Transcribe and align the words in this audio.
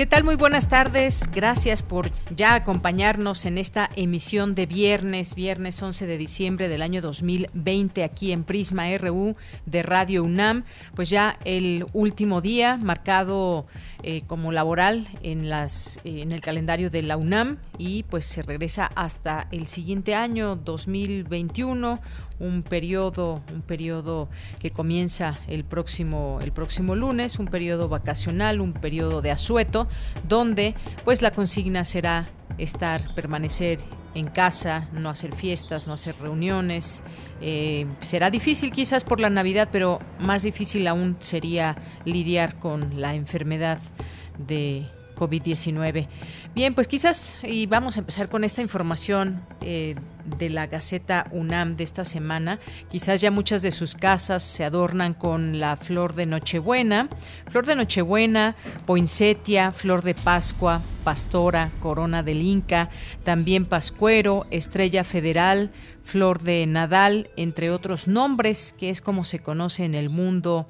¿Qué 0.00 0.06
tal? 0.06 0.24
Muy 0.24 0.36
buenas 0.36 0.70
tardes. 0.70 1.28
Gracias 1.30 1.82
por 1.82 2.10
ya 2.34 2.54
acompañarnos 2.54 3.44
en 3.44 3.58
esta 3.58 3.90
emisión 3.96 4.54
de 4.54 4.64
viernes, 4.64 5.34
viernes 5.34 5.82
11 5.82 6.06
de 6.06 6.16
diciembre 6.16 6.70
del 6.70 6.80
año 6.80 7.02
2020 7.02 8.02
aquí 8.02 8.32
en 8.32 8.44
Prisma 8.44 8.86
RU 8.96 9.36
de 9.66 9.82
Radio 9.82 10.24
UNAM. 10.24 10.64
Pues 10.94 11.10
ya 11.10 11.38
el 11.44 11.84
último 11.92 12.40
día 12.40 12.78
marcado 12.78 13.66
eh, 14.02 14.22
como 14.26 14.52
laboral 14.52 15.06
en, 15.22 15.48
las, 15.48 15.98
eh, 16.04 16.22
en 16.22 16.32
el 16.32 16.40
calendario 16.40 16.90
de 16.90 17.02
la 17.02 17.16
UNAM 17.16 17.58
y 17.78 18.02
pues 18.04 18.24
se 18.24 18.42
regresa 18.42 18.90
hasta 18.94 19.46
el 19.50 19.66
siguiente 19.66 20.14
año 20.14 20.56
2021 20.56 22.00
un 22.38 22.62
periodo, 22.62 23.42
un 23.52 23.62
periodo 23.62 24.28
que 24.58 24.70
comienza 24.70 25.38
el 25.46 25.64
próximo, 25.64 26.38
el 26.42 26.52
próximo 26.52 26.96
lunes, 26.96 27.38
un 27.38 27.46
periodo 27.46 27.88
vacacional, 27.88 28.60
un 28.60 28.72
periodo 28.72 29.20
de 29.22 29.30
asueto, 29.30 29.86
donde 30.26 30.74
pues 31.04 31.20
la 31.22 31.32
consigna 31.32 31.84
será 31.84 32.30
estar, 32.58 33.14
permanecer 33.14 33.80
en 34.14 34.26
casa, 34.28 34.88
no 34.92 35.08
hacer 35.08 35.34
fiestas, 35.34 35.86
no 35.86 35.92
hacer 35.92 36.16
reuniones. 36.20 37.02
Eh, 37.40 37.86
será 38.00 38.30
difícil 38.30 38.72
quizás 38.72 39.04
por 39.04 39.20
la 39.20 39.30
Navidad, 39.30 39.68
pero 39.70 40.00
más 40.18 40.42
difícil 40.42 40.86
aún 40.88 41.16
sería 41.20 41.76
lidiar 42.04 42.58
con 42.58 43.00
la 43.00 43.14
enfermedad 43.14 43.78
de 44.38 44.86
COVID-19. 45.20 46.08
Bien, 46.54 46.74
pues 46.74 46.88
quizás, 46.88 47.38
y 47.42 47.66
vamos 47.66 47.96
a 47.96 48.00
empezar 48.00 48.30
con 48.30 48.42
esta 48.42 48.62
información 48.62 49.42
eh, 49.60 49.94
de 50.38 50.48
la 50.48 50.66
Gaceta 50.66 51.26
UNAM 51.30 51.76
de 51.76 51.84
esta 51.84 52.04
semana. 52.04 52.58
Quizás 52.90 53.20
ya 53.20 53.30
muchas 53.30 53.62
de 53.62 53.70
sus 53.70 53.94
casas 53.94 54.42
se 54.42 54.64
adornan 54.64 55.12
con 55.14 55.60
la 55.60 55.76
flor 55.76 56.14
de 56.14 56.26
Nochebuena, 56.26 57.08
flor 57.50 57.66
de 57.66 57.74
Nochebuena, 57.74 58.56
poinsettia, 58.86 59.70
flor 59.70 60.02
de 60.02 60.14
Pascua, 60.14 60.80
pastora, 61.04 61.70
corona 61.80 62.22
del 62.22 62.42
Inca, 62.42 62.88
también 63.24 63.66
pascuero, 63.66 64.46
estrella 64.50 65.04
federal, 65.04 65.70
flor 66.02 66.42
de 66.42 66.66
Nadal, 66.66 67.30
entre 67.36 67.70
otros 67.70 68.08
nombres, 68.08 68.74
que 68.78 68.90
es 68.90 69.00
como 69.00 69.24
se 69.24 69.40
conoce 69.40 69.84
en 69.84 69.94
el 69.94 70.10
mundo 70.10 70.66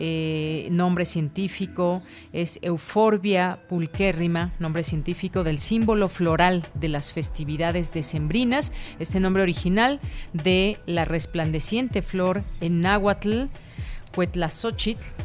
eh, 0.00 0.68
nombre 0.70 1.04
científico 1.04 2.02
es 2.32 2.60
Euforbia 2.62 3.58
pulquérrima, 3.68 4.52
nombre 4.60 4.84
científico 4.84 5.42
del 5.42 5.58
símbolo 5.58 6.08
floral 6.08 6.64
de 6.74 6.88
las 6.88 7.12
festividades 7.12 7.92
decembrinas, 7.92 8.72
este 9.00 9.18
nombre 9.18 9.42
original 9.42 9.98
de 10.32 10.78
la 10.86 11.04
resplandeciente 11.04 12.02
flor 12.02 12.42
en 12.60 12.80
náhuatl 12.80 13.48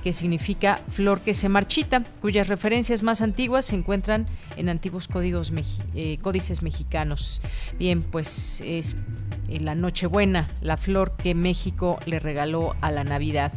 que 0.04 0.14
significa 0.14 0.82
flor 0.90 1.22
que 1.22 1.34
se 1.34 1.50
marchita, 1.50 2.04
cuyas 2.22 2.48
referencias 2.48 3.02
más 3.02 3.22
antiguas 3.22 3.66
se 3.66 3.76
encuentran 3.76 4.28
en 4.58 4.70
antiguos 4.70 5.08
códigos 5.08 5.52
eh, 5.96 6.18
códices 6.22 6.62
mexicanos. 6.62 7.42
Bien, 7.80 8.04
pues 8.04 8.62
es 8.62 8.96
la 9.60 9.76
Nochebuena, 9.76 10.50
la 10.62 10.78
flor 10.78 11.16
que 11.18 11.36
México 11.36 12.00
le 12.06 12.20
regaló 12.20 12.76
a 12.82 12.92
la 12.92 13.04
Navidad. 13.04 13.54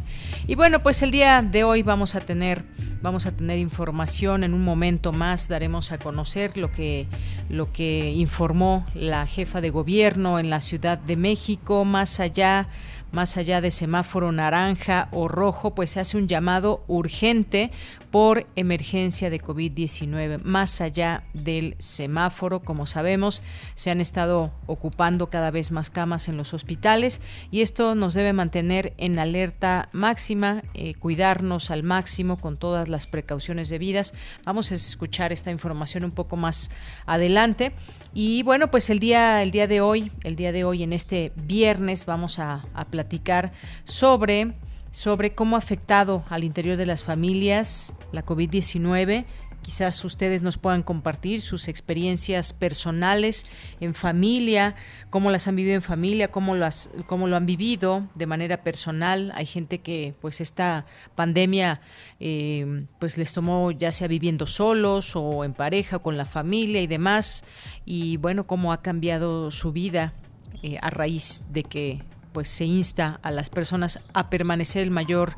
Y 0.47 0.55
bueno, 0.55 0.83
pues 0.83 1.01
el 1.01 1.11
día 1.11 1.41
de 1.41 1.63
hoy 1.63 1.83
vamos 1.83 2.15
a 2.15 2.21
tener 2.21 2.63
vamos 2.99 3.27
a 3.27 3.31
tener 3.31 3.59
información 3.59 4.43
en 4.43 4.55
un 4.55 4.63
momento 4.63 5.13
más 5.13 5.47
daremos 5.47 5.91
a 5.91 5.99
conocer 5.99 6.57
lo 6.57 6.71
que 6.71 7.05
lo 7.47 7.71
que 7.71 8.11
informó 8.11 8.87
la 8.95 9.27
jefa 9.27 9.61
de 9.61 9.69
gobierno 9.69 10.39
en 10.39 10.49
la 10.49 10.61
Ciudad 10.61 10.97
de 10.97 11.15
México 11.15 11.85
más 11.85 12.19
allá 12.19 12.67
más 13.11 13.37
allá 13.37 13.61
de 13.61 13.71
semáforo 13.71 14.31
naranja 14.31 15.07
o 15.11 15.27
rojo, 15.27 15.73
pues 15.73 15.91
se 15.91 15.99
hace 15.99 16.17
un 16.17 16.27
llamado 16.27 16.83
urgente 16.87 17.71
por 18.11 18.47
emergencia 18.55 19.29
de 19.29 19.41
COVID-19. 19.41 20.41
Más 20.43 20.81
allá 20.81 21.23
del 21.33 21.75
semáforo, 21.77 22.61
como 22.61 22.85
sabemos, 22.85 23.43
se 23.75 23.91
han 23.91 24.01
estado 24.01 24.51
ocupando 24.65 25.29
cada 25.29 25.51
vez 25.51 25.71
más 25.71 25.89
camas 25.89 26.27
en 26.27 26.37
los 26.37 26.53
hospitales 26.53 27.21
y 27.51 27.61
esto 27.61 27.95
nos 27.95 28.13
debe 28.13 28.33
mantener 28.33 28.93
en 28.97 29.19
alerta 29.19 29.89
máxima, 29.91 30.63
eh, 30.73 30.93
cuidarnos 30.95 31.69
al 31.69 31.83
máximo 31.83 32.37
con 32.37 32.57
todas 32.57 32.87
las 32.87 33.07
precauciones 33.07 33.69
debidas. 33.69 34.13
Vamos 34.45 34.71
a 34.71 34.75
escuchar 34.75 35.33
esta 35.33 35.51
información 35.51 36.03
un 36.03 36.11
poco 36.11 36.37
más 36.37 36.71
adelante. 37.05 37.73
Y 38.13 38.41
bueno, 38.43 38.71
pues 38.71 38.89
el 38.89 38.99
día, 38.99 39.43
el 39.43 39.51
día 39.51 39.67
de 39.67 39.81
hoy, 39.81 40.11
el 40.23 40.35
día 40.35 40.51
de 40.51 40.63
hoy, 40.63 40.83
en 40.83 40.93
este 40.93 41.33
viernes, 41.35 42.05
vamos 42.05 42.39
a, 42.39 42.65
a 42.73 42.85
platicar 42.85 43.51
sobre 43.83 44.55
sobre 44.97 45.35
cómo 45.35 45.55
ha 45.55 45.59
afectado 45.59 46.23
al 46.27 46.43
interior 46.43 46.75
de 46.75 46.87
las 46.87 47.03
familias 47.03 47.95
la 48.11 48.25
COVID-19. 48.25 49.25
Quizás 49.61 50.03
ustedes 50.03 50.41
nos 50.41 50.57
puedan 50.57 50.81
compartir 50.81 51.41
sus 51.41 51.67
experiencias 51.67 52.51
personales 52.51 53.45
en 53.79 53.93
familia, 53.93 54.73
cómo 55.11 55.29
las 55.29 55.47
han 55.47 55.55
vivido 55.55 55.75
en 55.75 55.83
familia, 55.83 56.31
cómo, 56.31 56.55
las, 56.55 56.89
cómo 57.05 57.27
lo 57.27 57.35
han 57.35 57.45
vivido 57.45 58.09
de 58.15 58.25
manera 58.25 58.63
personal. 58.63 59.31
Hay 59.35 59.45
gente 59.45 59.81
que 59.81 60.15
pues 60.19 60.41
esta 60.41 60.87
pandemia 61.13 61.79
eh, 62.19 62.87
pues 62.97 63.19
les 63.19 63.33
tomó 63.33 63.69
ya 63.69 63.91
sea 63.91 64.07
viviendo 64.07 64.47
solos 64.47 65.15
o 65.15 65.43
en 65.43 65.53
pareja 65.53 65.99
con 65.99 66.17
la 66.17 66.25
familia 66.25 66.81
y 66.81 66.87
demás. 66.87 67.45
Y 67.85 68.17
bueno, 68.17 68.47
cómo 68.47 68.73
ha 68.73 68.81
cambiado 68.81 69.51
su 69.51 69.71
vida 69.71 70.15
eh, 70.63 70.79
a 70.81 70.89
raíz 70.89 71.43
de 71.51 71.63
que 71.65 72.01
pues 72.31 72.49
se 72.49 72.65
insta 72.65 73.19
a 73.23 73.31
las 73.31 73.49
personas 73.49 73.99
a 74.13 74.29
permanecer 74.29 74.83
el 74.83 74.91
mayor 74.91 75.33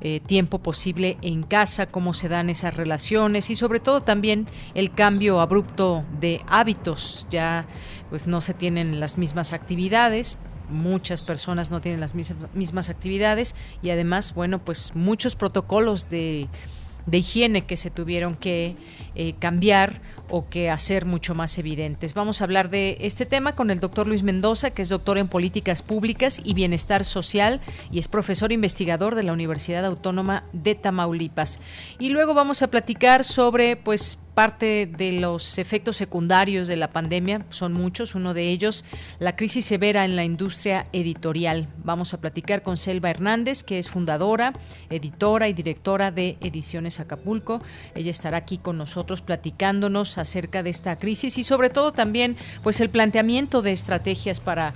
eh, 0.00 0.20
tiempo 0.20 0.58
posible 0.58 1.16
en 1.22 1.42
casa, 1.42 1.86
cómo 1.86 2.12
se 2.12 2.28
dan 2.28 2.50
esas 2.50 2.76
relaciones 2.76 3.50
y 3.50 3.54
sobre 3.54 3.80
todo 3.80 4.00
también 4.00 4.48
el 4.74 4.92
cambio 4.92 5.40
abrupto 5.40 6.04
de 6.20 6.40
hábitos. 6.48 7.26
Ya 7.30 7.66
pues 8.10 8.26
no 8.26 8.40
se 8.40 8.52
tienen 8.52 9.00
las 9.00 9.16
mismas 9.16 9.52
actividades, 9.52 10.36
muchas 10.68 11.22
personas 11.22 11.70
no 11.70 11.80
tienen 11.80 12.00
las 12.00 12.14
mismas, 12.14 12.52
mismas 12.54 12.88
actividades 12.90 13.54
y 13.82 13.90
además, 13.90 14.34
bueno, 14.34 14.58
pues 14.58 14.94
muchos 14.94 15.36
protocolos 15.36 16.10
de 16.10 16.48
de 17.06 17.18
higiene 17.18 17.64
que 17.64 17.76
se 17.76 17.90
tuvieron 17.90 18.36
que 18.36 18.76
eh, 19.14 19.34
cambiar 19.38 20.00
o 20.30 20.48
que 20.48 20.70
hacer 20.70 21.04
mucho 21.04 21.34
más 21.34 21.58
evidentes. 21.58 22.14
Vamos 22.14 22.40
a 22.40 22.44
hablar 22.44 22.70
de 22.70 22.96
este 23.00 23.26
tema 23.26 23.54
con 23.54 23.70
el 23.70 23.80
doctor 23.80 24.06
Luis 24.06 24.22
Mendoza, 24.22 24.70
que 24.70 24.80
es 24.80 24.88
doctor 24.88 25.18
en 25.18 25.28
políticas 25.28 25.82
públicas 25.82 26.40
y 26.42 26.54
bienestar 26.54 27.04
social 27.04 27.60
y 27.90 27.98
es 27.98 28.08
profesor 28.08 28.50
investigador 28.50 29.14
de 29.14 29.24
la 29.24 29.34
Universidad 29.34 29.84
Autónoma 29.84 30.44
de 30.52 30.74
Tamaulipas. 30.74 31.60
Y 31.98 32.08
luego 32.10 32.32
vamos 32.32 32.62
a 32.62 32.68
platicar 32.68 33.24
sobre 33.24 33.76
pues 33.76 34.18
parte 34.34 34.86
de 34.86 35.12
los 35.12 35.58
efectos 35.58 35.96
secundarios 35.96 36.68
de 36.68 36.76
la 36.76 36.90
pandemia, 36.90 37.44
son 37.50 37.72
muchos, 37.72 38.14
uno 38.14 38.34
de 38.34 38.48
ellos, 38.50 38.84
la 39.18 39.36
crisis 39.36 39.66
severa 39.66 40.04
en 40.04 40.16
la 40.16 40.24
industria 40.24 40.86
editorial. 40.92 41.68
Vamos 41.84 42.14
a 42.14 42.20
platicar 42.20 42.62
con 42.62 42.76
Selva 42.76 43.10
Hernández, 43.10 43.62
que 43.62 43.78
es 43.78 43.90
fundadora, 43.90 44.54
editora 44.90 45.48
y 45.48 45.52
directora 45.52 46.10
de 46.10 46.38
Ediciones 46.40 47.00
Acapulco. 47.00 47.62
Ella 47.94 48.10
estará 48.10 48.38
aquí 48.38 48.58
con 48.58 48.78
nosotros 48.78 49.20
platicándonos 49.20 50.18
acerca 50.18 50.62
de 50.62 50.70
esta 50.70 50.98
crisis 50.98 51.36
y 51.38 51.44
sobre 51.44 51.70
todo 51.70 51.92
también 51.92 52.36
pues 52.62 52.80
el 52.80 52.90
planteamiento 52.90 53.62
de 53.62 53.72
estrategias 53.72 54.40
para 54.40 54.74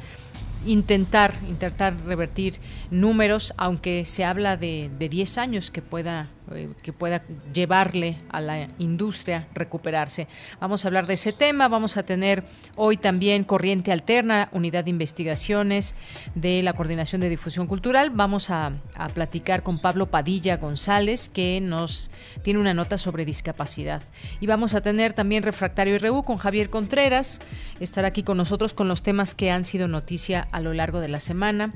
intentar, 0.67 1.35
intentar 1.49 1.97
revertir 2.05 2.56
números, 2.91 3.55
aunque 3.56 4.05
se 4.05 4.25
habla 4.25 4.56
de, 4.56 4.91
de 4.99 5.09
10 5.09 5.38
años 5.38 5.70
que 5.70 5.82
pueda 5.82 6.29
eh, 6.52 6.69
que 6.82 6.93
pueda 6.93 7.22
llevarle 7.52 8.19
a 8.28 8.40
la 8.40 8.69
industria 8.78 9.48
recuperarse. 9.54 10.28
Vamos 10.60 10.84
a 10.84 10.88
hablar 10.88 11.06
de 11.06 11.14
ese 11.14 11.32
tema, 11.32 11.69
vamos 11.69 11.96
a 11.96 12.04
tener 12.04 12.44
hoy 12.76 12.96
también 12.96 13.44
Corriente 13.44 13.93
Alterna, 13.93 14.48
Unidad 14.52 14.84
de 14.84 14.90
Investigaciones 14.90 15.94
de 16.34 16.62
la 16.62 16.75
Coordinación 16.75 17.20
de 17.20 17.28
Difusión 17.28 17.66
Cultural. 17.66 18.10
Vamos 18.10 18.50
a, 18.50 18.72
a 18.94 19.08
platicar 19.08 19.62
con 19.62 19.81
Pablo 19.81 20.06
Padilla 20.06 20.56
González, 20.56 21.28
que 21.28 21.60
nos 21.60 22.10
tiene 22.43 22.60
una 22.60 22.75
nota 22.75 22.96
sobre 22.99 23.25
discapacidad. 23.25 24.02
Y 24.40 24.46
vamos 24.46 24.75
a 24.75 24.81
tener 24.81 25.12
también 25.12 25.42
Refractario 25.42 25.96
y 25.96 26.22
con 26.25 26.37
Javier 26.37 26.70
Contreras, 26.70 27.40
estará 27.81 28.08
aquí 28.08 28.22
con 28.22 28.37
nosotros 28.37 28.72
con 28.72 28.88
los 28.88 29.02
temas 29.02 29.34
que 29.34 29.50
han 29.50 29.64
sido 29.64 29.88
noticia 29.88 30.46
a 30.52 30.60
lo 30.60 30.72
largo 30.72 31.00
de 31.00 31.08
la 31.08 31.20
semana 31.20 31.72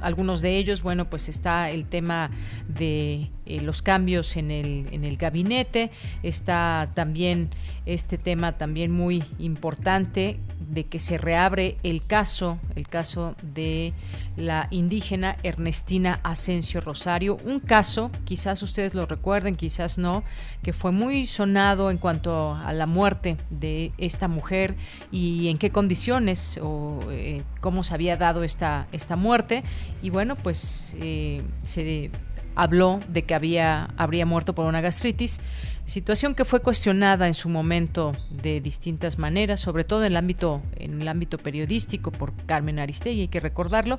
algunos 0.00 0.40
de 0.40 0.56
ellos, 0.56 0.82
bueno, 0.82 1.08
pues 1.10 1.28
está 1.28 1.70
el 1.70 1.86
tema 1.86 2.30
de 2.68 3.30
eh, 3.46 3.60
los 3.60 3.82
cambios 3.82 4.36
en 4.36 4.50
el, 4.50 4.88
en 4.92 5.04
el 5.04 5.16
gabinete, 5.16 5.90
está 6.22 6.90
también 6.94 7.50
este 7.86 8.18
tema 8.18 8.52
también 8.58 8.90
muy 8.90 9.22
importante 9.38 10.38
de 10.58 10.84
que 10.86 10.98
se 10.98 11.18
reabre 11.18 11.76
el 11.84 12.04
caso, 12.04 12.58
el 12.74 12.88
caso 12.88 13.36
de 13.42 13.92
la 14.36 14.66
indígena 14.70 15.36
Ernestina 15.42 16.18
Asensio 16.24 16.80
Rosario, 16.80 17.38
un 17.44 17.60
caso, 17.60 18.10
quizás 18.24 18.62
ustedes 18.62 18.94
lo 18.94 19.06
recuerden, 19.06 19.54
quizás 19.54 19.98
no, 19.98 20.24
que 20.62 20.72
fue 20.72 20.90
muy 20.90 21.26
sonado 21.26 21.90
en 21.90 21.98
cuanto 21.98 22.54
a 22.54 22.72
la 22.72 22.86
muerte 22.86 23.36
de 23.50 23.92
esta 23.98 24.26
mujer 24.28 24.74
y 25.12 25.48
en 25.48 25.58
qué 25.58 25.70
condiciones 25.70 26.58
o 26.60 27.00
eh, 27.10 27.44
cómo 27.60 27.84
se 27.84 27.94
había 27.94 28.16
dado 28.16 28.42
esta, 28.42 28.88
esta 28.92 29.16
muerte. 29.16 29.62
Y 30.02 30.10
bueno, 30.10 30.36
pues 30.36 30.96
eh, 31.00 31.42
se 31.62 32.10
habló 32.56 33.00
de 33.08 33.22
que 33.22 33.34
había, 33.34 33.90
habría 33.96 34.26
muerto 34.26 34.54
por 34.54 34.66
una 34.66 34.80
gastritis, 34.80 35.40
situación 35.86 36.34
que 36.34 36.44
fue 36.44 36.60
cuestionada 36.60 37.26
en 37.26 37.34
su 37.34 37.48
momento 37.48 38.12
de 38.30 38.60
distintas 38.60 39.18
maneras, 39.18 39.60
sobre 39.60 39.84
todo 39.84 40.00
en 40.00 40.12
el 40.12 40.16
ámbito, 40.16 40.60
en 40.76 41.00
el 41.00 41.08
ámbito 41.08 41.38
periodístico 41.38 42.10
por 42.10 42.34
Carmen 42.46 42.78
Aristegui, 42.78 43.22
hay 43.22 43.28
que 43.28 43.40
recordarlo, 43.40 43.98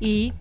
y 0.00 0.32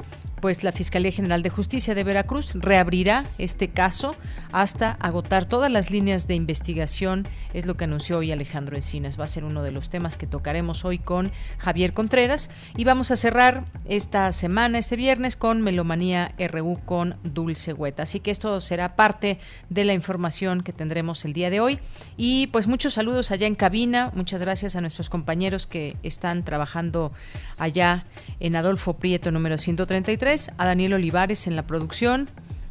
pues 0.42 0.64
la 0.64 0.72
Fiscalía 0.72 1.12
General 1.12 1.42
de 1.42 1.50
Justicia 1.50 1.96
de 1.96 2.04
Veracruz 2.04 2.54
reabrirá 2.56 3.26
este 3.38 3.70
caso 3.70 4.16
hasta 4.52 4.92
agotar 4.92 5.46
todas 5.46 5.72
las 5.72 5.90
líneas 5.90 6.28
de 6.28 6.36
investigación, 6.36 7.28
es 7.54 7.66
lo 7.66 7.76
que 7.76 7.86
anunció 7.86 8.20
hoy 8.20 8.32
Alejandro 8.32 8.76
Encinas. 8.76 9.20
Va 9.20 9.24
a 9.24 9.28
ser 9.28 9.44
uno 9.44 9.64
de 9.64 9.72
los 9.72 9.90
temas 9.90 10.16
que 10.16 10.28
tocaremos 10.28 10.86
hoy 10.86 11.00
con 11.00 11.32
Javier 11.58 11.94
Contreras 11.94 12.52
y 12.76 12.84
vamos 12.84 13.10
a 13.10 13.16
cerrar 13.16 13.66
esta 13.86 14.32
semana, 14.32 14.78
este 14.78 14.96
viernes, 14.96 15.36
con 15.36 15.62
Melomanía 15.62 16.36
RU 16.38 16.80
con 16.86 17.18
Dulce 17.24 17.74
Hueta. 17.74 18.04
Así 18.04 18.20
que 18.20 18.30
esto 18.30 18.62
será 18.62 18.96
parte 18.96 19.40
de 19.70 19.86
la 19.86 19.94
información 19.94 20.62
que 20.62 20.72
tendremos 20.72 20.87
el 20.89 21.34
día 21.34 21.50
de 21.50 21.60
hoy. 21.60 21.80
Y 22.16 22.48
pues 22.48 22.68
muchos 22.68 22.94
saludos 22.94 23.31
allá 23.31 23.45
en 23.45 23.56
cabina, 23.56 24.12
muchas 24.16 24.42
gracias 24.42 24.75
a 24.75 24.81
nuestros 24.81 25.10
compañeros 25.10 25.68
que 25.68 25.95
están 26.01 26.44
trabajando 26.44 27.12
allá 27.57 28.06
en 28.39 28.56
Adolfo 28.56 28.94
Prieto 28.94 29.31
número 29.31 29.57
133 29.57 30.51
a 30.57 30.66
Daniel 30.66 30.94
Olivares 30.94 31.48
en 31.48 31.56
la 31.56 31.63
producción, 31.63 32.30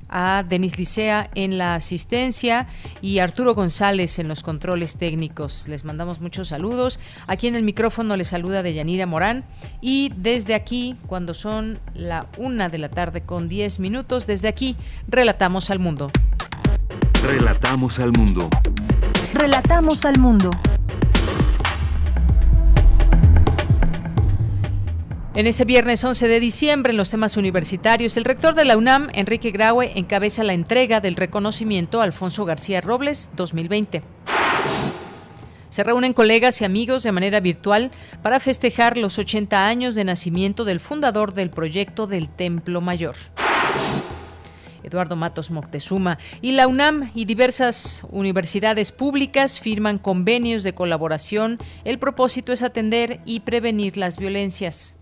a 0.08 0.44
Denis 0.48 0.78
Licea 0.78 1.30
en 1.34 1.58
la 1.58 1.74
asistencia 1.74 2.68
y 3.00 3.18
Arturo 3.18 3.54
González 3.54 4.18
en 4.18 4.28
los 4.28 4.42
controles 4.42 4.96
técnicos. 4.96 5.68
Les 5.68 5.84
mandamos 5.84 6.20
muchos 6.20 6.48
saludos. 6.48 7.00
Aquí 7.26 7.48
en 7.48 7.56
el 7.56 7.62
micrófono 7.62 8.16
les 8.16 8.28
saluda 8.28 8.62
Deyanira 8.62 9.06
Morán 9.06 9.44
y 9.80 10.12
desde 10.16 10.54
aquí, 10.54 10.96
cuando 11.06 11.34
son 11.34 11.78
la 11.94 12.26
una 12.38 12.68
de 12.68 12.78
la 12.78 12.88
tarde 12.88 13.22
con 13.22 13.48
10 13.48 13.78
minutos, 13.80 14.26
desde 14.26 14.48
aquí 14.48 14.76
relatamos 15.08 15.70
al 15.70 15.78
mundo. 15.78 16.10
Relatamos 17.26 17.98
al 17.98 18.12
mundo. 18.12 18.48
Relatamos 19.34 20.04
al 20.04 20.16
mundo. 20.20 20.52
En 25.34 25.48
ese 25.48 25.64
viernes 25.64 26.04
11 26.04 26.28
de 26.28 26.38
diciembre, 26.38 26.92
en 26.92 26.96
los 26.96 27.10
temas 27.10 27.36
universitarios, 27.36 28.16
el 28.16 28.24
rector 28.24 28.54
de 28.54 28.64
la 28.64 28.76
UNAM, 28.76 29.08
Enrique 29.12 29.50
Graue, 29.50 29.98
encabeza 29.98 30.44
la 30.44 30.52
entrega 30.52 31.00
del 31.00 31.16
reconocimiento 31.16 32.00
Alfonso 32.00 32.44
García 32.44 32.80
Robles 32.80 33.30
2020. 33.34 34.04
Se 35.68 35.82
reúnen 35.82 36.12
colegas 36.12 36.60
y 36.60 36.64
amigos 36.64 37.02
de 37.02 37.10
manera 37.10 37.40
virtual 37.40 37.90
para 38.22 38.38
festejar 38.38 38.96
los 38.96 39.18
80 39.18 39.66
años 39.66 39.96
de 39.96 40.04
nacimiento 40.04 40.64
del 40.64 40.78
fundador 40.78 41.34
del 41.34 41.50
proyecto 41.50 42.06
del 42.06 42.28
Templo 42.28 42.80
Mayor. 42.80 43.16
Eduardo 44.86 45.16
Matos 45.16 45.50
Moctezuma, 45.50 46.18
y 46.40 46.52
la 46.52 46.68
UNAM 46.68 47.10
y 47.14 47.24
diversas 47.24 48.06
universidades 48.10 48.92
públicas 48.92 49.60
firman 49.60 49.98
convenios 49.98 50.62
de 50.62 50.74
colaboración. 50.74 51.58
El 51.84 51.98
propósito 51.98 52.52
es 52.52 52.62
atender 52.62 53.20
y 53.24 53.40
prevenir 53.40 53.96
las 53.96 54.16
violencias. 54.16 54.96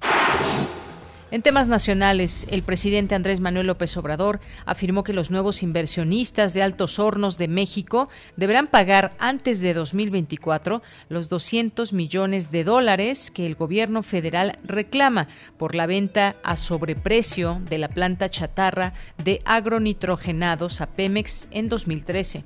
En 1.34 1.42
temas 1.42 1.66
nacionales, 1.66 2.46
el 2.48 2.62
presidente 2.62 3.16
Andrés 3.16 3.40
Manuel 3.40 3.66
López 3.66 3.96
Obrador 3.96 4.38
afirmó 4.66 5.02
que 5.02 5.12
los 5.12 5.32
nuevos 5.32 5.64
inversionistas 5.64 6.54
de 6.54 6.62
Altos 6.62 7.00
Hornos 7.00 7.38
de 7.38 7.48
México 7.48 8.08
deberán 8.36 8.68
pagar 8.68 9.16
antes 9.18 9.60
de 9.60 9.74
2024 9.74 10.80
los 11.08 11.28
200 11.28 11.92
millones 11.92 12.52
de 12.52 12.62
dólares 12.62 13.32
que 13.32 13.46
el 13.46 13.56
gobierno 13.56 14.04
federal 14.04 14.58
reclama 14.62 15.26
por 15.58 15.74
la 15.74 15.86
venta 15.86 16.36
a 16.44 16.54
sobreprecio 16.54 17.60
de 17.68 17.78
la 17.78 17.88
planta 17.88 18.30
chatarra 18.30 18.92
de 19.18 19.40
agronitrogenados 19.44 20.80
a 20.80 20.86
Pemex 20.86 21.48
en 21.50 21.68
2013. 21.68 22.44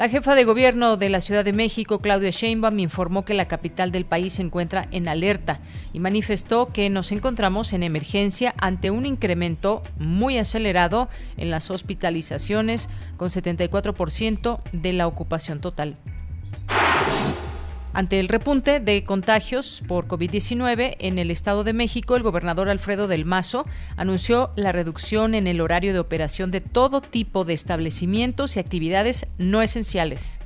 La 0.00 0.08
jefa 0.08 0.34
de 0.34 0.44
gobierno 0.44 0.96
de 0.96 1.10
la 1.10 1.20
Ciudad 1.20 1.44
de 1.44 1.52
México, 1.52 1.98
Claudia 1.98 2.30
Sheinbaum, 2.30 2.78
informó 2.78 3.26
que 3.26 3.34
la 3.34 3.48
capital 3.48 3.92
del 3.92 4.06
país 4.06 4.32
se 4.32 4.40
encuentra 4.40 4.88
en 4.92 5.08
alerta 5.08 5.60
y 5.92 6.00
manifestó 6.00 6.68
que 6.72 6.88
nos 6.88 7.12
encontramos 7.12 7.74
en 7.74 7.82
emergencia 7.82 8.54
ante 8.56 8.90
un 8.90 9.04
incremento 9.04 9.82
muy 9.98 10.38
acelerado 10.38 11.10
en 11.36 11.50
las 11.50 11.70
hospitalizaciones, 11.70 12.88
con 13.18 13.28
74% 13.28 14.60
de 14.72 14.92
la 14.94 15.06
ocupación 15.06 15.60
total. 15.60 15.98
Ante 17.92 18.20
el 18.20 18.28
repunte 18.28 18.78
de 18.78 19.02
contagios 19.02 19.82
por 19.88 20.06
COVID-19 20.06 20.96
en 21.00 21.18
el 21.18 21.30
Estado 21.30 21.64
de 21.64 21.72
México, 21.72 22.14
el 22.14 22.22
gobernador 22.22 22.68
Alfredo 22.68 23.08
del 23.08 23.24
Mazo 23.24 23.66
anunció 23.96 24.52
la 24.54 24.70
reducción 24.70 25.34
en 25.34 25.48
el 25.48 25.60
horario 25.60 25.92
de 25.92 25.98
operación 25.98 26.52
de 26.52 26.60
todo 26.60 27.00
tipo 27.00 27.44
de 27.44 27.54
establecimientos 27.54 28.56
y 28.56 28.60
actividades 28.60 29.26
no 29.38 29.60
esenciales. 29.60 30.40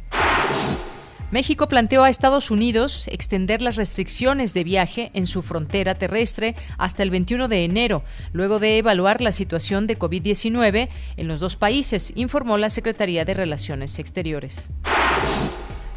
México 1.31 1.69
planteó 1.69 2.05
a 2.05 2.11
Estados 2.11 2.50
Unidos 2.50 3.08
extender 3.08 3.61
las 3.61 3.76
restricciones 3.76 4.55
de 4.55 4.64
viaje 4.64 5.11
en 5.14 5.26
su 5.26 5.43
frontera 5.43 5.97
terrestre 5.97 6.55
hasta 6.79 7.02
el 7.02 7.11
21 7.11 7.49
de 7.49 7.64
enero, 7.64 8.05
luego 8.32 8.58
de 8.58 8.79
evaluar 8.79 9.20
la 9.20 9.32
situación 9.32 9.87
de 9.87 9.99
COVID-19 9.99 10.88
en 11.17 11.29
los 11.29 11.40
dos 11.40 11.56
países, 11.56 12.12
informó 12.14 12.56
la 12.56 12.70
Secretaría 12.70 13.25
de 13.25 13.35
Relaciones 13.35 13.99
Exteriores. 13.99 14.70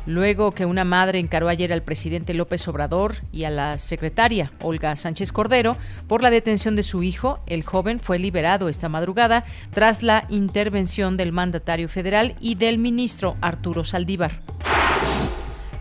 Luego 0.07 0.53
que 0.53 0.65
una 0.65 0.85
madre 0.85 1.19
encaró 1.19 1.49
ayer 1.49 1.73
al 1.73 1.83
presidente 1.83 2.33
López 2.33 2.65
Obrador 2.69 3.15
y 3.33 3.43
a 3.43 3.49
la 3.49 3.77
secretaria 3.77 4.53
Olga 4.61 4.95
Sánchez 4.95 5.33
Cordero 5.33 5.75
por 6.07 6.23
la 6.23 6.29
detención 6.29 6.77
de 6.77 6.83
su 6.83 7.03
hijo, 7.03 7.41
el 7.45 7.65
joven 7.65 7.99
fue 7.99 8.17
liberado 8.17 8.69
esta 8.69 8.87
madrugada 8.87 9.43
tras 9.73 10.03
la 10.03 10.25
intervención 10.29 11.17
del 11.17 11.33
mandatario 11.33 11.89
federal 11.89 12.37
y 12.39 12.55
del 12.55 12.77
ministro 12.77 13.35
Arturo 13.41 13.83
Saldívar. 13.83 14.39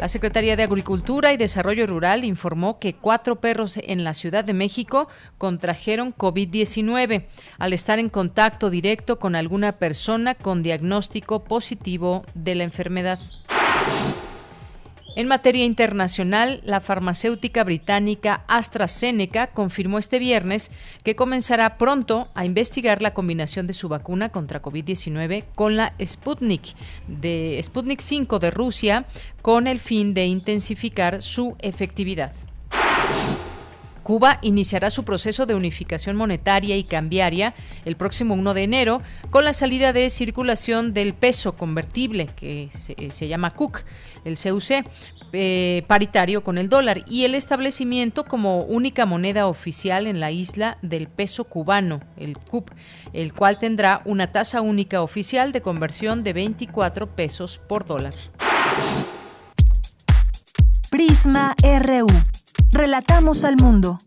La 0.01 0.09
Secretaría 0.09 0.57
de 0.57 0.65
Agricultura 0.65 1.33
y 1.33 1.37
Desarrollo 1.37 1.87
Rural 1.87 2.25
informó 2.25 2.81
que 2.81 2.95
cuatro 2.95 3.41
perros 3.41 3.79
en 3.79 4.03
la 4.03 4.13
Ciudad 4.13 4.45
de 4.45 4.55
México 4.55 5.07
contrajeron 5.39 6.13
COVID-19 6.13 7.27
al 7.59 7.73
estar 7.73 8.01
en 8.01 8.09
contacto 8.09 8.71
directo 8.71 9.21
con 9.21 9.37
alguna 9.37 9.79
persona 9.79 10.35
con 10.35 10.65
diagnóstico 10.65 11.45
positivo 11.45 12.27
de 12.35 12.57
la 12.57 12.65
enfermedad. 12.65 13.21
En 15.17 15.29
materia 15.29 15.65
internacional, 15.65 16.61
la 16.63 16.83
farmacéutica 16.83 17.65
británica 17.65 18.45
AstraZeneca 18.49 19.47
confirmó 19.47 19.99
este 19.99 20.19
viernes 20.19 20.71
que 21.05 21.17
comenzará 21.17 21.79
pronto 21.79 22.29
a 22.35 22.45
investigar 22.45 23.01
la 23.01 23.15
combinación 23.15 23.67
de 23.67 23.73
su 23.73 23.89
vacuna 23.89 24.29
contra 24.29 24.61
COVID-19 24.61 25.45
con 25.55 25.75
la 25.75 25.95
Sputnik 26.05 26.75
de 27.09 27.59
Sputnik 27.63 28.01
5 28.01 28.39
de 28.39 28.51
Rusia 28.51 29.07
con 29.41 29.67
el 29.67 29.79
fin 29.79 30.13
de 30.13 30.27
intensificar 30.27 31.23
su 31.23 31.57
efectividad. 31.61 32.35
Cuba 34.07 34.39
iniciará 34.41 34.91
su 34.91 35.05
proceso 35.05 35.47
de 35.47 35.57
unificación 35.57 36.15
monetaria 36.15 36.77
y 36.77 36.85
cambiaria 36.85 37.55
el 37.85 37.97
próximo 37.97 38.35
1 38.35 38.55
de 38.55 38.63
enero 38.63 39.03
con 39.31 39.45
la 39.45 39.53
salida 39.53 39.93
de 39.93 40.11
circulación 40.11 40.95
del 40.95 41.13
peso 41.13 41.57
convertible 41.57 42.29
que 42.37 42.69
se, 42.71 43.27
llama 43.27 43.51
CUC, 43.51 43.83
el 44.25 44.39
CUC, 44.39 44.87
eh, 45.33 45.83
paritario 45.89 46.45
con 46.45 46.57
el 46.57 46.69
dólar 46.69 47.03
y 47.09 47.25
el 47.25 47.35
establecimiento 47.35 48.23
como 48.23 48.61
única 48.61 49.07
moneda 49.07 49.49
oficial 49.49 50.07
en 50.07 50.21
la 50.21 50.31
isla 50.31 50.79
del 50.83 51.09
peso 51.09 51.43
cubano, 51.43 52.01
el 52.17 52.39
CUP, 52.39 52.71
el 53.13 53.33
cual 53.33 53.59
tendrá 53.59 54.03
una 54.05 54.31
tasa 54.31 54.61
única 54.61 55.03
oficial 55.03 55.51
de 55.51 55.63
conversión 55.63 56.23
de 56.23 56.33
24 56.33 57.17
pesos 57.17 57.59
por 57.59 57.85
dólar. 57.85 58.15
Prisma 60.91 61.57
RU. 61.61 62.07
Relatamos 62.77 63.45
al 63.45 63.57
mundo. 63.57 63.99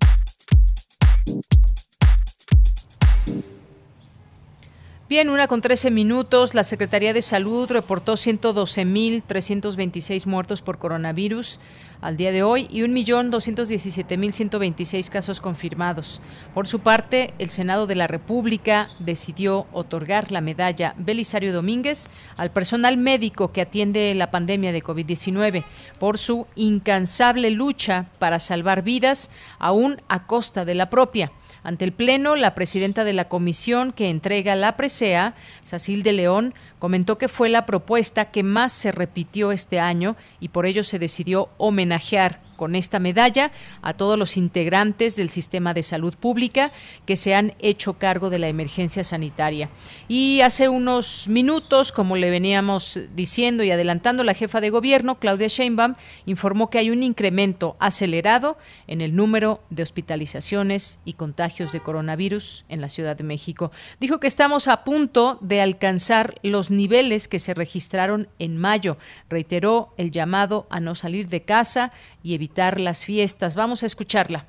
Bien, 5.10 5.30
una 5.32 5.48
con 5.48 5.62
13 5.62 5.90
minutos. 5.90 6.54
La 6.54 6.64
Secretaría 6.64 7.14
de 7.14 7.24
Salud 7.24 7.68
reportó 7.72 8.14
112.326 8.14 10.28
muertos 10.28 10.62
por 10.62 10.78
coronavirus 10.78 11.60
al 12.02 12.18
día 12.18 12.32
de 12.32 12.44
hoy 12.44 12.68
y 12.70 12.82
1.217.126 12.82 15.10
casos 15.10 15.42
confirmados. 15.42 16.22
Por 16.54 16.68
su 16.68 16.80
parte, 16.80 17.34
el 17.40 17.50
Senado 17.50 17.88
de 17.88 17.96
la 17.96 18.06
República 18.08 18.90
decidió 19.00 19.66
otorgar 19.72 20.32
la 20.32 20.42
medalla 20.42 20.94
Belisario 20.98 21.54
Domínguez 21.54 22.10
al 22.38 22.52
personal 22.52 22.98
médico 22.98 23.52
que 23.52 23.62
atiende 23.62 24.14
la 24.16 24.32
pandemia 24.32 24.72
de 24.72 24.84
COVID-19 24.84 25.64
por 26.00 26.18
su 26.18 26.48
incansable 26.56 27.52
lucha 27.52 28.08
para 28.20 28.40
salvar 28.40 28.82
vidas, 28.82 29.32
aún 29.58 29.98
a 30.08 30.26
costa 30.26 30.66
de 30.66 30.76
la 30.76 30.90
propia. 30.90 31.32
Ante 31.70 31.86
el 31.86 31.92
Pleno, 31.92 32.36
la 32.36 32.56
presidenta 32.56 33.04
de 33.04 33.14
la 33.14 33.30
comisión 33.30 33.94
que 33.94 34.10
entrega 34.10 34.56
la 34.56 34.76
presea, 34.76 35.36
Sacil 35.62 36.02
de 36.02 36.14
León, 36.14 36.56
comentó 36.80 37.20
que 37.20 37.28
fue 37.28 37.48
la 37.48 37.68
propuesta 37.68 38.32
que 38.32 38.42
más 38.42 38.74
se 38.74 38.92
repitió 38.92 39.52
este 39.52 39.80
año 39.80 40.16
y 40.40 40.50
por 40.50 40.66
ello 40.66 40.84
se 40.84 40.98
decidió 40.98 41.50
homenajear 41.60 42.40
con 42.60 42.76
esta 42.76 43.00
medalla 43.00 43.54
a 43.82 43.94
todos 43.94 44.20
los 44.20 44.36
integrantes 44.36 45.16
del 45.16 45.30
sistema 45.30 45.74
de 45.74 45.82
salud 45.82 46.14
pública 46.14 46.72
que 47.06 47.16
se 47.16 47.34
han 47.34 47.54
hecho 47.60 47.94
cargo 47.94 48.30
de 48.30 48.38
la 48.38 48.50
emergencia 48.50 49.06
sanitaria. 49.06 49.70
Y 50.10 50.42
hace 50.42 50.68
unos 50.68 51.30
minutos, 51.30 51.94
como 51.94 52.18
le 52.18 52.30
veníamos 52.30 53.00
diciendo 53.16 53.64
y 53.64 53.72
adelantando, 53.72 54.26
la 54.26 54.34
jefa 54.34 54.60
de 54.60 54.72
gobierno, 54.72 55.20
Claudia 55.20 55.48
Sheinbaum, 55.48 55.96
informó 56.26 56.70
que 56.70 56.80
hay 56.80 56.90
un 56.90 57.02
incremento 57.02 57.78
acelerado 57.80 58.58
en 58.88 59.00
el 59.00 59.16
número 59.16 59.62
de 59.70 59.84
hospitalizaciones 59.84 61.00
y 61.06 61.14
contagios 61.14 61.72
de 61.72 61.80
coronavirus 61.80 62.66
en 62.68 62.82
la 62.82 62.90
Ciudad 62.90 63.16
de 63.16 63.24
México. 63.24 63.72
Dijo 64.02 64.20
que 64.20 64.28
estamos 64.28 64.68
a 64.68 64.84
punto 64.84 65.38
de 65.40 65.62
alcanzar 65.62 66.36
los 66.44 66.72
niveles 66.72 67.30
que 67.30 67.40
se 67.40 67.54
registraron 67.54 68.28
en 68.38 68.58
mayo. 68.58 68.98
Reiteró 69.30 69.94
el 69.96 70.12
llamado 70.12 70.68
a 70.70 70.82
no 70.82 70.94
salir 70.96 71.30
de 71.30 71.44
casa 71.44 71.94
y 72.22 72.34
evitar 72.34 72.49
las 72.56 73.06
fiestas. 73.06 73.56
Vamos 73.56 73.84
a 73.84 73.86
escucharla. 73.86 74.48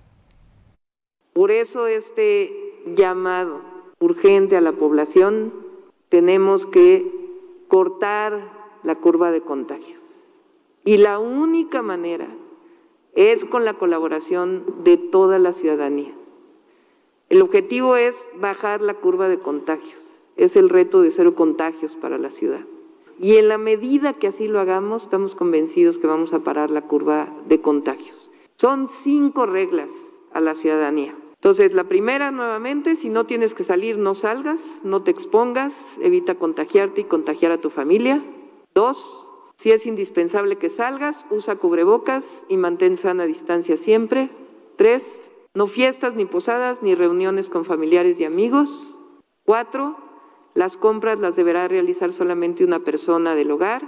Por 1.32 1.50
eso 1.50 1.86
este 1.86 2.52
llamado 2.86 3.62
urgente 4.00 4.56
a 4.56 4.60
la 4.60 4.72
población, 4.72 5.52
tenemos 6.08 6.66
que 6.66 7.06
cortar 7.68 8.42
la 8.82 8.96
curva 8.96 9.30
de 9.30 9.42
contagios. 9.42 10.00
Y 10.84 10.96
la 10.96 11.18
única 11.18 11.82
manera 11.82 12.28
es 13.14 13.44
con 13.44 13.64
la 13.64 13.74
colaboración 13.74 14.82
de 14.82 14.96
toda 14.96 15.38
la 15.38 15.52
ciudadanía. 15.52 16.12
El 17.28 17.42
objetivo 17.42 17.96
es 17.96 18.28
bajar 18.36 18.80
la 18.80 18.94
curva 18.94 19.28
de 19.28 19.38
contagios. 19.38 20.22
Es 20.36 20.56
el 20.56 20.68
reto 20.68 21.02
de 21.02 21.10
cero 21.10 21.34
contagios 21.34 21.94
para 21.94 22.18
la 22.18 22.30
ciudad. 22.30 22.64
Y 23.22 23.36
en 23.36 23.48
la 23.48 23.58
medida 23.58 24.14
que 24.14 24.28
así 24.28 24.48
lo 24.48 24.60
hagamos, 24.60 25.02
estamos 25.02 25.34
convencidos 25.34 25.98
que 25.98 26.06
vamos 26.06 26.32
a 26.32 26.38
parar 26.38 26.70
la 26.70 26.80
curva 26.80 27.28
de 27.46 27.60
contagios. 27.60 28.30
Son 28.56 28.88
cinco 28.88 29.44
reglas 29.44 29.90
a 30.32 30.40
la 30.40 30.54
ciudadanía. 30.54 31.14
Entonces, 31.34 31.74
la 31.74 31.84
primera, 31.84 32.30
nuevamente, 32.30 32.96
si 32.96 33.10
no 33.10 33.26
tienes 33.26 33.52
que 33.52 33.62
salir, 33.62 33.98
no 33.98 34.14
salgas, 34.14 34.62
no 34.84 35.02
te 35.02 35.10
expongas, 35.10 35.74
evita 36.00 36.36
contagiarte 36.36 37.02
y 37.02 37.04
contagiar 37.04 37.52
a 37.52 37.60
tu 37.60 37.68
familia. 37.68 38.22
Dos, 38.74 39.28
si 39.54 39.70
es 39.70 39.84
indispensable 39.84 40.56
que 40.56 40.70
salgas, 40.70 41.26
usa 41.30 41.56
cubrebocas 41.56 42.46
y 42.48 42.56
mantén 42.56 42.96
sana 42.96 43.24
distancia 43.24 43.76
siempre. 43.76 44.30
Tres, 44.76 45.30
no 45.52 45.66
fiestas, 45.66 46.14
ni 46.14 46.24
posadas, 46.24 46.82
ni 46.82 46.94
reuniones 46.94 47.50
con 47.50 47.66
familiares 47.66 48.18
y 48.18 48.24
amigos. 48.24 48.96
Cuatro, 49.44 50.09
las 50.54 50.76
compras 50.76 51.18
las 51.20 51.36
deberá 51.36 51.68
realizar 51.68 52.12
solamente 52.12 52.64
una 52.64 52.80
persona 52.80 53.34
del 53.34 53.50
hogar. 53.50 53.82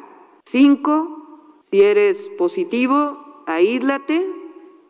Cinco, 0.45 1.59
si 1.71 1.83
eres 1.83 2.28
positivo, 2.38 3.45
aíslate 3.47 4.26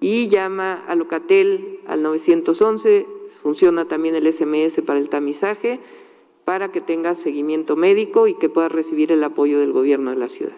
y 0.00 0.28
llama 0.28 0.84
a 0.86 0.94
Locatel 0.94 1.80
al 1.86 2.02
911. 2.02 3.06
Funciona 3.42 3.86
también 3.86 4.14
el 4.14 4.30
SMS 4.30 4.82
para 4.84 4.98
el 4.98 5.08
tamizaje 5.08 5.80
para 6.44 6.72
que 6.72 6.80
tengas 6.80 7.18
seguimiento 7.18 7.76
médico 7.76 8.26
y 8.26 8.34
que 8.34 8.48
puedas 8.48 8.72
recibir 8.72 9.12
el 9.12 9.22
apoyo 9.22 9.60
del 9.60 9.72
gobierno 9.72 10.10
de 10.10 10.16
la 10.16 10.28
ciudad. 10.28 10.52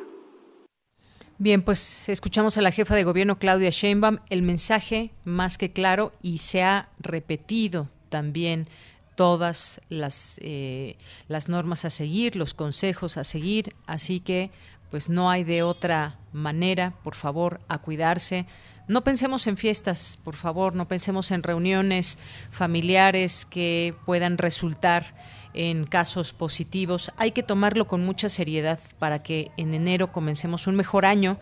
Bien, 1.38 1.62
pues 1.62 2.09
escuchamos 2.09 2.56
a 2.59 2.62
la 2.62 2.71
jefa 2.71 2.94
de 2.94 3.04
gobierno 3.04 3.38
Claudia 3.38 3.71
Sheinbaum 3.71 4.18
el 4.30 4.42
mensaje 4.42 5.11
más 5.25 5.59
que 5.59 5.73
claro 5.73 6.12
y 6.23 6.38
se 6.38 6.62
ha 6.62 6.88
repetido 7.00 7.88
también 8.09 8.68
todas 9.14 9.80
las, 9.88 10.40
eh, 10.42 10.97
las 11.28 11.49
normas 11.49 11.85
a 11.85 11.90
seguir, 11.90 12.37
los 12.37 12.54
consejos 12.54 13.16
a 13.16 13.25
seguir, 13.25 13.75
así 13.87 14.21
que 14.21 14.50
pues 14.90 15.09
no 15.09 15.30
hay 15.30 15.44
de 15.44 15.62
otra 15.62 16.18
manera, 16.33 16.94
por 17.02 17.14
favor, 17.14 17.61
a 17.68 17.78
cuidarse. 17.78 18.47
No 18.87 19.02
pensemos 19.02 19.47
en 19.47 19.56
fiestas, 19.56 20.18
por 20.23 20.37
favor, 20.37 20.75
no 20.75 20.87
pensemos 20.87 21.30
en 21.30 21.42
reuniones 21.42 22.18
familiares 22.50 23.47
que 23.47 23.94
puedan 24.04 24.38
resultar 24.38 25.14
en 25.54 25.85
casos 25.85 26.33
positivos. 26.33 27.11
Hay 27.16 27.30
que 27.30 27.42
tomarlo 27.42 27.87
con 27.87 28.04
mucha 28.04 28.28
seriedad 28.28 28.78
para 28.99 29.23
que 29.23 29.50
en 29.56 29.73
enero 29.73 30.12
comencemos 30.12 30.66
un 30.66 30.76
mejor 30.76 31.06
año 31.06 31.38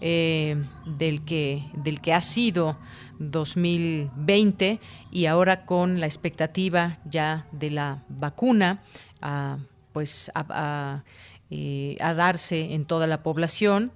eh, 0.00 0.62
del, 0.84 1.24
que, 1.24 1.64
del 1.74 2.00
que 2.00 2.12
ha 2.12 2.20
sido 2.20 2.76
2020 3.18 4.80
y 5.10 5.26
ahora 5.26 5.64
con 5.64 6.00
la 6.00 6.06
expectativa 6.06 6.98
ya 7.04 7.46
de 7.52 7.70
la 7.70 8.02
vacuna 8.08 8.82
a, 9.20 9.58
pues 9.92 10.30
a, 10.34 11.02
eh, 11.50 11.96
darse 12.00 12.72
en 12.74 12.84
toda 12.84 13.06
la 13.06 13.22
población. 13.22 13.92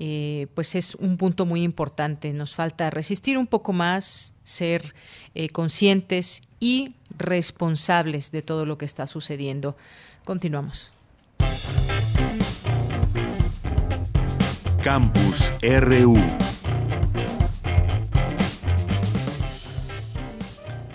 Eh, 0.00 0.46
pues 0.54 0.76
es 0.76 0.94
un 0.94 1.16
punto 1.16 1.44
muy 1.44 1.62
importante. 1.62 2.32
Nos 2.32 2.54
falta 2.54 2.88
resistir 2.88 3.36
un 3.36 3.48
poco 3.48 3.72
más, 3.72 4.32
ser 4.44 4.94
eh, 5.34 5.48
conscientes 5.48 6.42
y 6.60 6.94
responsables 7.16 8.30
de 8.30 8.42
todo 8.42 8.64
lo 8.64 8.78
que 8.78 8.84
está 8.84 9.08
sucediendo. 9.08 9.76
Continuamos. 10.24 10.92
Campus 14.82 15.52
RU. 15.60 16.16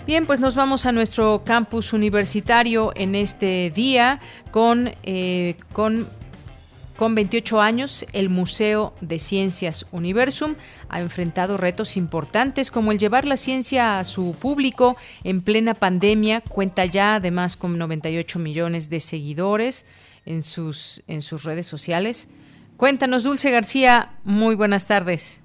Bien, 0.06 0.26
pues 0.26 0.38
nos 0.38 0.54
vamos 0.54 0.86
a 0.86 0.92
nuestro 0.92 1.42
campus 1.44 1.92
universitario 1.92 2.92
en 2.94 3.14
este 3.14 3.70
día 3.70 4.20
con, 4.50 4.90
eh, 5.02 5.54
con, 5.72 6.06
con 6.96 7.14
28 7.14 7.60
años. 7.60 8.06
El 8.12 8.28
Museo 8.28 8.92
de 9.00 9.18
Ciencias 9.18 9.86
Universum 9.92 10.54
ha 10.88 11.00
enfrentado 11.00 11.56
retos 11.56 11.96
importantes 11.96 12.70
como 12.70 12.92
el 12.92 12.98
llevar 12.98 13.24
la 13.24 13.36
ciencia 13.36 13.98
a 13.98 14.04
su 14.04 14.36
público 14.38 14.96
en 15.24 15.40
plena 15.40 15.74
pandemia. 15.74 16.42
Cuenta 16.42 16.84
ya 16.84 17.16
además 17.16 17.56
con 17.56 17.78
98 17.78 18.38
millones 18.38 18.90
de 18.90 19.00
seguidores 19.00 19.86
en 20.26 20.42
sus, 20.42 21.02
en 21.06 21.22
sus 21.22 21.44
redes 21.44 21.66
sociales 21.66 22.28
Cuéntanos, 22.76 23.22
Dulce 23.22 23.52
García, 23.52 24.08
muy 24.24 24.56
buenas 24.56 24.88
tardes. 24.88 25.40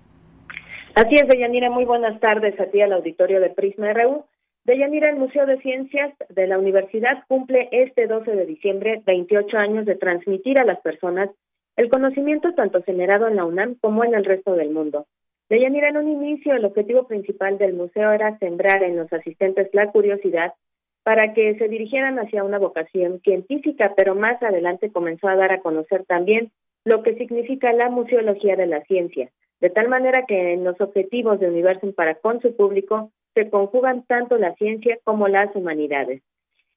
Así 0.95 1.15
es, 1.15 1.27
Deyanira, 1.27 1.69
muy 1.69 1.85
buenas 1.85 2.19
tardes 2.19 2.59
a 2.59 2.65
ti 2.65 2.81
al 2.81 2.91
auditorio 2.93 3.39
de 3.39 3.51
Prisma 3.51 3.93
RU. 3.93 4.25
Deyanira, 4.69 5.09
el 5.09 5.15
Museo 5.15 5.47
de 5.47 5.59
Ciencias 5.61 6.13
de 6.29 6.45
la 6.45 6.59
Universidad 6.59 7.23
cumple 7.27 7.69
este 7.71 8.05
12 8.05 8.35
de 8.35 8.45
diciembre 8.45 9.01
28 9.03 9.57
años 9.57 9.87
de 9.87 9.95
transmitir 9.95 10.59
a 10.59 10.63
las 10.63 10.79
personas 10.81 11.31
el 11.75 11.89
conocimiento 11.89 12.53
tanto 12.53 12.83
generado 12.83 13.27
en 13.27 13.37
la 13.37 13.45
UNAM 13.45 13.77
como 13.81 14.03
en 14.03 14.13
el 14.13 14.23
resto 14.23 14.53
del 14.53 14.69
mundo. 14.69 15.07
Deyanira, 15.49 15.89
en 15.89 15.97
un 15.97 16.07
inicio, 16.07 16.53
el 16.53 16.65
objetivo 16.65 17.07
principal 17.07 17.57
del 17.57 17.73
museo 17.73 18.11
era 18.11 18.37
sembrar 18.37 18.83
en 18.83 18.95
los 18.95 19.11
asistentes 19.11 19.69
la 19.73 19.91
curiosidad 19.91 20.53
para 21.01 21.33
que 21.33 21.57
se 21.57 21.67
dirigieran 21.67 22.19
hacia 22.19 22.43
una 22.43 22.59
vocación 22.59 23.21
científica, 23.21 23.95
pero 23.97 24.13
más 24.13 24.39
adelante 24.43 24.91
comenzó 24.91 25.29
a 25.29 25.35
dar 25.35 25.51
a 25.51 25.61
conocer 25.61 26.05
también 26.05 26.51
lo 26.85 27.01
que 27.01 27.15
significa 27.15 27.73
la 27.73 27.89
museología 27.89 28.55
de 28.55 28.67
la 28.67 28.81
ciencia, 28.81 29.31
de 29.61 29.71
tal 29.71 29.89
manera 29.89 30.25
que 30.27 30.53
en 30.53 30.63
los 30.63 30.79
objetivos 30.79 31.39
de 31.39 31.47
Universum 31.47 31.91
para 31.91 32.13
con 32.13 32.39
su 32.39 32.55
público 32.55 33.11
se 33.39 33.49
conjugan 33.49 34.03
tanto 34.03 34.37
la 34.37 34.53
ciencia 34.55 34.97
como 35.05 35.29
las 35.29 35.55
humanidades. 35.55 36.21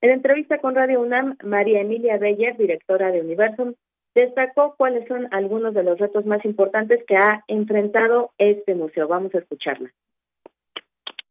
En 0.00 0.10
entrevista 0.10 0.58
con 0.58 0.76
Radio 0.76 1.00
UNAM, 1.00 1.36
María 1.42 1.80
Emilia 1.80 2.18
Beller, 2.18 2.56
directora 2.56 3.10
de 3.10 3.20
Universum, 3.20 3.74
destacó 4.14 4.76
cuáles 4.76 5.08
son 5.08 5.26
algunos 5.32 5.74
de 5.74 5.82
los 5.82 5.98
retos 5.98 6.24
más 6.24 6.44
importantes 6.44 7.02
que 7.06 7.16
ha 7.16 7.42
enfrentado 7.48 8.30
este 8.38 8.74
museo. 8.76 9.08
Vamos 9.08 9.34
a 9.34 9.38
escucharla. 9.38 9.90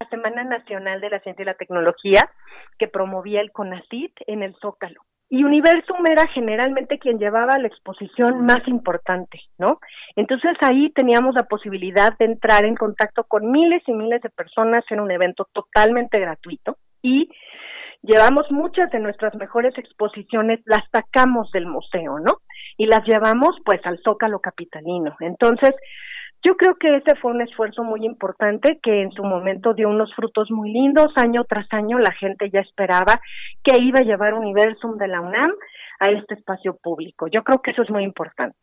La 0.01 0.09
Semana 0.09 0.43
Nacional 0.43 0.99
de 0.99 1.11
la 1.11 1.19
Ciencia 1.19 1.43
y 1.43 1.45
la 1.45 1.53
Tecnología 1.53 2.29
que 2.77 2.87
promovía 2.89 3.39
el 3.39 3.51
CONACIT 3.51 4.11
en 4.27 4.43
el 4.43 4.55
Zócalo. 4.55 5.01
Y 5.33 5.45
Universum 5.45 6.05
era 6.11 6.27
generalmente 6.33 6.99
quien 6.99 7.17
llevaba 7.17 7.57
la 7.57 7.69
exposición 7.69 8.45
más 8.45 8.67
importante, 8.67 9.39
¿no? 9.57 9.79
Entonces 10.17 10.51
ahí 10.59 10.91
teníamos 10.91 11.35
la 11.35 11.43
posibilidad 11.43 12.11
de 12.19 12.25
entrar 12.25 12.65
en 12.65 12.75
contacto 12.75 13.23
con 13.23 13.49
miles 13.49 13.81
y 13.87 13.93
miles 13.93 14.21
de 14.21 14.29
personas 14.29 14.81
en 14.89 14.99
un 14.99 15.09
evento 15.09 15.47
totalmente 15.53 16.19
gratuito 16.19 16.75
y 17.01 17.29
llevamos 18.01 18.51
muchas 18.51 18.91
de 18.91 18.99
nuestras 18.99 19.33
mejores 19.35 19.73
exposiciones, 19.77 20.59
las 20.65 20.83
sacamos 20.91 21.49
del 21.51 21.65
museo, 21.65 22.19
¿no? 22.19 22.39
Y 22.75 22.87
las 22.87 23.05
llevamos 23.05 23.55
pues 23.63 23.79
al 23.85 24.01
Zócalo 24.03 24.41
Capitalino. 24.41 25.15
Entonces, 25.21 25.71
yo 26.43 26.57
creo 26.57 26.75
que 26.75 26.95
ese 26.95 27.15
fue 27.21 27.31
un 27.31 27.41
esfuerzo 27.41 27.83
muy 27.83 28.03
importante 28.03 28.79
que 28.81 29.01
en 29.01 29.11
su 29.11 29.23
momento 29.23 29.73
dio 29.73 29.89
unos 29.89 30.13
frutos 30.15 30.49
muy 30.49 30.71
lindos. 30.71 31.13
Año 31.15 31.43
tras 31.43 31.71
año 31.71 31.99
la 31.99 32.11
gente 32.13 32.49
ya 32.49 32.61
esperaba 32.61 33.21
que 33.63 33.79
iba 33.79 33.99
a 33.99 34.03
llevar 34.03 34.33
Universum 34.33 34.97
de 34.97 35.07
la 35.07 35.21
UNAM 35.21 35.51
a 35.99 36.05
este 36.05 36.33
espacio 36.33 36.77
público. 36.81 37.27
Yo 37.27 37.43
creo 37.43 37.61
que 37.61 37.71
eso 37.71 37.83
es 37.83 37.91
muy 37.91 38.03
importante. 38.03 38.57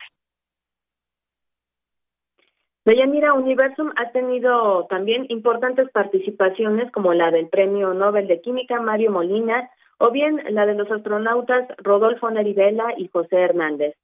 Deyanira, 2.85 3.35
Universum 3.35 3.93
ha 3.97 4.11
tenido 4.11 4.87
también 4.87 5.27
importantes 5.29 5.89
participaciones 5.91 6.91
como 6.91 7.13
la 7.13 7.31
del 7.31 7.49
Premio 7.49 7.95
Nobel 7.95 8.27
de 8.27 8.41
Química 8.41 8.81
Mario 8.81 9.13
Molina 9.13 9.71
o 9.99 10.11
bien 10.11 10.43
la 10.51 10.67
de 10.67 10.75
los 10.75 10.91
astronautas 10.91 11.69
Rodolfo 11.79 12.31
Nerivela 12.31 12.95
y 12.97 13.09
José 13.09 13.37
Hernández. 13.37 13.95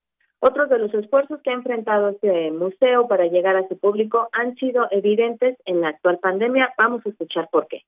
Otros 0.46 0.68
de 0.68 0.78
los 0.78 0.92
esfuerzos 0.92 1.40
que 1.40 1.48
ha 1.48 1.54
enfrentado 1.54 2.10
este 2.10 2.50
museo 2.50 3.08
para 3.08 3.24
llegar 3.28 3.56
a 3.56 3.66
su 3.66 3.78
público 3.78 4.28
han 4.32 4.54
sido 4.56 4.86
evidentes 4.90 5.56
en 5.64 5.80
la 5.80 5.88
actual 5.88 6.18
pandemia. 6.18 6.74
Vamos 6.76 7.00
a 7.06 7.08
escuchar 7.08 7.48
por 7.50 7.66
qué. 7.66 7.80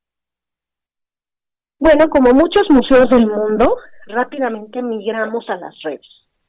Bueno, 1.79 2.09
como 2.09 2.31
muchos 2.31 2.65
museos 2.71 3.11
del 3.11 3.27
mundo, 3.27 3.77
rápidamente 4.07 4.81
migramos 4.81 5.45
a 5.51 5.57
las 5.57 5.75
redes. 5.83 6.07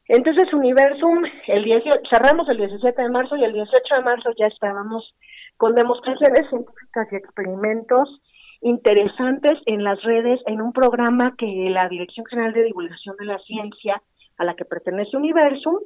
Entonces, 0.07 0.45
Universum, 0.53 1.25
el 1.47 1.65
18, 1.65 1.99
cerramos 2.09 2.47
el 2.47 2.55
17 2.55 3.01
de 3.01 3.09
marzo 3.09 3.35
y 3.35 3.43
el 3.43 3.51
18 3.51 3.73
de 3.97 4.01
marzo 4.01 4.29
ya 4.39 4.47
estábamos 4.47 5.13
con 5.57 5.75
demostraciones 5.75 6.47
científicas 6.47 7.07
y 7.11 7.15
experimentos 7.17 8.21
interesantes 8.61 9.59
en 9.65 9.83
las 9.83 10.01
redes 10.03 10.39
en 10.45 10.61
un 10.61 10.71
programa 10.71 11.35
que 11.37 11.69
la 11.69 11.89
Dirección 11.89 12.25
General 12.27 12.53
de 12.53 12.63
Divulgación 12.63 13.17
de 13.17 13.25
la 13.25 13.39
Ciencia 13.39 14.01
a 14.37 14.45
la 14.45 14.55
que 14.55 14.65
pertenece 14.65 15.17
Universum, 15.17 15.79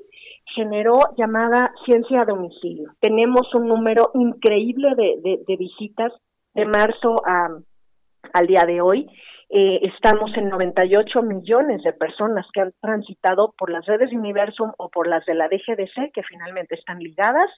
generó 0.56 1.00
llamada 1.18 1.74
Ciencia 1.86 2.22
a 2.22 2.26
Domicilio. 2.26 2.94
Tenemos 3.00 3.54
un 3.56 3.68
número 3.68 4.12
increíble 4.14 4.96
de, 4.96 5.56
visitas 5.58 6.12
de 6.54 6.66
marzo 6.66 7.22
a, 7.26 7.50
al 8.34 8.48
día 8.48 8.66
de 8.66 8.82
hoy. 8.82 9.08
Eh, 9.50 9.80
estamos 9.84 10.32
en 10.38 10.50
98 10.50 11.22
millones 11.24 11.84
de 11.84 11.94
personas 11.94 12.46
que 12.54 12.62
han 12.62 12.74
transitado 12.82 13.54
por 13.58 13.70
las 13.70 13.86
redes 13.86 14.10
de 14.10 14.18
Universum 14.18 14.72
o 14.78 14.90
por 14.90 15.08
las 15.08 15.26
de 15.26 15.36
la 15.36 15.48
DGDC, 15.48 16.12
que 16.14 16.24
finalmente 16.24 16.76
están 16.76 17.00
ligadas. 17.00 17.50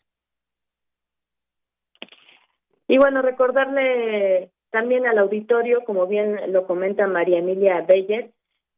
Y 2.88 2.97
bueno, 2.97 3.21
recordarle 3.21 4.51
también 4.71 5.05
al 5.05 5.19
auditorio, 5.19 5.83
como 5.85 6.07
bien 6.07 6.51
lo 6.51 6.65
comenta 6.65 7.07
María 7.07 7.39
Emilia 7.39 7.81
Beller, 7.88 8.31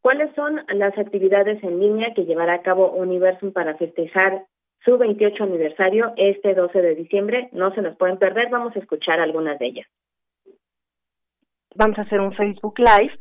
¿Cuáles 0.06 0.36
son 0.36 0.62
las 0.68 0.96
actividades 1.00 1.64
en 1.64 1.80
línea 1.80 2.14
que 2.14 2.26
llevará 2.26 2.54
a 2.54 2.62
cabo 2.62 2.92
Universum 2.92 3.52
para 3.52 3.76
festejar 3.76 4.46
su 4.86 5.00
28 5.00 5.44
aniversario 5.44 6.14
este 6.16 6.54
12 6.54 6.80
de 6.80 6.94
diciembre? 6.94 7.50
No 7.54 7.74
se 7.74 7.82
nos 7.82 7.98
pueden 7.98 8.20
perder, 8.20 8.52
vamos 8.52 8.76
a 8.76 8.80
escuchar 8.80 9.20
algunas 9.20 9.58
de 9.58 9.66
ellas. 9.66 9.88
Vamos 11.74 11.98
a 11.98 12.04
hacer 12.04 12.20
un 12.20 12.36
Facebook 12.36 12.76
Live 12.78 13.18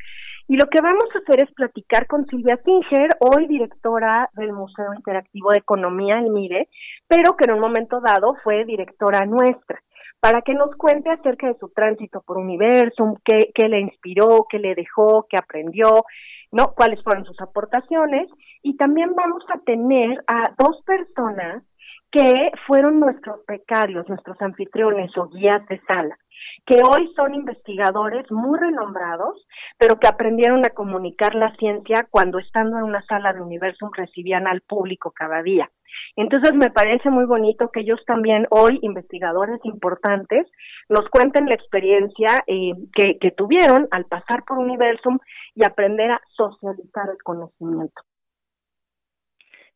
y 0.47 0.59
lo 0.59 0.67
que 0.67 0.83
vamos 0.83 1.07
a 1.15 1.21
hacer 1.21 1.43
es 1.43 1.55
platicar 1.55 2.07
con 2.07 2.27
Silvia 2.27 2.61
Singer, 2.63 3.17
hoy 3.19 3.47
directora 3.47 4.29
del 4.35 4.53
Museo 4.53 4.93
Interactivo 4.95 5.53
de 5.53 5.61
Economía, 5.61 6.19
el 6.19 6.31
MIRE, 6.31 6.69
pero 7.09 7.35
que 7.35 7.47
en 7.47 7.53
un 7.53 7.61
momento 7.61 8.03
dado 8.03 8.37
fue 8.45 8.67
directora 8.67 9.25
nuestra, 9.25 9.81
para 10.21 10.43
que 10.43 10.53
nos 10.53 10.77
cuente 10.77 11.11
acerca 11.11 11.47
de 11.47 11.59
su 11.59 11.71
tránsito 11.71 12.23
por 12.27 12.37
Universum, 12.37 13.15
qué, 13.25 13.53
qué 13.55 13.71
le 13.71 13.81
inspiró, 13.81 14.45
qué 14.51 14.59
le 14.59 14.75
dejó, 14.75 15.27
qué 15.31 15.39
aprendió, 15.39 16.05
¿no? 16.55 16.73
¿Cuáles 16.75 17.03
fueron 17.03 17.25
sus 17.25 17.41
aportaciones? 17.41 18.29
Y 18.63 18.77
también 18.77 19.15
vamos 19.15 19.45
a 19.53 19.59
tener 19.59 20.25
a 20.29 20.55
dos 20.57 20.81
personas 20.87 21.65
que 22.13 22.53
fueron 22.69 23.01
nuestros 23.01 23.45
becarios, 23.45 24.09
nuestros 24.09 24.41
anfitriones 24.41 25.11
o 25.19 25.27
guías 25.29 25.67
de 25.67 25.81
sala, 25.81 26.17
que 26.65 26.77
hoy 26.89 27.13
son 27.17 27.35
investigadores 27.35 28.31
muy 28.31 28.57
renombrados, 28.57 29.45
pero 29.79 29.99
que 29.99 30.07
aprendieron 30.07 30.65
a 30.65 30.71
comunicar 30.71 31.35
la 31.35 31.53
ciencia 31.57 32.07
cuando 32.09 32.39
estando 32.39 32.79
en 32.79 32.85
una 32.85 33.03
sala 33.03 33.33
de 33.33 33.41
Universum 33.41 33.91
recibían 33.93 34.47
al 34.47 34.61
público 34.61 35.11
cada 35.11 35.43
día. 35.43 35.69
Entonces 36.17 36.55
me 36.55 36.71
parece 36.71 37.11
muy 37.11 37.25
bonito 37.25 37.71
que 37.71 37.81
ellos 37.81 38.01
también 38.07 38.47
hoy, 38.51 38.79
investigadores 38.83 39.61
importantes, 39.65 40.47
nos 40.89 41.09
cuenten 41.09 41.47
la 41.47 41.55
experiencia 41.55 42.45
eh, 42.47 42.73
que, 42.95 43.19
que 43.19 43.31
tuvieron 43.31 43.89
al 43.91 44.05
pasar 44.07 44.45
por 44.45 44.59
Universum 44.59 45.19
y 45.55 45.65
aprender 45.65 46.11
a 46.11 46.21
socializar 46.37 47.09
el 47.11 47.23
conocimiento. 47.23 48.03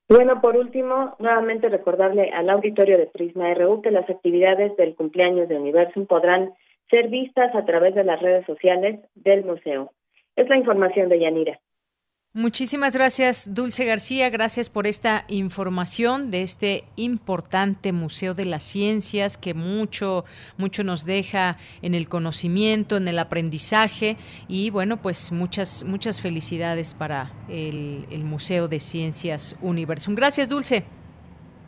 Bueno, 0.08 0.40
por 0.40 0.56
último, 0.56 1.16
nuevamente 1.18 1.68
recordarle 1.68 2.30
al 2.30 2.48
auditorio 2.48 2.96
de 2.96 3.06
Prisma 3.06 3.52
RU 3.52 3.82
que 3.82 3.90
las 3.90 4.08
actividades 4.08 4.74
del 4.76 4.94
cumpleaños 4.94 5.48
de 5.48 5.58
Universum 5.58 6.06
podrán 6.06 6.54
ser 6.90 7.08
vistas 7.08 7.54
a 7.54 7.66
través 7.66 7.94
de 7.94 8.04
las 8.04 8.20
redes 8.22 8.46
sociales 8.46 9.00
del 9.14 9.44
museo. 9.44 9.92
Es 10.34 10.48
la 10.48 10.56
información 10.56 11.10
de 11.10 11.20
Yanira. 11.20 11.60
Muchísimas 12.38 12.94
gracias, 12.94 13.52
Dulce 13.52 13.84
García. 13.84 14.30
Gracias 14.30 14.70
por 14.70 14.86
esta 14.86 15.24
información 15.26 16.30
de 16.30 16.42
este 16.42 16.84
importante 16.94 17.90
Museo 17.90 18.32
de 18.32 18.44
las 18.44 18.62
Ciencias 18.62 19.36
que 19.36 19.54
mucho, 19.54 20.24
mucho 20.56 20.84
nos 20.84 21.04
deja 21.04 21.56
en 21.82 21.96
el 21.96 22.08
conocimiento, 22.08 22.96
en 22.96 23.08
el 23.08 23.18
aprendizaje 23.18 24.18
y 24.46 24.70
bueno, 24.70 24.98
pues 25.02 25.32
muchas, 25.32 25.82
muchas 25.82 26.20
felicidades 26.20 26.94
para 26.94 27.32
el, 27.48 28.06
el 28.08 28.22
Museo 28.22 28.68
de 28.68 28.78
Ciencias 28.78 29.56
Universum. 29.60 30.14
Gracias, 30.14 30.48
Dulce. 30.48 30.84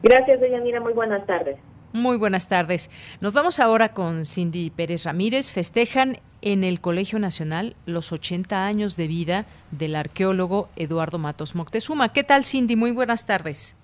Gracias, 0.04 0.40
Deyanira. 0.40 0.80
Muy 0.80 0.92
buenas 0.92 1.26
tardes. 1.26 1.56
Muy 1.92 2.16
buenas 2.16 2.46
tardes. 2.46 2.92
Nos 3.20 3.32
vamos 3.32 3.58
ahora 3.58 3.92
con 3.92 4.24
Cindy 4.24 4.70
Pérez 4.70 5.02
Ramírez. 5.02 5.50
Festejan 5.50 6.20
en 6.42 6.64
el 6.64 6.80
Colegio 6.80 7.18
Nacional 7.18 7.74
los 7.86 8.12
80 8.12 8.66
años 8.66 8.96
de 8.96 9.08
vida 9.08 9.46
del 9.70 9.96
arqueólogo 9.96 10.68
Eduardo 10.76 11.18
Matos 11.18 11.54
Moctezuma. 11.54 12.12
¿Qué 12.12 12.24
tal, 12.24 12.44
Cindy? 12.44 12.76
Muy 12.76 12.92
buenas 12.92 13.26
tardes. 13.26 13.76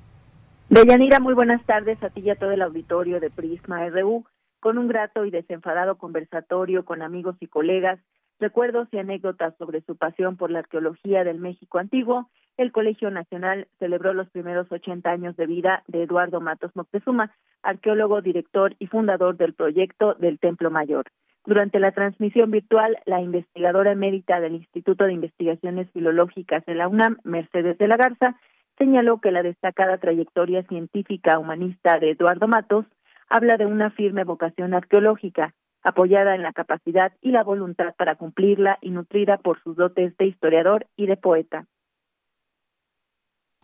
Deyanira, 0.69 1.21
muy 1.21 1.35
buenas 1.35 1.64
tardes 1.64 2.03
a 2.03 2.11
ti 2.11 2.21
y 2.21 2.31
a 2.31 2.37
todo 2.37 2.51
el 2.51 2.62
auditorio 2.62 3.21
de 3.21 3.31
Prisma 3.31 3.88
RU. 3.88 4.25
Con 4.61 4.79
un 4.79 4.88
grato 4.88 5.25
y 5.25 5.31
desenfadado 5.31 5.97
conversatorio 5.97 6.85
con 6.85 7.03
amigos 7.03 7.37
y 7.40 7.47
colegas, 7.47 8.01
recuerdos 8.40 8.88
y 8.92 8.99
anécdotas 8.99 9.55
sobre 9.59 9.83
su 9.83 9.97
pasión 9.97 10.37
por 10.37 10.51
la 10.51 10.61
arqueología 10.61 11.25
del 11.25 11.38
México 11.38 11.79
antiguo 11.79 12.29
el 12.57 12.73
Colegio 12.73 13.11
Nacional 13.11 13.69
celebró 13.79 14.14
los 14.14 14.31
primeros 14.31 14.71
80 14.73 15.11
años 15.11 15.37
de 15.37 15.47
vida 15.47 15.83
de 15.88 16.03
Eduardo 16.03 16.40
Matos 16.40 16.75
Moctezuma, 16.75 17.31
arqueólogo, 17.62 18.23
director 18.23 18.75
y 18.79 18.87
fundador 18.87 19.37
del 19.37 19.53
proyecto 19.53 20.14
del 20.14 20.38
Templo 20.38 20.71
Mayor. 20.71 21.05
Durante 21.46 21.78
la 21.78 21.92
transmisión 21.92 22.50
virtual, 22.50 22.98
la 23.06 23.22
investigadora 23.22 23.92
emérita 23.92 24.40
del 24.40 24.56
Instituto 24.56 25.04
de 25.04 25.12
Investigaciones 25.12 25.88
Filológicas 25.92 26.66
de 26.66 26.74
la 26.74 26.88
UNAM, 26.88 27.18
Mercedes 27.22 27.78
de 27.78 27.87
la 27.87 27.96
Garza, 27.96 28.37
señaló 28.76 29.20
que 29.20 29.30
la 29.30 29.44
destacada 29.44 29.98
trayectoria 29.98 30.64
científica 30.64 31.38
humanista 31.38 32.00
de 32.00 32.11
Eduardo 32.11 32.48
Matos 32.48 32.85
habla 33.30 33.56
de 33.59 33.66
una 33.66 33.90
firme 33.90 34.24
vocación 34.24 34.74
arqueológica, 34.74 35.54
apoyada 35.85 36.35
en 36.35 36.42
la 36.42 36.52
capacidad 36.52 37.12
y 37.22 37.30
la 37.30 37.44
voluntad 37.44 37.94
para 37.96 38.16
cumplirla 38.16 38.78
y 38.80 38.90
nutrida 38.90 39.38
por 39.38 39.62
sus 39.62 39.76
dotes 39.76 40.16
de 40.16 40.26
historiador 40.26 40.88
y 40.96 41.06
de 41.06 41.16
poeta. 41.16 41.66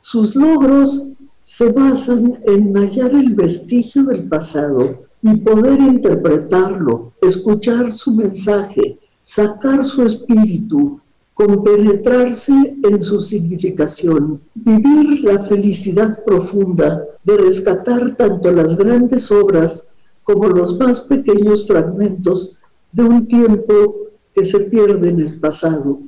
Sus 0.00 0.36
logros 0.36 1.16
se 1.42 1.72
basan 1.72 2.38
en 2.46 2.72
hallar 2.74 3.10
el 3.10 3.34
vestigio 3.34 4.04
del 4.04 4.28
pasado 4.28 5.11
y 5.22 5.36
poder 5.36 5.78
interpretarlo, 5.78 7.12
escuchar 7.22 7.92
su 7.92 8.12
mensaje, 8.12 8.98
sacar 9.22 9.84
su 9.84 10.02
espíritu, 10.02 11.00
compenetrarse 11.32 12.76
en 12.82 13.02
su 13.02 13.20
significación, 13.20 14.40
vivir 14.54 15.22
la 15.22 15.44
felicidad 15.44 16.22
profunda 16.24 17.04
de 17.24 17.36
rescatar 17.36 18.16
tanto 18.16 18.50
las 18.50 18.76
grandes 18.76 19.30
obras 19.30 19.88
como 20.24 20.48
los 20.48 20.76
más 20.76 21.00
pequeños 21.00 21.66
fragmentos 21.66 22.58
de 22.90 23.04
un 23.04 23.26
tiempo 23.26 23.94
que 24.34 24.44
se 24.44 24.60
pierde 24.60 25.10
en 25.10 25.20
el 25.20 25.40
pasado, 25.40 26.00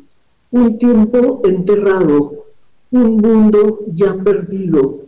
un 0.51 0.79
tiempo 0.79 1.41
enterrado, 1.45 2.45
un 2.91 3.17
mundo 3.17 3.81
ya 3.89 4.15
perdido, 4.23 5.01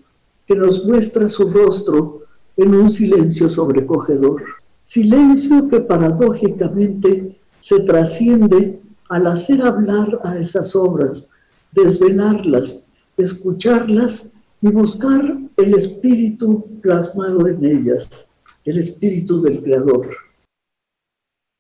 que 0.47 0.55
nos 0.55 0.85
muestra 0.85 1.29
su 1.29 1.51
rostro 1.51 2.26
en 2.57 2.75
un 2.75 2.91
silencio 2.91 3.49
sobrecogedor. 3.49 4.43
Silencio 4.83 5.69
que 5.69 5.81
paradójicamente 5.81 7.37
se 7.61 7.81
trasciende 7.81 8.81
al 9.09 9.27
hacer 9.27 9.63
hablar 9.63 10.21
a 10.25 10.37
esas 10.37 10.75
obras, 10.75 11.31
desvelarlas, 11.73 12.89
escucharlas 13.17 14.35
y 14.61 14.69
buscar 14.69 15.21
el 15.57 15.75
espíritu 15.75 16.81
plasmado 16.81 17.47
en 17.47 17.65
ellas, 17.65 18.31
el 18.65 18.79
espíritu 18.79 19.43
del 19.43 19.63
Creador. 19.63 20.09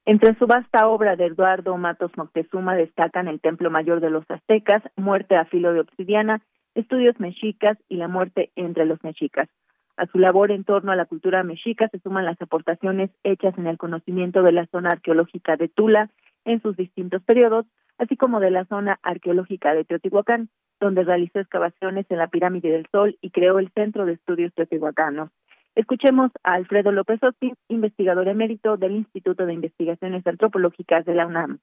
Entre 0.04 0.38
su 0.38 0.46
vasta 0.46 0.88
obra 0.88 1.16
de 1.16 1.26
Eduardo 1.26 1.76
Matos 1.76 2.12
Moctezuma 2.16 2.76
destacan 2.76 3.26
el 3.26 3.40
Templo 3.40 3.70
Mayor 3.70 4.00
de 4.00 4.10
los 4.10 4.24
Aztecas, 4.28 4.82
Muerte 4.96 5.34
a 5.36 5.46
filo 5.46 5.72
de 5.72 5.80
obsidiana, 5.80 6.42
Estudios 6.76 7.18
mexicas 7.18 7.78
y 7.88 7.96
la 7.96 8.06
muerte 8.06 8.50
entre 8.54 8.86
los 8.86 9.02
mexicas. 9.02 9.48
A 9.96 10.06
su 10.06 10.18
labor 10.18 10.50
en 10.50 10.64
torno 10.64 10.92
a 10.92 10.96
la 10.96 11.06
cultura 11.06 11.42
mexica 11.42 11.88
se 11.88 11.98
suman 12.00 12.26
las 12.26 12.40
aportaciones 12.42 13.10
hechas 13.24 13.56
en 13.56 13.66
el 13.66 13.78
conocimiento 13.78 14.42
de 14.42 14.52
la 14.52 14.66
zona 14.66 14.90
arqueológica 14.90 15.56
de 15.56 15.68
Tula 15.68 16.10
en 16.44 16.60
sus 16.60 16.76
distintos 16.76 17.22
periodos, 17.22 17.66
así 17.98 18.16
como 18.16 18.40
de 18.40 18.50
la 18.50 18.66
zona 18.66 18.98
arqueológica 19.02 19.72
de 19.74 19.84
Teotihuacán, 19.84 20.50
donde 20.80 21.02
realizó 21.02 21.40
excavaciones 21.40 22.04
en 22.10 22.18
la 22.18 22.28
pirámide 22.28 22.70
del 22.70 22.86
Sol 22.92 23.16
y 23.22 23.30
creó 23.30 23.58
el 23.58 23.70
Centro 23.72 24.04
de 24.04 24.12
Estudios 24.12 24.52
Teotihuacanos. 24.54 25.30
Escuchemos 25.74 26.30
a 26.42 26.54
Alfredo 26.54 26.92
López 26.92 27.22
Otti, 27.22 27.52
investigador 27.68 28.28
emérito 28.28 28.76
del 28.76 28.96
Instituto 28.96 29.46
de 29.46 29.54
Investigaciones 29.54 30.26
Antropológicas 30.26 31.04
de 31.04 31.14
la 31.14 31.26
UNAM. 31.26 31.58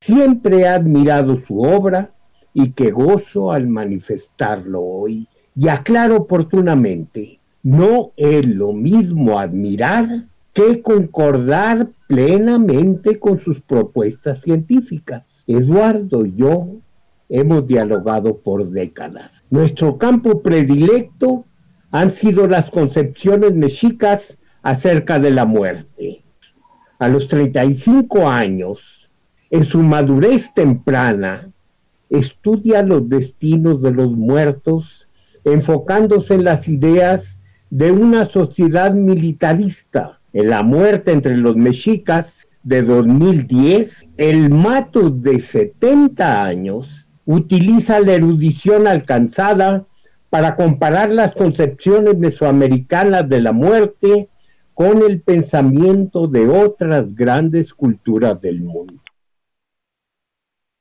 Siempre 0.00 0.58
he 0.58 0.68
admirado 0.68 1.36
su 1.40 1.60
obra 1.60 2.10
y 2.52 2.72
que 2.72 2.90
gozo 2.90 3.52
al 3.52 3.68
manifestarlo 3.68 4.80
hoy. 4.82 5.28
Y 5.56 5.68
aclaro 5.68 6.16
oportunamente, 6.16 7.40
no 7.62 8.12
es 8.16 8.46
lo 8.46 8.72
mismo 8.72 9.40
admirar 9.40 10.26
que 10.52 10.82
concordar 10.82 11.88
plenamente 12.06 13.18
con 13.18 13.40
sus 13.40 13.60
propuestas 13.62 14.42
científicas. 14.42 15.24
Eduardo 15.46 16.26
y 16.26 16.34
yo 16.36 16.68
hemos 17.28 17.66
dialogado 17.66 18.38
por 18.38 18.70
décadas. 18.70 19.44
Nuestro 19.50 19.98
campo 19.98 20.42
predilecto 20.42 21.44
han 21.90 22.10
sido 22.10 22.46
las 22.46 22.70
concepciones 22.70 23.54
mexicas 23.54 24.38
acerca 24.62 25.18
de 25.18 25.30
la 25.30 25.46
muerte. 25.46 26.22
A 26.98 27.08
los 27.08 27.28
35 27.28 28.28
años, 28.28 29.08
en 29.50 29.64
su 29.64 29.78
madurez 29.78 30.52
temprana, 30.54 31.50
estudia 32.10 32.82
los 32.82 33.08
destinos 33.08 33.82
de 33.82 33.92
los 33.92 34.10
muertos, 34.12 35.05
enfocándose 35.46 36.34
en 36.34 36.44
las 36.44 36.68
ideas 36.68 37.38
de 37.70 37.92
una 37.92 38.26
sociedad 38.26 38.92
militarista. 38.92 40.20
En 40.32 40.50
la 40.50 40.62
muerte 40.62 41.12
entre 41.12 41.36
los 41.36 41.56
mexicas 41.56 42.46
de 42.62 42.82
2010, 42.82 44.06
el 44.16 44.50
mato 44.50 45.08
de 45.08 45.40
70 45.40 46.42
años 46.42 47.08
utiliza 47.24 48.00
la 48.00 48.14
erudición 48.14 48.86
alcanzada 48.86 49.86
para 50.30 50.56
comparar 50.56 51.10
las 51.10 51.32
concepciones 51.32 52.18
mesoamericanas 52.18 53.28
de 53.28 53.40
la 53.40 53.52
muerte 53.52 54.28
con 54.74 55.00
el 55.02 55.22
pensamiento 55.22 56.26
de 56.26 56.48
otras 56.48 57.14
grandes 57.14 57.72
culturas 57.72 58.40
del 58.40 58.62
mundo. 58.62 59.00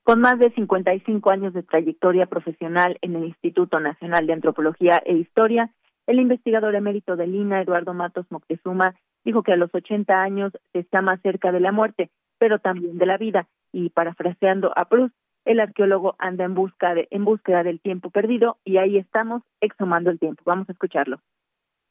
Con 0.06 0.22
más 0.22 0.38
de 0.38 0.52
55 0.52 1.32
años 1.32 1.56
de 1.56 1.64
trayectoria 1.64 2.28
profesional 2.28 3.00
en 3.02 3.16
el 3.16 3.26
Instituto 3.26 3.80
Nacional 3.80 4.28
de 4.28 4.34
Antropología 4.34 5.02
e 5.04 5.16
Historia, 5.16 5.72
el 6.06 6.20
investigador 6.20 6.76
emérito 6.76 7.16
de 7.16 7.26
Lina, 7.26 7.60
Eduardo 7.60 7.96
Matos 7.96 8.28
Moctezuma, 8.30 8.94
dijo 9.24 9.42
que 9.42 9.54
a 9.54 9.56
los 9.56 9.74
80 9.74 10.14
años 10.22 10.54
se 10.74 10.78
está 10.78 11.02
más 11.02 11.20
cerca 11.24 11.52
de 11.52 11.60
la 11.60 11.72
muerte, 11.72 12.12
pero 12.38 12.60
también 12.60 13.00
de 13.00 13.08
la 13.08 13.18
vida, 13.18 13.48
y 13.72 13.90
parafraseando 13.90 14.72
a 14.76 14.86
Proust, 14.86 15.16
el 15.44 15.60
arqueólogo 15.60 16.14
anda 16.20 16.44
en 16.44 16.54
busca 16.54 16.94
de, 16.94 17.08
en 17.10 17.26
búsqueda 17.26 17.64
del 17.64 17.80
tiempo 17.80 18.12
perdido 18.12 18.58
y 18.64 18.78
ahí 18.78 18.98
estamos 18.98 19.42
exhumando 19.60 20.12
el 20.12 20.20
tiempo. 20.20 20.44
Vamos 20.46 20.70
a 20.70 20.74
escucharlo. 20.74 21.20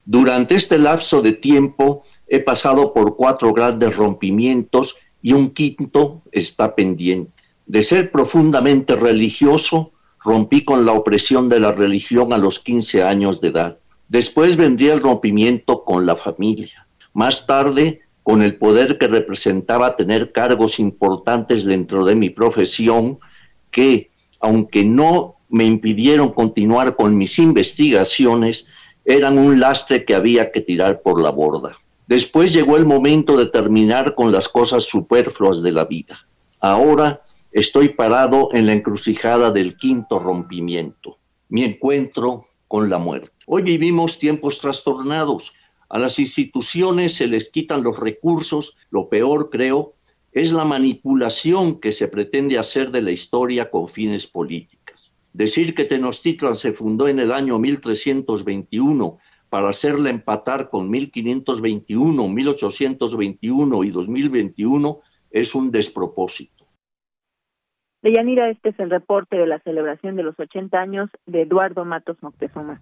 Durante 0.04 0.54
este 0.54 0.78
lapso 0.78 1.20
de 1.20 1.32
tiempo 1.32 2.04
he 2.28 2.38
pasado 2.38 2.94
por 2.94 3.16
cuatro 3.16 3.52
grandes 3.52 3.96
rompimientos 3.96 4.96
y 5.20 5.32
un 5.32 5.50
quinto 5.50 6.22
está 6.30 6.76
pendiente. 6.76 7.33
De 7.66 7.82
ser 7.82 8.10
profundamente 8.10 8.96
religioso, 8.96 9.92
rompí 10.22 10.64
con 10.64 10.84
la 10.84 10.92
opresión 10.92 11.48
de 11.48 11.60
la 11.60 11.72
religión 11.72 12.32
a 12.32 12.38
los 12.38 12.58
15 12.58 13.02
años 13.02 13.40
de 13.40 13.48
edad. 13.48 13.78
Después 14.08 14.56
vendría 14.56 14.94
el 14.94 15.00
rompimiento 15.00 15.84
con 15.84 16.06
la 16.06 16.16
familia. 16.16 16.86
Más 17.12 17.46
tarde, 17.46 18.02
con 18.22 18.42
el 18.42 18.56
poder 18.56 18.98
que 18.98 19.06
representaba 19.06 19.96
tener 19.96 20.32
cargos 20.32 20.78
importantes 20.78 21.64
dentro 21.64 22.04
de 22.04 22.14
mi 22.14 22.30
profesión, 22.30 23.18
que, 23.70 24.10
aunque 24.40 24.84
no 24.84 25.36
me 25.48 25.64
impidieron 25.64 26.32
continuar 26.32 26.96
con 26.96 27.16
mis 27.16 27.38
investigaciones, 27.38 28.66
eran 29.04 29.38
un 29.38 29.60
lastre 29.60 30.04
que 30.04 30.14
había 30.14 30.50
que 30.50 30.60
tirar 30.60 31.02
por 31.02 31.20
la 31.20 31.30
borda. 31.30 31.72
Después 32.06 32.52
llegó 32.52 32.76
el 32.76 32.86
momento 32.86 33.36
de 33.36 33.46
terminar 33.46 34.14
con 34.14 34.32
las 34.32 34.48
cosas 34.48 34.84
superfluas 34.84 35.62
de 35.62 35.72
la 35.72 35.84
vida. 35.84 36.26
Ahora 36.60 37.22
Estoy 37.54 37.90
parado 37.90 38.48
en 38.52 38.66
la 38.66 38.72
encrucijada 38.72 39.52
del 39.52 39.76
quinto 39.76 40.18
rompimiento, 40.18 41.18
mi 41.48 41.62
encuentro 41.62 42.48
con 42.66 42.90
la 42.90 42.98
muerte. 42.98 43.30
Hoy 43.46 43.62
vivimos 43.62 44.18
tiempos 44.18 44.58
trastornados. 44.58 45.52
A 45.88 46.00
las 46.00 46.18
instituciones 46.18 47.14
se 47.14 47.28
les 47.28 47.50
quitan 47.50 47.84
los 47.84 47.96
recursos. 48.00 48.76
Lo 48.90 49.08
peor, 49.08 49.50
creo, 49.50 49.94
es 50.32 50.50
la 50.50 50.64
manipulación 50.64 51.78
que 51.78 51.92
se 51.92 52.08
pretende 52.08 52.58
hacer 52.58 52.90
de 52.90 53.02
la 53.02 53.12
historia 53.12 53.70
con 53.70 53.88
fines 53.88 54.26
políticas. 54.26 55.12
Decir 55.32 55.76
que 55.76 55.84
Tenochtitlan 55.84 56.56
se 56.56 56.72
fundó 56.72 57.06
en 57.06 57.20
el 57.20 57.30
año 57.30 57.60
1321 57.60 59.18
para 59.48 59.68
hacerla 59.68 60.10
empatar 60.10 60.70
con 60.70 60.90
1521, 60.90 62.28
1821 62.28 63.84
y 63.84 63.90
2021 63.92 65.00
es 65.30 65.54
un 65.54 65.70
despropósito. 65.70 66.63
Deyanira, 68.04 68.50
este 68.50 68.68
es 68.68 68.78
el 68.78 68.90
reporte 68.90 69.34
de 69.34 69.46
la 69.46 69.60
celebración 69.60 70.14
de 70.14 70.22
los 70.22 70.38
80 70.38 70.78
años 70.78 71.08
de 71.24 71.40
Eduardo 71.40 71.86
Matos 71.86 72.18
Moctezuma. 72.20 72.78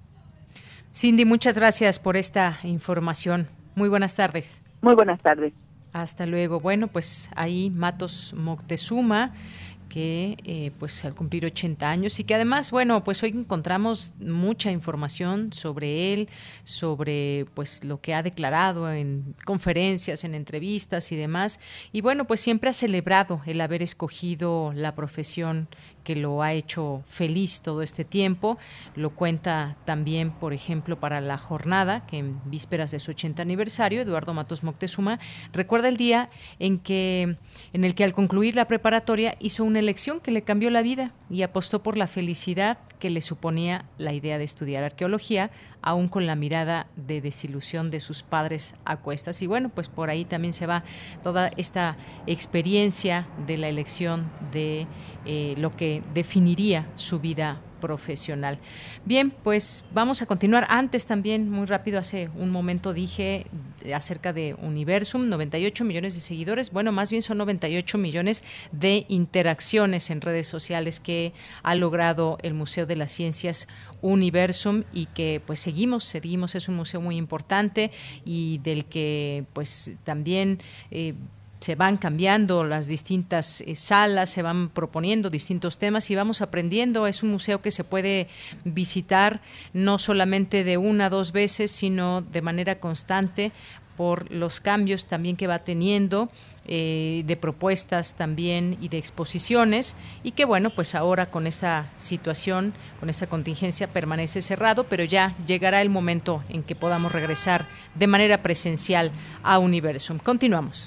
Cindy, 0.93 1.25
muchas 1.25 1.55
gracias 1.55 2.01
por 2.01 2.17
esta 2.17 2.59
información. 2.65 3.47
Muy 3.77 3.89
buenas 3.89 4.17
tardes. 4.17 4.65
Muy 4.81 4.97
buenas 4.97 5.23
tardes. 5.23 5.55
Hasta 5.93 6.27
luego. 6.27 6.59
Bueno, 6.59 6.89
pues 6.89 7.31
ahí 7.37 7.71
Matos 7.71 8.35
Moctezuma 8.37 9.33
que 9.93 10.39
eh, 10.45 10.71
pues 10.79 11.05
al 11.05 11.15
cumplir 11.15 11.45
80 11.45 11.91
años 11.91 12.19
y 12.19 12.25
que 12.25 12.35
además, 12.35 12.71
bueno, 12.71 13.05
pues 13.05 13.23
hoy 13.23 13.29
encontramos 13.29 14.15
mucha 14.19 14.71
información 14.71 15.53
sobre 15.53 16.15
él, 16.15 16.31
sobre 16.65 17.45
pues 17.53 17.85
lo 17.85 18.01
que 18.01 18.15
ha 18.15 18.23
declarado 18.23 18.91
en 18.91 19.35
conferencias, 19.45 20.25
en 20.25 20.35
entrevistas 20.35 21.13
y 21.13 21.17
demás. 21.17 21.61
Y 21.93 22.01
bueno, 22.01 22.27
pues 22.27 22.41
siempre 22.41 22.71
ha 22.71 22.73
celebrado 22.73 23.43
el 23.45 23.61
haber 23.61 23.83
escogido 23.83 24.73
la 24.75 24.95
profesión 24.95 25.69
que 26.05 26.17
lo 26.17 26.43
ha 26.43 26.53
hecho 26.53 27.03
feliz 27.07 27.61
todo 27.61 27.83
este 27.83 28.05
tiempo. 28.05 28.59
Lo 28.97 29.11
cuenta 29.11 29.77
también, 29.85 30.31
por 30.31 30.53
ejemplo, 30.53 30.99
para 30.99 31.21
la 31.21 31.39
jornada, 31.39 32.07
que 32.07 32.19
en 32.19 32.41
vísperas 32.45 32.91
de 32.91 33.01
su 33.01 33.11
80 33.13 33.43
aniversario, 33.43 34.03
Eduardo 34.03 34.35
Matos 34.35 34.63
Moctezuma 34.63 35.19
recuerda 35.53 35.89
el 35.89 35.97
día 35.97 36.29
en, 36.59 36.79
que, 36.79 37.37
en 37.73 37.85
el 37.85 37.95
que 37.95 38.05
al 38.05 38.13
concluir 38.13 38.57
la 38.57 38.67
preparatoria 38.67 39.37
hizo 39.41 39.65
una 39.65 39.79
elección 39.79 40.21
que 40.21 40.31
le 40.31 40.43
cambió 40.43 40.71
la 40.71 40.83
vida 40.83 41.13
y 41.31 41.43
apostó 41.43 41.83
por 41.83 41.97
la 41.97 42.07
felicidad 42.07 42.79
que 43.03 43.11
le 43.11 43.21
suponía 43.21 43.85
la 43.99 44.13
idea 44.13 44.39
de 44.39 44.45
estudiar 44.45 44.85
arqueología, 44.85 45.51
aún 45.83 46.07
con 46.07 46.25
la 46.25 46.37
mirada 46.37 46.87
de 46.95 47.21
desilusión 47.21 47.91
de 47.91 47.99
sus 47.99 48.23
padres 48.23 48.77
a 48.85 48.99
cuestas. 48.99 49.43
Y 49.43 49.49
bueno, 49.49 49.71
pues 49.71 49.89
por 49.89 50.09
ahí 50.09 50.25
también 50.25 50.53
se 50.53 50.69
va 50.69 50.85
toda 51.25 51.51
esta 51.57 51.97
experiencia 52.29 53.27
de 53.45 53.57
la 53.57 53.69
elección 53.69 54.31
de 54.53 54.87
eh, 55.27 55.57
lo 55.59 55.73
que 55.73 56.05
definiría 56.15 56.87
su 56.95 57.19
vida 57.19 57.61
profesional. 57.83 58.59
Bien, 59.05 59.31
pues 59.31 59.85
vamos 59.93 60.23
a 60.23 60.27
continuar. 60.27 60.67
Antes 60.71 61.07
también, 61.07 61.51
muy 61.51 61.67
rápido, 61.67 61.99
hace 61.99 62.31
un 62.37 62.51
momento 62.51 62.93
dije 62.95 63.47
acerca 63.93 64.33
de 64.33 64.55
Universum, 64.55 65.29
98 65.29 65.85
millones 65.85 66.15
de 66.15 66.21
seguidores. 66.21 66.71
Bueno, 66.71 66.93
más 66.93 67.11
bien 67.11 67.23
son 67.23 67.39
98 67.39 67.99
millones 67.99 68.45
de 68.71 69.05
interacciones 69.09 70.09
en 70.11 70.21
redes 70.21 70.47
sociales 70.47 71.01
que 71.01 71.33
ha 71.65 71.75
logrado 71.75 72.39
el 72.43 72.55
Museo 72.55 72.87
de 72.87 72.95
las 72.95 73.11
Ciencias 73.11 73.67
Universum 74.01 74.85
y 74.93 75.07
que 75.07 75.43
pues 75.45 75.59
seguimos, 75.59 76.05
seguimos, 76.05 76.55
es 76.55 76.69
un 76.69 76.77
museo 76.77 77.01
muy 77.01 77.17
importante 77.17 77.91
y 78.25 78.59
del 78.59 78.85
que 78.85 79.45
pues 79.53 79.93
también... 80.05 80.61
Eh, 80.91 81.15
se 81.63 81.77
van 81.77 81.97
cambiando 81.97 82.65
las 82.65 82.89
distintas 82.89 83.61
eh, 83.61 83.75
salas, 83.77 84.31
se 84.31 84.43
van 84.43 84.69
proponiendo 84.69 85.31
distintos 85.31 85.79
temas 85.79 86.11
y 86.11 86.17
vamos 86.17 86.43
aprendiendo. 86.43 87.07
Es 87.07 87.23
un 87.23 87.31
museo 87.31 87.63
que 87.63 87.71
se 87.71 87.85
puede 87.85 88.29
visitar 88.65 89.41
no 89.73 89.99
solamente 89.99 90.65
de 90.65 90.77
una 90.77 91.09
dos 91.09 91.33
veces, 91.33 91.71
sino 91.71 92.21
de 92.21 92.43
manera 92.43 92.81
constante 92.81 93.53
por 93.97 94.31
los 94.33 94.61
cambios 94.61 95.07
también 95.07 95.37
que 95.37 95.47
va 95.47 95.61
teniendo. 95.61 96.29
Eh, 96.65 97.25
de 97.27 97.37
propuestas 97.37 98.15
también 98.15 98.79
y 98.81 98.89
de 98.89 98.97
exposiciones 98.97 99.97
y 100.23 100.31
que 100.31 100.45
bueno 100.45 100.71
pues 100.71 100.95
ahora 100.95 101.27
con 101.27 101.49
esta 101.49 101.91
situación 101.97 102.73
con 103.01 103.11
esta 103.11 103.27
contingencia 103.27 103.89
permanece 103.89 104.41
cerrado 104.43 104.85
pero 104.85 105.03
ya 105.03 105.35
llegará 105.45 105.83
el 105.83 105.91
momento 105.91 106.45
en 106.49 106.63
que 106.63 106.77
podamos 106.77 107.11
regresar 107.11 107.67
de 107.97 108.07
manera 108.07 108.45
presencial 108.45 109.11
a 109.43 109.59
Universum 109.59 110.21
continuamos 110.21 110.87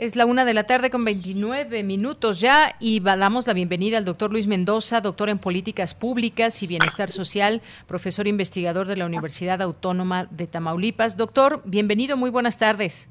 Es 0.00 0.16
la 0.16 0.24
una 0.24 0.46
de 0.46 0.54
la 0.54 0.64
tarde 0.64 0.88
con 0.88 1.04
29 1.04 1.82
minutos 1.82 2.40
ya 2.40 2.74
y 2.80 3.00
damos 3.00 3.46
la 3.46 3.52
bienvenida 3.52 3.98
al 3.98 4.06
doctor 4.06 4.32
Luis 4.32 4.46
Mendoza, 4.46 5.02
doctor 5.02 5.28
en 5.28 5.38
políticas 5.38 5.94
públicas 5.94 6.62
y 6.62 6.66
bienestar 6.66 7.10
social, 7.10 7.60
profesor 7.86 8.26
investigador 8.26 8.86
de 8.86 8.96
la 8.96 9.04
Universidad 9.04 9.60
Autónoma 9.60 10.26
de 10.30 10.46
Tamaulipas. 10.46 11.18
Doctor, 11.18 11.60
bienvenido, 11.66 12.16
muy 12.16 12.30
buenas 12.30 12.58
tardes. 12.58 13.10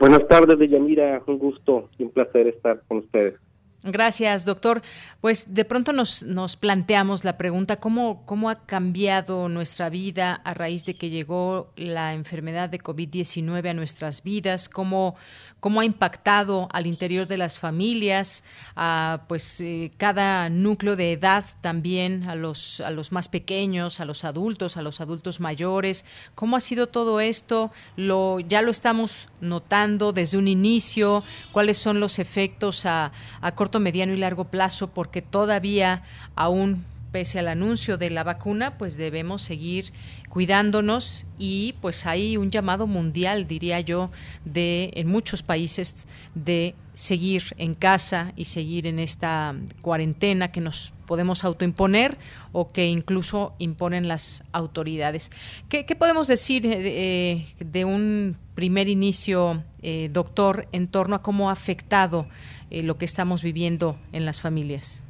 Buenas 0.00 0.26
tardes, 0.26 0.58
Deyanira, 0.58 1.22
un 1.28 1.38
gusto 1.38 1.88
y 1.98 2.02
un 2.02 2.10
placer 2.10 2.48
estar 2.48 2.82
con 2.88 2.98
ustedes. 2.98 3.34
Gracias, 3.84 4.44
doctor. 4.44 4.82
Pues 5.20 5.54
de 5.54 5.64
pronto 5.64 5.92
nos, 5.92 6.24
nos 6.24 6.56
planteamos 6.56 7.24
la 7.24 7.38
pregunta, 7.38 7.76
¿cómo, 7.76 8.26
¿cómo 8.26 8.50
ha 8.50 8.66
cambiado 8.66 9.48
nuestra 9.48 9.88
vida 9.88 10.34
a 10.34 10.52
raíz 10.52 10.84
de 10.84 10.94
que 10.94 11.10
llegó 11.10 11.72
la 11.76 12.14
enfermedad 12.14 12.68
de 12.68 12.80
COVID-19 12.80 13.70
a 13.70 13.74
nuestras 13.74 14.24
vidas? 14.24 14.68
¿Cómo, 14.68 15.14
cómo 15.60 15.80
ha 15.80 15.84
impactado 15.84 16.68
al 16.72 16.86
interior 16.86 17.26
de 17.26 17.36
las 17.36 17.58
familias, 17.58 18.44
a 18.76 19.22
pues 19.28 19.60
eh, 19.60 19.92
cada 19.96 20.48
núcleo 20.50 20.94
de 20.94 21.12
edad 21.12 21.44
también, 21.60 22.28
a 22.28 22.34
los, 22.34 22.80
a 22.80 22.90
los 22.90 23.12
más 23.12 23.28
pequeños, 23.28 24.00
a 24.00 24.04
los 24.04 24.24
adultos, 24.24 24.76
a 24.76 24.82
los 24.82 25.00
adultos 25.00 25.40
mayores. 25.40 26.04
¿Cómo 26.34 26.56
ha 26.56 26.60
sido 26.60 26.86
todo 26.86 27.20
esto? 27.20 27.72
Lo, 27.96 28.40
ya 28.40 28.62
lo 28.62 28.70
estamos 28.70 29.28
notando 29.40 30.12
desde 30.12 30.38
un 30.38 30.48
inicio, 30.48 31.24
cuáles 31.52 31.78
son 31.78 32.00
los 32.00 32.18
efectos 32.18 32.86
a, 32.86 33.12
a 33.40 33.54
corto, 33.54 33.67
mediano 33.78 34.12
y 34.12 34.16
largo 34.16 34.44
plazo, 34.44 34.88
porque 34.88 35.22
todavía 35.22 36.02
aún 36.34 36.84
pese 37.10 37.38
al 37.38 37.48
anuncio 37.48 37.98
de 37.98 38.10
la 38.10 38.24
vacuna, 38.24 38.78
pues 38.78 38.96
debemos 38.96 39.42
seguir 39.42 39.92
cuidándonos 40.28 41.26
y 41.38 41.74
pues 41.80 42.06
hay 42.06 42.36
un 42.36 42.50
llamado 42.50 42.86
mundial, 42.86 43.46
diría 43.46 43.80
yo, 43.80 44.10
de 44.44 44.90
en 44.94 45.06
muchos 45.08 45.42
países 45.42 46.08
de 46.34 46.74
seguir 46.94 47.44
en 47.58 47.74
casa 47.74 48.32
y 48.34 48.46
seguir 48.46 48.86
en 48.86 48.98
esta 48.98 49.54
cuarentena 49.82 50.50
que 50.50 50.60
nos 50.60 50.92
podemos 51.06 51.44
autoimponer 51.44 52.18
o 52.52 52.72
que 52.72 52.88
incluso 52.88 53.54
imponen 53.58 54.08
las 54.08 54.44
autoridades. 54.52 55.30
¿Qué, 55.68 55.84
podemos 55.96 56.26
decir 56.26 56.62
eh, 56.66 57.46
de 57.60 57.84
un 57.84 58.36
primer 58.54 58.88
inicio, 58.88 59.62
eh, 59.82 60.10
doctor, 60.12 60.68
en 60.72 60.88
torno 60.88 61.14
a 61.14 61.22
cómo 61.22 61.50
ha 61.50 61.52
afectado 61.52 62.26
eh, 62.70 62.82
lo 62.82 62.98
que 62.98 63.04
estamos 63.04 63.42
viviendo 63.42 63.96
en 64.12 64.24
las 64.24 64.40
familias? 64.40 65.04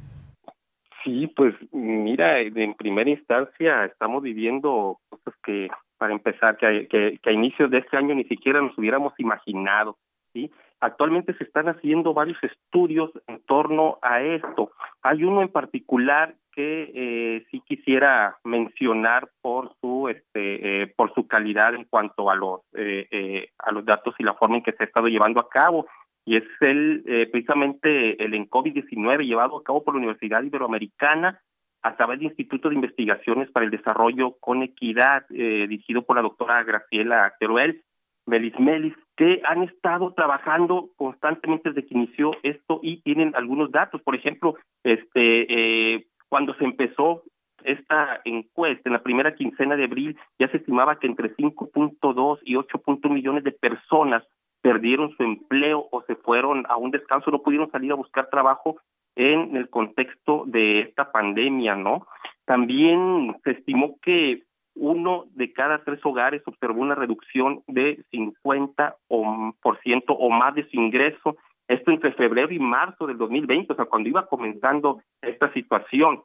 Sí, 1.03 1.27
pues 1.27 1.55
mira, 1.71 2.39
en 2.41 2.73
primera 2.73 3.09
instancia 3.09 3.85
estamos 3.85 4.21
viviendo 4.23 4.99
cosas 5.09 5.33
que, 5.43 5.69
para 5.97 6.13
empezar, 6.13 6.57
que, 6.57 6.87
que, 6.87 7.19
que 7.21 7.29
a 7.29 7.33
inicios 7.33 7.71
de 7.71 7.79
este 7.79 7.97
año 7.97 8.15
ni 8.15 8.25
siquiera 8.25 8.61
nos 8.61 8.77
hubiéramos 8.77 9.13
imaginado, 9.17 9.97
¿sí? 10.33 10.51
Actualmente 10.81 11.33
se 11.33 11.43
están 11.43 11.67
haciendo 11.67 12.13
varios 12.13 12.37
estudios 12.41 13.11
en 13.27 13.41
torno 13.45 13.99
a 14.01 14.21
esto. 14.21 14.71
Hay 15.01 15.25
uno 15.25 15.41
en 15.41 15.49
particular 15.49 16.35
que 16.53 16.91
eh, 16.93 17.45
sí 17.51 17.61
quisiera 17.65 18.37
mencionar 18.43 19.29
por 19.41 19.73
su 19.81 20.07
este 20.09 20.83
eh, 20.83 20.87
por 20.87 21.13
su 21.13 21.27
calidad 21.27 21.73
en 21.75 21.83
cuanto 21.83 22.29
a 22.29 22.35
los 22.35 22.61
eh, 22.73 23.07
eh, 23.11 23.49
a 23.59 23.71
los 23.71 23.85
datos 23.85 24.15
y 24.19 24.23
la 24.23 24.33
forma 24.33 24.57
en 24.57 24.63
que 24.63 24.71
se 24.71 24.83
ha 24.83 24.87
estado 24.87 25.07
llevando 25.07 25.41
a 25.41 25.49
cabo 25.49 25.85
y 26.29 26.35
es 26.35 26.43
el 26.59 27.03
eh, 27.07 27.27
precisamente 27.31 28.23
el 28.23 28.35
en 28.35 28.47
COVID-19 28.47 29.25
llevado 29.25 29.57
a 29.57 29.63
cabo 29.63 29.83
por 29.83 29.95
la 29.95 29.97
Universidad 29.97 30.43
Iberoamericana 30.43 31.41
a 31.81 31.95
través 31.97 32.19
del 32.19 32.27
Instituto 32.27 32.69
de 32.69 32.75
Investigaciones 32.75 33.49
para 33.49 33.65
el 33.65 33.71
Desarrollo 33.71 34.35
con 34.39 34.61
Equidad, 34.61 35.25
eh, 35.31 35.65
dirigido 35.67 36.03
por 36.03 36.17
la 36.17 36.21
doctora 36.21 36.61
Graciela 36.63 37.33
Teruel, 37.39 37.81
Melis 38.27 38.53
Melis, 38.59 38.93
que 39.17 39.41
han 39.43 39.63
estado 39.63 40.13
trabajando 40.13 40.91
constantemente 40.97 41.69
desde 41.69 41.87
que 41.87 41.95
inició 41.95 42.33
esto 42.43 42.79
y 42.83 43.01
tienen 43.01 43.33
algunos 43.35 43.71
datos. 43.71 43.99
Por 44.03 44.13
ejemplo, 44.13 44.53
este 44.83 45.95
eh, 45.95 46.05
cuando 46.27 46.53
se 46.57 46.63
empezó 46.63 47.23
esta 47.63 48.21
encuesta 48.23 48.87
en 48.87 48.93
la 48.93 49.01
primera 49.01 49.33
quincena 49.33 49.75
de 49.75 49.85
abril 49.85 50.15
ya 50.37 50.47
se 50.49 50.57
estimaba 50.57 50.99
que 50.99 51.07
entre 51.07 51.35
5.2 51.35 52.39
y 52.43 52.53
8.1 52.53 53.09
millones 53.09 53.43
de 53.43 53.51
personas 53.51 54.23
perdieron 54.61 55.15
su 55.15 55.23
empleo 55.23 55.87
o 55.91 56.01
se 56.03 56.15
fueron 56.15 56.65
a 56.69 56.77
un 56.77 56.91
descanso, 56.91 57.31
no 57.31 57.41
pudieron 57.41 57.71
salir 57.71 57.91
a 57.91 57.95
buscar 57.95 58.29
trabajo 58.29 58.77
en 59.15 59.55
el 59.55 59.69
contexto 59.69 60.43
de 60.45 60.81
esta 60.81 61.11
pandemia, 61.11 61.75
¿no? 61.75 62.07
También 62.45 63.35
se 63.43 63.51
estimó 63.51 63.97
que 64.01 64.43
uno 64.75 65.25
de 65.31 65.51
cada 65.51 65.83
tres 65.83 65.99
hogares 66.05 66.41
observó 66.45 66.81
una 66.81 66.95
reducción 66.95 67.61
de 67.67 68.03
50 68.11 68.95
por 69.07 69.79
ciento 69.81 70.13
o 70.13 70.29
más 70.29 70.55
de 70.55 70.67
su 70.69 70.77
ingreso, 70.77 71.35
esto 71.67 71.91
entre 71.91 72.13
febrero 72.13 72.51
y 72.51 72.59
marzo 72.59 73.05
del 73.05 73.17
2020, 73.17 73.73
o 73.73 73.75
sea, 73.75 73.85
cuando 73.85 74.09
iba 74.09 74.25
comenzando 74.27 75.01
esta 75.21 75.51
situación. 75.53 76.23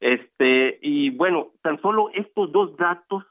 Este, 0.00 0.78
y 0.82 1.10
bueno, 1.10 1.48
tan 1.62 1.80
solo 1.80 2.10
estos 2.14 2.52
dos 2.52 2.76
datos 2.76 3.24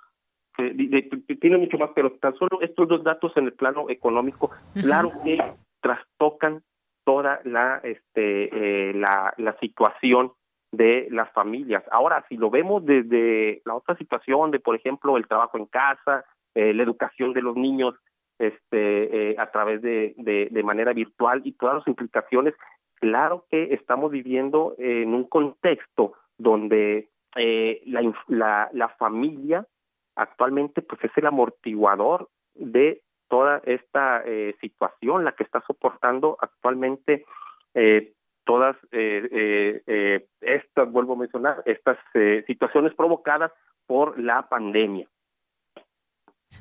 tiene 0.55 1.57
mucho 1.57 1.77
más, 1.77 1.91
pero 1.95 2.11
tan 2.13 2.35
solo 2.35 2.61
estos 2.61 2.87
dos 2.87 3.03
datos 3.03 3.35
en 3.37 3.45
el 3.45 3.53
plano 3.53 3.89
económico, 3.89 4.51
claro 4.73 5.11
que 5.23 5.37
trastocan 5.81 6.61
toda 7.05 7.41
la 7.43 7.79
este 7.83 8.89
eh, 8.89 8.93
la, 8.93 9.33
la 9.37 9.57
situación 9.59 10.31
de 10.71 11.07
las 11.11 11.31
familias. 11.33 11.83
Ahora, 11.91 12.25
si 12.29 12.37
lo 12.37 12.49
vemos 12.49 12.85
desde 12.85 13.61
la 13.65 13.75
otra 13.75 13.95
situación 13.95 14.51
de, 14.51 14.59
por 14.59 14.75
ejemplo, 14.75 15.17
el 15.17 15.27
trabajo 15.27 15.57
en 15.57 15.65
casa, 15.65 16.25
eh, 16.55 16.73
la 16.73 16.83
educación 16.83 17.33
de 17.33 17.41
los 17.41 17.55
niños 17.55 17.95
este 18.39 19.31
eh, 19.31 19.35
a 19.37 19.51
través 19.51 19.81
de, 19.81 20.15
de, 20.17 20.47
de 20.49 20.63
manera 20.63 20.93
virtual 20.93 21.41
y 21.43 21.51
todas 21.53 21.75
las 21.75 21.87
implicaciones, 21.87 22.55
claro 22.95 23.45
que 23.49 23.73
estamos 23.73 24.11
viviendo 24.11 24.75
en 24.77 25.13
un 25.13 25.25
contexto 25.25 26.13
donde 26.37 27.09
eh, 27.35 27.81
la, 27.85 28.01
la, 28.27 28.69
la 28.73 28.89
familia 28.89 29.67
actualmente 30.15 30.81
pues 30.81 31.03
es 31.03 31.11
el 31.15 31.25
amortiguador 31.25 32.29
de 32.55 33.01
toda 33.29 33.61
esta 33.65 34.21
eh, 34.25 34.55
situación, 34.61 35.23
la 35.23 35.31
que 35.31 35.43
está 35.43 35.63
soportando 35.65 36.37
actualmente 36.39 37.25
eh, 37.73 38.13
todas 38.45 38.75
eh, 38.91 40.21
estas, 40.41 40.91
vuelvo 40.91 41.13
a 41.13 41.17
mencionar, 41.17 41.63
estas 41.65 41.97
situaciones 42.45 42.93
provocadas 42.93 43.51
por 43.87 44.19
la 44.19 44.47
pandemia. 44.49 45.07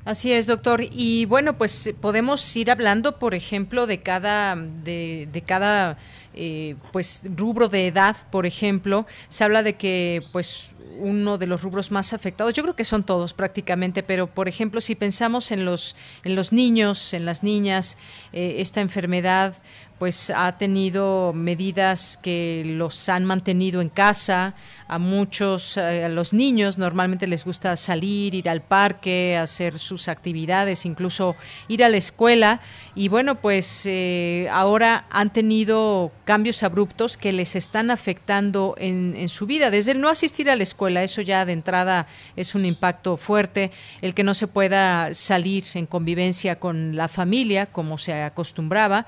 Así 0.05 0.33
es, 0.33 0.47
doctor. 0.47 0.81
Y 0.81 1.25
bueno, 1.25 1.57
pues 1.57 1.95
podemos 2.01 2.55
ir 2.57 2.71
hablando, 2.71 3.19
por 3.19 3.33
ejemplo, 3.33 3.85
de 3.85 4.01
cada, 4.01 4.55
de, 4.55 5.29
de 5.31 5.41
cada 5.43 5.97
eh, 6.33 6.75
pues 6.91 7.21
rubro 7.35 7.69
de 7.69 7.87
edad, 7.87 8.17
por 8.31 8.45
ejemplo. 8.45 9.05
Se 9.27 9.43
habla 9.43 9.63
de 9.63 9.73
que 9.73 10.23
pues 10.31 10.73
uno 10.99 11.37
de 11.37 11.47
los 11.47 11.61
rubros 11.63 11.91
más 11.91 12.13
afectados, 12.13 12.53
yo 12.53 12.63
creo 12.63 12.75
que 12.75 12.83
son 12.83 13.03
todos 13.03 13.33
prácticamente, 13.33 14.03
pero 14.03 14.27
por 14.27 14.47
ejemplo, 14.47 14.81
si 14.81 14.95
pensamos 14.95 15.51
en 15.51 15.65
los, 15.65 15.95
en 16.23 16.35
los 16.35 16.53
niños, 16.53 17.13
en 17.13 17.25
las 17.25 17.43
niñas, 17.43 17.97
eh, 18.31 18.55
esta 18.59 18.81
enfermedad 18.81 19.55
pues 19.97 20.29
ha 20.29 20.51
tenido 20.57 21.33
medidas 21.33 22.19
que 22.21 22.63
los 22.65 23.09
han 23.09 23.25
mantenido 23.25 23.81
en 23.81 23.89
casa, 23.89 24.53
a 24.87 24.99
muchos, 24.99 25.77
eh, 25.77 26.05
a 26.05 26.09
los 26.09 26.33
niños 26.33 26.77
normalmente 26.77 27.25
les 27.25 27.45
gusta 27.45 27.75
salir, 27.77 28.35
ir 28.35 28.49
al 28.49 28.61
parque, 28.61 29.37
hacer 29.37 29.79
sus 29.79 30.07
actividades, 30.07 30.85
incluso 30.85 31.35
ir 31.67 31.83
a 31.83 31.89
la 31.89 31.97
escuela. 31.97 32.59
Y 32.93 33.07
bueno, 33.07 33.35
pues 33.35 33.85
eh, 33.85 34.47
ahora 34.51 35.05
han 35.09 35.31
tenido 35.31 36.11
cambios 36.25 36.63
abruptos 36.63 37.17
que 37.17 37.31
les 37.31 37.55
están 37.55 37.89
afectando 37.89 38.75
en, 38.77 39.15
en 39.17 39.29
su 39.29 39.45
vida. 39.45 39.71
Desde 39.71 39.93
el 39.93 40.01
no 40.01 40.09
asistir 40.09 40.49
a 40.49 40.55
la 40.55 40.63
escuela, 40.63 41.03
eso 41.03 41.21
ya 41.21 41.45
de 41.45 41.53
entrada 41.53 42.07
es 42.35 42.53
un 42.53 42.65
impacto 42.65 43.17
fuerte. 43.17 43.71
El 44.01 44.13
que 44.13 44.23
no 44.23 44.33
se 44.33 44.47
pueda 44.47 45.13
salir 45.13 45.63
en 45.73 45.85
convivencia 45.85 46.59
con 46.59 46.95
la 46.95 47.07
familia 47.07 47.67
como 47.67 47.97
se 47.97 48.13
acostumbraba 48.23 49.05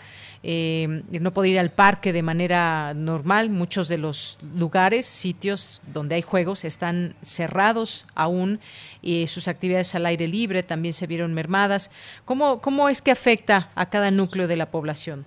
eh, 0.48 0.75
no 1.22 1.32
poder 1.32 1.52
ir 1.52 1.60
al 1.60 1.72
parque 1.72 2.14
de 2.14 2.24
manera 2.24 2.94
normal. 2.94 3.50
Muchos 3.50 3.90
de 3.90 3.98
los 3.98 4.40
lugares, 4.58 5.06
sitios 5.06 5.82
donde 5.94 6.16
hay 6.16 6.22
juegos 6.22 6.66
están 6.66 7.16
cerrados 7.22 8.08
aún 8.16 8.60
y 9.02 9.28
sus 9.28 9.48
actividades 9.48 9.96
al 9.96 10.06
aire 10.06 10.28
libre 10.28 10.64
también 10.64 10.94
se 10.94 11.08
vieron 11.08 11.34
mermadas. 11.34 11.92
¿Cómo, 12.26 12.62
cómo 12.62 12.90
es 12.90 13.02
que 13.02 13.12
afecta 13.12 13.70
a 13.76 13.90
cada 13.90 14.12
núcleo 14.12 14.48
de 14.48 14.58
la 14.58 14.72
población? 14.72 15.26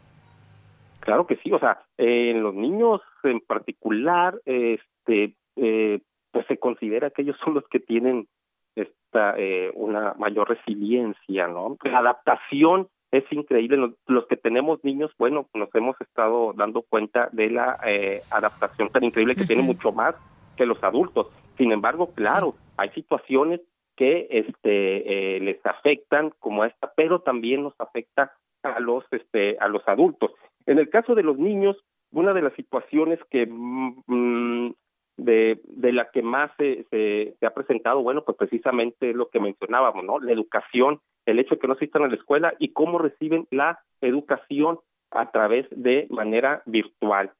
Claro 1.00 1.26
que 1.26 1.36
sí, 1.36 1.50
o 1.52 1.58
sea, 1.58 1.80
en 1.96 2.42
los 2.42 2.54
niños 2.54 3.00
en 3.22 3.40
particular, 3.40 4.40
este, 4.44 5.34
eh, 5.56 6.00
pues 6.30 6.46
se 6.46 6.58
considera 6.58 7.10
que 7.10 7.22
ellos 7.22 7.36
son 7.42 7.54
los 7.54 7.66
que 7.68 7.80
tienen 7.80 8.28
esta 8.74 9.34
eh, 9.38 9.70
una 9.74 10.14
mayor 10.18 10.48
resiliencia, 10.48 11.48
¿no? 11.48 11.76
La 11.82 11.98
adaptación 11.98 12.88
es 13.10 13.24
increíble. 13.30 13.92
Los, 14.06 14.26
que 14.26 14.36
tenemos 14.36 14.82
niños, 14.84 15.10
bueno, 15.18 15.48
nos 15.54 15.74
hemos 15.74 16.00
estado 16.00 16.52
dando 16.54 16.82
cuenta 16.82 17.28
de 17.32 17.50
la 17.50 17.78
eh, 17.86 18.20
adaptación 18.30 18.90
tan 18.90 19.04
increíble 19.04 19.34
que 19.34 19.46
tiene 19.46 19.62
mucho 19.62 19.92
más 19.92 20.14
que 20.56 20.66
los 20.66 20.82
adultos. 20.82 21.28
Sin 21.56 21.72
embargo, 21.72 22.12
claro, 22.14 22.54
hay 22.76 22.90
situaciones 22.90 23.60
que 23.96 24.28
este 24.30 25.36
eh, 25.36 25.40
les 25.40 25.64
afectan 25.66 26.32
como 26.38 26.64
esta, 26.64 26.92
pero 26.94 27.20
también 27.20 27.62
nos 27.62 27.74
afecta 27.80 28.32
a 28.62 28.78
los 28.80 29.04
este 29.10 29.56
a 29.58 29.68
los 29.68 29.86
adultos. 29.88 30.32
En 30.66 30.78
el 30.78 30.88
caso 30.88 31.14
de 31.14 31.22
los 31.22 31.38
niños, 31.38 31.76
una 32.12 32.32
de 32.32 32.42
las 32.42 32.52
situaciones 32.54 33.18
que 33.30 33.46
mm, 33.46 34.02
mm, 34.06 34.74
de, 35.18 35.60
de 35.64 35.92
la 35.92 36.10
que 36.10 36.22
más 36.22 36.50
se, 36.56 36.84
se, 36.90 37.46
ha 37.46 37.50
presentado, 37.50 38.02
bueno, 38.02 38.24
pues 38.24 38.38
precisamente 38.38 39.12
lo 39.12 39.28
que 39.28 39.40
mencionábamos, 39.40 40.04
¿no? 40.04 40.18
La 40.20 40.32
educación 40.32 41.00
el 41.26 41.38
hecho 41.38 41.56
de 41.56 41.60
que 41.60 41.66
no 41.66 41.74
asistan 41.74 42.04
a 42.04 42.08
la 42.08 42.14
escuela 42.14 42.54
y 42.58 42.72
cómo 42.72 42.98
reciben 42.98 43.46
la 43.50 43.80
educación 44.00 44.78
a 45.10 45.30
través 45.30 45.66
de 45.70 46.06
manera 46.08 46.62
virtual. 46.64 47.32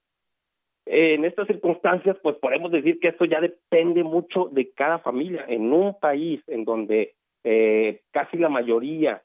En 0.85 1.25
estas 1.25 1.47
circunstancias, 1.47 2.17
pues 2.23 2.37
podemos 2.37 2.71
decir 2.71 2.99
que 2.99 3.09
esto 3.09 3.25
ya 3.25 3.41
depende 3.41 4.03
mucho 4.03 4.49
de 4.53 4.71
cada 4.73 4.99
familia. 4.99 5.45
En 5.49 5.73
un 5.73 5.99
país 5.99 6.43
en 6.47 6.65
donde 6.65 7.15
eh, 7.45 8.03
casi 8.11 8.37
la 8.37 8.49
mayoría 8.49 9.23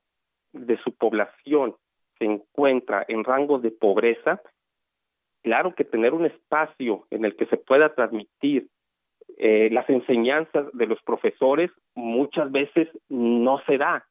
de 0.53 0.77
su 0.77 0.93
población 0.95 1.75
se 2.19 2.25
encuentra 2.25 3.05
en 3.07 3.23
rangos 3.23 3.61
de 3.61 3.71
pobreza, 3.71 4.41
claro 5.43 5.75
que 5.75 5.83
tener 5.83 6.13
un 6.13 6.25
espacio 6.25 7.05
en 7.11 7.25
el 7.25 7.35
que 7.35 7.45
se 7.47 7.57
pueda 7.57 7.93
transmitir 7.93 8.67
eh, 9.37 9.69
las 9.71 9.89
enseñanzas 9.89 10.65
de 10.73 10.85
los 10.85 11.01
profesores 11.03 11.71
muchas 11.95 12.51
veces 12.51 12.87
no 13.09 13.61
se 13.65 13.77
da. 13.77 14.05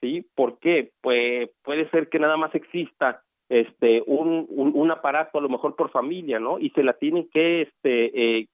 ¿sí? 0.00 0.26
¿Por 0.34 0.58
qué? 0.58 0.92
Pues 1.00 1.50
puede 1.62 1.88
ser 1.90 2.08
que 2.08 2.18
nada 2.18 2.36
más 2.36 2.54
exista 2.54 3.22
este 3.48 4.02
un, 4.06 4.46
un, 4.48 4.90
aparato 4.90 5.38
a 5.38 5.40
lo 5.40 5.48
mejor 5.48 5.74
por 5.74 5.90
familia, 5.90 6.38
¿no? 6.38 6.58
Y 6.58 6.68
se 6.70 6.82
la 6.82 6.92
tienen 6.92 7.28
que 7.32 7.62
este 7.62 8.40
eh, 8.40 8.48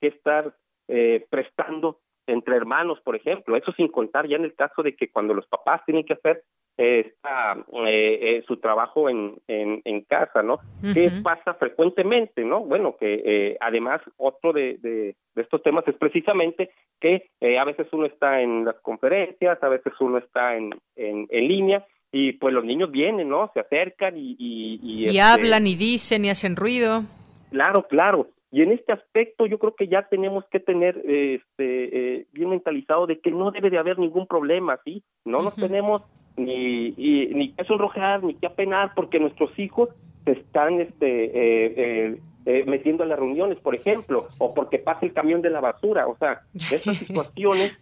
que 0.00 0.08
estar 0.08 0.54
eh, 0.88 1.24
prestando 1.30 2.00
entre 2.26 2.56
hermanos, 2.56 3.00
por 3.04 3.14
ejemplo. 3.14 3.56
Eso 3.56 3.72
sin 3.72 3.88
contar 3.88 4.26
ya 4.26 4.36
en 4.36 4.44
el 4.44 4.54
caso 4.54 4.82
de 4.82 4.96
que 4.96 5.08
cuando 5.08 5.34
los 5.34 5.46
papás 5.46 5.82
tienen 5.84 6.04
que 6.04 6.14
hacer 6.14 6.42
esta, 6.76 7.54
eh, 7.86 8.18
eh, 8.20 8.44
su 8.46 8.56
trabajo 8.56 9.08
en, 9.08 9.36
en, 9.46 9.80
en 9.84 10.02
casa, 10.02 10.42
¿no? 10.42 10.58
¿Qué 10.92 11.10
pasa 11.22 11.54
frecuentemente, 11.54 12.44
no? 12.44 12.60
Bueno, 12.60 12.96
que 12.98 13.22
eh, 13.24 13.56
además 13.60 14.00
otro 14.16 14.52
de, 14.52 14.78
de, 14.78 15.14
estos 15.36 15.62
temas 15.62 15.86
es 15.86 15.94
precisamente 15.94 16.70
que 17.00 17.30
eh, 17.40 17.58
a 17.58 17.64
veces 17.64 17.86
uno 17.92 18.06
está 18.06 18.40
en 18.40 18.64
las 18.64 18.76
conferencias, 18.80 19.62
a 19.62 19.68
veces 19.68 19.92
uno 20.00 20.18
está 20.18 20.56
en, 20.56 20.70
en, 20.96 21.26
en 21.30 21.48
línea 21.48 21.86
y 22.10 22.32
pues 22.32 22.52
los 22.52 22.64
niños 22.64 22.90
vienen, 22.90 23.28
¿no? 23.28 23.50
Se 23.54 23.60
acercan 23.60 24.16
y... 24.16 24.36
Y, 24.38 24.80
y, 24.82 25.06
este 25.06 25.20
hablan 25.20 25.66
y 25.66 25.74
dicen 25.76 26.24
y 26.24 26.30
hacen 26.30 26.56
ruido. 26.56 27.02
Claro, 27.50 27.86
claro. 27.88 28.28
Y 28.50 28.62
en 28.62 28.70
este 28.70 28.92
aspecto 28.92 29.46
yo 29.46 29.58
creo 29.58 29.74
que 29.74 29.88
ya 29.88 30.06
tenemos 30.08 30.44
que 30.48 30.60
tener 30.60 30.96
este, 30.98 32.18
eh, 32.18 32.26
bien 32.32 32.50
mentalizado 32.50 33.08
de 33.08 33.18
que 33.18 33.32
no 33.32 33.50
debe 33.50 33.68
de 33.68 33.78
haber 33.78 33.98
ningún 33.98 34.28
problema, 34.28 34.78
¿sí? 34.84 35.02
No 35.24 35.42
nos 35.42 35.56
tenemos 35.56 36.02
ni, 36.36 36.90
ni 36.90 37.52
que 37.52 37.64
sonrojar, 37.64 38.22
ni 38.22 38.34
que 38.34 38.46
apenar, 38.46 38.92
porque 38.94 39.18
nuestros 39.18 39.56
hijos 39.58 39.90
se 40.24 40.32
están 40.32 40.80
este, 40.80 41.24
eh, 41.24 41.74
eh, 41.76 42.18
eh, 42.46 42.64
metiendo 42.66 43.04
a 43.04 43.06
las 43.06 43.18
reuniones, 43.18 43.58
por 43.58 43.74
ejemplo, 43.74 44.28
o 44.38 44.52
porque 44.52 44.78
pasa 44.78 45.06
el 45.06 45.12
camión 45.12 45.40
de 45.42 45.50
la 45.50 45.60
basura. 45.60 46.06
O 46.06 46.16
sea, 46.18 46.42
estas 46.70 46.96
situaciones... 46.98 47.78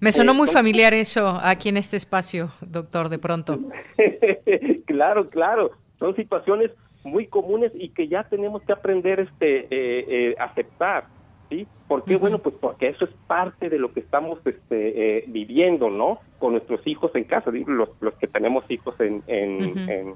Me 0.00 0.12
sonó 0.12 0.32
muy 0.32 0.46
familiar 0.46 0.94
eso 0.94 1.40
aquí 1.42 1.70
en 1.70 1.76
este 1.76 1.96
espacio, 1.96 2.50
doctor, 2.60 3.08
de 3.08 3.18
pronto. 3.18 3.58
claro, 4.86 5.28
claro. 5.28 5.72
Son 5.98 6.14
situaciones 6.14 6.70
muy 7.02 7.26
comunes 7.26 7.72
y 7.74 7.88
que 7.88 8.06
ya 8.06 8.22
tenemos 8.24 8.62
que 8.62 8.72
aprender 8.72 9.20
este 9.20 9.66
eh, 9.70 10.36
aceptar. 10.38 11.06
¿Sí? 11.48 11.66
¿Por 11.86 12.04
qué? 12.04 12.16
Bueno, 12.16 12.38
pues 12.38 12.54
porque 12.60 12.88
eso 12.88 13.04
es 13.04 13.10
parte 13.26 13.68
de 13.68 13.78
lo 13.78 13.92
que 13.92 14.00
estamos 14.00 14.38
este, 14.44 15.18
eh, 15.18 15.24
viviendo, 15.28 15.90
¿no? 15.90 16.20
Con 16.38 16.52
nuestros 16.52 16.86
hijos 16.86 17.14
en 17.14 17.24
casa, 17.24 17.50
los, 17.50 17.90
los 18.00 18.14
que 18.14 18.26
tenemos 18.26 18.64
hijos 18.70 18.94
en, 19.00 19.22
en, 19.26 20.14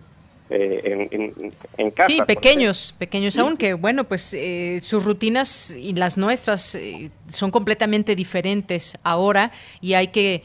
eh, 0.55 1.09
en, 1.11 1.55
en, 1.79 1.91
casa. 1.93 2.09
Sí, 2.09 2.21
pequeños, 2.27 2.95
pequeños 2.99 3.39
aún, 3.39 3.57
que 3.57 3.73
bueno, 3.73 4.05
pues 4.05 4.35
eh, 4.35 4.81
sus 4.83 5.03
rutinas 5.03 5.75
y 5.75 5.95
las 5.95 6.19
nuestras 6.19 6.75
eh, 6.75 7.11
son 7.31 7.51
completamente 7.51 8.15
diferentes 8.15 8.99
ahora 9.03 9.51
y 9.81 9.95
hay 9.95 10.09
que 10.09 10.43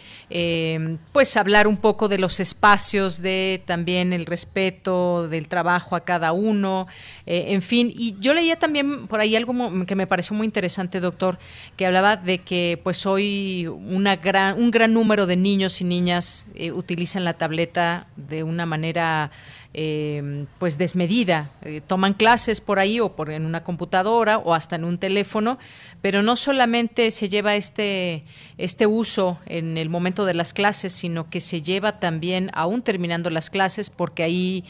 pues 1.12 1.36
hablar 1.36 1.67
un 1.67 1.76
poco 1.76 2.08
de 2.08 2.20
los 2.20 2.39
espacios, 2.39 3.22
de 3.22 3.62
también 3.65 4.13
el 4.13 4.26
respeto 4.26 5.28
del 5.28 5.50
trabajo 5.50 5.96
a 5.98 6.02
cada 6.02 6.32
uno, 6.32 6.88
en 7.26 7.62
fin. 7.62 7.91
Y 7.93 8.15
yo 8.20 8.34
leía 8.34 8.58
también 8.58 9.08
por 9.08 9.20
ahí 9.20 9.36
algo 9.36 9.54
que 9.86 9.96
me 9.96 10.08
pareció 10.08 10.36
muy 10.36 10.46
interesante, 10.46 11.02
doctor, 11.02 11.38
que 11.76 11.86
hablaba 11.86 12.15
de 12.15 12.39
que 12.39 12.80
pues 12.82 13.06
hoy 13.06 13.67
una 13.67 14.15
gran, 14.15 14.60
un 14.60 14.72
gran 14.72 14.93
número 14.93 15.26
de 15.26 15.36
niños 15.36 15.82
y 15.82 15.84
niñas 15.84 16.48
utilizan 16.74 17.26
la 17.26 17.34
tableta 17.34 18.08
de 18.15 18.43
una 18.43 18.65
manera 18.65 19.32
eh, 19.79 20.47
pues 20.57 20.79
desmedida. 20.79 21.51
Eh, 21.61 21.81
toman 21.85 22.15
clases 22.15 22.61
por 22.61 22.79
ahí 22.79 22.99
o 22.99 23.15
por 23.15 23.29
en 23.29 23.45
una 23.45 23.63
computadora 23.63 24.39
o 24.39 24.55
hasta 24.55 24.75
en 24.75 24.83
un 24.83 24.97
teléfono, 24.97 25.59
pero 26.01 26.23
no 26.23 26.35
solamente 26.35 27.11
se 27.11 27.29
lleva 27.29 27.55
este, 27.55 28.23
este 28.57 28.87
uso 28.87 29.37
en 29.45 29.77
el 29.77 29.89
momento 29.89 30.25
de 30.25 30.33
las 30.33 30.55
clases, 30.55 30.93
sino 30.93 31.29
que 31.29 31.41
se 31.41 31.61
lleva 31.61 31.99
también 31.99 32.49
aún 32.55 32.81
terminando 32.81 33.29
las 33.29 33.51
clases, 33.51 33.91
porque 33.91 34.23
ahí 34.23 34.65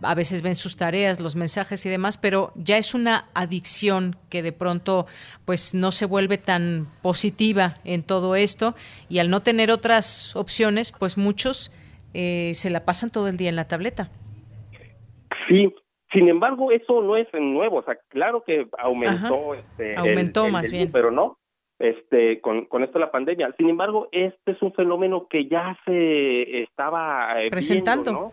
a 0.00 0.14
veces 0.14 0.40
ven 0.40 0.56
sus 0.56 0.76
tareas, 0.76 1.20
los 1.20 1.36
mensajes 1.36 1.84
y 1.84 1.90
demás, 1.90 2.16
pero 2.16 2.54
ya 2.56 2.78
es 2.78 2.94
una 2.94 3.26
adicción 3.34 4.16
que 4.30 4.42
de 4.42 4.52
pronto 4.52 5.04
pues 5.44 5.74
no 5.74 5.92
se 5.92 6.06
vuelve 6.06 6.38
tan 6.38 6.88
positiva 7.02 7.74
en 7.84 8.02
todo 8.02 8.36
esto 8.36 8.74
y 9.10 9.18
al 9.18 9.28
no 9.28 9.42
tener 9.42 9.70
otras 9.70 10.34
opciones, 10.34 10.92
pues 10.92 11.18
muchos 11.18 11.72
eh, 12.14 12.52
se 12.54 12.70
la 12.70 12.86
pasan 12.86 13.10
todo 13.10 13.28
el 13.28 13.36
día 13.36 13.50
en 13.50 13.56
la 13.56 13.68
tableta. 13.68 14.08
Sí, 15.48 15.74
sin 16.12 16.28
embargo, 16.28 16.70
eso 16.70 17.02
no 17.02 17.16
es 17.16 17.28
nuevo, 17.34 17.78
o 17.78 17.82
sea, 17.82 17.96
claro 18.08 18.42
que 18.44 18.66
aumentó 18.78 19.54
este 19.54 19.96
aumentó 19.96 20.48
más 20.48 20.70
bien, 20.70 20.90
pero 20.92 21.10
no 21.10 21.38
este 21.78 22.40
con 22.40 22.66
con 22.66 22.84
esto 22.84 22.98
la 22.98 23.10
pandemia. 23.10 23.52
Sin 23.58 23.68
embargo, 23.68 24.08
este 24.12 24.52
es 24.52 24.62
un 24.62 24.72
fenómeno 24.72 25.26
que 25.28 25.46
ya 25.46 25.78
se 25.84 26.62
estaba 26.62 27.42
eh, 27.42 27.50
presentando, 27.50 28.32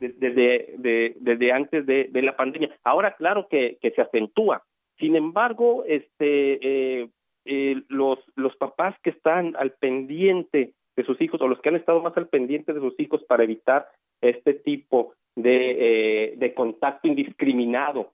desde 0.00 0.74
de, 0.78 1.14
desde 1.20 1.52
antes 1.52 1.86
de, 1.86 2.08
de, 2.10 2.22
la 2.22 2.36
pandemia. 2.36 2.76
Ahora 2.82 3.14
claro 3.16 3.48
que 3.48 3.78
que 3.80 3.90
se 3.92 4.02
acentúa. 4.02 4.64
Sin 4.98 5.14
embargo, 5.16 5.84
este 5.86 7.02
eh, 7.02 7.08
eh, 7.44 7.82
los 7.88 8.18
los 8.34 8.56
papás 8.56 8.96
que 9.02 9.10
están 9.10 9.54
al 9.56 9.72
pendiente 9.72 10.72
de 10.96 11.04
sus 11.04 11.20
hijos 11.20 11.40
o 11.40 11.48
los 11.48 11.60
que 11.60 11.68
han 11.68 11.76
estado 11.76 12.00
más 12.02 12.16
al 12.16 12.28
pendiente 12.28 12.72
de 12.72 12.80
sus 12.80 12.98
hijos 12.98 13.22
para 13.24 13.44
evitar 13.44 13.86
este 14.20 14.54
tipo 14.54 15.14
de, 15.36 16.30
eh, 16.30 16.34
de 16.36 16.54
contacto 16.54 17.08
indiscriminado 17.08 18.12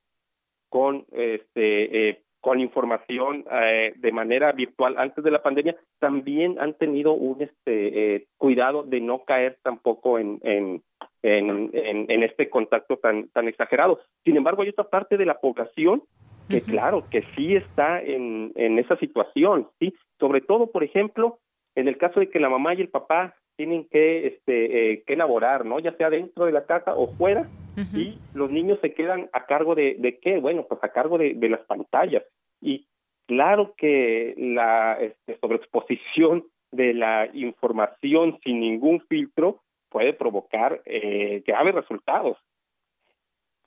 con 0.68 1.04
este 1.12 2.08
eh, 2.08 2.22
con 2.40 2.58
información 2.58 3.44
eh, 3.50 3.92
de 3.96 4.12
manera 4.12 4.52
virtual 4.52 4.94
antes 4.96 5.22
de 5.22 5.30
la 5.30 5.42
pandemia 5.42 5.76
también 5.98 6.58
han 6.58 6.74
tenido 6.74 7.12
un 7.12 7.42
este 7.42 8.14
eh, 8.14 8.26
cuidado 8.38 8.82
de 8.82 9.00
no 9.00 9.24
caer 9.24 9.58
tampoco 9.62 10.18
en, 10.18 10.40
en 10.42 10.82
en, 11.22 11.70
en, 11.74 12.22
este 12.22 12.48
contacto 12.48 12.96
tan, 12.96 13.28
tan 13.28 13.46
exagerado. 13.46 14.00
Sin 14.24 14.38
embargo, 14.38 14.62
hay 14.62 14.70
otra 14.70 14.88
parte 14.88 15.18
de 15.18 15.26
la 15.26 15.38
población 15.38 16.02
que, 16.48 16.62
claro, 16.62 17.04
que 17.10 17.22
sí 17.36 17.54
está 17.54 18.00
en, 18.00 18.52
en 18.54 18.78
esa 18.78 18.96
situación, 18.96 19.68
¿sí? 19.78 19.94
Sobre 20.18 20.40
todo, 20.40 20.70
por 20.70 20.82
ejemplo, 20.82 21.38
en 21.74 21.88
el 21.88 21.98
caso 21.98 22.20
de 22.20 22.30
que 22.30 22.40
la 22.40 22.48
mamá 22.48 22.74
y 22.74 22.80
el 22.80 22.88
papá 22.88 23.34
tienen 23.60 23.86
que 23.90 24.26
este 24.26 24.92
eh, 24.92 25.02
que 25.06 25.12
elaborar, 25.12 25.66
¿no? 25.66 25.80
Ya 25.80 25.92
sea 25.98 26.08
dentro 26.08 26.46
de 26.46 26.52
la 26.52 26.64
casa 26.64 26.94
o 26.94 27.08
fuera, 27.16 27.46
y 27.94 28.18
los 28.32 28.50
niños 28.50 28.78
se 28.80 28.94
quedan 28.94 29.28
a 29.34 29.44
cargo 29.44 29.74
de, 29.74 29.96
de 29.98 30.18
qué? 30.18 30.38
Bueno, 30.38 30.64
pues 30.66 30.82
a 30.82 30.88
cargo 30.88 31.18
de, 31.18 31.34
de 31.34 31.48
las 31.50 31.60
pantallas. 31.66 32.22
Y 32.62 32.86
claro 33.26 33.74
que 33.76 34.34
la 34.38 34.96
este, 34.98 35.36
sobreexposición 35.40 36.44
de 36.72 36.94
la 36.94 37.28
información 37.34 38.38
sin 38.42 38.60
ningún 38.60 39.02
filtro 39.10 39.60
puede 39.90 40.14
provocar 40.14 40.80
eh, 40.86 41.42
graves 41.46 41.74
resultados. 41.74 42.38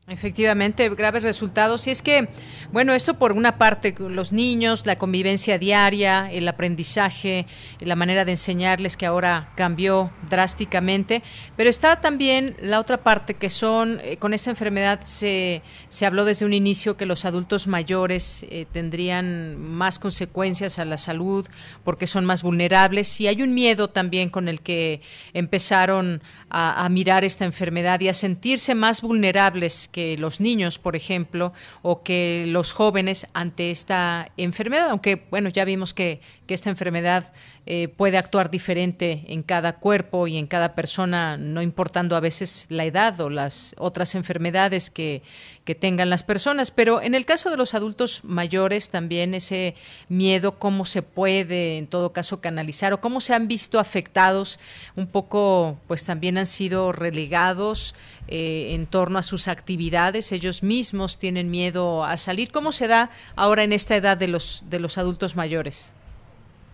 Efectivamente, 0.06 0.90
graves 0.90 1.24
resultados. 1.24 1.88
Y 1.88 1.92
es 1.92 2.02
que, 2.02 2.28
bueno, 2.74 2.94
esto 2.94 3.14
por 3.14 3.32
una 3.32 3.58
parte, 3.58 3.96
los 3.98 4.34
niños, 4.34 4.86
la 4.86 4.98
convivencia 4.98 5.58
diaria, 5.58 6.30
el 6.30 6.46
aprendizaje, 6.50 7.46
la 7.80 7.96
manera 7.96 8.26
de 8.26 8.32
enseñarles 8.32 8.98
que 8.98 9.06
ahora 9.06 9.54
cambió 9.56 10.12
drásticamente, 10.30 11.24
pero 11.56 11.70
está 11.70 12.02
también 12.02 12.58
la 12.62 12.82
otra 12.82 12.98
parte 12.98 13.36
que 13.36 13.50
son, 13.50 14.02
eh, 14.04 14.18
con 14.18 14.34
esta 14.34 14.50
enfermedad 14.50 15.00
se, 15.04 15.62
se 15.88 16.06
habló 16.06 16.26
desde 16.26 16.46
un 16.46 16.54
inicio 16.54 16.98
que 16.98 17.06
los 17.06 17.24
adultos 17.24 17.68
mayores 17.68 18.46
eh, 18.50 18.66
tendrían 18.74 19.58
más 19.58 20.00
consecuencias 20.00 20.80
a 20.80 20.86
la 20.86 20.98
salud 20.98 21.48
porque 21.86 22.08
son 22.08 22.26
más 22.26 22.44
vulnerables 22.44 23.22
y 23.22 23.28
hay 23.28 23.42
un 23.42 23.54
miedo 23.54 23.90
también 23.90 24.30
con 24.30 24.50
el 24.50 24.60
que 24.60 25.00
empezaron 25.34 26.22
a, 26.50 26.84
a 26.84 26.90
mirar 26.90 27.24
esta 27.24 27.46
enfermedad 27.46 28.02
y 28.02 28.10
a 28.10 28.14
sentirse 28.14 28.76
más 28.76 29.02
vulnerables 29.02 29.88
que 29.94 30.18
los 30.18 30.42
niños, 30.42 30.80
por 30.80 30.98
ejemplo, 30.98 31.54
o 31.82 32.04
que 32.04 32.46
los 32.48 32.74
jóvenes 32.74 33.28
ante 33.34 33.72
esta 33.72 34.30
enfermedad, 34.36 34.90
aunque 34.90 35.26
bueno, 35.30 35.48
ya 35.48 35.64
vimos 35.64 35.94
que, 35.94 36.20
que 36.48 36.54
esta 36.54 36.70
enfermedad 36.70 37.32
eh, 37.66 37.88
puede 37.88 38.18
actuar 38.18 38.52
diferente 38.52 39.24
en 39.30 39.42
cada 39.42 39.78
cuerpo 39.78 40.28
y 40.28 40.38
en 40.38 40.48
cada 40.48 40.76
persona, 40.76 41.38
no 41.38 41.62
importando 41.62 42.18
a 42.18 42.20
veces 42.20 42.66
la 42.68 42.84
edad 42.84 43.18
o 43.22 43.30
las 43.30 43.74
otras 43.78 44.16
enfermedades 44.16 44.90
que, 44.90 45.22
que 45.64 45.74
tengan 45.74 46.10
las 46.10 46.24
personas. 46.24 46.72
Pero 46.72 47.02
en 47.02 47.16
el 47.16 47.26
caso 47.26 47.50
de 47.50 47.56
los 47.56 47.74
adultos 47.74 48.20
mayores, 48.24 48.90
también 48.90 49.34
ese 49.34 49.76
miedo, 50.10 50.60
cómo 50.60 50.86
se 50.86 51.04
puede 51.04 51.78
en 51.78 51.88
todo 51.88 52.12
caso 52.12 52.42
canalizar 52.42 52.92
o 52.92 53.00
cómo 53.00 53.22
se 53.22 53.34
han 53.34 53.48
visto 53.48 53.80
afectados, 53.80 54.60
un 54.98 55.08
poco, 55.08 55.78
pues 55.88 56.04
también 56.04 56.38
han 56.38 56.48
sido 56.48 56.92
relegados 56.92 57.96
eh, 58.28 58.74
en 58.74 58.86
torno 58.88 59.20
a 59.20 59.24
sus 59.24 59.48
actividades. 59.48 60.32
Ellos 60.32 60.64
mismos 60.64 61.20
tienen 61.20 61.52
miedo 61.52 62.04
a 62.04 62.18
salir. 62.18 62.52
¿Cómo 62.52 62.72
se 62.72 62.88
da 62.88 63.10
ahora 63.36 63.64
en 63.64 63.74
esta 63.74 63.96
edad 63.96 64.18
de 64.18 64.28
los, 64.28 64.66
de 64.70 64.80
los 64.80 64.98
adultos 64.98 65.36
mayores? 65.36 65.96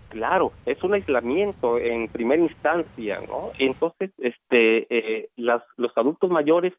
Claro, 0.09 0.51
es 0.65 0.83
un 0.83 0.95
aislamiento 0.95 1.77
en 1.77 2.07
primera 2.07 2.41
instancia, 2.41 3.21
¿no? 3.27 3.51
Entonces, 3.59 4.11
este, 4.17 4.87
eh, 4.89 5.29
las, 5.35 5.61
los 5.77 5.95
adultos 5.95 6.31
mayores 6.31 6.73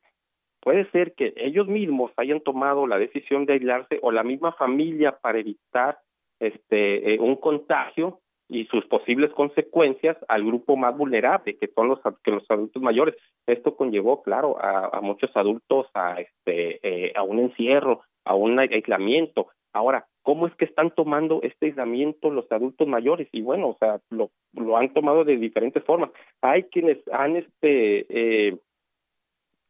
puede 0.61 0.91
ser 0.91 1.15
que 1.15 1.33
ellos 1.37 1.67
mismos 1.69 2.13
hayan 2.17 2.41
tomado 2.41 2.87
la 2.87 2.99
decisión 2.99 3.47
de 3.47 3.55
aislarse 3.55 3.99
o 4.03 4.13
la 4.13 4.23
misma 4.23 4.53
familia 4.53 5.17
para 5.21 5.39
evitar 5.39 5.99
este 6.39 7.15
eh, 7.15 7.19
un 7.19 7.37
contagio 7.37 8.21
y 8.51 8.67
sus 8.67 8.85
posibles 8.87 9.31
consecuencias 9.31 10.17
al 10.29 10.45
grupo 10.45 10.77
más 10.77 10.97
vulnerable 10.97 11.57
que 11.57 11.69
son 11.69 11.89
los 11.89 12.01
que 12.25 12.33
los 12.33 12.51
adultos 12.51 12.83
mayores. 12.83 13.15
Esto 13.47 13.77
conllevó 13.77 14.23
claro 14.23 14.57
a, 14.61 15.01
muchos 15.01 15.31
adultos 15.37 15.87
a 15.95 16.21
este 16.21 16.81
eh, 16.83 17.13
a 17.15 17.23
un 17.23 17.39
encierro 17.39 18.03
a 18.25 18.35
un 18.35 18.59
aislamiento. 18.59 19.49
Ahora 19.73 20.07
cómo 20.23 20.49
es 20.49 20.55
que 20.57 20.65
están 20.65 20.91
tomando 20.91 21.41
este 21.43 21.67
aislamiento 21.67 22.31
los 22.31 22.51
adultos 22.51 22.89
mayores 22.89 23.29
y 23.31 23.41
bueno 23.41 23.69
o 23.69 23.77
sea 23.79 24.01
lo 24.11 24.31
lo 24.53 24.77
han 24.77 24.93
tomado 24.93 25.25
de 25.25 25.37
diferentes 25.37 25.85
formas. 25.85 26.11
Hay 26.43 26.65
quienes 26.65 26.99
han 27.13 27.37
este 27.37 28.49
eh, 28.49 28.59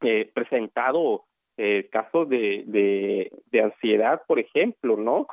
eh, 0.01 0.31
presentado 0.33 1.24
eh, 1.59 1.87
casos 1.93 2.31
de, 2.31 2.64
de 2.66 3.31
de 3.53 3.61
ansiedad 3.61 4.22
por 4.26 4.39
ejemplo 4.39 4.97
no 4.97 5.26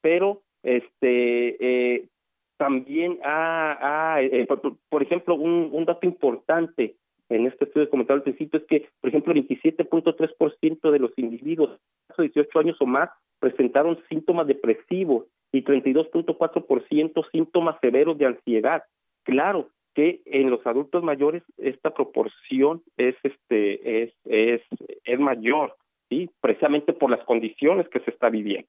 pero 0.00 0.40
este 0.62 1.56
eh, 1.60 2.08
también 2.56 3.18
ha, 3.24 4.18
eh, 4.20 4.46
por, 4.88 5.02
ejemplo 5.02 5.34
un, 5.34 5.70
un 5.72 5.84
dato 5.84 6.06
importante 6.06 6.96
en 7.28 7.46
este 7.46 7.64
estudio 7.64 7.90
comentado 7.90 8.18
al 8.18 8.22
principio 8.22 8.60
es 8.60 8.66
que, 8.66 8.88
por 9.00 9.08
ejemplo, 9.08 9.32
el 9.32 9.46
27.3% 9.48 10.90
de 10.90 10.98
los 10.98 11.10
individuos 11.16 11.80
de 12.16 12.24
18 12.24 12.58
años 12.58 12.76
o 12.80 12.86
más 12.86 13.10
presentaron 13.38 13.98
síntomas 14.08 14.46
depresivos 14.46 15.26
y 15.52 15.62
32.4% 15.62 17.30
síntomas 17.30 17.76
severos 17.80 18.18
de 18.18 18.26
ansiedad. 18.26 18.82
Claro 19.24 19.70
que 19.94 20.22
en 20.26 20.50
los 20.50 20.66
adultos 20.66 21.02
mayores 21.02 21.42
esta 21.56 21.94
proporción 21.94 22.82
es 22.96 23.14
este 23.22 24.02
es 24.02 24.12
es 24.24 24.62
es 25.04 25.20
mayor, 25.20 25.76
sí, 26.08 26.28
precisamente 26.40 26.92
por 26.92 27.10
las 27.10 27.24
condiciones 27.24 27.88
que 27.88 28.00
se 28.00 28.10
está 28.10 28.28
viviendo. 28.28 28.68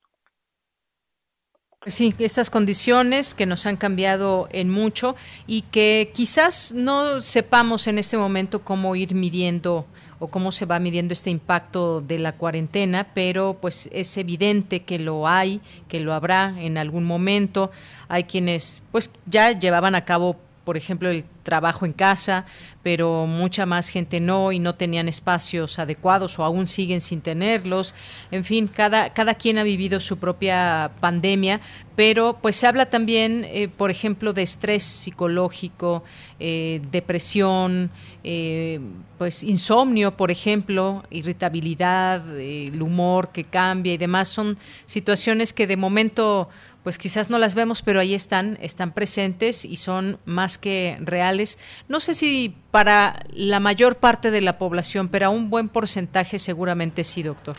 Sí, 1.88 2.16
estas 2.18 2.50
condiciones 2.50 3.36
que 3.36 3.46
nos 3.46 3.68
han 3.68 3.78
cambiado 3.78 4.48
en 4.52 4.72
mucho 4.72 5.16
y 5.46 5.62
que 5.62 6.12
quizás 6.16 6.74
no 6.74 7.22
sepamos 7.22 7.86
en 7.86 8.00
este 8.00 8.18
momento 8.18 8.64
cómo 8.64 8.96
ir 8.96 9.14
midiendo 9.14 9.86
o 10.18 10.30
cómo 10.30 10.52
se 10.52 10.66
va 10.66 10.80
midiendo 10.80 11.14
este 11.14 11.30
impacto 11.30 12.02
de 12.02 12.18
la 12.18 12.32
cuarentena, 12.32 13.08
pero 13.14 13.58
pues 13.62 13.88
es 13.92 14.18
evidente 14.18 14.82
que 14.82 14.98
lo 14.98 15.28
hay, 15.28 15.62
que 15.88 16.00
lo 16.00 16.14
habrá 16.14 16.56
en 16.58 16.80
algún 16.80 17.04
momento. 17.04 17.70
Hay 18.08 18.24
quienes 18.24 18.82
pues 18.92 19.12
ya 19.28 19.52
llevaban 19.52 19.94
a 19.94 20.06
cabo 20.06 20.38
por 20.66 20.76
ejemplo, 20.78 21.10
el 21.10 21.24
trabajo 21.44 21.86
en 21.86 21.94
casa, 21.94 22.46
pero 22.84 23.28
mucha 23.28 23.66
más 23.66 23.90
gente 23.90 24.20
no 24.20 24.52
y 24.52 24.60
no 24.60 24.76
tenían 24.76 25.08
espacios 25.08 25.80
adecuados 25.80 26.38
o 26.40 26.44
aún 26.44 26.68
siguen 26.68 27.02
sin 27.02 27.22
tenerlos. 27.22 27.96
En 28.32 28.44
fin, 28.44 28.68
cada, 28.68 29.14
cada 29.14 29.36
quien 29.36 29.60
ha 29.60 29.64
vivido 29.64 30.00
su 30.00 30.18
propia 30.18 30.92
pandemia, 31.00 31.62
pero 31.96 32.40
pues 32.42 32.56
se 32.56 32.68
habla 32.68 32.88
también, 32.88 33.46
eh, 33.46 33.70
por 33.70 33.92
ejemplo, 33.92 34.34
de 34.34 34.42
estrés 34.42 34.84
psicológico, 34.84 36.04
eh, 36.40 36.82
depresión, 36.92 37.92
eh, 38.24 38.80
pues 39.20 39.44
insomnio, 39.44 40.18
por 40.18 40.32
ejemplo, 40.32 41.04
irritabilidad, 41.12 42.40
el 42.40 42.82
humor 42.82 43.30
que 43.32 43.44
cambia 43.44 43.94
y 43.94 43.98
demás. 43.98 44.30
Son 44.30 44.58
situaciones 44.88 45.54
que 45.54 45.68
de 45.68 45.78
momento 45.78 46.50
pues 46.86 47.00
quizás 47.00 47.32
no 47.32 47.40
las 47.40 47.56
vemos, 47.56 47.82
pero 47.82 48.00
ahí 48.00 48.14
están, 48.14 48.58
están 48.62 48.94
presentes 48.94 49.66
y 49.66 49.78
son 49.78 50.20
más 50.26 50.60
que 50.60 50.98
reales. 51.02 51.58
No 51.90 52.00
sé 52.00 52.14
si 52.14 52.54
para 52.72 53.24
la 53.34 53.60
mayor 53.60 54.00
parte 54.00 54.30
de 54.30 54.42
la 54.42 54.60
población, 54.60 55.10
pero 55.12 55.26
a 55.26 55.30
un 55.30 55.50
buen 55.50 55.68
porcentaje 55.68 56.38
seguramente 56.38 57.04
sí, 57.04 57.24
doctor. 57.24 57.56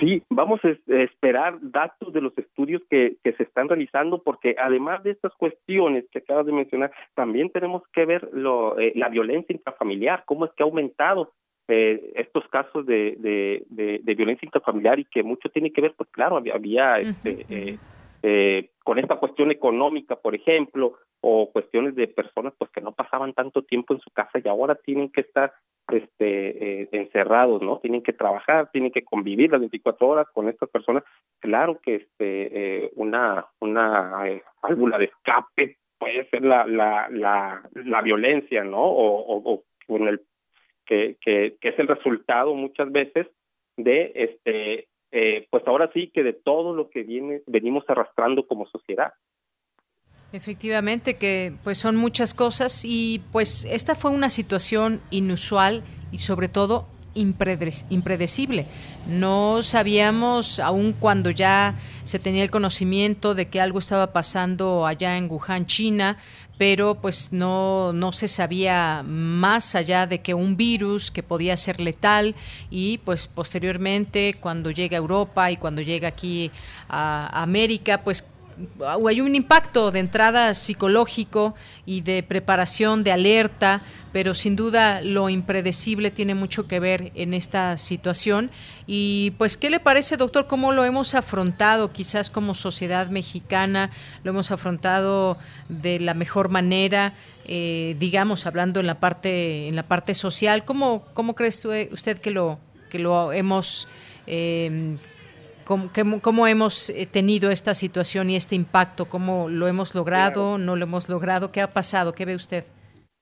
Sí, 0.00 0.22
vamos 0.30 0.60
a 0.64 0.68
esperar 0.94 1.58
datos 1.60 2.10
de 2.14 2.22
los 2.22 2.36
estudios 2.38 2.80
que, 2.88 3.16
que 3.22 3.34
se 3.34 3.42
están 3.42 3.68
realizando, 3.68 4.22
porque 4.22 4.56
además 4.58 5.02
de 5.02 5.10
estas 5.10 5.34
cuestiones 5.34 6.06
que 6.10 6.20
acabas 6.20 6.46
de 6.46 6.52
mencionar, 6.52 6.90
también 7.14 7.50
tenemos 7.50 7.82
que 7.92 8.06
ver 8.06 8.30
lo, 8.32 8.78
eh, 8.78 8.92
la 8.96 9.10
violencia 9.10 9.54
intrafamiliar, 9.54 10.24
cómo 10.24 10.46
es 10.46 10.52
que 10.52 10.62
ha 10.62 10.66
aumentado 10.66 11.32
eh, 11.68 12.12
estos 12.16 12.48
casos 12.48 12.86
de, 12.86 13.14
de, 13.18 14.00
de, 14.02 14.14
violencia 14.14 14.46
intrafamiliar 14.46 14.98
y 14.98 15.04
que 15.04 15.22
mucho 15.22 15.48
tiene 15.50 15.70
que 15.70 15.82
ver, 15.82 15.94
pues 15.96 16.08
claro, 16.10 16.36
había, 16.36 16.54
había 16.54 16.98
este, 16.98 17.46
eh, 17.50 17.78
eh, 18.22 18.70
con 18.84 18.98
esta 18.98 19.16
cuestión 19.16 19.50
económica, 19.50 20.16
por 20.16 20.34
ejemplo, 20.34 20.98
o 21.20 21.50
cuestiones 21.52 21.94
de 21.94 22.08
personas 22.08 22.52
pues 22.58 22.70
que 22.70 22.80
no 22.80 22.92
pasaban 22.92 23.32
tanto 23.32 23.62
tiempo 23.62 23.94
en 23.94 24.00
su 24.00 24.10
casa 24.10 24.40
y 24.42 24.48
ahora 24.48 24.74
tienen 24.74 25.10
que 25.10 25.22
estar 25.22 25.52
este 25.88 26.82
eh, 26.82 26.88
encerrados, 26.92 27.62
¿no? 27.62 27.78
Tienen 27.78 28.02
que 28.02 28.12
trabajar, 28.12 28.70
tienen 28.72 28.90
que 28.92 29.04
convivir 29.04 29.50
las 29.50 29.60
24 29.60 30.06
horas 30.06 30.26
con 30.32 30.48
estas 30.48 30.68
personas. 30.70 31.04
Claro 31.40 31.80
que 31.82 31.96
este 31.96 32.84
eh, 32.84 32.90
una 32.96 33.46
una 33.60 34.28
eh, 34.28 34.42
válvula 34.62 34.98
de 34.98 35.06
escape 35.06 35.78
puede 35.98 36.28
ser 36.30 36.44
la 36.44 36.66
la 36.66 37.08
la, 37.10 37.62
la 37.74 38.02
violencia, 38.02 38.64
¿no? 38.64 38.82
O, 38.82 39.20
o, 39.20 39.54
o 39.54 39.64
con 39.86 40.08
el 40.08 40.22
que, 40.86 41.16
que 41.20 41.56
que 41.60 41.68
es 41.68 41.78
el 41.78 41.88
resultado 41.88 42.54
muchas 42.54 42.90
veces 42.90 43.28
de 43.76 44.12
este 44.14 44.88
eh, 45.12 45.46
pues 45.50 45.62
ahora 45.66 45.90
sí 45.92 46.10
que 46.12 46.22
de 46.22 46.32
todo 46.32 46.74
lo 46.74 46.88
que 46.88 47.02
viene 47.02 47.42
venimos 47.46 47.84
arrastrando 47.88 48.46
como 48.46 48.66
sociedad. 48.66 49.12
Efectivamente, 50.32 51.18
que 51.18 51.52
pues 51.62 51.76
son 51.76 51.96
muchas 51.96 52.32
cosas 52.32 52.84
y 52.86 53.20
pues 53.32 53.66
esta 53.66 53.94
fue 53.94 54.10
una 54.10 54.30
situación 54.30 55.00
inusual 55.10 55.82
y 56.10 56.18
sobre 56.18 56.48
todo 56.48 56.86
impredecible. 57.14 58.66
No 59.06 59.62
sabíamos, 59.62 60.60
aun 60.60 60.94
cuando 60.94 61.30
ya 61.30 61.74
se 62.04 62.18
tenía 62.18 62.42
el 62.42 62.50
conocimiento 62.50 63.34
de 63.34 63.48
que 63.48 63.60
algo 63.60 63.80
estaba 63.80 64.14
pasando 64.14 64.86
allá 64.86 65.18
en 65.18 65.30
Wuhan, 65.30 65.66
China, 65.66 66.16
pero 66.62 66.94
pues 66.94 67.32
no, 67.32 67.92
no 67.92 68.12
se 68.12 68.28
sabía 68.28 69.02
más 69.04 69.74
allá 69.74 70.06
de 70.06 70.20
que 70.20 70.32
un 70.32 70.56
virus 70.56 71.10
que 71.10 71.24
podía 71.24 71.56
ser 71.56 71.80
letal 71.80 72.36
y 72.70 72.98
pues 72.98 73.26
posteriormente 73.26 74.36
cuando 74.38 74.70
llega 74.70 74.96
a 74.96 75.00
Europa 75.00 75.50
y 75.50 75.56
cuando 75.56 75.82
llega 75.82 76.06
aquí 76.06 76.52
a 76.88 77.42
América, 77.42 78.04
pues 78.04 78.24
hay 79.06 79.20
un 79.20 79.34
impacto 79.34 79.90
de 79.90 80.00
entrada 80.00 80.54
psicológico 80.54 81.54
y 81.86 82.00
de 82.02 82.22
preparación, 82.22 83.04
de 83.04 83.12
alerta, 83.12 83.82
pero 84.12 84.34
sin 84.34 84.56
duda 84.56 85.00
lo 85.00 85.28
impredecible 85.28 86.10
tiene 86.10 86.34
mucho 86.34 86.66
que 86.68 86.80
ver 86.80 87.12
en 87.14 87.34
esta 87.34 87.76
situación. 87.76 88.50
Y 88.86 89.32
pues, 89.38 89.56
¿qué 89.56 89.70
le 89.70 89.80
parece, 89.80 90.16
doctor? 90.16 90.46
¿Cómo 90.46 90.72
lo 90.72 90.84
hemos 90.84 91.14
afrontado 91.14 91.92
quizás 91.92 92.30
como 92.30 92.54
sociedad 92.54 93.08
mexicana? 93.08 93.90
¿Lo 94.24 94.30
hemos 94.30 94.50
afrontado 94.50 95.38
de 95.68 95.98
la 96.00 96.14
mejor 96.14 96.48
manera? 96.48 97.14
Eh, 97.44 97.96
digamos, 97.98 98.46
hablando 98.46 98.80
en 98.80 98.86
la 98.86 99.00
parte, 99.00 99.68
en 99.68 99.76
la 99.76 99.82
parte 99.82 100.14
social, 100.14 100.64
¿cómo, 100.64 101.04
cómo 101.14 101.34
cree 101.34 101.48
usted 101.48 102.18
que 102.18 102.30
lo, 102.30 102.58
que 102.90 102.98
lo 102.98 103.32
hemos 103.32 103.88
eh, 104.26 104.96
¿Cómo, 106.22 106.46
hemos 106.46 106.90
eh, 106.90 107.06
tenido 107.06 107.50
esta 107.50 107.74
situación 107.74 108.30
y 108.30 108.36
este 108.36 108.54
impacto? 108.54 109.06
¿Cómo 109.06 109.48
lo 109.48 109.68
hemos 109.68 109.94
logrado? 109.94 110.58
¿No 110.58 110.76
lo 110.76 110.84
hemos 110.84 111.08
logrado? 111.08 111.52
¿Qué 111.52 111.60
ha 111.60 111.72
pasado? 111.72 112.12
¿Qué 112.12 112.24
ve 112.24 112.34
usted? 112.34 112.64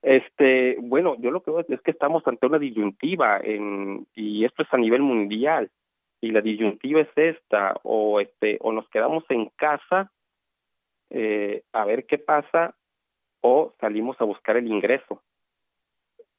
Este, 0.01 0.77
bueno, 0.81 1.15
yo 1.19 1.29
lo 1.31 1.43
que 1.43 1.51
veo 1.51 1.65
es 1.67 1.81
que 1.81 1.91
estamos 1.91 2.23
ante 2.25 2.47
una 2.47 2.57
disyuntiva 2.57 3.39
en, 3.43 4.07
y 4.15 4.45
esto 4.45 4.63
es 4.63 4.69
a 4.71 4.77
nivel 4.77 5.01
mundial 5.01 5.69
y 6.21 6.31
la 6.31 6.41
disyuntiva 6.41 7.01
es 7.01 7.09
esta 7.15 7.75
o 7.83 8.19
este 8.19 8.57
o 8.61 8.71
nos 8.71 8.87
quedamos 8.89 9.23
en 9.29 9.49
casa 9.55 10.11
eh, 11.09 11.63
a 11.73 11.85
ver 11.85 12.05
qué 12.05 12.17
pasa 12.17 12.75
o 13.41 13.73
salimos 13.79 14.19
a 14.21 14.23
buscar 14.25 14.57
el 14.57 14.67
ingreso 14.67 15.21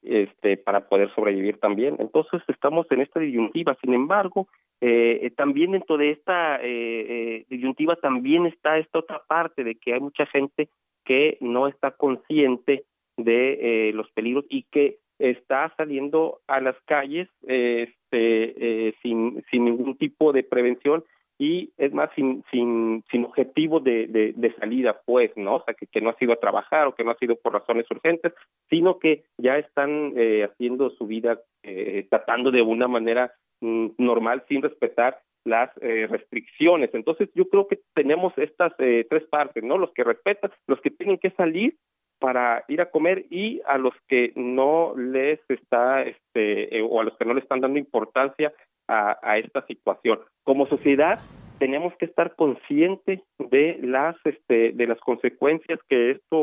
este 0.02 0.56
para 0.56 0.88
poder 0.88 1.12
sobrevivir 1.14 1.58
también. 1.58 1.96
Entonces 1.98 2.42
estamos 2.48 2.86
en 2.90 3.00
esta 3.00 3.20
disyuntiva. 3.20 3.76
Sin 3.80 3.94
embargo 3.94 4.48
eh, 4.80 5.30
también 5.36 5.72
dentro 5.72 5.96
de 5.96 6.10
esta 6.10 6.56
eh, 6.56 6.62
eh, 6.64 7.44
disyuntiva 7.48 7.94
también 7.96 8.46
está 8.46 8.78
esta 8.78 8.98
otra 8.98 9.22
parte 9.28 9.62
de 9.62 9.76
que 9.76 9.94
hay 9.94 10.00
mucha 10.00 10.26
gente 10.26 10.68
que 11.04 11.38
no 11.40 11.68
está 11.68 11.92
consciente 11.92 12.84
de 13.16 13.88
eh, 13.88 13.92
los 13.92 14.10
peligros 14.12 14.44
y 14.48 14.64
que 14.64 14.98
está 15.18 15.72
saliendo 15.76 16.40
a 16.48 16.60
las 16.60 16.74
calles 16.86 17.28
este, 17.42 18.88
eh, 18.88 18.94
sin, 19.02 19.44
sin 19.50 19.66
ningún 19.66 19.96
tipo 19.96 20.32
de 20.32 20.42
prevención 20.42 21.04
y 21.42 21.72
es 21.76 21.92
más 21.92 22.10
sin 22.14 22.44
sin 22.50 23.02
sin 23.10 23.24
objetivo 23.24 23.80
de, 23.80 24.06
de, 24.06 24.32
de, 24.36 24.54
salida 24.54 25.00
pues 25.04 25.30
no 25.36 25.56
o 25.56 25.64
sea 25.64 25.74
que, 25.74 25.86
que 25.86 26.00
no 26.00 26.10
ha 26.10 26.16
sido 26.16 26.32
a 26.32 26.40
trabajar 26.40 26.86
o 26.86 26.94
que 26.94 27.04
no 27.04 27.10
ha 27.10 27.18
sido 27.18 27.36
por 27.36 27.52
razones 27.52 27.90
urgentes 27.90 28.32
sino 28.70 28.98
que 28.98 29.24
ya 29.38 29.58
están 29.58 30.12
eh, 30.16 30.44
haciendo 30.44 30.90
su 30.90 31.06
vida 31.06 31.40
eh, 31.62 32.06
tratando 32.10 32.50
de 32.50 32.62
una 32.62 32.86
manera 32.86 33.32
Mm, 33.62 33.90
normal 33.98 34.42
sin 34.48 34.60
respetar 34.60 35.20
las 35.44 35.70
eh, 35.80 36.08
restricciones. 36.10 36.90
Entonces 36.94 37.28
yo 37.32 37.48
creo 37.48 37.68
que 37.68 37.78
tenemos 37.94 38.32
estas 38.36 38.72
eh, 38.78 39.06
tres 39.08 39.22
partes, 39.28 39.62
¿no? 39.62 39.78
Los 39.78 39.92
que 39.92 40.02
respetan, 40.02 40.50
los 40.66 40.80
que 40.80 40.90
tienen 40.90 41.16
que 41.18 41.30
salir 41.30 41.76
para 42.18 42.64
ir 42.66 42.80
a 42.80 42.90
comer 42.90 43.26
y 43.30 43.60
a 43.66 43.78
los 43.78 43.94
que 44.08 44.32
no 44.34 44.94
les 44.96 45.38
está, 45.48 46.02
este, 46.02 46.76
eh, 46.76 46.82
o 46.82 47.00
a 47.00 47.04
los 47.04 47.16
que 47.16 47.24
no 47.24 47.34
le 47.34 47.40
están 47.40 47.60
dando 47.60 47.78
importancia 47.78 48.52
a, 48.92 49.38
esta 49.38 49.64
situación. 49.66 50.20
Como 50.44 50.66
sociedad 50.66 51.20
tenemos 51.58 51.94
que 51.96 52.06
estar 52.06 52.34
conscientes 52.34 53.20
de 53.38 53.78
las, 53.82 54.16
este, 54.24 54.72
de 54.72 54.86
las 54.86 54.98
consecuencias 55.00 55.78
que 55.88 56.12
esto 56.12 56.42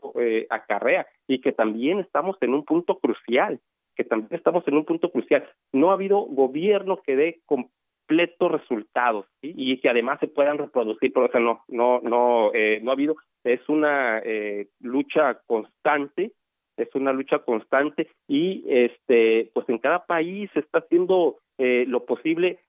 acarrea 0.49 1.07
y 1.27 1.41
que 1.41 1.51
también 1.51 1.99
estamos 1.99 2.37
en 2.41 2.53
un 2.53 2.63
punto 2.63 2.99
crucial 2.99 3.59
que 3.99 4.05
también 4.05 4.33
estamos 4.33 4.65
en 4.65 4.75
un 4.75 4.85
punto 4.85 5.11
crucial. 5.11 5.43
No 5.73 5.91
ha 5.91 5.95
habido 5.95 6.21
gobierno 6.21 7.01
que 7.05 7.17
dé 7.17 7.41
completos 7.45 8.49
resultados 8.49 9.25
y 9.41 9.77
que 9.81 9.89
además 9.89 10.21
se 10.21 10.27
puedan 10.27 10.57
reproducir, 10.57 11.11
pero 11.11 11.25
o 11.25 11.39
no, 11.39 11.65
no, 11.67 11.99
no, 11.99 12.51
eh, 12.53 12.79
no 12.81 12.91
ha 12.91 12.93
habido. 12.93 13.17
Es 13.43 13.59
una 13.67 14.19
eh, 14.19 14.69
lucha 14.79 15.41
constante, 15.45 16.31
es 16.77 16.87
una 16.95 17.11
lucha 17.11 17.39
constante 17.39 18.07
y 18.25 18.63
este, 18.69 19.51
pues 19.53 19.67
en 19.67 19.79
cada 19.79 20.05
país 20.05 20.49
se 20.53 20.61
está 20.61 20.79
haciendo 20.79 21.39
eh, 21.59 21.85
lo 21.87 22.05
posible 22.05 22.59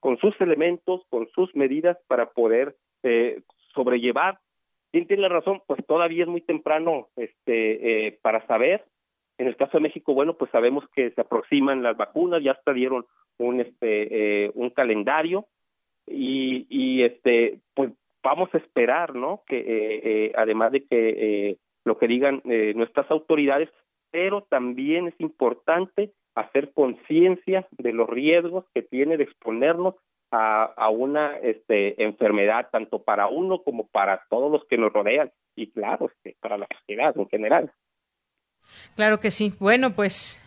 con 0.00 0.18
sus 0.18 0.38
elementos, 0.40 1.02
con 1.08 1.28
sus 1.28 1.54
medidas 1.54 1.96
para 2.08 2.30
poder 2.30 2.76
eh, 3.04 3.40
sobrellevar. 3.72 4.38
¿Quién 4.90 5.06
tiene 5.06 5.22
la 5.22 5.28
razón? 5.28 5.62
Pues 5.66 5.84
todavía 5.86 6.24
es 6.24 6.28
muy 6.28 6.40
temprano 6.40 7.08
este, 7.16 8.06
eh, 8.08 8.18
para 8.22 8.46
saber 8.46 8.84
en 9.38 9.48
el 9.48 9.56
caso 9.56 9.78
de 9.78 9.82
México, 9.82 10.14
bueno, 10.14 10.34
pues 10.34 10.50
sabemos 10.50 10.84
que 10.94 11.10
se 11.10 11.20
aproximan 11.20 11.82
las 11.82 11.96
vacunas, 11.96 12.42
ya 12.42 12.52
hasta 12.52 12.72
dieron 12.72 13.04
un 13.38 13.60
este 13.60 14.44
eh, 14.44 14.52
un 14.54 14.70
calendario 14.70 15.46
y, 16.06 16.66
y 16.68 17.02
este 17.02 17.58
pues 17.74 17.90
vamos 18.22 18.48
a 18.54 18.58
esperar, 18.58 19.14
¿no? 19.14 19.42
Que 19.46 19.58
eh, 19.58 20.00
eh, 20.04 20.32
además 20.36 20.72
de 20.72 20.84
que 20.84 21.58
lo 21.84 21.98
que 21.98 22.08
digan 22.08 22.40
nuestras 22.44 23.10
autoridades, 23.10 23.68
pero 24.10 24.42
también 24.44 25.08
es 25.08 25.14
importante 25.20 26.12
hacer 26.34 26.72
conciencia 26.72 27.66
de 27.70 27.92
los 27.92 28.08
riesgos 28.08 28.64
que 28.74 28.82
tiene 28.82 29.16
de 29.16 29.24
exponernos 29.24 29.94
a, 30.30 30.64
a 30.64 30.88
una 30.88 31.36
este, 31.38 32.02
enfermedad, 32.02 32.68
tanto 32.72 33.02
para 33.02 33.28
uno 33.28 33.62
como 33.62 33.86
para 33.86 34.24
todos 34.28 34.50
los 34.50 34.64
que 34.66 34.76
nos 34.76 34.92
rodean 34.92 35.30
y 35.54 35.70
claro, 35.70 36.10
este, 36.10 36.36
para 36.40 36.58
la 36.58 36.66
sociedad 36.78 37.16
en 37.16 37.28
general. 37.28 37.72
Claro 38.96 39.20
que 39.20 39.30
sí. 39.30 39.52
Bueno, 39.58 39.94
pues 39.94 40.40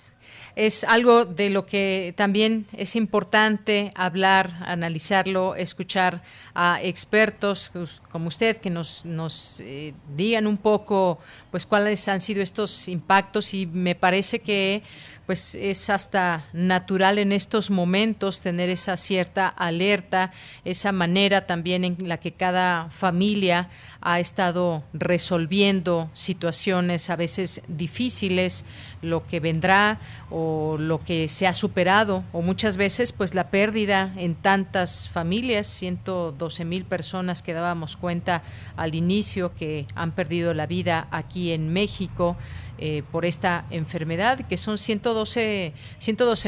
es 0.57 0.83
algo 0.83 1.25
de 1.25 1.51
lo 1.51 1.67
que 1.67 2.15
también 2.17 2.65
es 2.75 2.95
importante 2.95 3.91
hablar, 3.95 4.49
analizarlo, 4.61 5.53
escuchar 5.53 6.23
a 6.55 6.81
expertos 6.81 7.69
pues, 7.71 8.01
como 8.09 8.29
usted 8.29 8.57
que 8.57 8.71
nos, 8.71 9.05
nos 9.05 9.59
eh, 9.59 9.93
digan 10.15 10.47
un 10.47 10.57
poco 10.57 11.19
pues 11.51 11.67
cuáles 11.67 12.07
han 12.07 12.21
sido 12.21 12.41
estos 12.41 12.87
impactos 12.87 13.53
y 13.53 13.67
me 13.67 13.93
parece 13.93 14.39
que 14.39 14.81
pues 15.27 15.55
es 15.55 15.89
hasta 15.89 16.45
natural 16.53 17.19
en 17.19 17.33
estos 17.33 17.69
momentos 17.69 18.39
tener 18.39 18.69
esa 18.69 18.95
cierta 18.95 19.49
alerta, 19.49 20.31
esa 20.63 20.93
manera 20.93 21.45
también 21.45 21.83
en 21.83 21.97
la 22.07 22.17
que 22.17 22.31
cada 22.31 22.89
familia 22.89 23.69
ha 23.99 24.21
estado 24.21 24.83
resolviendo 24.93 26.09
situaciones 26.13 27.09
a 27.09 27.17
veces 27.17 27.61
difíciles, 27.67 28.63
lo 29.01 29.27
que 29.27 29.41
vendrá 29.41 29.99
o 30.29 30.77
lo 30.79 30.99
que 30.99 31.27
se 31.27 31.45
ha 31.45 31.53
superado 31.53 32.23
o 32.31 32.41
muchas 32.41 32.77
veces 32.77 33.11
pues 33.11 33.33
la 33.33 33.49
pérdida 33.49 34.13
en 34.15 34.33
tantas 34.35 35.09
familias, 35.09 35.67
112 35.67 36.63
mil 36.63 36.85
personas 36.85 37.41
que 37.41 37.51
dábamos 37.51 37.97
cuenta 37.97 38.43
al 38.77 38.95
inicio 38.95 39.53
que 39.55 39.87
han 39.93 40.11
perdido 40.11 40.53
la 40.53 40.67
vida 40.67 41.07
aquí 41.11 41.51
en 41.51 41.73
México 41.73 42.37
eh, 42.77 43.03
por 43.11 43.25
esta 43.25 43.65
enfermedad, 43.69 44.39
que 44.47 44.57
son 44.57 44.77
112 44.77 45.73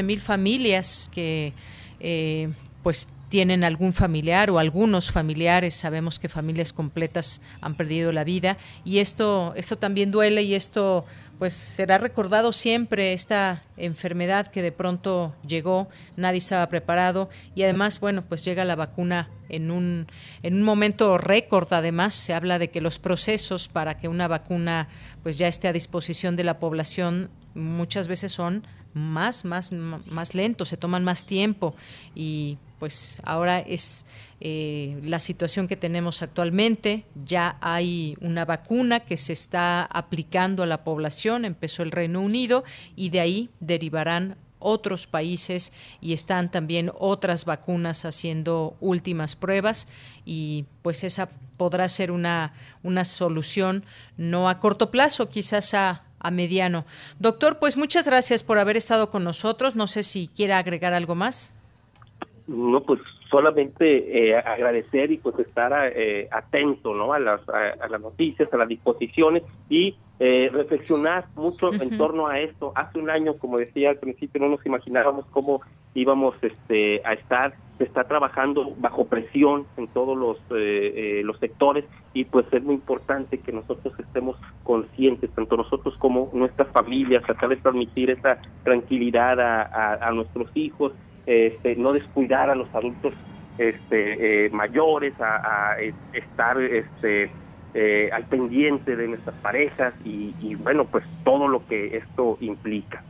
mil 0.02 0.20
familias 0.20 1.10
que 1.12 1.52
eh, 2.00 2.50
pues 2.82 3.08
tienen 3.28 3.62
algún 3.62 3.92
familiar 3.92 4.50
o 4.50 4.58
algunos 4.58 5.10
familiares, 5.10 5.74
sabemos 5.74 6.18
que 6.18 6.28
familias 6.28 6.72
completas 6.72 7.42
han 7.60 7.76
perdido 7.76 8.10
la 8.10 8.24
vida 8.24 8.58
y 8.84 8.98
esto 8.98 9.52
esto 9.56 9.78
también 9.78 10.10
duele 10.10 10.42
y 10.42 10.54
esto 10.54 11.06
pues 11.40 11.54
será 11.54 11.96
recordado 11.96 12.52
siempre 12.52 13.14
esta 13.14 13.62
enfermedad 13.78 14.48
que 14.48 14.60
de 14.60 14.72
pronto 14.72 15.34
llegó, 15.48 15.88
nadie 16.14 16.36
estaba 16.36 16.66
preparado 16.68 17.30
y 17.54 17.62
además, 17.62 17.98
bueno, 17.98 18.22
pues 18.28 18.44
llega 18.44 18.66
la 18.66 18.76
vacuna 18.76 19.30
en 19.48 19.70
un, 19.70 20.06
en 20.42 20.54
un 20.56 20.62
momento 20.62 21.16
récord. 21.16 21.72
Además, 21.72 22.12
se 22.12 22.34
habla 22.34 22.58
de 22.58 22.68
que 22.68 22.82
los 22.82 22.98
procesos 22.98 23.68
para 23.68 23.96
que 23.96 24.06
una 24.06 24.28
vacuna 24.28 24.88
pues 25.22 25.38
ya 25.38 25.48
esté 25.48 25.66
a 25.66 25.72
disposición 25.72 26.36
de 26.36 26.44
la 26.44 26.58
población 26.58 27.30
muchas 27.54 28.06
veces 28.06 28.32
son 28.32 28.66
más, 28.94 29.44
más, 29.44 29.72
más 29.72 30.34
lentos, 30.34 30.68
se 30.68 30.76
toman 30.76 31.04
más 31.04 31.24
tiempo. 31.24 31.74
Y 32.14 32.58
pues 32.78 33.20
ahora 33.24 33.60
es 33.60 34.06
eh, 34.40 34.98
la 35.02 35.20
situación 35.20 35.68
que 35.68 35.76
tenemos 35.76 36.22
actualmente. 36.22 37.04
Ya 37.26 37.58
hay 37.60 38.16
una 38.20 38.44
vacuna 38.44 39.00
que 39.00 39.16
se 39.16 39.32
está 39.32 39.84
aplicando 39.84 40.62
a 40.62 40.66
la 40.66 40.82
población, 40.82 41.44
empezó 41.44 41.82
el 41.82 41.92
Reino 41.92 42.20
Unido 42.20 42.64
y 42.96 43.10
de 43.10 43.20
ahí 43.20 43.50
derivarán 43.60 44.36
otros 44.58 45.06
países 45.06 45.72
y 46.00 46.12
están 46.12 46.50
también 46.50 46.90
otras 46.98 47.44
vacunas 47.44 48.04
haciendo 48.04 48.76
últimas 48.80 49.36
pruebas. 49.36 49.88
Y 50.24 50.64
pues 50.82 51.04
esa 51.04 51.28
podrá 51.56 51.88
ser 51.90 52.10
una, 52.10 52.54
una 52.82 53.04
solución 53.04 53.84
no 54.16 54.48
a 54.48 54.58
corto 54.58 54.90
plazo, 54.90 55.28
quizás 55.28 55.74
a 55.74 56.04
a 56.20 56.30
mediano. 56.30 56.84
Doctor, 57.18 57.58
pues 57.58 57.76
muchas 57.76 58.06
gracias 58.06 58.42
por 58.42 58.58
haber 58.58 58.76
estado 58.76 59.10
con 59.10 59.24
nosotros. 59.24 59.76
No 59.76 59.86
sé 59.86 60.02
si 60.02 60.28
quiera 60.28 60.58
agregar 60.58 60.92
algo 60.92 61.14
más. 61.14 61.54
No, 62.46 62.82
pues 62.82 63.00
solamente 63.30 64.30
eh, 64.30 64.36
agradecer 64.36 65.12
y 65.12 65.18
pues 65.18 65.38
estar 65.38 65.72
eh, 65.94 66.28
atento 66.30 66.94
¿no? 66.94 67.12
a, 67.12 67.18
las, 67.18 67.40
a, 67.48 67.88
las 67.88 68.00
noticias, 68.00 68.52
a 68.52 68.56
las 68.56 68.68
disposiciones 68.68 69.44
y 69.68 69.96
eh, 70.20 70.48
reflexionar 70.52 71.24
mucho 71.34 71.72
en 71.72 71.98
torno 71.98 72.28
a 72.28 72.38
esto. 72.38 72.72
Hace 72.76 72.98
un 73.00 73.10
año, 73.10 73.34
como 73.38 73.58
decía 73.58 73.90
al 73.90 73.98
principio, 73.98 74.40
no 74.40 74.48
nos 74.48 74.64
imaginábamos 74.64 75.26
cómo 75.32 75.62
íbamos 75.94 76.36
este, 76.42 77.02
a 77.04 77.14
estar. 77.14 77.54
Se 77.78 77.84
está 77.84 78.04
trabajando 78.04 78.72
bajo 78.78 79.06
presión 79.06 79.66
en 79.76 79.88
todos 79.88 80.16
los, 80.16 80.38
los 80.50 81.38
sectores 81.38 81.86
y 82.12 82.26
pues 82.26 82.46
es 82.52 82.62
muy 82.62 82.74
importante 82.74 83.38
que 83.38 83.50
nosotros 83.52 83.98
estemos 83.98 84.36
conscientes, 84.62 85.30
tanto 85.30 85.56
nosotros 85.56 85.96
como 85.98 86.30
nuestras 86.34 86.68
familias, 86.68 87.22
tratar 87.24 87.48
de 87.48 87.56
transmitir 87.56 88.10
esa 88.10 88.38
tranquilidad 88.62 89.40
a, 89.40 90.06
a 90.06 90.12
nuestros 90.12 90.54
hijos 90.54 90.92
este, 91.26 91.76
no 91.76 91.92
descuidar 91.92 92.50
a 92.50 92.54
los 92.54 92.72
adultos 92.74 93.14
este, 93.58 94.46
eh, 94.46 94.50
mayores, 94.50 95.14
a, 95.20 95.76
estar 96.12 96.60
este, 96.60 97.30
eh, 97.74 98.10
al 98.12 98.24
pendiente 98.24 98.96
de 98.96 99.08
nuestras 99.08 99.36
parejas 99.36 99.94
y, 100.04 100.34
y, 100.40 100.54
bueno, 100.56 100.84
pues 100.86 101.04
todo 101.24 101.48
lo 101.48 101.66
que 101.66 101.96
esto 101.96 102.36
implica. 102.40 103.02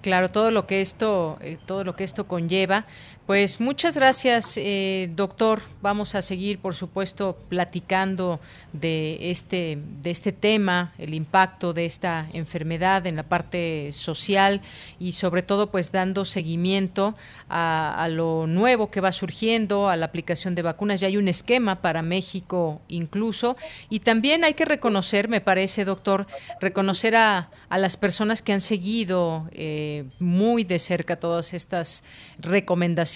Claro, 0.00 0.30
todo 0.30 0.50
lo 0.50 0.66
que 0.66 0.80
esto, 0.80 1.36
eh, 1.40 1.58
todo 1.66 1.82
lo 1.82 1.96
que 1.96 2.04
esto 2.04 2.28
conlleva. 2.28 2.84
Pues 3.26 3.58
muchas 3.58 3.96
gracias, 3.96 4.56
eh, 4.56 5.10
doctor. 5.16 5.62
Vamos 5.82 6.14
a 6.14 6.22
seguir, 6.22 6.60
por 6.60 6.76
supuesto, 6.76 7.36
platicando 7.48 8.38
de 8.72 9.32
este, 9.32 9.78
de 10.00 10.12
este 10.12 10.30
tema, 10.30 10.92
el 10.96 11.12
impacto 11.12 11.72
de 11.72 11.86
esta 11.86 12.28
enfermedad 12.32 13.04
en 13.04 13.16
la 13.16 13.24
parte 13.24 13.90
social 13.90 14.60
y 15.00 15.10
sobre 15.10 15.42
todo, 15.42 15.72
pues 15.72 15.90
dando 15.90 16.24
seguimiento 16.24 17.16
a, 17.48 18.06
lo 18.08 18.46
nuevo 18.46 18.92
que 18.92 19.00
va 19.00 19.10
surgiendo, 19.10 19.88
a 19.88 19.96
la 19.96 20.06
aplicación 20.06 20.54
de 20.54 20.62
vacunas. 20.62 21.00
Ya 21.00 21.08
hay 21.08 21.16
un 21.16 21.26
esquema 21.26 21.82
para 21.82 22.02
México 22.02 22.80
incluso. 22.86 23.56
Y 23.90 24.00
también 24.00 24.44
hay 24.44 24.54
que 24.54 24.64
reconocer, 24.64 25.28
me 25.28 25.40
parece, 25.40 25.84
doctor, 25.84 26.28
reconocer 26.60 27.16
a, 27.16 27.50
a 27.70 27.78
las 27.78 27.96
personas 27.96 28.40
que 28.40 28.52
han 28.52 28.60
seguido 28.60 29.48
eh, 29.50 30.04
muy 30.20 30.62
de 30.62 30.78
cerca 30.78 31.16
todas 31.16 31.54
estas 31.54 32.04
recomendaciones 32.38 33.15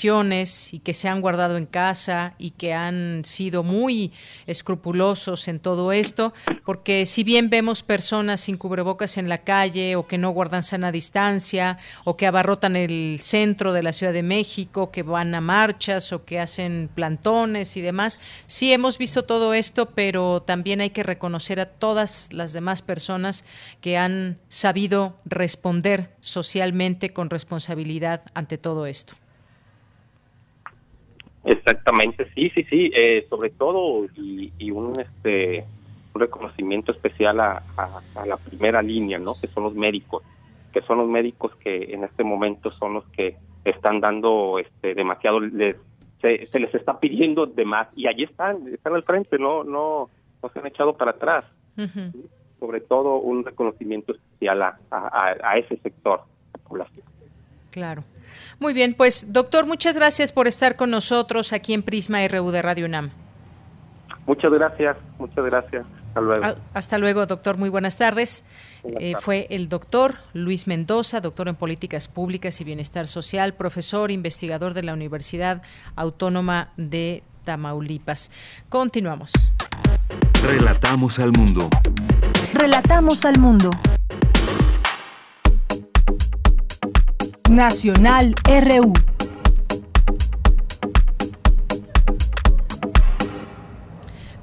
y 0.73 0.81
que 0.83 0.95
se 0.95 1.09
han 1.09 1.21
guardado 1.21 1.59
en 1.59 1.67
casa 1.67 2.35
y 2.39 2.53
que 2.53 2.73
han 2.73 3.23
sido 3.27 3.63
muy 3.63 4.13
escrupulosos 4.47 5.47
en 5.47 5.61
todo 5.61 5.93
esto, 5.93 6.33
porque 6.65 7.05
si 7.05 7.23
bien 7.23 7.51
vemos 7.51 7.83
personas 7.83 8.41
sin 8.41 8.57
cubrebocas 8.57 9.19
en 9.19 9.29
la 9.29 9.39
calle 9.39 9.97
o 9.97 10.07
que 10.07 10.17
no 10.17 10.31
guardan 10.31 10.63
sana 10.63 10.91
distancia 10.91 11.77
o 12.05 12.17
que 12.17 12.27
abarrotan 12.27 12.77
el 12.77 13.19
centro 13.21 13.75
de 13.75 13.83
la 13.83 13.93
Ciudad 13.93 14.15
de 14.15 14.23
México, 14.23 14.91
que 14.91 15.03
van 15.03 15.35
a 15.35 15.43
marchas 15.43 16.15
o 16.15 16.25
que 16.25 16.41
hacen 16.41 16.89
plantones 16.95 17.77
y 17.77 17.83
demás, 17.83 18.21
sí 18.47 18.73
hemos 18.73 18.97
visto 18.97 19.25
todo 19.25 19.53
esto, 19.53 19.91
pero 19.91 20.41
también 20.41 20.81
hay 20.81 20.91
que 20.91 21.03
reconocer 21.03 21.61
a 21.61 21.67
todas 21.67 22.33
las 22.33 22.55
demás 22.55 22.81
personas 22.81 23.45
que 23.83 23.99
han 23.99 24.39
sabido 24.49 25.15
responder 25.27 26.11
socialmente 26.21 27.13
con 27.13 27.29
responsabilidad 27.29 28.23
ante 28.33 28.57
todo 28.57 28.87
esto. 28.87 29.15
Exactamente, 31.45 32.31
sí, 32.35 32.51
sí, 32.55 32.65
sí, 32.65 32.91
eh, 32.95 33.27
sobre 33.31 33.51
todo 33.51 34.07
y, 34.15 34.71
un 34.71 34.99
este 35.01 35.65
un 36.13 36.21
reconocimiento 36.21 36.93
especial 36.93 37.41
a, 37.41 37.63
la 38.27 38.37
primera 38.37 38.83
línea, 38.83 39.19
¿no? 39.19 39.35
Que 39.41 39.47
son 39.47 39.63
los 39.63 39.75
médicos, 39.75 40.23
que 40.73 40.83
son 40.83 40.99
los 40.99 41.09
médicos 41.09 41.55
que 41.57 41.95
en 41.95 42.05
este 42.05 42.25
momento 42.25 42.71
son 42.73 42.95
los 42.95 43.07
que 43.11 43.37
están 43.65 44.01
dando 44.01 44.59
este 44.59 44.95
demasiado 44.95 45.41
les, 45.41 45.77
se, 46.21 46.59
les 46.59 46.75
está 46.75 46.99
pidiendo 46.99 47.47
de 47.47 47.65
más 47.65 47.89
y 47.97 48.07
allí 48.07 48.25
están, 48.25 48.69
están 48.69 48.95
al 48.95 49.05
frente, 49.05 49.39
no 49.39 49.65
no 49.65 50.11
no 50.43 50.49
se 50.51 50.59
han 50.59 50.67
echado 50.67 50.97
para 50.97 51.13
atrás. 51.13 51.45
Sobre 52.59 52.81
todo 52.83 53.17
un 53.17 53.43
reconocimiento 53.43 54.13
especial 54.13 54.61
a, 54.61 54.79
a 54.91 55.57
ese 55.57 55.79
sector 55.79 56.21
de 56.21 56.59
la 56.59 56.69
población. 56.69 57.07
Claro. 57.71 58.03
Muy 58.59 58.73
bien, 58.73 58.95
pues 58.95 59.33
doctor, 59.33 59.67
muchas 59.67 59.97
gracias 59.97 60.33
por 60.33 60.49
estar 60.49 60.77
con 60.77 60.91
nosotros 60.91 61.53
aquí 61.53 61.75
en 61.75 61.83
Prisma 61.83 62.27
RU 62.29 62.51
de 62.51 62.63
Radio 62.63 62.87
UNAM. 62.87 63.11
Muchas 64.27 64.53
gracias, 64.53 64.97
muchas 65.19 65.45
gracias. 65.45 65.87
Hasta 66.11 66.21
luego. 66.21 66.57
Hasta 66.75 66.99
luego, 66.99 67.27
doctor. 67.27 67.57
Muy 67.57 67.69
buenas 67.69 67.97
tardes. 67.97 68.45
Eh, 68.85 69.15
fue 69.21 69.47
el 69.51 69.69
doctor 69.69 70.17
Luis 70.33 70.67
Mendoza, 70.67 71.21
doctor 71.21 71.49
en 71.49 71.55
Políticas 71.55 72.09
Públicas 72.09 72.61
y 72.61 72.65
Bienestar 72.65 73.07
Social, 73.07 73.55
profesor 73.55 74.11
investigador 74.11 74.75
de 74.75 74.83
la 74.83 74.93
Universidad 74.93 75.63
Autónoma 75.97 76.71
de 76.77 77.23
Tamaulipas. 77.45 78.33
Continuamos. 78.69 79.33
Relatamos 80.43 81.19
al 81.19 81.33
mundo. 81.33 81.69
Relatamos 82.55 83.25
al 83.25 83.39
mundo. 83.39 83.71
Nacional 87.51 88.33
RU. 88.45 88.93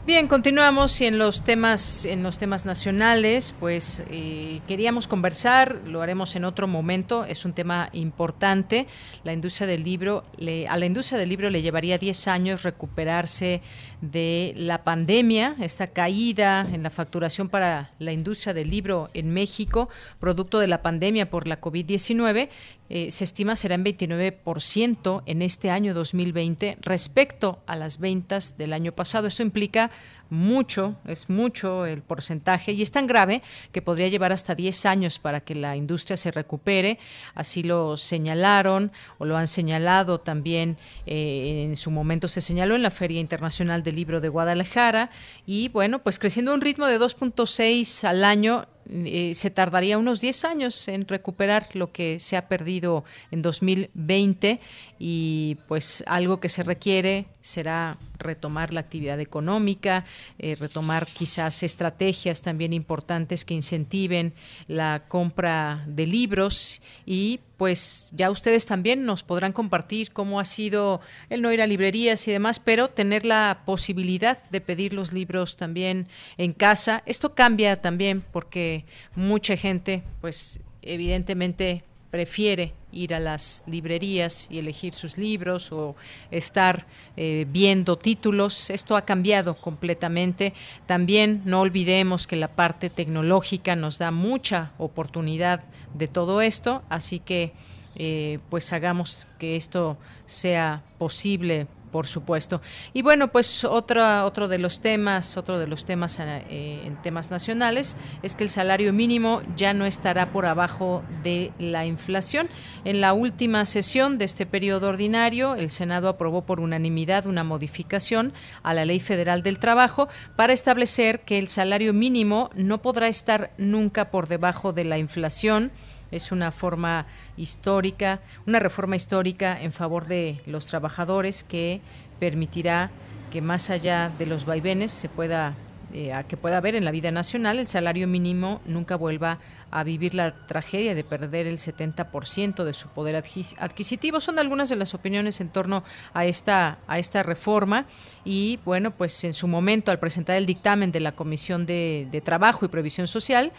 Bien, 0.06 0.28
continuamos 0.28 1.00
y 1.00 1.06
en 1.06 1.18
los 1.18 1.42
temas 1.44 2.06
en 2.06 2.22
los 2.22 2.38
temas 2.38 2.66
nacionales, 2.66 3.56
pues 3.60 4.04
eh, 4.10 4.60
queríamos 4.68 5.08
conversar, 5.08 5.78
lo 5.86 6.02
haremos 6.02 6.36
en 6.36 6.44
otro 6.44 6.68
momento. 6.68 7.24
Es 7.24 7.46
un 7.46 7.54
tema 7.54 7.90
importante. 7.94 8.88
La 9.24 9.32
industria 9.32 9.68
del 9.68 9.84
libro, 9.84 10.24
a 10.70 10.78
la 10.78 10.86
industria 10.86 11.18
del 11.18 11.30
libro 11.30 11.50
le 11.50 11.62
llevaría 11.62 11.98
10 11.98 12.28
años 12.28 12.64
recuperarse 12.64 13.62
de 14.02 14.54
la 14.56 14.84
pandemia, 14.84 15.56
esta 15.60 15.88
caída 15.88 16.68
en 16.72 16.84
la 16.84 16.90
facturación 16.90 17.50
para 17.50 17.92
la 18.00 18.14
industria 18.14 18.54
del 18.54 18.70
libro 18.70 19.10
en 19.14 19.32
México, 19.32 19.90
producto 20.20 20.60
de 20.60 20.68
la 20.68 20.82
pandemia 20.82 21.30
por 21.30 21.48
la 21.48 21.60
COVID-19, 21.60 22.50
eh, 22.90 23.12
se 23.12 23.24
estima 23.24 23.56
será 23.56 23.76
en 23.76 23.84
29% 23.84 25.24
en 25.26 25.42
este 25.42 25.72
año 25.72 25.94
2020 25.94 26.78
respecto 26.82 27.60
a 27.66 27.76
las 27.76 28.00
ventas 28.00 28.58
del 28.58 28.72
año 28.72 28.92
pasado. 28.92 29.28
Esto 29.28 29.44
implica 29.44 29.92
mucho, 30.30 30.96
es 31.06 31.30
mucho 31.30 31.86
el 31.86 32.02
porcentaje 32.02 32.72
y 32.72 32.82
es 32.82 32.92
tan 32.92 33.08
grave 33.08 33.42
que 33.72 33.82
podría 33.82 34.08
llevar 34.08 34.32
hasta 34.32 34.56
10 34.56 34.86
años 34.86 35.20
para 35.20 35.42
que 35.42 35.56
la 35.56 35.76
industria 35.76 36.18
se 36.18 36.32
recupere. 36.32 37.00
Así 37.36 37.64
lo 37.64 37.98
señalaron 37.98 38.92
o 39.18 39.26
lo 39.26 39.38
han 39.38 39.48
señalado 39.48 40.20
también, 40.20 40.78
eh, 41.06 41.66
en 41.68 41.76
su 41.76 41.92
momento 41.92 42.28
se 42.28 42.42
señaló 42.42 42.76
en 42.76 42.84
la 42.84 42.92
Feria 42.92 43.20
Internacional 43.20 43.84
del 43.84 43.96
Libro 43.96 44.22
de 44.22 44.30
Guadalajara 44.30 45.10
y 45.46 45.70
bueno, 45.70 46.00
pues 46.00 46.20
creciendo 46.20 46.52
a 46.52 46.56
un 46.56 46.62
ritmo 46.62 46.88
de 46.88 47.00
2.6 47.00 48.04
al 48.04 48.24
año 48.24 48.68
eh, 48.90 49.34
se 49.34 49.50
tardaría 49.50 49.98
unos 49.98 50.22
10 50.22 50.46
años 50.46 50.88
en 50.88 51.06
recuperar 51.08 51.68
lo 51.74 51.92
que 51.92 52.20
se 52.20 52.38
ha 52.38 52.48
perdido 52.48 53.04
en 53.32 53.42
2020 53.42 54.62
y 55.00 55.58
pues 55.68 56.04
algo 56.08 56.40
que 56.40 56.50
se 56.50 56.64
requiere 56.64 57.26
será 57.42 57.98
retomar 58.20 58.74
la 58.74 58.80
actividad 58.80 59.20
económica, 59.20 60.06
eh, 60.40 60.56
retomar 60.56 61.06
quizás 61.06 61.64
estrategias 61.64 62.42
también 62.42 62.74
importantes 62.74 63.46
que 63.46 63.54
incentiven 63.54 64.34
la 64.68 65.04
compra 65.08 65.84
de 65.88 66.08
libros 66.08 66.82
y 67.06 67.40
pues 67.58 68.12
ya 68.16 68.30
ustedes 68.30 68.66
también 68.66 69.06
nos 69.06 69.24
podrán 69.24 69.52
compartir 69.52 70.12
cómo 70.12 70.40
ha 70.40 70.46
sido 70.46 71.02
el 71.30 71.42
no 71.42 71.52
ir 71.52 71.62
a 71.62 71.68
librerías 71.68 72.28
y 72.28 72.32
demás, 72.32 72.60
pero 72.60 72.90
tener 72.90 73.26
la 73.26 73.64
posibilidad 73.66 74.38
de 74.50 74.62
pedir 74.62 74.94
los 74.94 75.12
libros 75.12 75.58
también 75.58 76.08
en 76.38 76.54
casa. 76.54 77.02
Esto 77.06 77.34
cambia 77.34 77.82
también 77.82 78.24
porque 78.32 78.86
mucha 79.16 79.58
gente 79.58 80.04
pues 80.22 80.60
evidentemente 80.84 81.84
prefiere 82.12 82.74
ir 82.98 83.14
a 83.14 83.20
las 83.20 83.64
librerías 83.68 84.48
y 84.50 84.60
elegir 84.60 84.94
sus 84.94 85.18
libros 85.18 85.72
o 85.72 85.96
estar 86.32 86.86
eh, 87.16 87.46
viendo 87.50 87.98
títulos. 87.98 88.70
Esto 88.70 88.96
ha 88.96 89.04
cambiado 89.04 89.56
completamente. 89.56 90.54
También 90.86 91.42
no 91.46 91.62
olvidemos 91.62 92.28
que 92.28 92.36
la 92.36 92.48
parte 92.48 92.90
tecnológica 92.90 93.76
nos 93.76 94.00
da 94.00 94.12
mucha 94.12 94.72
oportunidad 94.78 95.64
de 95.94 96.08
todo 96.08 96.42
esto, 96.42 96.84
así 96.90 97.20
que 97.20 97.54
eh, 97.96 98.40
pues 98.50 98.74
hagamos 98.74 99.28
que 99.40 99.56
esto 99.56 99.98
sea 100.26 100.84
posible 100.98 101.68
por 101.92 102.08
supuesto. 102.08 102.62
Y 102.94 103.02
bueno, 103.02 103.30
pues 103.30 103.64
otro, 103.64 104.26
otro 104.26 104.48
de 104.48 104.60
los 104.60 104.82
temas, 104.82 105.38
otro 105.38 105.60
de 105.60 105.68
los 105.68 105.86
temas 105.86 106.20
eh, 106.20 106.82
en 106.86 107.02
temas 107.02 107.32
nacionales 107.32 107.98
es 108.22 108.36
que 108.36 108.44
el 108.44 108.50
salario 108.50 108.94
mínimo 108.94 109.42
ya 109.56 109.74
no 109.74 109.86
estará 109.86 110.32
por 110.32 110.46
abajo 110.46 111.04
de 111.24 111.52
la 111.60 111.86
inflación. 111.86 112.50
En 112.86 113.02
la 113.02 113.14
última 113.14 113.66
sesión 113.66 114.18
de 114.18 114.26
este 114.26 114.46
periodo 114.46 114.90
ordinario, 114.90 115.56
el 115.56 115.70
Senado 115.70 116.10
aprobó 116.10 116.46
por 116.46 116.60
unanimidad 116.60 117.26
una 117.26 117.44
modificación 117.44 118.34
a 118.64 118.74
la 118.74 118.86
Ley 118.86 119.00
Federal 119.00 119.44
del 119.44 119.60
Trabajo 119.60 120.08
para 120.36 120.54
establecer 120.54 121.22
que 121.22 121.40
el 121.40 121.48
salario 121.48 121.94
mínimo 121.94 122.50
no 122.56 122.82
podrá 122.82 123.08
estar 123.08 123.52
nunca 123.58 124.12
por 124.12 124.28
debajo 124.28 124.74
de 124.74 124.86
la 124.86 124.98
inflación 124.98 125.72
es 126.12 126.32
una 126.32 126.52
forma 126.52 127.06
histórica, 127.36 128.20
una 128.46 128.60
reforma 128.60 128.96
histórica 128.96 129.62
en 129.62 129.74
favor 129.74 130.08
de 130.08 130.42
los 130.46 130.66
trabajadores 130.66 131.44
que 131.44 131.82
permitirá 132.20 132.92
que 133.32 133.42
más 133.42 133.70
allá 133.70 134.12
de 134.18 134.26
los 134.26 134.46
vaivenes 134.46 134.92
se 134.92 135.10
pueda 135.10 135.56
eh, 135.94 136.14
que 136.28 136.36
pueda 136.36 136.58
haber 136.58 136.76
en 136.76 136.84
la 136.84 136.92
vida 136.92 137.12
nacional, 137.12 137.60
el 137.60 137.68
salario 137.68 138.10
mínimo 138.10 138.60
nunca 138.66 138.98
vuelva 138.98 139.40
a 139.72 139.86
vivir 139.86 140.16
la 140.16 140.46
tragedia 140.46 140.94
de 140.94 141.06
perder 141.06 141.48
el 141.48 141.58
70% 141.58 142.66
de 142.66 142.74
su 142.74 142.90
poder 142.90 143.16
adquisitivo. 143.16 144.20
Son 144.20 144.38
algunas 144.38 144.68
de 144.68 144.76
las 144.76 144.94
opiniones 144.94 145.40
en 145.40 145.48
torno 145.48 145.86
a 146.14 146.26
esta, 146.26 146.80
a 146.88 147.00
esta 147.00 147.24
reforma 147.24 147.86
y 148.26 148.60
bueno, 148.66 148.92
pues 148.92 149.24
en 149.24 149.34
su 149.34 149.48
momento 149.48 149.90
al 149.90 150.00
presentar 150.00 150.36
el 150.36 150.46
dictamen 150.46 150.92
de 150.92 151.00
la 151.00 151.14
Comisión 151.14 151.66
de, 151.66 152.08
de 152.12 152.20
Trabajo 152.20 152.66
y 152.66 152.70
Previsión 152.70 153.08
Social, 153.08 153.54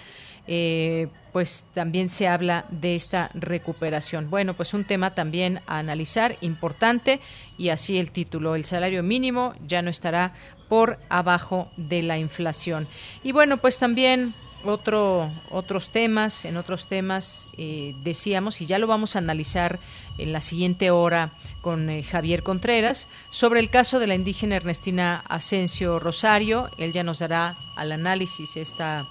eh, 0.48 1.08
pues 1.32 1.66
también 1.74 2.08
se 2.08 2.26
habla 2.26 2.64
de 2.70 2.96
esta 2.96 3.30
recuperación. 3.34 4.30
Bueno, 4.30 4.54
pues 4.54 4.72
un 4.72 4.84
tema 4.84 5.14
también 5.14 5.60
a 5.66 5.78
analizar, 5.78 6.36
importante, 6.40 7.20
y 7.58 7.68
así 7.68 7.98
el 7.98 8.10
título, 8.10 8.54
el 8.54 8.64
salario 8.64 9.02
mínimo 9.02 9.54
ya 9.66 9.82
no 9.82 9.90
estará 9.90 10.32
por 10.68 10.98
abajo 11.10 11.68
de 11.76 12.02
la 12.02 12.18
inflación. 12.18 12.88
Y 13.22 13.32
bueno, 13.32 13.58
pues 13.58 13.78
también 13.78 14.34
otro, 14.64 15.30
otros 15.50 15.90
temas, 15.90 16.46
en 16.46 16.56
otros 16.56 16.88
temas 16.88 17.50
eh, 17.58 17.94
decíamos, 18.02 18.60
y 18.62 18.66
ya 18.66 18.78
lo 18.78 18.86
vamos 18.86 19.14
a 19.14 19.20
analizar 19.20 19.78
en 20.16 20.32
la 20.32 20.40
siguiente 20.40 20.90
hora 20.90 21.30
con 21.60 21.90
eh, 21.90 22.02
Javier 22.02 22.42
Contreras, 22.42 23.08
sobre 23.30 23.60
el 23.60 23.68
caso 23.68 23.98
de 23.98 24.06
la 24.06 24.14
indígena 24.14 24.56
Ernestina 24.56 25.22
Asensio 25.28 25.98
Rosario. 25.98 26.70
Él 26.78 26.92
ya 26.92 27.02
nos 27.02 27.18
dará 27.18 27.54
al 27.76 27.92
análisis 27.92 28.56
esta 28.56 29.06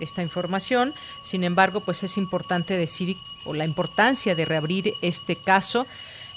esta 0.00 0.22
información. 0.22 0.94
Sin 1.22 1.44
embargo, 1.44 1.80
pues 1.80 2.02
es 2.02 2.16
importante 2.16 2.76
decir 2.76 3.16
o 3.44 3.54
la 3.54 3.64
importancia 3.64 4.34
de 4.34 4.44
reabrir 4.44 4.94
este 5.02 5.36
caso. 5.36 5.86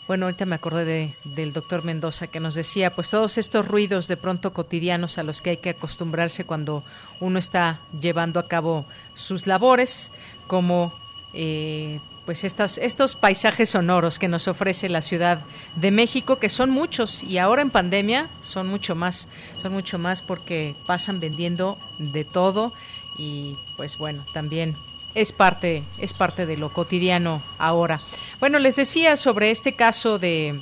Bueno, 0.07 0.26
ahorita 0.26 0.45
me 0.45 0.55
acordé 0.55 0.84
de, 0.84 1.14
del 1.24 1.53
doctor 1.53 1.84
Mendoza 1.84 2.28
que 2.28 2.41
nos 2.41 2.55
decía, 2.55 2.93
pues 2.93 3.09
todos 3.09 3.38
estos 3.38 3.68
ruidos 3.68 4.07
de 4.07 4.18
pronto 4.18 4.51
cotidianos 4.51 5.18
a 5.18 5.24
los 5.24 5.41
que 5.41 5.51
hay 5.51 5.57
que 5.57 5.70
acostumbrarse 5.70 6.45
cuando 6.45 6.84
uno 7.22 7.39
está 7.39 7.80
llevando 7.99 8.39
a 8.39 8.47
cabo 8.47 8.86
sus 9.14 9.47
labores, 9.47 10.11
como 10.47 10.93
eh, 11.34 11.99
pues 12.26 12.43
estas, 12.43 12.78
estos 12.78 13.16
paisajes 13.16 13.70
sonoros 13.70 14.20
que 14.20 14.28
nos 14.28 14.47
ofrece 14.47 14.89
la 14.89 15.01
Ciudad 15.01 15.41
de 15.76 15.91
México, 15.91 16.38
que 16.38 16.49
son 16.49 16.70
muchos 16.70 17.24
y 17.24 17.38
ahora 17.38 17.61
en 17.61 17.70
pandemia 17.70 18.30
son 18.41 18.68
mucho 18.68 18.95
más, 18.95 19.28
son 19.61 19.74
mucho 19.74 19.99
más 19.99 20.22
porque 20.22 20.76
pasan 20.86 21.20
vendiendo 21.20 21.78
de 21.99 22.24
todo 22.24 22.74
y 23.18 23.55
pues 23.78 23.97
bueno, 23.97 24.26
también 24.34 24.76
es 25.16 25.32
parte, 25.32 25.84
es 25.97 26.14
parte 26.14 26.45
de 26.45 26.57
lo 26.57 26.74
cotidiano 26.74 27.41
ahora. 27.57 28.01
Bueno, 28.39 28.59
les 28.59 28.76
decía 28.76 29.16
sobre 29.16 29.51
este 29.51 29.74
caso 29.74 30.20
de 30.20 30.59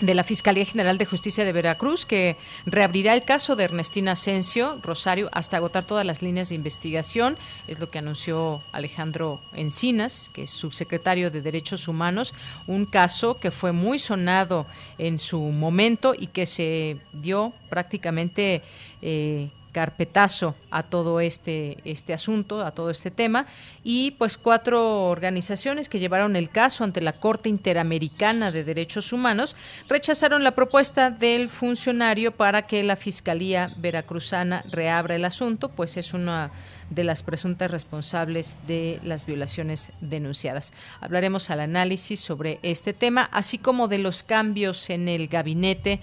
de 0.00 0.14
la 0.14 0.24
Fiscalía 0.24 0.64
General 0.64 0.98
de 0.98 1.04
Justicia 1.04 1.44
de 1.44 1.52
Veracruz, 1.52 2.06
que 2.06 2.36
reabrirá 2.64 3.14
el 3.14 3.22
caso 3.22 3.54
de 3.54 3.64
Ernestina 3.64 4.12
Asensio 4.12 4.78
Rosario 4.82 5.28
hasta 5.32 5.58
agotar 5.58 5.84
todas 5.84 6.06
las 6.06 6.22
líneas 6.22 6.48
de 6.48 6.54
investigación. 6.54 7.36
Es 7.68 7.78
lo 7.78 7.90
que 7.90 7.98
anunció 7.98 8.62
Alejandro 8.72 9.40
Encinas, 9.54 10.30
que 10.32 10.44
es 10.44 10.50
subsecretario 10.50 11.30
de 11.30 11.42
Derechos 11.42 11.86
Humanos, 11.86 12.34
un 12.66 12.86
caso 12.86 13.38
que 13.38 13.50
fue 13.50 13.72
muy 13.72 13.98
sonado 13.98 14.66
en 14.98 15.18
su 15.18 15.38
momento 15.38 16.14
y 16.18 16.28
que 16.28 16.46
se 16.46 16.96
dio 17.12 17.52
prácticamente 17.68 18.62
eh, 19.02 19.48
carpetazo 19.70 20.54
a 20.70 20.82
todo 20.82 21.20
este, 21.20 21.78
este 21.84 22.12
asunto, 22.12 22.64
a 22.64 22.72
todo 22.72 22.90
este 22.90 23.10
tema, 23.10 23.46
y 23.82 24.12
pues 24.12 24.36
cuatro 24.36 25.06
organizaciones 25.06 25.88
que 25.88 25.98
llevaron 25.98 26.36
el 26.36 26.50
caso 26.50 26.84
ante 26.84 27.00
la 27.00 27.12
Corte 27.12 27.48
Interamericana 27.48 28.52
de 28.52 28.64
Derechos 28.64 29.12
Humanos 29.12 29.56
rechazaron 29.88 30.44
la 30.44 30.54
propuesta 30.54 31.10
del 31.10 31.48
funcionario 31.48 32.32
para 32.32 32.62
que 32.66 32.82
la 32.82 32.96
Fiscalía 32.96 33.70
Veracruzana 33.78 34.64
reabra 34.70 35.14
el 35.14 35.24
asunto, 35.24 35.68
pues 35.68 35.96
es 35.96 36.14
una 36.14 36.50
de 36.90 37.04
las 37.04 37.22
presuntas 37.22 37.70
responsables 37.70 38.58
de 38.66 39.00
las 39.04 39.24
violaciones 39.24 39.92
denunciadas. 40.00 40.72
Hablaremos 41.00 41.50
al 41.50 41.60
análisis 41.60 42.20
sobre 42.20 42.58
este 42.62 42.92
tema, 42.92 43.28
así 43.32 43.58
como 43.58 43.88
de 43.88 43.98
los 43.98 44.22
cambios 44.22 44.90
en 44.90 45.08
el 45.08 45.28
gabinete 45.28 46.00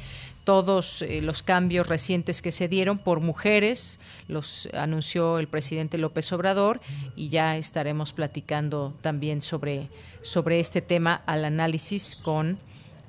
todos 0.48 1.02
eh, 1.02 1.20
los 1.22 1.44
cambios 1.44 1.90
recientes 1.90 2.42
que 2.42 2.54
se 2.54 2.70
dieron 2.70 3.00
por 3.00 3.20
mujeres, 3.20 4.00
los 4.30 4.70
anunció 4.72 5.40
el 5.40 5.50
presidente 5.50 5.98
López 5.98 6.32
Obrador 6.32 6.80
y 7.18 7.28
ya 7.28 7.58
estaremos 7.58 8.14
platicando 8.14 8.96
también 9.02 9.42
sobre, 9.42 9.90
sobre 10.22 10.62
este 10.62 10.82
tema 10.82 11.22
al 11.26 11.44
análisis 11.44 12.16
con 12.16 12.60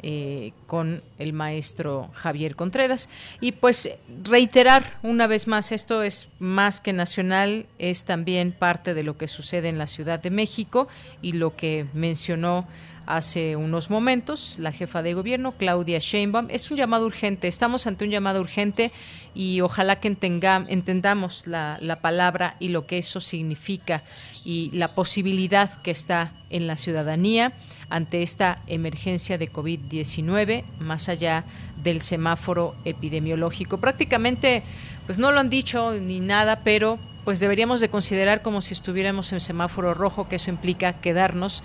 eh, 0.03 0.53
con 0.67 1.03
el 1.19 1.33
maestro 1.33 2.11
Javier 2.13 2.55
Contreras. 2.55 3.09
Y 3.41 3.53
pues 3.53 3.91
reiterar 4.23 4.99
una 5.03 5.27
vez 5.27 5.47
más, 5.49 5.73
esto 5.73 6.03
es 6.03 6.29
más 6.39 6.81
que 6.81 6.93
nacional, 6.93 7.67
es 7.79 8.05
también 8.05 8.53
parte 8.53 8.95
de 8.95 9.03
lo 9.03 9.19
que 9.19 9.27
sucede 9.27 9.69
en 9.69 9.79
la 9.79 9.87
Ciudad 9.87 10.21
de 10.21 10.31
México 10.31 10.89
y 11.21 11.33
lo 11.33 11.57
que 11.57 11.87
mencionó 11.95 12.67
hace 13.09 13.57
unos 13.57 13.89
momentos 13.89 14.57
la 14.59 14.71
jefa 14.71 15.03
de 15.03 15.15
gobierno, 15.15 15.53
Claudia 15.53 15.99
Sheinbaum. 15.99 16.49
Es 16.51 16.71
un 16.71 16.77
llamado 16.77 17.07
urgente, 17.07 17.49
estamos 17.49 17.87
ante 17.87 18.05
un 18.05 18.11
llamado 18.11 18.41
urgente 18.41 18.93
y 19.35 19.63
ojalá 19.63 19.99
que 19.99 20.09
entendamos 20.09 21.47
la, 21.47 21.79
la 21.81 22.01
palabra 22.03 22.57
y 22.61 22.69
lo 22.69 22.87
que 22.87 22.99
eso 22.99 23.21
significa 23.21 24.03
y 24.45 24.71
la 24.75 24.95
posibilidad 24.95 25.81
que 25.81 25.91
está 25.91 26.33
en 26.51 26.67
la 26.67 26.77
ciudadanía 26.77 27.55
ante 27.91 28.23
esta 28.23 28.63
emergencia 28.67 29.39
de 29.39 29.51
COVID-19, 29.51 30.65
más 30.81 31.09
allá 31.09 31.45
del 31.83 32.03
semáforo 32.03 32.75
epidemiológico. 32.85 33.79
Prácticamente, 33.79 34.63
pues 35.07 35.19
no 35.19 35.33
lo 35.33 35.41
han 35.41 35.51
dicho 35.51 35.93
ni 35.95 36.21
nada, 36.21 36.61
pero 36.65 36.99
pues 37.25 37.41
deberíamos 37.41 37.81
de 37.81 37.89
considerar 37.89 38.43
como 38.43 38.63
si 38.63 38.75
estuviéramos 38.75 39.33
en 39.33 39.41
semáforo 39.41 39.95
rojo, 39.95 40.29
que 40.29 40.37
eso 40.37 40.51
implica 40.51 40.95
quedarnos 40.95 41.63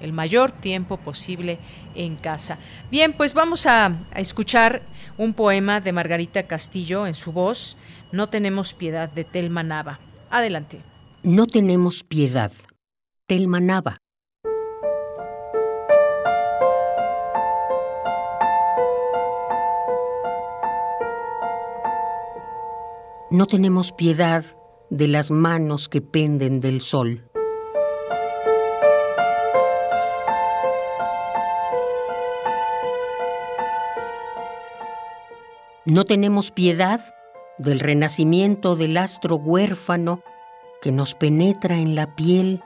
el 0.00 0.12
mayor 0.12 0.52
tiempo 0.52 0.96
posible 0.96 1.58
en 1.94 2.16
casa. 2.16 2.58
Bien, 2.90 3.12
pues 3.12 3.34
vamos 3.34 3.66
a, 3.66 3.96
escuchar 4.14 4.82
un 5.16 5.34
poema 5.34 5.80
de 5.80 5.92
Margarita 5.92 6.44
Castillo 6.44 7.06
en 7.06 7.14
su 7.14 7.32
voz, 7.32 7.76
No 8.12 8.28
tenemos 8.28 8.74
piedad 8.74 9.10
de 9.10 9.24
Telma 9.24 9.62
Nava. 9.62 9.98
Adelante. 10.30 10.80
No 11.22 11.46
tenemos 11.46 12.04
piedad. 12.04 12.52
Telma 13.26 13.58
Nava. 13.58 13.98
No 23.34 23.46
tenemos 23.46 23.90
piedad 23.90 24.44
de 24.90 25.08
las 25.08 25.32
manos 25.32 25.88
que 25.88 26.00
penden 26.00 26.60
del 26.60 26.80
sol 26.80 27.28
No 35.84 36.04
tenemos 36.04 36.52
piedad 36.52 37.00
del 37.58 37.80
renacimiento 37.80 38.76
del 38.76 38.96
astro 38.96 39.34
huérfano 39.34 40.22
que 40.80 40.92
nos 40.92 41.16
penetra 41.16 41.78
en 41.78 41.96
la 41.96 42.14
piel 42.14 42.62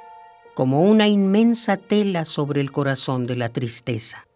como 0.54 0.82
una 0.82 1.08
inmensa 1.08 1.78
tela 1.78 2.26
sobre 2.26 2.60
el 2.60 2.72
corazón 2.72 3.26
de 3.26 3.36
la 3.36 3.48
tristeza. 3.48 4.27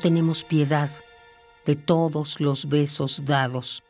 no 0.00 0.02
tenemos 0.02 0.44
piedad 0.44 0.90
de 1.66 1.76
todos 1.76 2.40
los 2.40 2.70
besos 2.70 3.26
dados. 3.26 3.82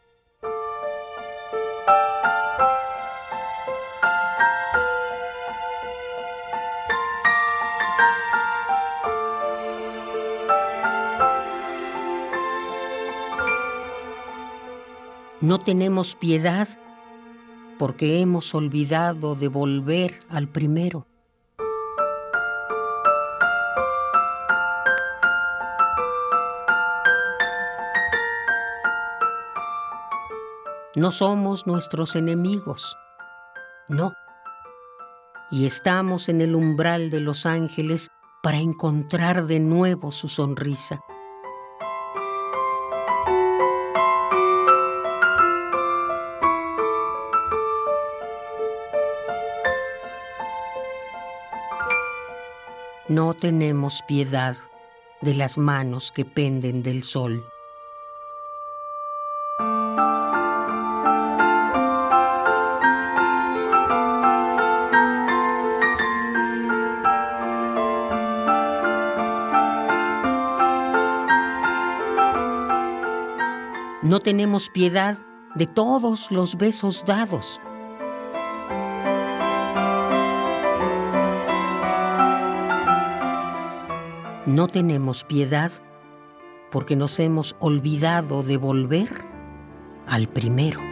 No 15.41 15.61
tenemos 15.61 16.17
piedad 16.17 16.69
porque 17.79 18.21
hemos 18.21 18.53
olvidado 18.57 19.37
de 19.37 19.47
volver 19.47 20.19
al 20.29 20.49
primero. 20.49 21.07
No 30.97 31.13
somos 31.13 31.69
nuestros 31.69 32.17
enemigos, 32.17 32.99
no. 33.87 34.13
Y 35.53 35.65
estamos 35.65 36.29
en 36.29 36.41
el 36.41 36.57
umbral 36.57 37.11
de 37.11 37.21
los 37.21 37.47
ángeles 37.47 38.09
para 38.43 38.59
encontrar 38.59 39.47
de 39.47 39.61
nuevo 39.61 40.11
su 40.11 40.27
sonrisa. 40.27 41.01
No 53.07 53.35
tenemos 53.35 54.03
piedad 54.09 54.57
de 55.21 55.35
las 55.35 55.57
manos 55.57 56.11
que 56.11 56.25
penden 56.25 56.83
del 56.83 57.05
sol. 57.05 57.45
No 74.21 74.25
tenemos 74.25 74.69
piedad 74.69 75.17
de 75.55 75.65
todos 75.65 76.31
los 76.31 76.59
besos 76.59 77.07
dados. 77.07 77.59
No 84.45 84.69
tenemos 84.69 85.25
piedad 85.25 85.73
porque 86.71 86.97
nos 86.97 87.19
hemos 87.19 87.57
olvidado 87.61 88.43
de 88.43 88.59
volver 88.59 89.25
al 90.07 90.29
primero. 90.29 90.90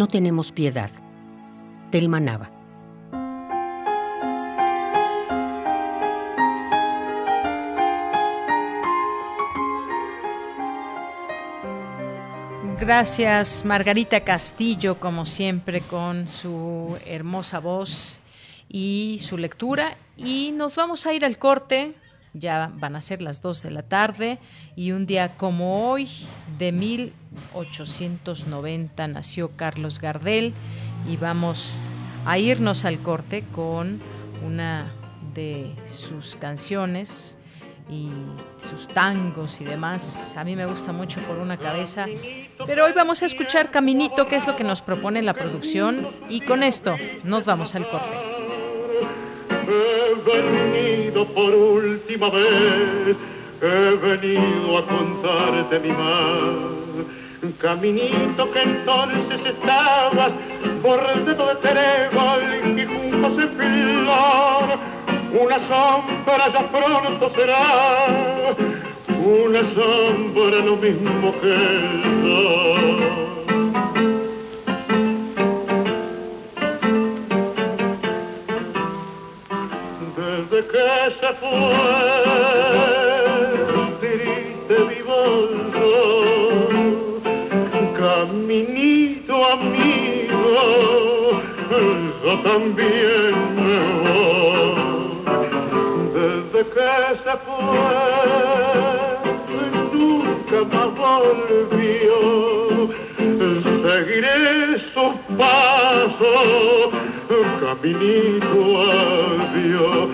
No 0.00 0.08
tenemos 0.08 0.50
piedad. 0.50 0.90
Telma 1.90 2.20
Nava. 2.20 2.50
Gracias 12.80 13.62
Margarita 13.66 14.24
Castillo, 14.24 14.98
como 14.98 15.26
siempre, 15.26 15.82
con 15.82 16.26
su 16.26 16.96
hermosa 17.04 17.58
voz 17.58 18.20
y 18.70 19.18
su 19.20 19.36
lectura. 19.36 19.98
Y 20.16 20.54
nos 20.56 20.76
vamos 20.76 21.04
a 21.04 21.12
ir 21.12 21.26
al 21.26 21.36
corte 21.36 21.94
ya 22.32 22.72
van 22.76 22.96
a 22.96 23.00
ser 23.00 23.22
las 23.22 23.42
2 23.42 23.62
de 23.62 23.70
la 23.70 23.82
tarde 23.82 24.38
y 24.76 24.92
un 24.92 25.06
día 25.06 25.36
como 25.36 25.90
hoy 25.90 26.08
de 26.58 26.72
1890 27.30 29.08
nació 29.08 29.50
Carlos 29.56 30.00
Gardel 30.00 30.54
y 31.08 31.16
vamos 31.16 31.82
a 32.26 32.38
irnos 32.38 32.84
al 32.84 33.00
corte 33.00 33.44
con 33.52 34.00
una 34.44 34.92
de 35.34 35.74
sus 35.86 36.36
canciones 36.36 37.38
y 37.88 38.10
sus 38.56 38.88
tangos 38.88 39.60
y 39.60 39.64
demás. 39.64 40.36
A 40.36 40.44
mí 40.44 40.54
me 40.54 40.66
gusta 40.66 40.92
mucho 40.92 41.20
por 41.22 41.38
una 41.38 41.56
cabeza. 41.56 42.06
Pero 42.66 42.84
hoy 42.84 42.92
vamos 42.94 43.22
a 43.22 43.26
escuchar 43.26 43.70
Caminito, 43.70 44.28
que 44.28 44.36
es 44.36 44.46
lo 44.46 44.54
que 44.54 44.64
nos 44.64 44.82
propone 44.82 45.22
la 45.22 45.34
producción. 45.34 46.08
Y 46.28 46.40
con 46.40 46.62
esto 46.62 46.96
nos 47.24 47.44
vamos 47.44 47.74
al 47.74 47.88
corte 47.88 48.30
he 49.70 50.14
venido 50.14 51.26
por 51.26 51.54
última 51.54 52.30
vez, 52.30 53.16
he 53.62 53.96
venido 53.96 54.78
a 54.78 54.86
contarte 54.86 55.78
mi 55.80 55.92
mal. 55.92 56.79
Caminito 57.40 58.52
que 58.52 58.60
entonces 58.60 59.40
estabas 59.46 60.30
bordado 60.82 61.46
de 61.46 61.54
trébol 61.62 62.78
y 62.78 62.84
juntos 62.84 63.44
en 63.44 63.50
flor, 63.56 64.78
una 65.40 65.58
sombra 65.68 66.52
ya 66.52 66.70
pronto 66.70 67.32
será, 67.34 68.54
una 69.24 69.60
sombra 69.74 70.58
lo 70.66 70.76
mismo 70.76 71.32
que 71.40 71.54
el 71.54 72.02
sol. 72.22 73.10
que 80.50 80.88
se 81.20 81.32
fue 81.40 83.09
yo 92.24 92.32
también 92.42 93.34
me 93.56 93.78
voy. 94.02 94.74
Desde 96.14 96.60
que 96.74 96.90
se 97.24 97.34
fue, 97.46 97.88
nunca 99.92 100.58
más 100.74 100.90
volvió, 100.96 102.18
seguiré 103.84 104.38
su 104.94 105.06
paso, 105.36 106.34
caminito 107.60 108.58
adiós 108.82 110.10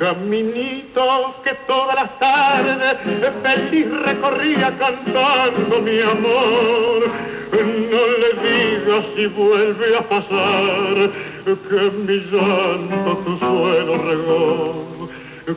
caminito 0.00 1.34
que 1.44 1.52
todas 1.66 1.94
las 1.94 2.18
tardes 2.18 2.96
feliz 3.42 3.86
recorría 4.06 4.76
cantando 4.78 5.82
mi 5.82 6.00
amor. 6.00 7.39
No 7.52 8.02
le 8.22 8.30
digas 8.48 9.04
si 9.16 9.26
vuelve 9.26 9.96
a 9.96 10.08
pasar 10.08 11.10
que 11.44 11.90
mi 11.90 12.18
llanto 12.30 13.16
tu 13.24 13.38
suelo 13.38 13.98
regó. 13.98 14.90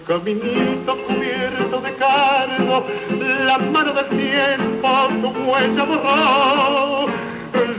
Caminito 0.08 0.98
cubierto 1.06 1.82
de 1.82 1.96
cargo, 1.98 2.88
la 3.46 3.58
mano 3.60 3.94
del 3.94 4.10
tiempo 4.10 4.90
tu 5.22 5.30
huella 5.52 5.84
borró. 5.84 7.08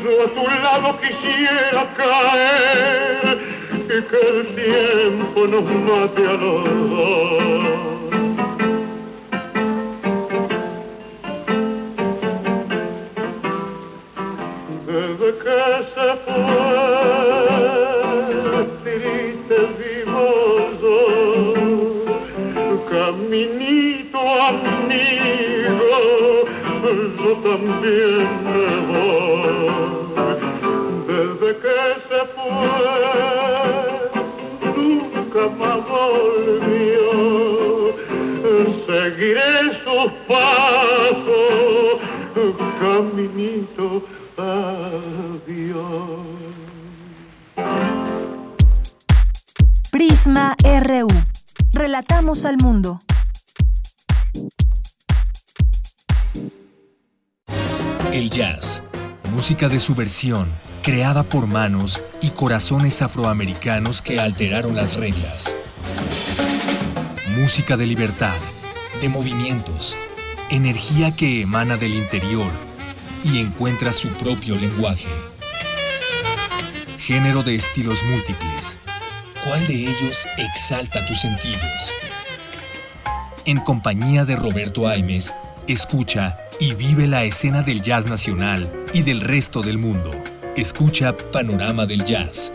Yo 0.05 0.23
a 0.23 0.29
tu 0.35 0.45
lado 0.62 1.01
quisiera 1.01 1.95
caer 1.97 3.39
y 3.85 3.89
que 3.89 4.21
el 4.29 4.47
tiempo 4.55 5.47
nos 5.47 5.65
mate 5.65 6.27
a 6.29 6.33
los 6.35 6.91
dos. 6.91 7.93
Seguiré 38.86 39.80
sus 39.84 40.12
pasos, 40.26 41.98
caminito. 42.80 44.02
Prisma 49.93 50.57
RU. 50.82 51.07
Relatamos 51.72 52.45
al 52.45 52.57
mundo. 52.57 53.01
El 58.12 58.30
jazz, 58.30 58.82
música 59.32 59.68
de 59.68 59.78
subversión, 59.78 60.49
creada 60.82 61.22
por 61.22 61.47
manos 61.47 62.01
y 62.20 62.30
corazones 62.30 63.03
afroamericanos 63.03 64.03
que 64.03 64.18
alteraron 64.18 64.74
las 64.74 64.97
reglas. 64.97 65.55
Música 67.39 67.76
de 67.76 67.87
libertad, 67.87 68.35
de 69.01 69.09
movimientos, 69.09 69.97
energía 70.51 71.14
que 71.14 71.43
emana 71.43 71.76
del 71.76 71.95
interior 71.95 72.64
y 73.25 73.39
encuentra 73.39 73.93
su 73.93 74.09
propio 74.11 74.57
lenguaje. 74.57 75.09
Género 76.99 77.43
de 77.43 77.55
estilos 77.55 78.03
múltiples. 78.05 78.79
¿Cuál 79.45 79.66
de 79.66 79.75
ellos 79.75 80.27
exalta 80.39 81.05
tus 81.07 81.20
sentidos? 81.20 81.93
En 83.45 83.59
compañía 83.61 84.25
de 84.25 84.37
Roberto 84.37 84.89
Aimes, 84.89 85.35
escucha 85.66 86.39
y 86.61 86.75
vive 86.75 87.07
la 87.07 87.25
escena 87.25 87.62
del 87.62 87.83
jazz 87.83 88.07
nacional 88.07 88.70
y 88.93 89.03
del 89.03 89.20
resto 89.20 89.61
del 89.61 89.79
mundo. 89.79 90.12
Escucha 90.57 91.16
Panorama 91.33 91.85
del 91.85 92.05
Jazz. 92.05 92.53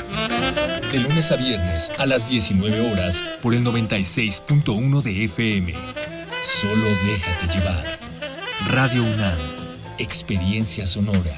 De 0.92 1.00
lunes 1.00 1.32
a 1.32 1.36
viernes 1.36 1.92
a 2.00 2.06
las 2.06 2.30
19 2.30 2.92
horas 2.92 3.22
por 3.42 3.54
el 3.54 3.64
96.1 3.64 5.02
de 5.04 5.26
FM. 5.26 5.76
Solo 6.42 6.86
déjate 7.06 7.48
llevar. 7.58 8.00
Radio 8.68 9.04
UNAM. 9.04 9.59
Experiencia 10.00 10.86
sonora. 10.86 11.38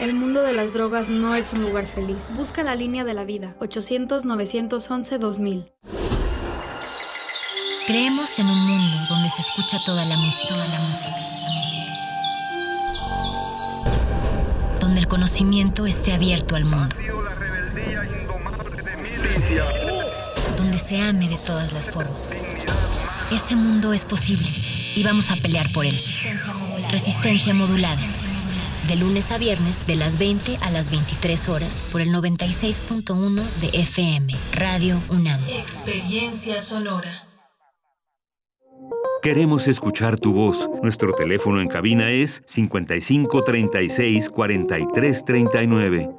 El 0.00 0.14
mundo 0.14 0.42
de 0.42 0.52
las 0.52 0.74
drogas 0.74 1.08
no 1.08 1.34
es 1.34 1.52
un 1.52 1.62
lugar 1.62 1.84
feliz. 1.84 2.28
Busca 2.36 2.62
la 2.62 2.76
línea 2.76 3.02
de 3.02 3.14
la 3.14 3.24
vida. 3.24 3.56
800-911-2000. 3.58 5.72
Creemos 7.88 8.38
en 8.38 8.46
un 8.46 8.60
mundo 8.60 8.96
donde 9.08 9.28
se 9.28 9.42
escucha 9.42 9.82
toda 9.84 10.04
la 10.04 10.16
música. 10.16 10.54
Toda 10.54 10.68
la 10.68 10.78
música. 10.78 11.16
Donde 14.78 15.00
el 15.00 15.08
conocimiento 15.08 15.84
esté 15.84 16.12
abierto 16.12 16.54
al 16.54 16.64
mundo. 16.64 16.94
Donde 20.56 20.78
se 20.78 21.02
ame 21.02 21.28
de 21.28 21.38
todas 21.38 21.72
las 21.72 21.90
formas. 21.90 22.30
Ese 23.32 23.56
mundo 23.56 23.92
es 23.92 24.04
posible 24.04 24.48
y 24.94 25.02
vamos 25.02 25.32
a 25.32 25.36
pelear 25.36 25.72
por 25.72 25.86
él. 25.86 26.00
Resistencia 26.88 27.52
modulada. 27.52 28.00
De 28.88 28.96
lunes 28.96 29.30
a 29.32 29.36
viernes 29.38 29.86
de 29.86 29.96
las 29.96 30.18
20 30.18 30.56
a 30.62 30.70
las 30.70 30.90
23 30.90 31.50
horas 31.50 31.84
por 31.92 32.00
el 32.00 32.08
96.1 32.08 33.42
de 33.60 33.80
FM. 33.80 34.34
Radio 34.54 34.98
UNAM. 35.10 35.38
Experiencia 35.60 36.58
sonora. 36.58 37.28
Queremos 39.20 39.68
escuchar 39.68 40.16
tu 40.18 40.32
voz. 40.32 40.70
Nuestro 40.82 41.12
teléfono 41.12 41.60
en 41.60 41.68
cabina 41.68 42.10
es 42.10 42.42
55 42.46 43.42
36 43.42 44.30
43 44.30 45.24
39. 45.24 46.10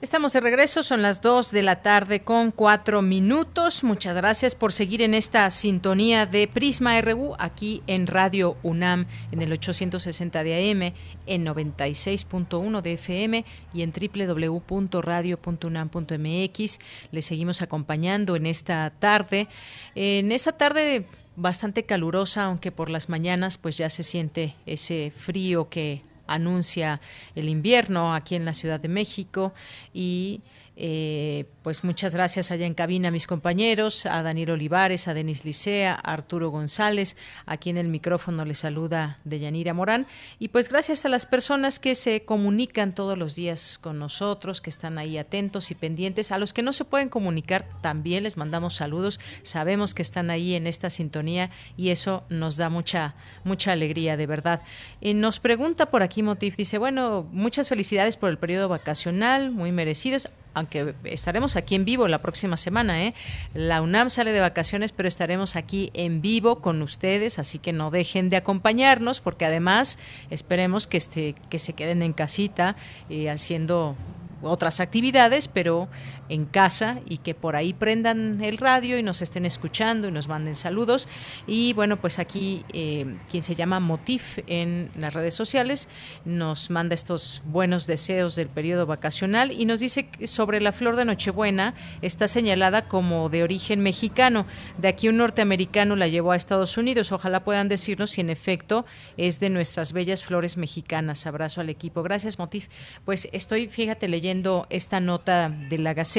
Estamos 0.00 0.32
de 0.32 0.38
regreso, 0.38 0.84
son 0.84 1.02
las 1.02 1.22
2 1.22 1.50
de 1.50 1.64
la 1.64 1.82
tarde 1.82 2.20
con 2.20 2.52
4 2.52 3.02
minutos. 3.02 3.82
Muchas 3.82 4.16
gracias 4.16 4.54
por 4.54 4.72
seguir 4.72 5.02
en 5.02 5.12
esta 5.12 5.50
sintonía 5.50 6.24
de 6.24 6.46
Prisma 6.46 7.00
RU 7.00 7.34
aquí 7.36 7.82
en 7.88 8.06
Radio 8.06 8.56
UNAM 8.62 9.06
en 9.32 9.42
el 9.42 9.52
860 9.52 10.44
de 10.44 10.70
AM, 10.70 10.94
en 11.26 11.44
96.1 11.44 12.80
de 12.80 12.92
FM 12.92 13.44
y 13.74 13.82
en 13.82 13.92
www.radio.unam.mx. 13.92 16.78
Les 17.10 17.26
seguimos 17.26 17.60
acompañando 17.60 18.36
en 18.36 18.46
esta 18.46 18.92
tarde. 19.00 19.48
En 19.96 20.30
esta 20.30 20.52
tarde 20.52 21.06
bastante 21.34 21.86
calurosa, 21.86 22.44
aunque 22.44 22.70
por 22.70 22.88
las 22.88 23.08
mañanas 23.08 23.58
pues 23.58 23.76
ya 23.76 23.90
se 23.90 24.04
siente 24.04 24.54
ese 24.64 25.12
frío 25.16 25.68
que 25.68 26.04
anuncia 26.28 27.00
el 27.34 27.48
invierno 27.48 28.14
aquí 28.14 28.36
en 28.36 28.44
la 28.44 28.52
Ciudad 28.52 28.78
de 28.78 28.88
México 28.88 29.52
y 29.92 30.40
eh, 30.80 31.46
pues 31.62 31.82
muchas 31.82 32.14
gracias 32.14 32.52
allá 32.52 32.64
en 32.64 32.72
cabina 32.72 33.08
a 33.08 33.10
mis 33.10 33.26
compañeros, 33.26 34.06
a 34.06 34.22
Daniel 34.22 34.50
Olivares, 34.52 35.08
a 35.08 35.14
Denis 35.14 35.44
Licea, 35.44 35.92
a 35.92 36.12
Arturo 36.12 36.50
González, 36.50 37.16
aquí 37.46 37.70
en 37.70 37.78
el 37.78 37.88
micrófono 37.88 38.44
les 38.44 38.60
saluda 38.60 39.18
Deyanira 39.24 39.74
Morán. 39.74 40.06
Y 40.38 40.48
pues 40.48 40.68
gracias 40.68 41.04
a 41.04 41.08
las 41.08 41.26
personas 41.26 41.80
que 41.80 41.96
se 41.96 42.24
comunican 42.24 42.94
todos 42.94 43.18
los 43.18 43.34
días 43.34 43.80
con 43.80 43.98
nosotros, 43.98 44.60
que 44.60 44.70
están 44.70 44.98
ahí 44.98 45.18
atentos 45.18 45.72
y 45.72 45.74
pendientes, 45.74 46.30
a 46.30 46.38
los 46.38 46.54
que 46.54 46.62
no 46.62 46.72
se 46.72 46.84
pueden 46.84 47.08
comunicar 47.08 47.66
también 47.80 48.22
les 48.22 48.36
mandamos 48.36 48.76
saludos, 48.76 49.18
sabemos 49.42 49.94
que 49.94 50.02
están 50.02 50.30
ahí 50.30 50.54
en 50.54 50.68
esta 50.68 50.90
sintonía 50.90 51.50
y 51.76 51.88
eso 51.88 52.22
nos 52.28 52.56
da 52.56 52.70
mucha 52.70 53.16
mucha 53.42 53.72
alegría 53.72 54.16
de 54.16 54.26
verdad. 54.28 54.62
Y 55.00 55.14
nos 55.14 55.40
pregunta 55.40 55.86
por 55.86 56.04
aquí 56.04 56.22
Motif, 56.22 56.56
dice, 56.56 56.78
bueno, 56.78 57.26
muchas 57.32 57.68
felicidades 57.68 58.16
por 58.16 58.30
el 58.30 58.38
periodo 58.38 58.68
vacacional, 58.68 59.50
muy 59.50 59.72
merecidos 59.72 60.28
aunque 60.54 60.94
estaremos 61.04 61.56
aquí 61.56 61.74
en 61.74 61.84
vivo 61.84 62.08
la 62.08 62.20
próxima 62.20 62.56
semana. 62.56 63.04
¿eh? 63.04 63.14
La 63.54 63.82
UNAM 63.82 64.10
sale 64.10 64.32
de 64.32 64.40
vacaciones, 64.40 64.92
pero 64.92 65.08
estaremos 65.08 65.56
aquí 65.56 65.90
en 65.94 66.20
vivo 66.20 66.60
con 66.60 66.82
ustedes, 66.82 67.38
así 67.38 67.58
que 67.58 67.72
no 67.72 67.90
dejen 67.90 68.30
de 68.30 68.36
acompañarnos, 68.36 69.20
porque 69.20 69.44
además 69.44 69.98
esperemos 70.30 70.86
que, 70.86 70.96
este, 70.96 71.34
que 71.48 71.58
se 71.58 71.72
queden 71.72 72.02
en 72.02 72.12
casita 72.12 72.76
eh, 73.08 73.30
haciendo 73.30 73.96
otras 74.42 74.80
actividades, 74.80 75.48
pero 75.48 75.88
en 76.28 76.44
casa 76.44 77.00
y 77.08 77.18
que 77.18 77.34
por 77.34 77.56
ahí 77.56 77.72
prendan 77.72 78.42
el 78.42 78.58
radio 78.58 78.98
y 78.98 79.02
nos 79.02 79.22
estén 79.22 79.46
escuchando 79.46 80.08
y 80.08 80.12
nos 80.12 80.28
manden 80.28 80.54
saludos. 80.54 81.08
Y 81.46 81.72
bueno, 81.72 82.00
pues 82.00 82.18
aquí 82.18 82.64
eh, 82.72 83.16
quien 83.30 83.42
se 83.42 83.54
llama 83.54 83.80
Motif 83.80 84.38
en 84.46 84.90
las 84.96 85.14
redes 85.14 85.34
sociales 85.34 85.88
nos 86.24 86.70
manda 86.70 86.94
estos 86.94 87.42
buenos 87.46 87.86
deseos 87.86 88.36
del 88.36 88.48
periodo 88.48 88.86
vacacional 88.86 89.52
y 89.52 89.64
nos 89.64 89.80
dice 89.80 90.08
que 90.08 90.26
sobre 90.26 90.60
la 90.60 90.72
flor 90.72 90.96
de 90.96 91.04
Nochebuena 91.04 91.74
está 92.02 92.28
señalada 92.28 92.88
como 92.88 93.28
de 93.28 93.42
origen 93.42 93.80
mexicano. 93.80 94.46
De 94.78 94.88
aquí 94.88 95.08
un 95.08 95.16
norteamericano 95.16 95.96
la 95.96 96.08
llevó 96.08 96.32
a 96.32 96.36
Estados 96.36 96.76
Unidos. 96.76 97.12
Ojalá 97.12 97.44
puedan 97.44 97.68
decirnos 97.68 98.12
si 98.12 98.20
en 98.20 98.30
efecto 98.30 98.84
es 99.16 99.40
de 99.40 99.50
nuestras 99.50 99.92
bellas 99.92 100.24
flores 100.24 100.56
mexicanas. 100.56 101.26
Abrazo 101.26 101.60
al 101.60 101.70
equipo. 101.70 102.02
Gracias, 102.02 102.38
Motif. 102.38 102.68
Pues 103.04 103.28
estoy, 103.32 103.68
fíjate, 103.68 104.08
leyendo 104.08 104.66
esta 104.70 105.00
nota 105.00 105.48
de 105.48 105.78
la 105.78 105.94
Gaceta 105.94 106.17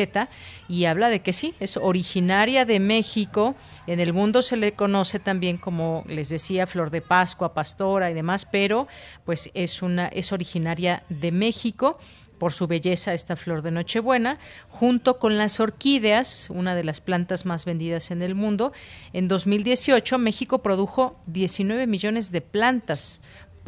y 0.67 0.85
habla 0.85 1.09
de 1.09 1.21
que 1.21 1.33
sí, 1.33 1.53
es 1.59 1.77
originaria 1.77 2.65
de 2.65 2.79
México. 2.79 3.55
En 3.87 3.99
el 3.99 4.13
mundo 4.13 4.41
se 4.41 4.55
le 4.55 4.73
conoce 4.73 5.19
también 5.19 5.57
como 5.57 6.03
les 6.07 6.29
decía 6.29 6.67
flor 6.67 6.91
de 6.91 7.01
Pascua, 7.01 7.53
pastora 7.53 8.11
y 8.11 8.13
demás, 8.13 8.45
pero 8.45 8.87
pues 9.25 9.49
es 9.53 9.81
una 9.81 10.07
es 10.07 10.31
originaria 10.31 11.03
de 11.09 11.31
México 11.31 11.97
por 12.39 12.53
su 12.53 12.67
belleza 12.67 13.13
esta 13.13 13.35
flor 13.35 13.61
de 13.61 13.71
Nochebuena, 13.71 14.39
junto 14.69 15.19
con 15.19 15.37
las 15.37 15.59
orquídeas, 15.59 16.49
una 16.49 16.73
de 16.73 16.85
las 16.85 17.01
plantas 17.01 17.45
más 17.45 17.65
vendidas 17.65 18.11
en 18.11 18.21
el 18.21 18.33
mundo. 18.33 18.71
En 19.11 19.27
2018 19.27 20.17
México 20.17 20.63
produjo 20.63 21.19
19 21.27 21.85
millones 21.85 22.31
de 22.31 22.41
plantas 22.41 23.19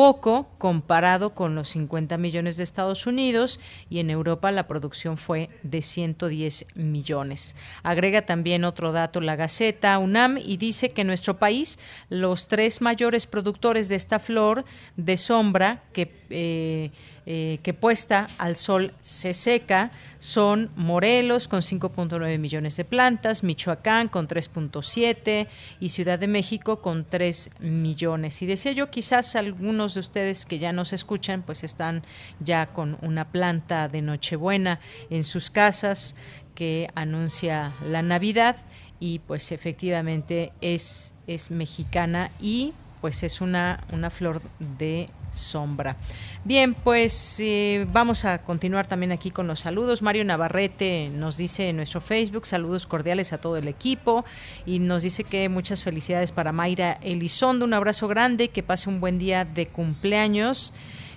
poco 0.01 0.47
comparado 0.57 1.35
con 1.35 1.53
los 1.53 1.69
50 1.69 2.17
millones 2.17 2.57
de 2.57 2.63
Estados 2.63 3.05
Unidos 3.05 3.59
y 3.87 3.99
en 3.99 4.09
Europa 4.09 4.51
la 4.51 4.67
producción 4.67 5.15
fue 5.15 5.51
de 5.61 5.83
110 5.83 6.65
millones. 6.73 7.55
Agrega 7.83 8.23
también 8.23 8.63
otro 8.63 8.93
dato 8.93 9.21
la 9.21 9.35
Gaceta 9.35 9.99
UNAM 9.99 10.39
y 10.39 10.57
dice 10.57 10.89
que 10.89 11.01
en 11.01 11.07
nuestro 11.07 11.37
país 11.37 11.77
los 12.09 12.47
tres 12.47 12.81
mayores 12.81 13.27
productores 13.27 13.89
de 13.89 13.95
esta 13.95 14.17
flor 14.17 14.65
de 14.97 15.17
sombra 15.17 15.83
que 15.93 16.11
eh, 16.31 16.89
eh, 17.25 17.59
que 17.61 17.73
puesta 17.73 18.27
al 18.37 18.55
sol 18.55 18.93
se 18.99 19.33
seca 19.33 19.91
son 20.17 20.71
Morelos 20.75 21.47
con 21.47 21.61
5.9 21.61 22.39
millones 22.39 22.77
de 22.77 22.85
plantas, 22.85 23.43
Michoacán 23.43 24.07
con 24.07 24.27
3.7 24.27 25.47
y 25.79 25.89
Ciudad 25.89 26.19
de 26.19 26.27
México 26.27 26.81
con 26.81 27.05
3 27.05 27.51
millones. 27.59 28.41
Y 28.41 28.45
decía 28.45 28.71
yo, 28.71 28.89
quizás 28.89 29.35
algunos 29.35 29.95
de 29.95 29.99
ustedes 29.99 30.45
que 30.45 30.59
ya 30.59 30.73
nos 30.73 30.93
escuchan 30.93 31.41
pues 31.43 31.63
están 31.63 32.03
ya 32.39 32.67
con 32.67 32.97
una 33.01 33.31
planta 33.31 33.87
de 33.87 34.01
Nochebuena 34.01 34.79
en 35.09 35.23
sus 35.23 35.49
casas 35.49 36.15
que 36.55 36.89
anuncia 36.95 37.73
la 37.83 38.01
Navidad 38.01 38.57
y 38.99 39.19
pues 39.19 39.51
efectivamente 39.51 40.53
es, 40.61 41.15
es 41.25 41.49
mexicana 41.49 42.29
y 42.39 42.73
pues 43.01 43.23
es 43.23 43.41
una, 43.41 43.83
una 43.91 44.11
flor 44.11 44.41
de 44.77 45.09
sombra. 45.31 45.97
Bien, 46.43 46.73
pues 46.73 47.39
eh, 47.39 47.85
vamos 47.93 48.25
a 48.25 48.39
continuar 48.39 48.87
también 48.87 49.11
aquí 49.11 49.29
con 49.29 49.45
los 49.45 49.59
saludos. 49.59 50.01
Mario 50.01 50.25
Navarrete 50.25 51.09
nos 51.09 51.37
dice 51.37 51.69
en 51.69 51.75
nuestro 51.75 52.01
Facebook 52.01 52.47
saludos 52.47 52.87
cordiales 52.87 53.31
a 53.31 53.37
todo 53.37 53.57
el 53.57 53.67
equipo 53.67 54.25
y 54.65 54.79
nos 54.79 55.03
dice 55.03 55.23
que 55.23 55.49
muchas 55.49 55.83
felicidades 55.83 56.31
para 56.31 56.51
Mayra 56.51 56.93
Elizondo. 57.03 57.63
Un 57.63 57.75
abrazo 57.75 58.07
grande, 58.07 58.47
que 58.47 58.63
pase 58.63 58.89
un 58.89 58.99
buen 58.99 59.19
día 59.19 59.45
de 59.45 59.67
cumpleaños. 59.67 60.73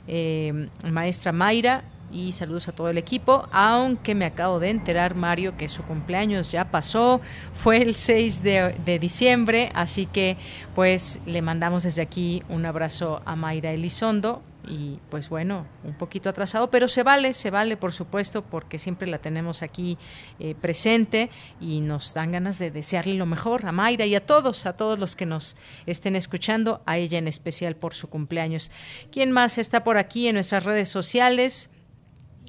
Eh, 0.07 0.69
maestra 0.87 1.33
Mayra, 1.33 1.85
y 2.13 2.33
saludos 2.33 2.69
a 2.69 2.73
todo 2.73 2.91
el 2.91 2.99
equipo, 2.99 3.49
aunque 3.51 4.15
me 4.15 4.27
acabo 4.27 4.61
de 4.61 4.69
enterar, 4.69 5.15
Mario, 5.15 5.57
que 5.57 5.71
su 5.71 5.83
cumpleaños 5.85 6.53
ya 6.53 6.71
pasó, 6.71 7.23
fue 7.55 7.79
el 7.79 7.95
6 7.95 8.43
de, 8.43 8.75
de, 8.85 8.99
diciembre, 8.99 9.71
así 9.75 10.05
que 10.05 10.37
pues 10.75 11.21
le 11.25 11.41
mandamos 11.41 11.85
desde 11.85 12.03
aquí 12.03 12.43
un 12.51 12.67
abrazo 12.67 13.23
a 13.25 13.35
Mayra 13.35 13.73
Elizondo 13.73 14.43
y 14.67 15.01
pues 15.11 15.29
bueno, 15.29 15.67
un 15.85 15.95
poquito 15.95 16.29
atrasado, 16.29 16.71
pero 16.71 16.89
se 16.89 17.03
vale, 17.03 17.33
se 17.35 17.51
vale 17.51 17.77
por 17.77 17.93
supuesto, 17.93 18.43
porque 18.43 18.79
siempre 18.79 19.09
la 19.09 19.19
tenemos 19.19 19.63
aquí 19.63 19.99
eh, 20.39 20.55
presente 20.55 21.31
y 21.61 21.81
nos 21.81 22.15
dan 22.15 22.33
ganas 22.33 22.59
de 22.59 22.71
desearle 22.71 23.15
lo 23.15 23.27
mejor 23.27 23.67
a 23.67 23.73
Mayra 23.73 24.07
y 24.07 24.15
a 24.15 24.25
todos, 24.25 24.67
a 24.67 24.77
todos 24.77 24.99
los 24.99 25.17
que 25.17 25.27
nos 25.27 25.57
estén 25.87 26.17
escuchando, 26.17 26.83
a 26.87 26.99
ella 26.99 27.19
en 27.19 27.29
especial 27.29 27.77
por 27.77 27.95
su 27.95 28.09
cumpleaños. 28.09 28.71
¿Quién 29.11 29.33
más 29.33 29.59
está 29.59 29.85
por 29.85 29.99
aquí 29.99 30.29
en 30.29 30.35
nuestras 30.35 30.65
redes 30.65 30.89
sociales? 30.89 31.71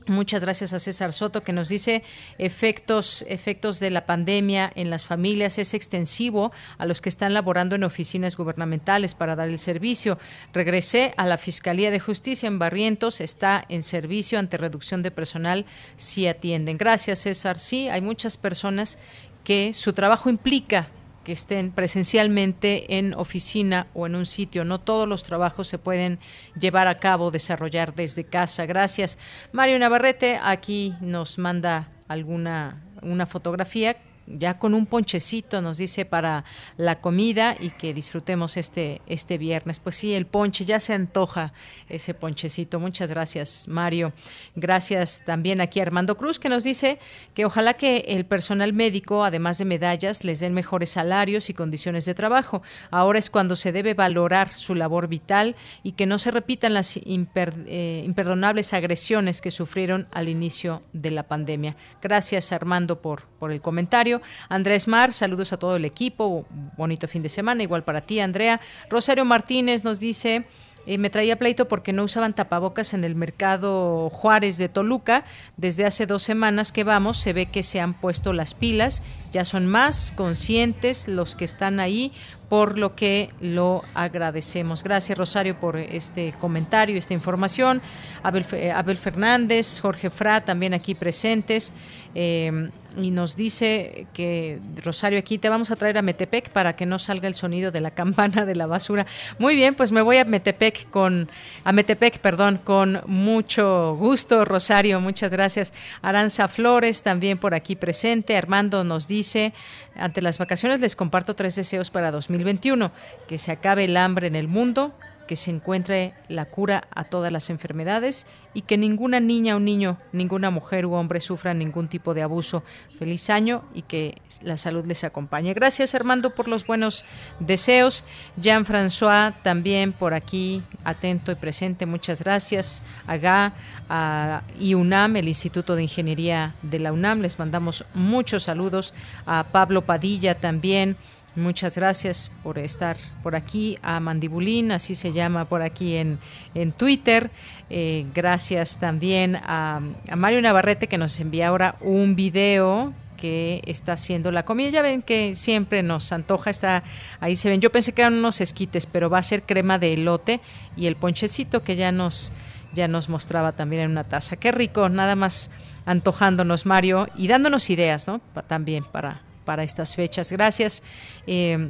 Muchas 0.07 0.43
gracias 0.43 0.71
a 0.71 0.79
César 0.79 1.13
Soto 1.13 1.43
que 1.43 1.51
nos 1.51 1.67
dice 1.67 2.03
efectos, 2.37 3.25
efectos 3.27 3.79
de 3.79 3.89
la 3.89 4.05
pandemia 4.05 4.71
en 4.75 4.91
las 4.91 5.03
familias 5.03 5.57
es 5.57 5.73
extensivo 5.73 6.51
a 6.77 6.85
los 6.85 7.01
que 7.01 7.09
están 7.09 7.33
laborando 7.33 7.75
en 7.75 7.83
oficinas 7.83 8.37
gubernamentales 8.37 9.15
para 9.15 9.35
dar 9.35 9.49
el 9.49 9.57
servicio. 9.57 10.19
Regresé 10.53 11.15
a 11.17 11.25
la 11.25 11.39
Fiscalía 11.39 11.89
de 11.89 11.99
Justicia 11.99 12.45
en 12.45 12.59
Barrientos, 12.59 13.19
está 13.19 13.65
en 13.67 13.81
servicio 13.81 14.37
ante 14.37 14.57
reducción 14.57 15.01
de 15.01 15.09
personal 15.09 15.65
si 15.95 16.27
atienden. 16.27 16.77
Gracias 16.77 17.19
César. 17.19 17.57
Sí, 17.57 17.89
hay 17.89 18.01
muchas 18.01 18.37
personas 18.37 18.99
que 19.43 19.73
su 19.73 19.93
trabajo 19.93 20.29
implica 20.29 20.87
que 21.25 21.33
estén 21.33 21.71
presencialmente 21.71 22.97
en 22.97 23.13
oficina 23.15 23.87
o 23.93 24.05
en 24.05 24.15
un 24.15 24.25
sitio. 24.25 24.63
No 24.63 24.79
todos 24.79 25.09
los 25.09 25.23
trabajos 25.23 25.67
se 25.67 25.77
pueden 25.77 26.19
llevar 26.57 26.87
a 26.87 26.99
cabo, 26.99 27.31
desarrollar 27.31 27.93
desde 27.93 28.23
casa. 28.23 28.65
Gracias. 28.65 29.19
Mario 29.51 29.77
Navarrete 29.77 30.39
aquí 30.41 30.93
nos 31.01 31.37
manda 31.37 31.89
alguna 32.07 32.81
una 33.01 33.25
fotografía 33.25 33.97
ya 34.27 34.57
con 34.57 34.73
un 34.73 34.85
ponchecito, 34.85 35.61
nos 35.61 35.77
dice, 35.77 36.05
para 36.05 36.45
la 36.77 37.01
comida 37.01 37.55
y 37.59 37.69
que 37.71 37.93
disfrutemos 37.93 38.57
este, 38.57 39.01
este 39.07 39.37
viernes. 39.37 39.79
Pues 39.79 39.95
sí, 39.95 40.13
el 40.13 40.25
ponche, 40.25 40.65
ya 40.65 40.79
se 40.79 40.93
antoja 40.93 41.53
ese 41.89 42.13
ponchecito. 42.13 42.79
Muchas 42.79 43.09
gracias, 43.09 43.67
Mario. 43.67 44.13
Gracias 44.55 45.23
también 45.25 45.61
aquí 45.61 45.79
a 45.79 45.83
Armando 45.83 46.17
Cruz, 46.17 46.39
que 46.39 46.49
nos 46.49 46.63
dice 46.63 46.99
que 47.33 47.45
ojalá 47.45 47.75
que 47.75 48.05
el 48.07 48.25
personal 48.25 48.73
médico, 48.73 49.23
además 49.23 49.57
de 49.57 49.65
medallas, 49.65 50.23
les 50.23 50.39
den 50.39 50.53
mejores 50.53 50.89
salarios 50.89 51.49
y 51.49 51.53
condiciones 51.53 52.05
de 52.05 52.13
trabajo. 52.13 52.61
Ahora 52.91 53.19
es 53.19 53.29
cuando 53.29 53.55
se 53.55 53.71
debe 53.71 53.93
valorar 53.93 54.53
su 54.53 54.75
labor 54.75 55.07
vital 55.07 55.55
y 55.83 55.93
que 55.93 56.05
no 56.05 56.19
se 56.19 56.31
repitan 56.31 56.73
las 56.73 56.97
eh, 56.97 58.01
imperdonables 58.05 58.73
agresiones 58.73 59.41
que 59.41 59.51
sufrieron 59.51 60.07
al 60.11 60.29
inicio 60.29 60.81
de 60.93 61.11
la 61.11 61.23
pandemia. 61.23 61.75
Gracias, 62.01 62.51
Armando, 62.51 63.01
por, 63.01 63.23
por 63.39 63.51
el 63.51 63.61
comentario. 63.61 64.14
Andrés 64.49 64.87
Mar, 64.87 65.13
saludos 65.13 65.53
a 65.53 65.57
todo 65.57 65.75
el 65.75 65.85
equipo, 65.85 66.45
bonito 66.77 67.07
fin 67.07 67.23
de 67.23 67.29
semana, 67.29 67.63
igual 67.63 67.83
para 67.83 68.01
ti, 68.01 68.19
Andrea. 68.19 68.59
Rosario 68.89 69.25
Martínez 69.25 69.83
nos 69.83 69.99
dice... 69.99 70.45
Eh, 70.87 70.99
me 70.99 71.09
traía 71.09 71.39
pleito 71.39 71.67
porque 71.67 71.93
no 71.93 72.03
usaban 72.03 72.35
tapabocas 72.35 72.93
en 72.93 73.03
el 73.03 73.15
mercado 73.15 74.09
Juárez 74.11 74.57
de 74.57 74.69
Toluca. 74.69 75.25
Desde 75.57 75.85
hace 75.85 76.05
dos 76.05 76.21
semanas 76.21 76.71
que 76.71 76.83
vamos, 76.83 77.17
se 77.17 77.33
ve 77.33 77.47
que 77.47 77.63
se 77.63 77.79
han 77.79 77.95
puesto 77.95 78.33
las 78.33 78.53
pilas, 78.53 79.01
ya 79.31 79.45
son 79.45 79.65
más 79.65 80.13
conscientes 80.15 81.07
los 81.07 81.35
que 81.35 81.45
están 81.45 81.79
ahí, 81.79 82.13
por 82.55 82.77
lo 82.77 82.95
que 82.95 83.27
lo 83.41 83.83
agradecemos. 83.93 84.81
Gracias, 84.81 85.17
Rosario, 85.17 85.59
por 85.59 85.75
este 85.75 86.33
comentario, 86.39 86.97
esta 86.97 87.13
información. 87.13 87.81
Abel, 88.23 88.45
Abel 88.73 88.97
Fernández, 88.97 89.81
Jorge 89.81 90.09
Fra, 90.09 90.39
también 90.39 90.73
aquí 90.73 90.95
presentes. 90.95 91.73
Eh, 92.17 92.69
y 92.97 93.11
nos 93.11 93.35
dice 93.35 94.07
que 94.13 94.59
Rosario 94.83 95.19
aquí 95.19 95.37
te 95.37 95.49
vamos 95.49 95.69
a 95.71 95.75
traer 95.75 95.97
a 95.97 96.01
Metepec 96.01 96.49
para 96.49 96.75
que 96.75 96.85
no 96.85 96.99
salga 96.99 97.27
el 97.27 97.35
sonido 97.35 97.71
de 97.71 97.81
la 97.81 97.91
campana 97.91 98.45
de 98.45 98.55
la 98.55 98.67
basura. 98.67 99.05
Muy 99.37 99.55
bien, 99.55 99.75
pues 99.75 99.91
me 99.91 100.01
voy 100.01 100.17
a 100.17 100.25
Metepec 100.25 100.89
con 100.89 101.29
a 101.63 101.71
Metepec, 101.71 102.19
perdón, 102.19 102.61
con 102.63 103.01
mucho 103.05 103.95
gusto, 103.97 104.45
Rosario, 104.45 105.01
muchas 105.01 105.31
gracias. 105.31 105.73
Aranza 106.01 106.47
Flores 106.47 107.03
también 107.03 107.37
por 107.37 107.53
aquí 107.53 107.75
presente. 107.75 108.37
Armando 108.37 108.83
nos 108.83 109.07
dice, 109.07 109.53
ante 109.97 110.21
las 110.21 110.37
vacaciones 110.37 110.79
les 110.79 110.95
comparto 110.95 111.35
tres 111.35 111.55
deseos 111.55 111.89
para 111.89 112.11
2021, 112.11 112.91
que 113.27 113.37
se 113.37 113.51
acabe 113.51 113.85
el 113.85 113.97
hambre 113.97 114.27
en 114.27 114.35
el 114.35 114.47
mundo, 114.47 114.93
que 115.27 115.35
se 115.35 115.51
encuentre 115.51 116.13
la 116.27 116.45
cura 116.45 116.87
a 116.93 117.03
todas 117.05 117.31
las 117.31 117.49
enfermedades 117.49 118.27
y 118.53 118.61
que 118.61 118.77
ninguna 118.77 119.19
niña 119.19 119.55
o 119.55 119.59
niño, 119.59 119.97
ninguna 120.13 120.49
mujer 120.49 120.85
u 120.85 120.93
hombre 120.93 121.19
sufra 121.19 121.53
ningún 121.53 121.87
tipo 121.89 122.13
de 122.13 122.21
abuso. 122.21 122.63
Feliz 122.97 123.29
año 123.29 123.63
y 123.73 123.81
que 123.81 124.21
la 124.41 124.55
salud 124.55 124.85
les 124.85 125.03
acompañe. 125.03 125.53
Gracias 125.53 125.93
Armando 125.93 126.33
por 126.33 126.47
los 126.47 126.65
buenos 126.65 127.03
deseos. 127.39 128.05
Jean-François 128.37 129.33
también 129.43 129.91
por 129.91 130.13
aquí, 130.13 130.63
atento 130.83 131.31
y 131.31 131.35
presente. 131.35 131.85
Muchas 131.85 132.21
gracias. 132.21 132.83
Aga, 133.07 133.53
a 133.89 134.43
IUNAM, 134.59 135.17
el 135.17 135.27
Instituto 135.27 135.75
de 135.75 135.83
Ingeniería 135.83 136.55
de 136.61 136.79
la 136.79 136.93
UNAM. 136.93 137.21
Les 137.21 137.37
mandamos 137.37 137.85
muchos 137.93 138.43
saludos. 138.43 138.93
A 139.25 139.43
Pablo 139.51 139.85
Padilla 139.85 140.39
también 140.39 140.95
Muchas 141.35 141.75
gracias 141.75 142.31
por 142.43 142.57
estar 142.57 142.95
por 143.21 143.35
aquí, 143.35 143.77
a 143.81 143.99
Mandibulín, 143.99 144.71
así 144.71 144.95
se 144.95 145.11
llama 145.11 145.43
por 145.43 145.61
aquí 145.61 145.95
en, 145.95 146.17
en 146.53 146.71
Twitter. 146.71 147.29
Eh, 147.69 148.05
gracias 148.15 148.79
también 148.79 149.35
a, 149.35 149.81
Mario 150.15 150.41
Navarrete 150.41 150.87
que 150.87 150.97
nos 150.97 151.19
envía 151.19 151.49
ahora 151.49 151.75
un 151.81 152.15
video 152.15 152.93
que 153.17 153.61
está 153.65 153.93
haciendo 153.93 154.31
la 154.31 154.45
comida. 154.45 154.69
Ya 154.69 154.81
ven 154.81 155.01
que 155.01 155.35
siempre 155.35 155.83
nos 155.83 156.13
antoja, 156.13 156.49
está 156.49 156.83
ahí 157.19 157.35
se 157.35 157.49
ven. 157.49 157.59
Yo 157.59 157.69
pensé 157.69 157.91
que 157.91 158.01
eran 158.01 158.13
unos 158.13 158.39
esquites, 158.39 158.85
pero 158.85 159.09
va 159.09 159.17
a 159.17 159.23
ser 159.23 159.43
crema 159.43 159.77
de 159.77 159.93
elote 159.93 160.39
y 160.77 160.87
el 160.87 160.95
ponchecito 160.95 161.63
que 161.63 161.75
ya 161.75 161.91
nos 161.91 162.31
ya 162.73 162.87
nos 162.87 163.09
mostraba 163.09 163.51
también 163.51 163.81
en 163.83 163.91
una 163.91 164.05
taza. 164.05 164.37
Qué 164.37 164.53
rico, 164.53 164.87
nada 164.87 165.15
más 165.15 165.51
antojándonos 165.85 166.65
Mario 166.65 167.09
y 167.15 167.27
dándonos 167.27 167.69
ideas, 167.69 168.07
¿no? 168.07 168.21
también 168.47 168.85
para 168.85 169.21
para 169.45 169.63
estas 169.63 169.95
fechas. 169.95 170.31
Gracias. 170.31 170.83
Eh, 171.27 171.69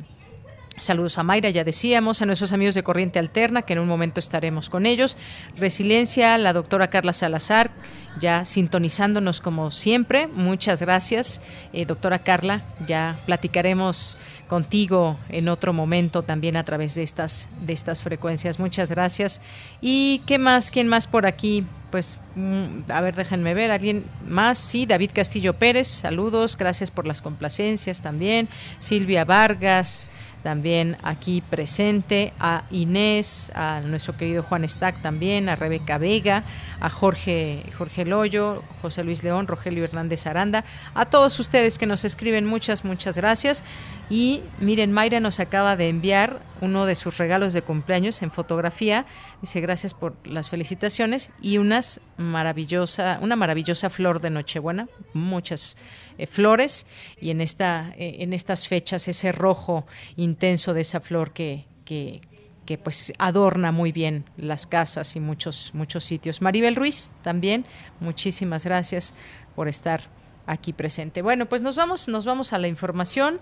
saludos 0.78 1.18
a 1.18 1.24
Mayra, 1.24 1.50
ya 1.50 1.64
decíamos, 1.64 2.22
a 2.22 2.26
nuestros 2.26 2.52
amigos 2.52 2.76
de 2.76 2.84
Corriente 2.84 3.20
Alterna, 3.20 3.62
que 3.62 3.74
en 3.74 3.80
un 3.80 3.88
momento 3.88 4.20
estaremos 4.20 4.70
con 4.70 4.86
ellos. 4.86 5.18
Resiliencia, 5.56 6.38
la 6.38 6.54
doctora 6.54 6.90
Carla 6.90 7.14
Salazar, 7.14 7.72
ya 8.20 8.46
sintonizándonos 8.46 9.42
como 9.42 9.72
siempre. 9.72 10.28
Muchas 10.28 10.82
gracias, 10.82 11.42
eh, 11.74 11.86
doctora 11.86 12.20
Carla. 12.20 12.64
Ya 12.86 13.20
platicaremos 13.26 14.18
contigo 14.48 15.18
en 15.30 15.50
otro 15.50 15.74
momento 15.74 16.24
también 16.24 16.56
a 16.56 16.64
través 16.64 16.96
de 16.96 17.04
estas, 17.04 17.48
de 17.62 17.74
estas 17.74 18.04
frecuencias. 18.04 18.60
Muchas 18.60 18.92
gracias. 18.92 19.42
¿Y 19.82 20.22
qué 20.26 20.38
más? 20.38 20.72
¿Quién 20.72 20.88
más 20.88 21.08
por 21.08 21.26
aquí? 21.26 21.66
pues, 21.96 22.20
mm, 22.36 22.92
a 22.92 23.00
ver, 23.00 23.16
déjenme 23.16 23.54
ver, 23.54 23.72
alguien 23.72 24.04
más, 24.28 24.58
sí, 24.58 24.86
David 24.86 25.12
Castillo 25.14 25.54
Pérez, 25.54 25.88
saludos, 25.88 26.58
gracias 26.58 26.92
por 26.92 27.08
las 27.08 27.22
complacencias 27.22 28.02
también, 28.02 28.50
Silvia 28.80 29.24
Vargas, 29.24 30.10
también 30.46 30.96
aquí 31.02 31.42
presente, 31.42 32.32
a 32.40 32.66
Inés, 32.70 33.52
a 33.56 33.82
nuestro 33.82 34.16
querido 34.16 34.44
Juan 34.44 34.70
Stack 34.70 35.02
también, 35.02 35.50
a 35.50 35.56
Rebeca 35.56 35.98
Vega, 35.98 36.44
a 36.80 36.92
Jorge, 36.92 37.64
Jorge 37.76 38.06
Loyo, 38.06 38.62
José 38.84 39.04
Luis 39.04 39.24
León, 39.24 39.48
Rogelio 39.48 39.84
Hernández 39.84 40.28
Aranda, 40.28 40.64
a 40.94 41.06
todos 41.06 41.40
ustedes 41.40 41.80
que 41.80 41.88
nos 41.88 42.06
escriben, 42.06 42.46
muchas, 42.46 42.86
muchas 42.86 43.18
gracias. 43.18 43.64
Y 44.10 44.44
miren, 44.60 44.92
Mayra 44.92 45.20
nos 45.20 45.40
acaba 45.40 45.76
de 45.76 45.90
enviar 45.90 46.40
uno 46.62 46.86
de 46.86 46.96
sus 46.96 47.18
regalos 47.18 47.54
de 47.54 47.64
cumpleaños 47.64 48.22
en 48.22 48.30
fotografía. 48.30 49.06
Dice 49.42 49.62
gracias 49.62 49.96
por 49.96 50.16
las 50.28 50.50
felicitaciones 50.50 51.32
y 51.42 51.58
unas 51.58 52.02
maravillosa, 52.18 53.18
una 53.22 53.36
maravillosa 53.36 53.90
flor 53.90 54.22
de 54.22 54.30
Nochebuena, 54.30 54.88
muchas 55.14 55.76
eh, 56.18 56.28
flores 56.28 56.86
y 57.20 57.32
en 57.32 57.42
esta 57.42 57.94
eh, 57.98 58.18
en 58.20 58.34
estas 58.34 58.68
fechas 58.68 59.08
ese 59.08 59.32
rojo 59.32 59.88
intenso 60.18 60.74
de 60.74 60.82
esa 60.82 61.00
flor 61.00 61.34
que, 61.34 61.66
que, 61.84 62.22
que 62.68 62.78
pues 62.78 63.12
adorna 63.18 63.72
muy 63.72 63.92
bien 63.92 64.26
las 64.38 64.68
casas 64.68 65.16
y 65.16 65.20
muchos 65.20 65.72
muchos 65.74 66.06
sitios. 66.06 66.44
Maribel 66.44 66.76
Ruiz 66.76 67.12
también, 67.24 67.66
muchísimas 68.00 68.66
gracias 68.66 69.16
por 69.56 69.68
estar 69.68 70.02
aquí 70.46 70.74
presente. 70.74 71.22
Bueno, 71.22 71.46
pues 71.48 71.62
nos 71.62 71.76
vamos 71.76 72.08
nos 72.08 72.26
vamos 72.26 72.54
a 72.54 72.60
la 72.60 72.68
información. 72.68 73.40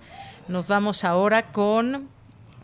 Nos 0.48 0.68
vamos 0.68 1.04
ahora 1.04 1.52
con 1.52 2.10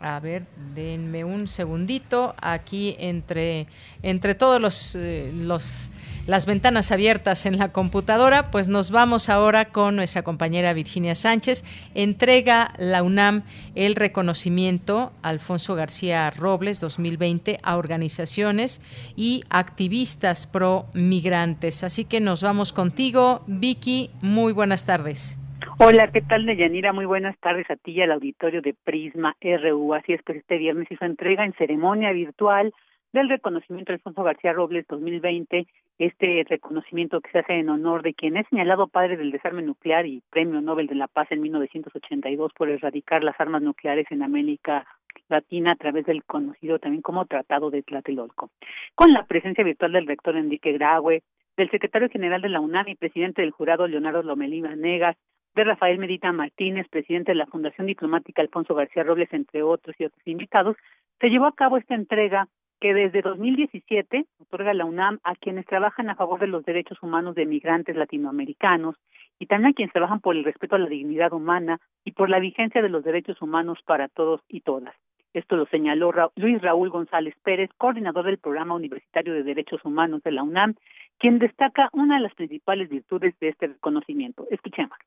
a 0.00 0.18
ver, 0.18 0.46
denme 0.74 1.24
un 1.24 1.46
segundito 1.46 2.34
aquí 2.40 2.96
entre 2.98 3.66
entre 4.02 4.34
todos 4.34 4.60
los 4.60 4.94
eh, 4.94 5.30
los 5.34 5.90
las 6.26 6.46
ventanas 6.46 6.92
abiertas 6.92 7.46
en 7.46 7.58
la 7.58 7.72
computadora, 7.72 8.44
pues 8.50 8.68
nos 8.68 8.90
vamos 8.90 9.28
ahora 9.28 9.66
con 9.66 9.96
nuestra 9.96 10.22
compañera 10.22 10.72
Virginia 10.72 11.14
Sánchez. 11.14 11.64
Entrega 11.94 12.72
la 12.78 13.02
UNAM 13.02 13.42
el 13.74 13.94
reconocimiento 13.94 15.12
Alfonso 15.22 15.74
García 15.74 16.30
Robles 16.30 16.80
2020 16.80 17.58
a 17.62 17.76
organizaciones 17.76 18.80
y 19.16 19.42
activistas 19.50 20.46
pro 20.46 20.86
migrantes. 20.94 21.84
Así 21.84 22.04
que 22.04 22.20
nos 22.20 22.42
vamos 22.42 22.72
contigo, 22.72 23.42
Vicky. 23.46 24.10
Muy 24.22 24.52
buenas 24.52 24.86
tardes. 24.86 25.38
Hola, 25.78 26.10
¿qué 26.12 26.20
tal, 26.20 26.44
Deyanira? 26.44 26.92
Muy 26.92 27.06
buenas 27.06 27.38
tardes 27.38 27.70
a 27.70 27.76
ti 27.76 27.92
y 27.92 28.02
al 28.02 28.12
auditorio 28.12 28.60
de 28.60 28.74
Prisma 28.84 29.34
RU. 29.40 29.94
Así 29.94 30.12
es, 30.12 30.22
pues 30.22 30.38
este 30.38 30.58
viernes 30.58 30.90
hizo 30.90 31.04
entrega 31.04 31.44
en 31.44 31.54
ceremonia 31.54 32.12
virtual 32.12 32.72
del 33.12 33.28
reconocimiento 33.28 33.90
de 33.90 33.96
Alfonso 33.96 34.22
García 34.22 34.52
Robles 34.52 34.86
2020, 34.88 35.66
este 36.00 36.46
reconocimiento 36.48 37.20
que 37.20 37.30
se 37.30 37.40
hace 37.40 37.58
en 37.58 37.68
honor 37.68 38.02
de 38.02 38.14
quien 38.14 38.38
es 38.38 38.46
señalado 38.48 38.88
padre 38.88 39.18
del 39.18 39.30
desarme 39.30 39.60
nuclear 39.60 40.06
y 40.06 40.22
premio 40.30 40.62
Nobel 40.62 40.86
de 40.86 40.94
la 40.94 41.08
Paz 41.08 41.30
en 41.30 41.42
1982 41.42 42.52
por 42.54 42.70
erradicar 42.70 43.22
las 43.22 43.38
armas 43.38 43.60
nucleares 43.60 44.06
en 44.10 44.22
América 44.22 44.86
Latina 45.28 45.72
a 45.72 45.76
través 45.76 46.06
del 46.06 46.24
conocido 46.24 46.78
también 46.78 47.02
como 47.02 47.26
Tratado 47.26 47.70
de 47.70 47.82
Tlatelolco. 47.82 48.50
Con 48.94 49.12
la 49.12 49.26
presencia 49.26 49.62
virtual 49.62 49.92
del 49.92 50.06
rector 50.06 50.38
Enrique 50.38 50.72
Graue, 50.72 51.22
del 51.58 51.70
secretario 51.70 52.08
general 52.08 52.40
de 52.40 52.48
la 52.48 52.60
UNAM 52.60 52.88
y 52.88 52.94
presidente 52.94 53.42
del 53.42 53.50
jurado 53.50 53.86
Leonardo 53.86 54.22
Lomelí 54.22 54.62
Negas, 54.62 55.16
de 55.54 55.64
Rafael 55.64 55.98
Medita 55.98 56.32
Martínez, 56.32 56.88
presidente 56.88 57.32
de 57.32 57.36
la 57.36 57.46
Fundación 57.46 57.86
Diplomática 57.86 58.40
Alfonso 58.40 58.74
García 58.74 59.02
Robles, 59.02 59.30
entre 59.32 59.62
otros 59.62 59.94
y 59.98 60.04
otros 60.04 60.26
invitados, 60.26 60.76
se 61.20 61.28
llevó 61.28 61.46
a 61.46 61.54
cabo 61.54 61.76
esta 61.76 61.94
entrega 61.94 62.48
que 62.80 62.94
desde 62.94 63.22
2017 63.22 64.26
otorga 64.38 64.72
la 64.74 64.86
UNAM 64.86 65.20
a 65.22 65.34
quienes 65.34 65.66
trabajan 65.66 66.08
a 66.08 66.16
favor 66.16 66.40
de 66.40 66.46
los 66.46 66.64
derechos 66.64 67.02
humanos 67.02 67.34
de 67.34 67.44
migrantes 67.44 67.94
latinoamericanos 67.94 68.96
y 69.38 69.46
también 69.46 69.72
a 69.72 69.74
quienes 69.74 69.92
trabajan 69.92 70.20
por 70.20 70.34
el 70.34 70.44
respeto 70.44 70.76
a 70.76 70.78
la 70.78 70.88
dignidad 70.88 71.32
humana 71.32 71.78
y 72.04 72.12
por 72.12 72.30
la 72.30 72.40
vigencia 72.40 72.82
de 72.82 72.88
los 72.88 73.04
derechos 73.04 73.40
humanos 73.42 73.78
para 73.84 74.08
todos 74.08 74.40
y 74.48 74.62
todas. 74.62 74.94
Esto 75.32 75.56
lo 75.56 75.66
señaló 75.66 76.12
Luis 76.36 76.60
Raúl 76.60 76.90
González 76.90 77.34
Pérez, 77.44 77.70
coordinador 77.76 78.26
del 78.26 78.38
Programa 78.38 78.74
Universitario 78.74 79.32
de 79.32 79.44
Derechos 79.44 79.84
Humanos 79.84 80.22
de 80.24 80.32
la 80.32 80.42
UNAM, 80.42 80.74
quien 81.18 81.38
destaca 81.38 81.88
una 81.92 82.16
de 82.16 82.22
las 82.22 82.34
principales 82.34 82.88
virtudes 82.88 83.34
de 83.38 83.50
este 83.50 83.68
reconocimiento. 83.68 84.46
Escuchemos. 84.50 84.98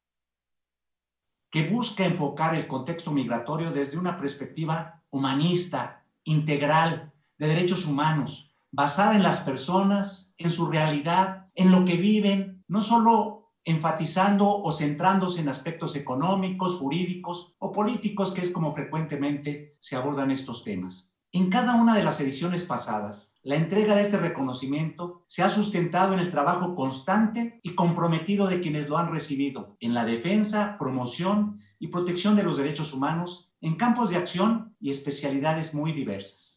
Que 1.52 1.68
busca 1.68 2.06
enfocar 2.06 2.56
el 2.56 2.68
contexto 2.68 3.12
migratorio 3.12 3.72
desde 3.72 4.00
una 4.00 4.18
perspectiva 4.18 5.02
humanista, 5.10 6.04
integral, 6.24 7.13
de 7.38 7.48
derechos 7.48 7.86
humanos, 7.86 8.56
basada 8.72 9.16
en 9.16 9.24
las 9.24 9.42
personas, 9.42 10.34
en 10.38 10.52
su 10.52 10.68
realidad, 10.68 11.48
en 11.56 11.72
lo 11.72 11.86
que 11.86 11.98
viven, 11.98 12.64
no 12.68 12.82
solo 12.82 13.52
enfatizando 13.66 14.58
o 14.58 14.72
centrándose 14.72 15.42
en 15.42 15.50
aspectos 15.50 15.96
económicos, 15.96 16.76
jurídicos 16.76 17.56
o 17.60 17.72
políticos, 17.72 18.34
que 18.34 18.42
es 18.42 18.50
como 18.50 18.74
frecuentemente 18.74 19.78
se 19.80 19.96
abordan 19.96 20.32
estos 20.32 20.64
temas. 20.64 21.14
En 21.36 21.50
cada 21.50 21.76
una 21.76 21.96
de 21.96 22.04
las 22.04 22.20
ediciones 22.22 22.64
pasadas, 22.64 23.34
la 23.42 23.56
entrega 23.56 23.96
de 23.96 24.02
este 24.04 24.18
reconocimiento 24.18 25.24
se 25.28 25.42
ha 25.42 25.50
sustentado 25.50 26.14
en 26.14 26.20
el 26.20 26.30
trabajo 26.30 26.76
constante 26.76 27.60
y 27.64 27.74
comprometido 27.74 28.46
de 28.46 28.62
quienes 28.62 28.88
lo 28.88 28.98
han 28.98 29.12
recibido 29.12 29.76
en 29.80 29.96
la 29.96 30.06
defensa, 30.06 30.78
promoción 30.78 31.58
y 31.80 31.88
protección 31.88 32.36
de 32.36 32.44
los 32.44 32.58
derechos 32.58 32.94
humanos 32.94 33.50
en 33.62 33.78
campos 33.78 34.12
de 34.12 34.18
acción 34.18 34.76
y 34.80 34.92
especialidades 34.92 35.74
muy 35.74 35.92
diversas. 35.92 36.53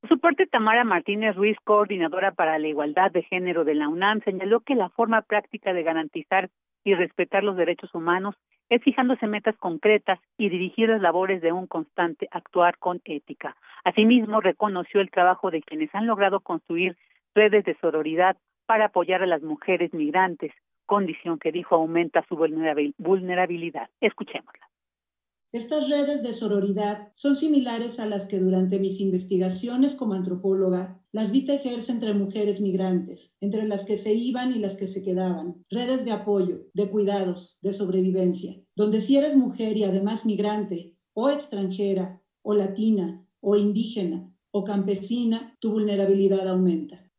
Por 0.00 0.08
su 0.08 0.18
parte, 0.18 0.46
Tamara 0.46 0.84
Martínez 0.84 1.36
Ruiz, 1.36 1.58
coordinadora 1.62 2.32
para 2.32 2.58
la 2.58 2.68
igualdad 2.68 3.10
de 3.10 3.22
género 3.22 3.64
de 3.64 3.74
la 3.74 3.88
UNAM, 3.88 4.22
señaló 4.22 4.60
que 4.60 4.74
la 4.74 4.88
forma 4.88 5.22
práctica 5.22 5.72
de 5.74 5.82
garantizar 5.82 6.48
y 6.84 6.94
respetar 6.94 7.44
los 7.44 7.56
derechos 7.56 7.94
humanos 7.94 8.34
es 8.70 8.82
fijándose 8.82 9.26
metas 9.26 9.56
concretas 9.58 10.18
y 10.38 10.48
dirigir 10.48 10.88
las 10.88 11.02
labores 11.02 11.42
de 11.42 11.52
un 11.52 11.66
constante 11.66 12.28
actuar 12.30 12.78
con 12.78 13.00
ética. 13.04 13.56
Asimismo, 13.84 14.40
reconoció 14.40 15.00
el 15.00 15.10
trabajo 15.10 15.50
de 15.50 15.60
quienes 15.60 15.94
han 15.94 16.06
logrado 16.06 16.40
construir 16.40 16.96
redes 17.34 17.64
de 17.64 17.76
sororidad 17.80 18.36
para 18.66 18.86
apoyar 18.86 19.22
a 19.22 19.26
las 19.26 19.42
mujeres 19.42 19.92
migrantes, 19.92 20.52
condición 20.86 21.38
que 21.38 21.52
dijo 21.52 21.74
aumenta 21.74 22.24
su 22.28 22.36
vulnerabilidad. 22.36 23.90
Escuchémosla. 24.00 24.69
Estas 25.52 25.88
redes 25.88 26.22
de 26.22 26.32
sororidad 26.32 27.08
son 27.12 27.34
similares 27.34 27.98
a 27.98 28.06
las 28.06 28.28
que 28.28 28.38
durante 28.38 28.78
mis 28.78 29.00
investigaciones 29.00 29.96
como 29.96 30.14
antropóloga 30.14 31.02
las 31.10 31.32
vi 31.32 31.44
tejerse 31.44 31.90
entre 31.90 32.14
mujeres 32.14 32.60
migrantes, 32.60 33.36
entre 33.40 33.66
las 33.66 33.84
que 33.84 33.96
se 33.96 34.14
iban 34.14 34.52
y 34.52 34.60
las 34.60 34.76
que 34.76 34.86
se 34.86 35.02
quedaban, 35.02 35.64
redes 35.68 36.04
de 36.04 36.12
apoyo, 36.12 36.58
de 36.72 36.88
cuidados, 36.88 37.58
de 37.62 37.72
sobrevivencia, 37.72 38.60
donde 38.76 39.00
si 39.00 39.16
eres 39.16 39.36
mujer 39.36 39.76
y 39.76 39.82
además 39.82 40.24
migrante, 40.24 40.94
o 41.14 41.30
extranjera, 41.30 42.22
o 42.42 42.54
latina, 42.54 43.26
o 43.40 43.56
indígena, 43.56 44.32
o 44.52 44.62
campesina, 44.62 45.56
tu 45.58 45.72
vulnerabilidad 45.72 46.46
aumenta. 46.46 47.10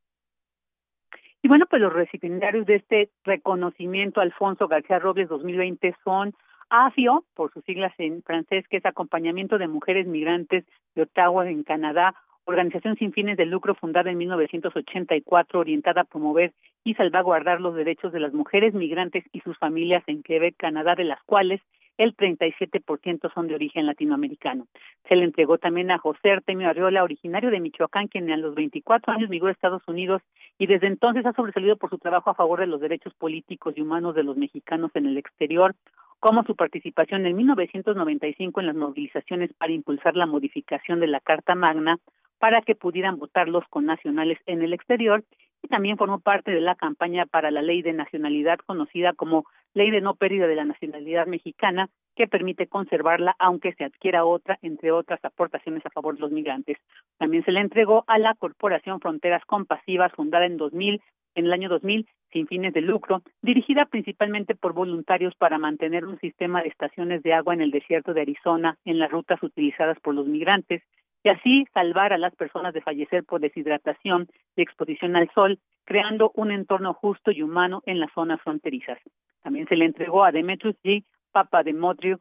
Y 1.43 1.49
bueno, 1.49 1.65
pues 1.69 1.81
los 1.81 1.91
recipientarios 1.91 2.65
de 2.65 2.75
este 2.75 3.11
reconocimiento 3.25 4.21
Alfonso 4.21 4.69
García 4.69 4.99
Robles 4.99 5.27
2020 5.27 5.95
son 6.05 6.33
AFIO, 6.71 7.25
por 7.35 7.51
sus 7.51 7.65
siglas 7.65 7.93
en 7.97 8.23
francés, 8.23 8.65
que 8.69 8.77
es 8.77 8.85
Acompañamiento 8.85 9.57
de 9.57 9.67
Mujeres 9.67 10.07
Migrantes 10.07 10.63
de 10.95 11.01
Ottawa, 11.01 11.47
en 11.49 11.63
Canadá, 11.63 12.15
organización 12.45 12.95
sin 12.95 13.11
fines 13.11 13.35
de 13.35 13.45
lucro 13.45 13.75
fundada 13.75 14.09
en 14.09 14.17
1984, 14.17 15.59
orientada 15.59 16.01
a 16.01 16.05
promover 16.05 16.53
y 16.85 16.93
salvaguardar 16.93 17.59
los 17.59 17.75
derechos 17.75 18.13
de 18.13 18.21
las 18.21 18.33
mujeres 18.33 18.73
migrantes 18.73 19.25
y 19.33 19.41
sus 19.41 19.57
familias 19.57 20.01
en 20.07 20.23
Quebec, 20.23 20.55
Canadá, 20.57 20.95
de 20.95 21.03
las 21.03 21.21
cuales 21.23 21.61
el 21.97 22.15
37% 22.15 23.33
son 23.33 23.47
de 23.47 23.55
origen 23.55 23.85
latinoamericano. 23.85 24.65
Se 25.09 25.15
le 25.17 25.25
entregó 25.25 25.57
también 25.57 25.91
a 25.91 25.99
José 25.99 26.31
Artemio 26.31 26.69
Arriola, 26.69 27.03
originario 27.03 27.51
de 27.51 27.59
Michoacán, 27.59 28.07
quien 28.07 28.31
a 28.31 28.37
los 28.37 28.55
24 28.55 29.13
años 29.13 29.29
migró 29.29 29.49
a 29.49 29.51
Estados 29.51 29.83
Unidos 29.87 30.21
y 30.57 30.67
desde 30.67 30.87
entonces 30.87 31.25
ha 31.25 31.33
sobresalido 31.33 31.75
por 31.75 31.89
su 31.89 31.97
trabajo 31.97 32.29
a 32.29 32.35
favor 32.35 32.61
de 32.61 32.67
los 32.67 32.79
derechos 32.79 33.13
políticos 33.15 33.73
y 33.75 33.81
humanos 33.81 34.15
de 34.15 34.23
los 34.23 34.37
mexicanos 34.37 34.91
en 34.95 35.05
el 35.05 35.17
exterior, 35.17 35.75
como 36.21 36.43
su 36.43 36.55
participación 36.55 37.25
en 37.25 37.35
1995 37.35 38.59
en 38.59 38.67
las 38.67 38.75
movilizaciones 38.75 39.51
para 39.57 39.73
impulsar 39.73 40.15
la 40.15 40.27
modificación 40.27 40.99
de 40.99 41.07
la 41.07 41.19
Carta 41.19 41.55
Magna 41.55 41.97
para 42.37 42.61
que 42.61 42.75
pudieran 42.75 43.17
votar 43.17 43.49
los 43.49 43.67
connacionales 43.69 44.37
en 44.45 44.61
el 44.61 44.73
exterior 44.73 45.23
y 45.63 45.67
también 45.67 45.97
formó 45.97 46.19
parte 46.19 46.51
de 46.51 46.61
la 46.61 46.75
campaña 46.75 47.25
para 47.25 47.49
la 47.49 47.63
ley 47.63 47.81
de 47.81 47.93
nacionalidad 47.93 48.59
conocida 48.59 49.13
como 49.13 49.45
Ley 49.73 49.89
de 49.89 50.01
no 50.01 50.15
pérdida 50.15 50.47
de 50.47 50.55
la 50.55 50.65
nacionalidad 50.65 51.27
mexicana 51.27 51.89
que 52.15 52.27
permite 52.27 52.67
conservarla 52.67 53.35
aunque 53.39 53.73
se 53.73 53.85
adquiera 53.85 54.25
otra, 54.25 54.59
entre 54.61 54.91
otras 54.91 55.23
aportaciones 55.23 55.85
a 55.85 55.89
favor 55.89 56.15
de 56.15 56.21
los 56.21 56.31
migrantes. 56.31 56.77
También 57.17 57.45
se 57.45 57.51
le 57.51 57.61
entregó 57.61 58.03
a 58.07 58.19
la 58.19 58.35
Corporación 58.35 58.99
Fronteras 58.99 59.45
Compasivas 59.45 60.11
fundada 60.11 60.45
en 60.45 60.57
2000 60.57 61.01
en 61.35 61.45
el 61.45 61.53
año 61.53 61.69
2000 61.69 62.07
sin 62.31 62.47
fines 62.47 62.73
de 62.73 62.81
lucro, 62.81 63.21
dirigida 63.41 63.85
principalmente 63.85 64.55
por 64.55 64.73
voluntarios 64.73 65.35
para 65.35 65.57
mantener 65.57 66.05
un 66.05 66.19
sistema 66.19 66.61
de 66.61 66.69
estaciones 66.69 67.23
de 67.23 67.33
agua 67.33 67.53
en 67.53 67.61
el 67.61 67.71
desierto 67.71 68.13
de 68.13 68.21
Arizona 68.21 68.77
en 68.85 68.99
las 68.99 69.11
rutas 69.11 69.41
utilizadas 69.43 69.99
por 69.99 70.15
los 70.15 70.27
migrantes, 70.27 70.81
y 71.23 71.29
así 71.29 71.65
salvar 71.73 72.13
a 72.13 72.17
las 72.17 72.35
personas 72.35 72.73
de 72.73 72.81
fallecer 72.81 73.23
por 73.23 73.41
deshidratación 73.41 74.27
y 74.55 74.61
exposición 74.61 75.15
al 75.15 75.29
sol, 75.33 75.59
creando 75.85 76.31
un 76.35 76.51
entorno 76.51 76.93
justo 76.93 77.31
y 77.31 77.43
humano 77.43 77.83
en 77.85 77.99
las 77.99 78.11
zonas 78.13 78.41
fronterizas. 78.41 78.97
También 79.43 79.67
se 79.67 79.75
le 79.75 79.85
entregó 79.85 80.23
a 80.23 80.31
Demetrius 80.31 80.75
G. 80.83 81.03
Papa 81.31 81.63
Demetrio, 81.63 82.19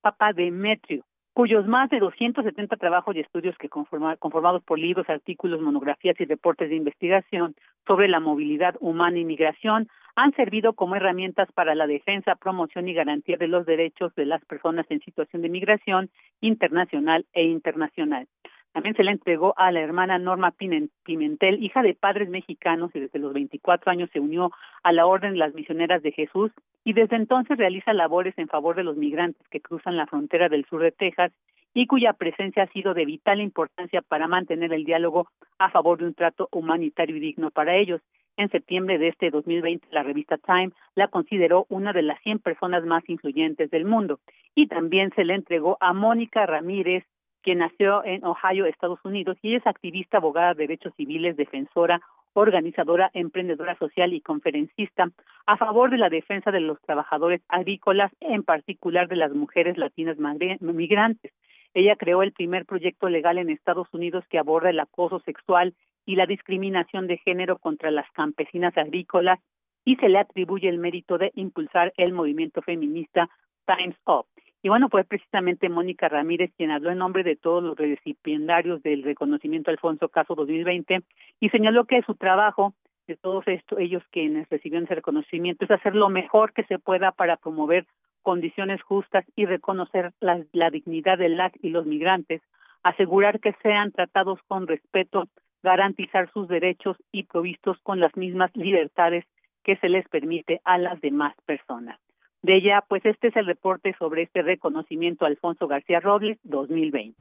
Papa 0.00 0.32
Demetrio, 0.32 1.04
cuyos 1.40 1.66
más 1.66 1.88
de 1.88 2.00
270 2.00 2.76
trabajos 2.76 3.16
y 3.16 3.20
estudios 3.20 3.56
que 3.56 3.70
conformados 3.70 4.62
por 4.62 4.78
libros, 4.78 5.08
artículos, 5.08 5.62
monografías 5.62 6.20
y 6.20 6.26
reportes 6.26 6.68
de 6.68 6.76
investigación 6.76 7.56
sobre 7.86 8.08
la 8.08 8.20
movilidad 8.20 8.74
humana 8.78 9.18
y 9.18 9.24
migración 9.24 9.88
han 10.16 10.34
servido 10.34 10.74
como 10.74 10.96
herramientas 10.96 11.50
para 11.52 11.74
la 11.74 11.86
defensa, 11.86 12.34
promoción 12.34 12.88
y 12.88 12.92
garantía 12.92 13.38
de 13.38 13.48
los 13.48 13.64
derechos 13.64 14.14
de 14.16 14.26
las 14.26 14.44
personas 14.44 14.84
en 14.90 15.00
situación 15.00 15.40
de 15.40 15.48
migración 15.48 16.10
internacional 16.42 17.24
e 17.32 17.44
internacional. 17.44 18.28
También 18.72 18.94
se 18.94 19.02
le 19.02 19.10
entregó 19.10 19.52
a 19.56 19.72
la 19.72 19.80
hermana 19.80 20.18
Norma 20.18 20.52
Pimentel, 20.52 21.62
hija 21.62 21.82
de 21.82 21.94
padres 21.94 22.28
mexicanos 22.28 22.90
y 22.94 23.00
desde 23.00 23.18
los 23.18 23.32
24 23.32 23.90
años 23.90 24.10
se 24.12 24.20
unió 24.20 24.52
a 24.84 24.92
la 24.92 25.06
Orden 25.06 25.32
de 25.32 25.38
las 25.38 25.54
Misioneras 25.54 26.02
de 26.02 26.12
Jesús 26.12 26.52
y 26.84 26.92
desde 26.92 27.16
entonces 27.16 27.58
realiza 27.58 27.92
labores 27.92 28.38
en 28.38 28.46
favor 28.46 28.76
de 28.76 28.84
los 28.84 28.96
migrantes 28.96 29.46
que 29.48 29.60
cruzan 29.60 29.96
la 29.96 30.06
frontera 30.06 30.48
del 30.48 30.64
sur 30.66 30.82
de 30.82 30.92
Texas 30.92 31.32
y 31.74 31.86
cuya 31.86 32.12
presencia 32.12 32.62
ha 32.62 32.72
sido 32.72 32.94
de 32.94 33.04
vital 33.04 33.40
importancia 33.40 34.02
para 34.02 34.28
mantener 34.28 34.72
el 34.72 34.84
diálogo 34.84 35.28
a 35.58 35.70
favor 35.70 35.98
de 35.98 36.06
un 36.06 36.14
trato 36.14 36.48
humanitario 36.52 37.16
y 37.16 37.20
digno 37.20 37.50
para 37.50 37.76
ellos. 37.76 38.00
En 38.36 38.50
septiembre 38.50 38.98
de 38.98 39.08
este 39.08 39.30
2020, 39.30 39.88
la 39.90 40.02
revista 40.02 40.38
Time 40.38 40.70
la 40.94 41.08
consideró 41.08 41.66
una 41.68 41.92
de 41.92 42.02
las 42.02 42.20
100 42.22 42.38
personas 42.38 42.84
más 42.84 43.06
influyentes 43.08 43.70
del 43.70 43.84
mundo. 43.84 44.20
Y 44.54 44.68
también 44.68 45.10
se 45.14 45.24
le 45.24 45.34
entregó 45.34 45.76
a 45.80 45.92
Mónica 45.92 46.46
Ramírez 46.46 47.04
quien 47.42 47.58
nació 47.58 48.04
en 48.04 48.24
Ohio, 48.24 48.66
Estados 48.66 49.00
Unidos, 49.04 49.36
y 49.42 49.54
es 49.54 49.66
activista, 49.66 50.18
abogada 50.18 50.54
de 50.54 50.66
derechos 50.66 50.94
civiles, 50.96 51.36
defensora, 51.36 52.00
organizadora, 52.32 53.10
emprendedora 53.14 53.76
social 53.76 54.12
y 54.12 54.20
conferencista 54.20 55.10
a 55.46 55.56
favor 55.56 55.90
de 55.90 55.98
la 55.98 56.08
defensa 56.08 56.50
de 56.50 56.60
los 56.60 56.80
trabajadores 56.82 57.40
agrícolas, 57.48 58.12
en 58.20 58.42
particular 58.42 59.08
de 59.08 59.16
las 59.16 59.32
mujeres 59.32 59.76
latinas 59.76 60.16
migrantes. 60.60 61.32
Ella 61.74 61.96
creó 61.96 62.22
el 62.22 62.32
primer 62.32 62.66
proyecto 62.66 63.08
legal 63.08 63.38
en 63.38 63.50
Estados 63.50 63.88
Unidos 63.92 64.24
que 64.28 64.38
aborda 64.38 64.70
el 64.70 64.80
acoso 64.80 65.20
sexual 65.20 65.74
y 66.06 66.16
la 66.16 66.26
discriminación 66.26 67.06
de 67.06 67.18
género 67.18 67.58
contra 67.58 67.90
las 67.90 68.10
campesinas 68.12 68.76
agrícolas 68.76 69.38
y 69.84 69.96
se 69.96 70.08
le 70.08 70.18
atribuye 70.18 70.68
el 70.68 70.78
mérito 70.78 71.18
de 71.18 71.30
impulsar 71.34 71.92
el 71.96 72.12
movimiento 72.12 72.62
feminista 72.62 73.28
Times 73.66 73.96
Up. 74.06 74.26
Y 74.62 74.68
bueno, 74.68 74.90
fue 74.90 75.04
precisamente 75.04 75.70
Mónica 75.70 76.08
Ramírez 76.08 76.52
quien 76.56 76.70
habló 76.70 76.90
en 76.90 76.98
nombre 76.98 77.22
de 77.22 77.36
todos 77.36 77.62
los 77.62 77.78
recipiendarios 77.78 78.82
del 78.82 79.02
reconocimiento 79.02 79.70
Alfonso 79.70 80.10
Caso 80.10 80.34
2020 80.34 81.02
y 81.40 81.48
señaló 81.48 81.86
que 81.86 82.02
su 82.02 82.14
trabajo 82.14 82.74
de 83.06 83.16
todos 83.16 83.42
estos, 83.48 83.78
ellos 83.78 84.02
quienes 84.10 84.48
recibieron 84.50 84.84
ese 84.84 84.96
reconocimiento 84.96 85.64
es 85.64 85.70
hacer 85.70 85.94
lo 85.94 86.10
mejor 86.10 86.52
que 86.52 86.64
se 86.64 86.78
pueda 86.78 87.10
para 87.10 87.38
promover 87.38 87.86
condiciones 88.22 88.82
justas 88.82 89.24
y 89.34 89.46
reconocer 89.46 90.12
la, 90.20 90.44
la 90.52 90.70
dignidad 90.70 91.16
de 91.16 91.30
las 91.30 91.52
y 91.62 91.70
los 91.70 91.86
migrantes, 91.86 92.42
asegurar 92.82 93.40
que 93.40 93.54
sean 93.62 93.92
tratados 93.92 94.40
con 94.46 94.66
respeto, 94.66 95.24
garantizar 95.62 96.30
sus 96.32 96.48
derechos 96.48 96.98
y 97.12 97.24
provistos 97.24 97.78
con 97.82 97.98
las 97.98 98.14
mismas 98.14 98.54
libertades 98.54 99.24
que 99.64 99.76
se 99.76 99.88
les 99.88 100.06
permite 100.08 100.60
a 100.64 100.76
las 100.76 101.00
demás 101.00 101.34
personas 101.46 101.98
de 102.42 102.56
ella, 102.56 102.82
pues 102.88 103.04
este 103.04 103.28
es 103.28 103.36
el 103.36 103.46
reporte 103.46 103.94
sobre 103.98 104.22
este 104.22 104.42
reconocimiento 104.42 105.26
Alfonso 105.26 105.68
García 105.68 106.00
Robles 106.00 106.38
2020. 106.44 107.14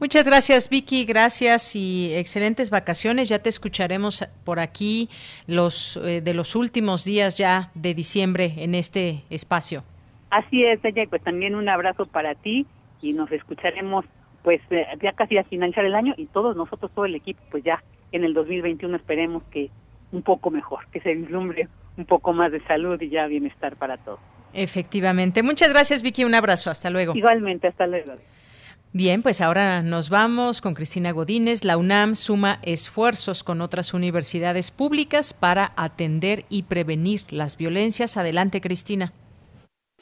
Muchas 0.00 0.24
gracias 0.26 0.68
Vicky, 0.68 1.04
gracias 1.04 1.76
y 1.76 2.12
excelentes 2.14 2.70
vacaciones. 2.70 3.28
Ya 3.28 3.40
te 3.40 3.50
escucharemos 3.50 4.26
por 4.44 4.58
aquí 4.58 5.08
los 5.46 5.98
eh, 5.98 6.22
de 6.22 6.34
los 6.34 6.56
últimos 6.56 7.04
días 7.04 7.36
ya 7.36 7.70
de 7.74 7.94
diciembre 7.94 8.54
en 8.56 8.74
este 8.74 9.22
espacio. 9.30 9.84
Así 10.30 10.64
es, 10.64 10.82
ella, 10.84 11.04
pues 11.08 11.22
también 11.22 11.54
un 11.54 11.68
abrazo 11.68 12.06
para 12.06 12.34
ti 12.34 12.66
y 13.02 13.12
nos 13.12 13.30
escucharemos 13.30 14.06
pues 14.42 14.60
eh, 14.70 14.86
ya 15.02 15.12
casi 15.12 15.36
a 15.36 15.44
finalizar 15.44 15.84
el 15.84 15.94
año 15.94 16.14
y 16.16 16.26
todos 16.26 16.56
nosotros, 16.56 16.90
todo 16.94 17.04
el 17.04 17.14
equipo, 17.14 17.42
pues 17.50 17.62
ya 17.62 17.82
en 18.12 18.24
el 18.24 18.32
2021 18.32 18.96
esperemos 18.96 19.42
que 19.44 19.68
un 20.12 20.22
poco 20.22 20.50
mejor, 20.50 20.86
que 20.92 21.00
se 21.00 21.14
vislumbre 21.14 21.68
un 21.96 22.04
poco 22.04 22.32
más 22.32 22.52
de 22.52 22.60
salud 22.64 23.00
y 23.00 23.10
ya 23.10 23.26
bienestar 23.26 23.76
para 23.76 23.96
todos. 23.98 24.20
Efectivamente. 24.52 25.42
Muchas 25.42 25.70
gracias, 25.70 26.02
Vicky. 26.02 26.24
Un 26.24 26.34
abrazo. 26.34 26.70
Hasta 26.70 26.90
luego. 26.90 27.14
Igualmente, 27.14 27.68
hasta 27.68 27.86
luego. 27.86 28.14
Bien, 28.92 29.22
pues 29.22 29.40
ahora 29.40 29.82
nos 29.82 30.10
vamos 30.10 30.60
con 30.60 30.74
Cristina 30.74 31.12
Godínez. 31.12 31.64
La 31.64 31.76
UNAM 31.76 32.16
suma 32.16 32.58
esfuerzos 32.64 33.44
con 33.44 33.60
otras 33.60 33.94
universidades 33.94 34.72
públicas 34.72 35.32
para 35.32 35.72
atender 35.76 36.44
y 36.48 36.64
prevenir 36.64 37.20
las 37.30 37.56
violencias. 37.56 38.16
Adelante, 38.16 38.60
Cristina. 38.60 39.12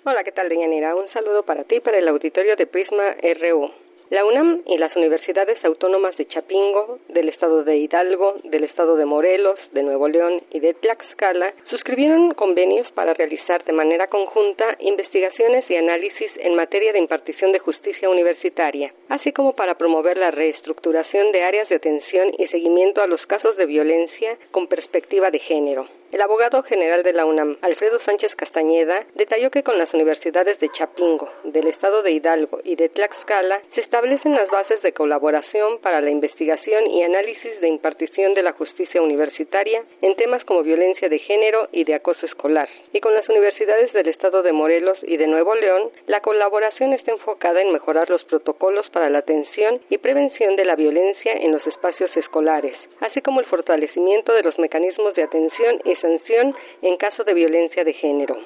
Hola, 0.05 0.25
¿qué 0.25 0.33
tal, 0.33 0.49
Deyanira? 0.49 0.95
Un 0.95 1.13
saludo 1.13 1.43
para 1.43 1.65
ti, 1.65 1.81
para 1.81 1.99
el 1.99 2.09
auditorio 2.09 2.57
de 2.57 2.67
Prisma 2.67 3.03
RU. 3.43 3.71
La 4.11 4.25
UNAM 4.25 4.63
y 4.65 4.79
las 4.79 4.97
universidades 4.97 5.63
autónomas 5.67 6.17
de 6.17 6.27
Chapingo, 6.27 6.99
del 7.09 7.29
estado 7.29 7.63
de 7.63 7.77
Hidalgo, 7.77 8.37
del 8.45 8.65
estado 8.65 8.97
de 8.97 9.05
Morelos, 9.05 9.59
de 9.73 9.83
Nuevo 9.83 10.09
León 10.09 10.41
y 10.51 10.61
de 10.61 10.73
Tlaxcala 10.73 11.53
suscribieron 11.69 12.33
convenios 12.33 12.91
para 12.93 13.13
realizar 13.13 13.63
de 13.67 13.75
manera 13.75 14.07
conjunta 14.07 14.79
investigaciones 14.81 15.69
y 15.69 15.77
análisis 15.77 16.31
en 16.39 16.55
materia 16.55 16.95
de 16.95 17.01
impartición 17.01 17.53
de 17.53 17.59
justicia 17.59 18.09
universitaria, 18.09 18.95
así 19.11 19.31
como 19.33 19.55
para 19.55 19.75
promover 19.75 20.17
la 20.17 20.31
reestructuración 20.31 21.31
de 21.31 21.43
áreas 21.43 21.69
de 21.69 21.77
atención 21.77 22.33
y 22.39 22.47
seguimiento 22.49 23.03
a 23.03 23.07
los 23.07 23.21
casos 23.27 23.59
de 23.59 23.67
violencia 23.67 24.39
con 24.53 24.69
perspectiva 24.69 25.31
de 25.31 25.41
género. 25.41 25.87
El 26.11 26.23
abogado 26.23 26.63
general 26.63 27.03
de 27.03 27.13
la 27.13 27.27
UNAM, 27.27 27.59
Alfredo 27.61 28.01
Sánchez 28.01 28.35
Castañeda, 28.35 29.05
detalló 29.15 29.51
que 29.51 29.63
con 29.63 29.77
las 29.77 29.93
universidades 29.93 30.59
de 30.59 30.71
Chapingo, 30.71 31.29
del 31.45 31.67
estado 31.67 32.03
de 32.03 32.13
Hidalgo 32.13 32.61
y 32.65 32.77
de 32.77 32.89
Tlaxcala 32.89 33.61
se 33.75 33.83
establecen 33.83 34.35
las 34.35 34.49
bases 34.49 34.81
de 34.81 34.93
colaboración 34.93 35.79
para 35.83 36.01
la 36.01 36.09
investigación 36.09 36.87
y 36.87 37.03
análisis 37.03 37.61
de 37.61 37.69
impartición 37.69 38.33
de 38.33 38.43
la 38.43 38.55
justicia 38.55 39.03
universitaria 39.03 39.83
en 40.01 40.17
temas 40.17 40.43
como 40.45 40.63
violencia 40.63 41.11
de 41.11 41.19
género 41.19 41.69
y 41.73 41.85
de 41.85 41.97
acoso 41.97 42.25
escolar. 42.25 42.71
Y 42.95 43.01
con 43.01 43.13
las 43.13 43.29
universidades 43.29 43.93
del 43.93 44.09
estado 44.09 44.43
de 44.43 44.53
Morelos 44.53 44.99
y 45.03 45.19
de 45.19 45.27
Nuevo 45.27 45.55
León, 45.57 45.91
la 46.07 46.23
colaboración 46.23 46.95
está 46.95 47.13
enfocada 47.13 47.61
en 47.61 47.71
mejorar 47.71 48.09
los 48.09 48.25
protocolos 48.25 48.89
para 48.91 49.11
la 49.11 49.19
atención 49.19 49.83
y 49.91 49.99
prevención 49.99 50.57
de 50.57 50.65
la 50.65 50.75
violencia 50.75 51.35
en 51.35 51.53
los 51.53 51.67
espacios 51.67 52.11
escolares, 52.17 52.77
así 53.01 53.21
como 53.21 53.41
el 53.41 53.47
fortalecimiento 53.47 54.33
de 54.33 54.43
los 54.43 54.59
mecanismos 54.59 55.15
de 55.15 55.25
atención 55.25 55.83
y 55.85 55.98
sanción 56.01 56.55
en 56.83 56.97
caso 56.97 57.25
de 57.25 57.35
violencia 57.35 57.85
de 57.85 57.93
género. 57.95 58.37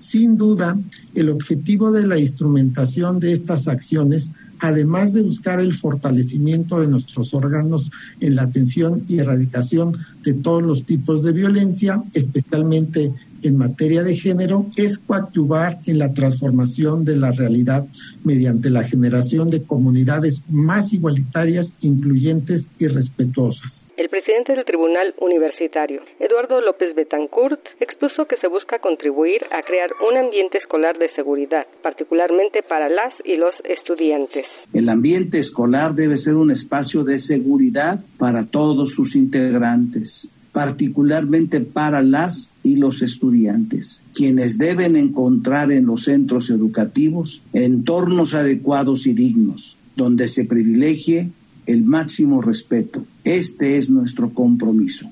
Sin 0.00 0.36
duda, 0.36 0.76
el 1.14 1.30
objetivo 1.30 1.90
de 1.90 2.06
la 2.06 2.18
instrumentación 2.18 3.18
de 3.18 3.32
estas 3.32 3.68
acciones, 3.68 4.30
además 4.60 5.12
de 5.12 5.22
buscar 5.22 5.60
el 5.60 5.72
fortalecimiento 5.72 6.80
de 6.80 6.88
nuestros 6.88 7.32
órganos 7.34 7.90
en 8.20 8.36
la 8.36 8.42
atención 8.42 9.04
y 9.08 9.18
erradicación 9.18 9.92
de 10.22 10.34
todos 10.34 10.62
los 10.62 10.84
tipos 10.84 11.22
de 11.22 11.32
violencia, 11.32 12.02
especialmente 12.14 13.12
en 13.42 13.56
materia 13.56 14.02
de 14.02 14.14
género 14.14 14.66
es 14.76 14.98
coadyuvar 14.98 15.78
en 15.86 15.98
la 15.98 16.12
transformación 16.12 17.04
de 17.04 17.16
la 17.16 17.32
realidad 17.32 17.86
mediante 18.24 18.70
la 18.70 18.82
generación 18.82 19.50
de 19.50 19.62
comunidades 19.62 20.42
más 20.48 20.92
igualitarias, 20.92 21.74
incluyentes 21.82 22.70
y 22.78 22.88
respetuosas. 22.88 23.86
El 23.96 24.08
presidente 24.08 24.54
del 24.54 24.64
Tribunal 24.64 25.14
Universitario, 25.20 26.02
Eduardo 26.20 26.60
López 26.60 26.94
Betancourt, 26.94 27.60
expuso 27.80 28.26
que 28.26 28.36
se 28.38 28.48
busca 28.48 28.78
contribuir 28.78 29.42
a 29.50 29.62
crear 29.62 29.90
un 30.08 30.16
ambiente 30.16 30.58
escolar 30.58 30.98
de 30.98 31.12
seguridad, 31.14 31.66
particularmente 31.82 32.62
para 32.62 32.88
las 32.88 33.12
y 33.24 33.36
los 33.36 33.54
estudiantes. 33.64 34.44
El 34.72 34.88
ambiente 34.88 35.38
escolar 35.38 35.94
debe 35.94 36.16
ser 36.16 36.34
un 36.34 36.50
espacio 36.50 37.04
de 37.04 37.18
seguridad 37.18 37.98
para 38.18 38.46
todos 38.46 38.94
sus 38.94 39.16
integrantes 39.16 40.32
particularmente 40.52 41.60
para 41.60 42.02
las 42.02 42.52
y 42.62 42.76
los 42.76 43.02
estudiantes, 43.02 44.02
quienes 44.14 44.58
deben 44.58 44.96
encontrar 44.96 45.72
en 45.72 45.86
los 45.86 46.04
centros 46.04 46.50
educativos 46.50 47.42
entornos 47.52 48.34
adecuados 48.34 49.06
y 49.06 49.12
dignos, 49.12 49.76
donde 49.96 50.28
se 50.28 50.44
privilegie 50.44 51.30
el 51.66 51.84
máximo 51.84 52.40
respeto. 52.40 53.04
Este 53.24 53.76
es 53.76 53.90
nuestro 53.90 54.30
compromiso. 54.30 55.10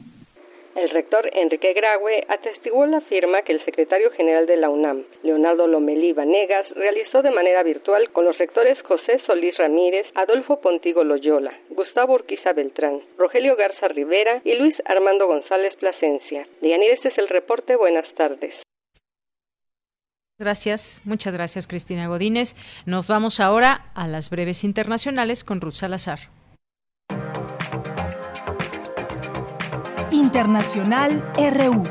El 0.86 0.92
rector 0.92 1.28
Enrique 1.32 1.72
Graue 1.72 2.24
atestiguó 2.28 2.86
la 2.86 3.00
firma 3.00 3.42
que 3.42 3.50
el 3.50 3.64
secretario 3.64 4.12
general 4.12 4.46
de 4.46 4.56
la 4.56 4.70
UNAM, 4.70 5.02
Leonardo 5.24 5.66
Lomelí 5.66 6.12
Vanegas, 6.12 6.70
realizó 6.76 7.22
de 7.22 7.32
manera 7.32 7.64
virtual 7.64 8.12
con 8.12 8.24
los 8.24 8.38
rectores 8.38 8.80
José 8.82 9.20
Solís 9.26 9.56
Ramírez, 9.56 10.06
Adolfo 10.14 10.60
Pontigo 10.60 11.02
Loyola, 11.02 11.52
Gustavo 11.70 12.14
Urquiza 12.14 12.52
Beltrán, 12.52 13.00
Rogelio 13.18 13.56
Garza 13.56 13.88
Rivera 13.88 14.40
y 14.44 14.54
Luis 14.54 14.76
Armando 14.84 15.26
González 15.26 15.74
Plasencia. 15.74 16.46
Dianir, 16.60 16.92
este 16.92 17.08
es 17.08 17.18
el 17.18 17.26
reporte. 17.26 17.74
Buenas 17.74 18.06
tardes. 18.14 18.54
Gracias, 20.38 21.02
muchas 21.04 21.34
gracias 21.34 21.66
Cristina 21.66 22.06
Godínez. 22.06 22.54
Nos 22.86 23.08
vamos 23.08 23.40
ahora 23.40 23.90
a 23.96 24.06
las 24.06 24.30
breves 24.30 24.62
internacionales 24.62 25.42
con 25.42 25.60
Ruth 25.60 25.72
Salazar. 25.72 26.35
Internacional 30.36 31.32
RU. 31.34 31.82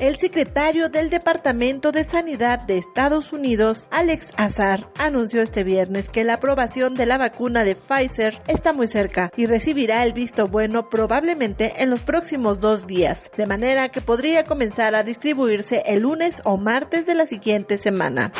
El 0.00 0.16
secretario 0.16 0.88
del 0.88 1.10
Departamento 1.10 1.92
de 1.92 2.04
Sanidad 2.04 2.60
de 2.60 2.78
Estados 2.78 3.34
Unidos, 3.34 3.86
Alex 3.90 4.30
Azar, 4.38 4.88
anunció 4.98 5.42
este 5.42 5.62
viernes 5.62 6.08
que 6.08 6.24
la 6.24 6.36
aprobación 6.36 6.94
de 6.94 7.04
la 7.04 7.18
vacuna 7.18 7.64
de 7.64 7.76
Pfizer 7.76 8.40
está 8.48 8.72
muy 8.72 8.86
cerca 8.86 9.30
y 9.36 9.44
recibirá 9.44 10.04
el 10.04 10.14
visto 10.14 10.46
bueno 10.46 10.88
probablemente 10.88 11.82
en 11.82 11.90
los 11.90 12.00
próximos 12.00 12.58
dos 12.58 12.86
días, 12.86 13.30
de 13.36 13.46
manera 13.46 13.90
que 13.90 14.00
podría 14.00 14.44
comenzar 14.44 14.94
a 14.96 15.02
distribuirse 15.02 15.82
el 15.84 16.00
lunes 16.00 16.40
o 16.46 16.56
martes 16.56 17.04
de 17.04 17.14
la 17.14 17.26
siguiente 17.26 17.76
semana. 17.76 18.32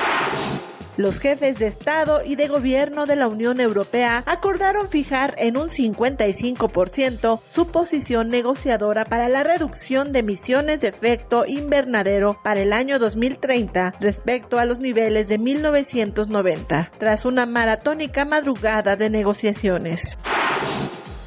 Los 0.96 1.18
jefes 1.18 1.58
de 1.58 1.68
Estado 1.68 2.20
y 2.22 2.36
de 2.36 2.48
Gobierno 2.48 3.06
de 3.06 3.16
la 3.16 3.26
Unión 3.26 3.60
Europea 3.60 4.22
acordaron 4.26 4.88
fijar 4.88 5.34
en 5.38 5.56
un 5.56 5.68
55% 5.68 7.40
su 7.48 7.68
posición 7.68 8.28
negociadora 8.28 9.06
para 9.06 9.28
la 9.30 9.42
reducción 9.42 10.12
de 10.12 10.18
emisiones 10.20 10.80
de 10.80 10.88
efecto 10.88 11.44
invernadero 11.46 12.38
para 12.44 12.60
el 12.60 12.74
año 12.74 12.98
2030 12.98 13.94
respecto 14.00 14.58
a 14.58 14.66
los 14.66 14.80
niveles 14.80 15.28
de 15.28 15.38
1990, 15.38 16.92
tras 16.98 17.24
una 17.24 17.46
maratónica 17.46 18.26
madrugada 18.26 18.94
de 18.96 19.08
negociaciones. 19.08 20.18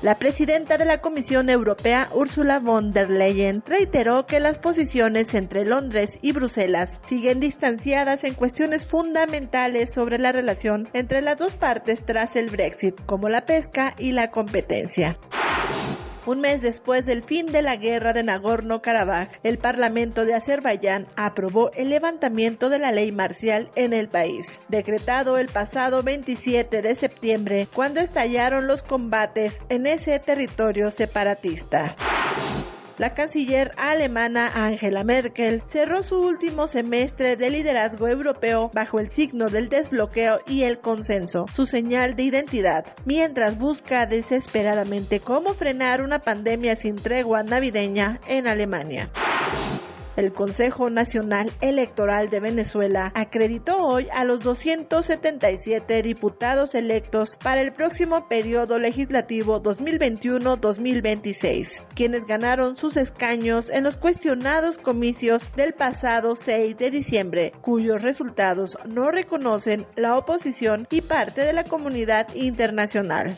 La 0.06 0.14
presidenta 0.14 0.77
de 0.77 0.86
la 0.86 1.02
Comisión 1.02 1.49
Europea, 1.49 2.10
Ursula 2.14 2.60
von 2.60 2.91
der 2.91 3.10
Leyen, 3.10 3.64
reiteró 3.65 4.27
que 4.27 4.40
las 4.40 4.60
posiciones 4.60 5.34
entre 5.34 5.65
Londres 5.65 6.19
y 6.22 6.32
Bruselas 6.32 6.99
siguen 7.07 7.40
distanciadas 7.40 8.23
en 8.23 8.36
cuestiones 8.36 8.86
fundamentales 8.86 9.91
sobre 9.91 10.19
la 10.19 10.32
relación 10.32 10.88
entre 10.94 11.23
las 11.23 11.40
dos 11.40 11.56
partes 11.56 12.06
tras 12.06 12.36
el 12.36 12.52
Brexit, 12.52 12.94
como 13.07 13.30
la 13.30 13.45
pesca 13.48 13.95
y 13.98 14.11
la 14.11 14.30
competencia. 14.30 15.18
Un 16.26 16.42
mes 16.42 16.62
después 16.62 17.06
del 17.06 17.24
fin 17.24 17.46
de 17.46 17.62
la 17.62 17.76
guerra 17.76 18.12
de 18.12 18.24
Nagorno-Karabaj, 18.24 19.28
el 19.44 19.60
Parlamento 19.60 20.26
de 20.26 20.34
Azerbaiyán 20.34 21.06
aprobó 21.16 21.72
el 21.74 21.90
levantamiento 21.90 22.70
de 22.70 22.80
la 22.80 22.92
ley 22.92 23.12
marcial 23.12 23.70
en 23.76 23.94
el 23.94 24.08
país, 24.10 24.64
decretado 24.68 25.38
el 25.38 25.50
pasado 25.50 26.02
27 26.02 26.82
de 26.82 26.96
septiembre, 26.96 27.68
cuando 27.72 28.00
estallaron 28.00 28.66
los 28.66 28.82
combates 28.82 29.62
en 29.70 29.86
ese 29.86 30.18
territorio 30.18 30.90
separatista. 30.90 31.96
La 32.98 33.14
canciller 33.14 33.72
alemana 33.76 34.46
Angela 34.56 35.04
Merkel 35.04 35.62
cerró 35.66 36.02
su 36.02 36.22
último 36.22 36.70
semestre 36.70 37.36
de 37.36 37.50
liderazgo 37.50 38.08
europeo 38.08 38.72
bajo 38.74 39.00
el 39.00 39.10
signo 39.10 39.50
del 39.50 39.68
desbloqueo 39.68 40.40
y 40.48 40.64
el 40.64 40.80
consenso, 40.80 41.46
su 41.54 41.66
señal 41.66 42.16
de 42.16 42.24
identidad, 42.24 42.86
mientras 43.04 43.60
busca 43.60 44.06
desesperadamente 44.06 45.20
cómo 45.20 45.54
frenar 45.54 46.02
una 46.02 46.20
pandemia 46.20 46.78
sin 46.78 46.96
tregua 46.96 47.44
navideña 47.44 48.22
en 48.28 48.48
Alemania. 48.48 49.10
El 50.16 50.34
Consejo 50.34 50.90
Nacional 50.90 51.52
Electoral 51.60 52.30
de 52.30 52.40
Venezuela 52.40 53.12
acreditó 53.16 53.86
hoy 53.86 54.08
a 54.14 54.24
los 54.24 54.40
277 54.42 56.02
diputados 56.02 56.74
electos 56.74 57.38
para 57.44 57.62
el 57.62 57.74
próximo 57.74 58.30
periodo 58.30 58.80
legislativo 58.80 59.62
2021-2026, 59.62 61.84
quienes 61.94 62.26
ganaron 62.26 62.78
sus 62.78 62.96
escaños 62.96 63.70
en 63.70 63.84
los 63.84 63.98
cuestionados 63.98 64.78
comicios 64.78 65.54
del 65.56 65.74
pasado 65.74 66.38
6 66.38 66.78
de 66.78 66.92
diciembre, 66.92 67.52
cuyos 67.62 68.02
resultados 68.02 68.78
no 68.86 69.12
reconocen 69.12 69.86
la 69.96 70.16
oposición 70.16 70.88
y 70.90 71.02
parte 71.02 71.42
de 71.42 71.52
la 71.52 71.66
comunidad 71.66 72.34
internacional. 72.36 73.38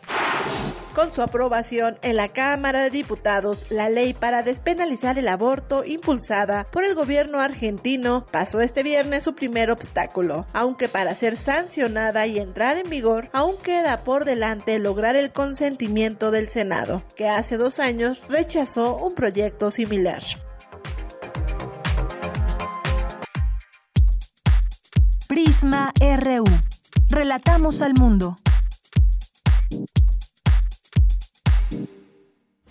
Con 0.97 1.13
su 1.13 1.21
aprobación 1.21 1.99
en 2.01 2.15
la 2.15 2.27
Cámara 2.27 2.81
de 2.81 2.89
Diputados, 2.89 3.69
la 3.69 3.87
ley 3.87 4.15
para 4.15 4.41
despenalizar 4.41 5.19
el 5.19 5.27
aborto 5.27 5.85
impulsada 5.85 6.65
por 6.71 6.83
el 6.83 6.95
gobierno 6.95 7.39
argentino 7.39 8.25
pasó 8.31 8.61
este 8.61 8.81
viernes 8.81 9.23
su 9.23 9.35
primer 9.35 9.69
obstáculo, 9.69 10.47
aunque 10.53 10.87
para 10.87 11.13
ser 11.13 11.37
sancionada 11.37 12.25
y 12.25 12.39
entrar 12.39 12.79
en 12.79 12.89
vigor 12.89 13.29
aún 13.31 13.57
queda 13.63 14.03
por 14.03 14.25
delante 14.25 14.79
lograr 14.79 15.15
el 15.15 15.31
consentimiento 15.31 16.31
del 16.31 16.49
Senado, 16.49 17.03
que 17.15 17.29
hace 17.29 17.57
dos 17.57 17.79
años 17.79 18.19
rechazó 18.27 18.97
un 18.97 19.13
proyecto 19.13 19.69
similar. 19.69 20.23
Prisma 25.27 25.93
RU. 25.99 26.45
Relatamos 27.11 27.83
al 27.83 27.93
mundo. 27.93 28.35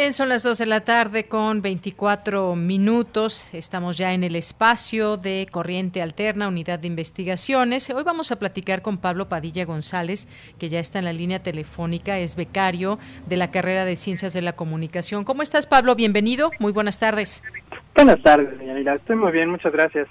Bien, 0.00 0.14
son 0.14 0.30
las 0.30 0.42
2 0.42 0.56
de 0.56 0.64
la 0.64 0.80
tarde 0.80 1.28
con 1.28 1.60
24 1.60 2.56
minutos. 2.56 3.52
Estamos 3.52 3.98
ya 3.98 4.14
en 4.14 4.24
el 4.24 4.34
espacio 4.34 5.18
de 5.18 5.46
Corriente 5.50 6.00
Alterna, 6.00 6.48
Unidad 6.48 6.78
de 6.78 6.86
Investigaciones. 6.86 7.90
Hoy 7.90 8.02
vamos 8.02 8.32
a 8.32 8.38
platicar 8.38 8.80
con 8.80 8.96
Pablo 8.96 9.28
Padilla 9.28 9.66
González, 9.66 10.26
que 10.58 10.70
ya 10.70 10.80
está 10.80 11.00
en 11.00 11.04
la 11.04 11.12
línea 11.12 11.42
telefónica, 11.42 12.18
es 12.18 12.34
becario 12.34 12.98
de 13.26 13.36
la 13.36 13.50
carrera 13.50 13.84
de 13.84 13.94
Ciencias 13.96 14.32
de 14.32 14.40
la 14.40 14.54
Comunicación. 14.54 15.24
¿Cómo 15.24 15.42
estás, 15.42 15.66
Pablo? 15.66 15.94
Bienvenido. 15.94 16.50
Muy 16.60 16.72
buenas 16.72 16.98
tardes. 16.98 17.44
Buenas 17.94 18.22
tardes, 18.22 18.58
señorita. 18.58 18.94
Estoy 18.94 19.16
muy 19.16 19.32
bien, 19.32 19.50
muchas 19.50 19.70
gracias. 19.70 20.08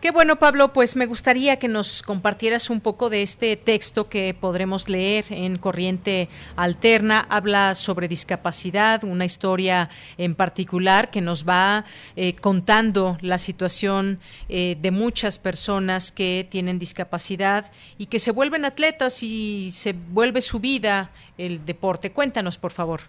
Qué 0.00 0.12
bueno, 0.12 0.36
Pablo, 0.36 0.72
pues 0.72 0.94
me 0.94 1.06
gustaría 1.06 1.58
que 1.58 1.66
nos 1.66 2.04
compartieras 2.04 2.70
un 2.70 2.80
poco 2.80 3.10
de 3.10 3.22
este 3.22 3.56
texto 3.56 4.08
que 4.08 4.32
podremos 4.32 4.88
leer 4.88 5.24
en 5.30 5.56
Corriente 5.56 6.28
Alterna. 6.54 7.26
Habla 7.28 7.74
sobre 7.74 8.06
discapacidad, 8.06 9.02
una 9.02 9.24
historia 9.24 9.88
en 10.16 10.36
particular 10.36 11.10
que 11.10 11.20
nos 11.20 11.48
va 11.48 11.84
eh, 12.14 12.36
contando 12.36 13.18
la 13.22 13.38
situación 13.38 14.20
eh, 14.48 14.76
de 14.80 14.92
muchas 14.92 15.40
personas 15.40 16.12
que 16.12 16.46
tienen 16.48 16.78
discapacidad 16.78 17.72
y 17.98 18.06
que 18.06 18.20
se 18.20 18.30
vuelven 18.30 18.64
atletas 18.64 19.24
y 19.24 19.72
se 19.72 19.94
vuelve 19.94 20.42
su 20.42 20.60
vida 20.60 21.10
el 21.38 21.64
deporte. 21.66 22.12
Cuéntanos, 22.12 22.56
por 22.56 22.70
favor. 22.70 23.00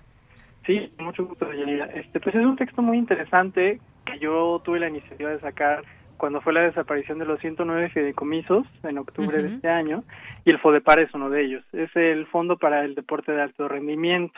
Sí, 0.65 0.91
mucho 0.97 1.27
gusto, 1.27 1.51
Este, 1.93 2.19
pues 2.19 2.33
es 2.33 2.43
un 2.43 2.55
texto 2.55 2.81
muy 2.81 2.97
interesante 2.97 3.79
que 4.07 4.17
yo 4.17 4.59
tuve 4.65 4.79
la 4.79 4.89
iniciativa 4.89 5.29
de 5.29 5.39
sacar 5.39 5.83
cuando 6.19 6.41
fue 6.41 6.53
la 6.53 6.61
desaparición 6.61 7.17
de 7.17 7.25
los 7.25 7.39
109 7.39 7.89
fideicomisos 7.89 8.67
en 8.83 8.97
octubre 8.97 9.41
de 9.41 9.55
este 9.55 9.69
año, 9.69 10.03
y 10.43 10.51
el 10.51 10.59
FODEPAR 10.59 10.99
es 10.99 11.13
uno 11.13 11.29
de 11.29 11.43
ellos. 11.45 11.63
Es 11.71 11.95
el 11.95 12.27
Fondo 12.27 12.57
para 12.57 12.83
el 12.83 12.93
Deporte 12.93 13.31
de 13.31 13.41
Alto 13.41 13.69
Rendimiento, 13.69 14.37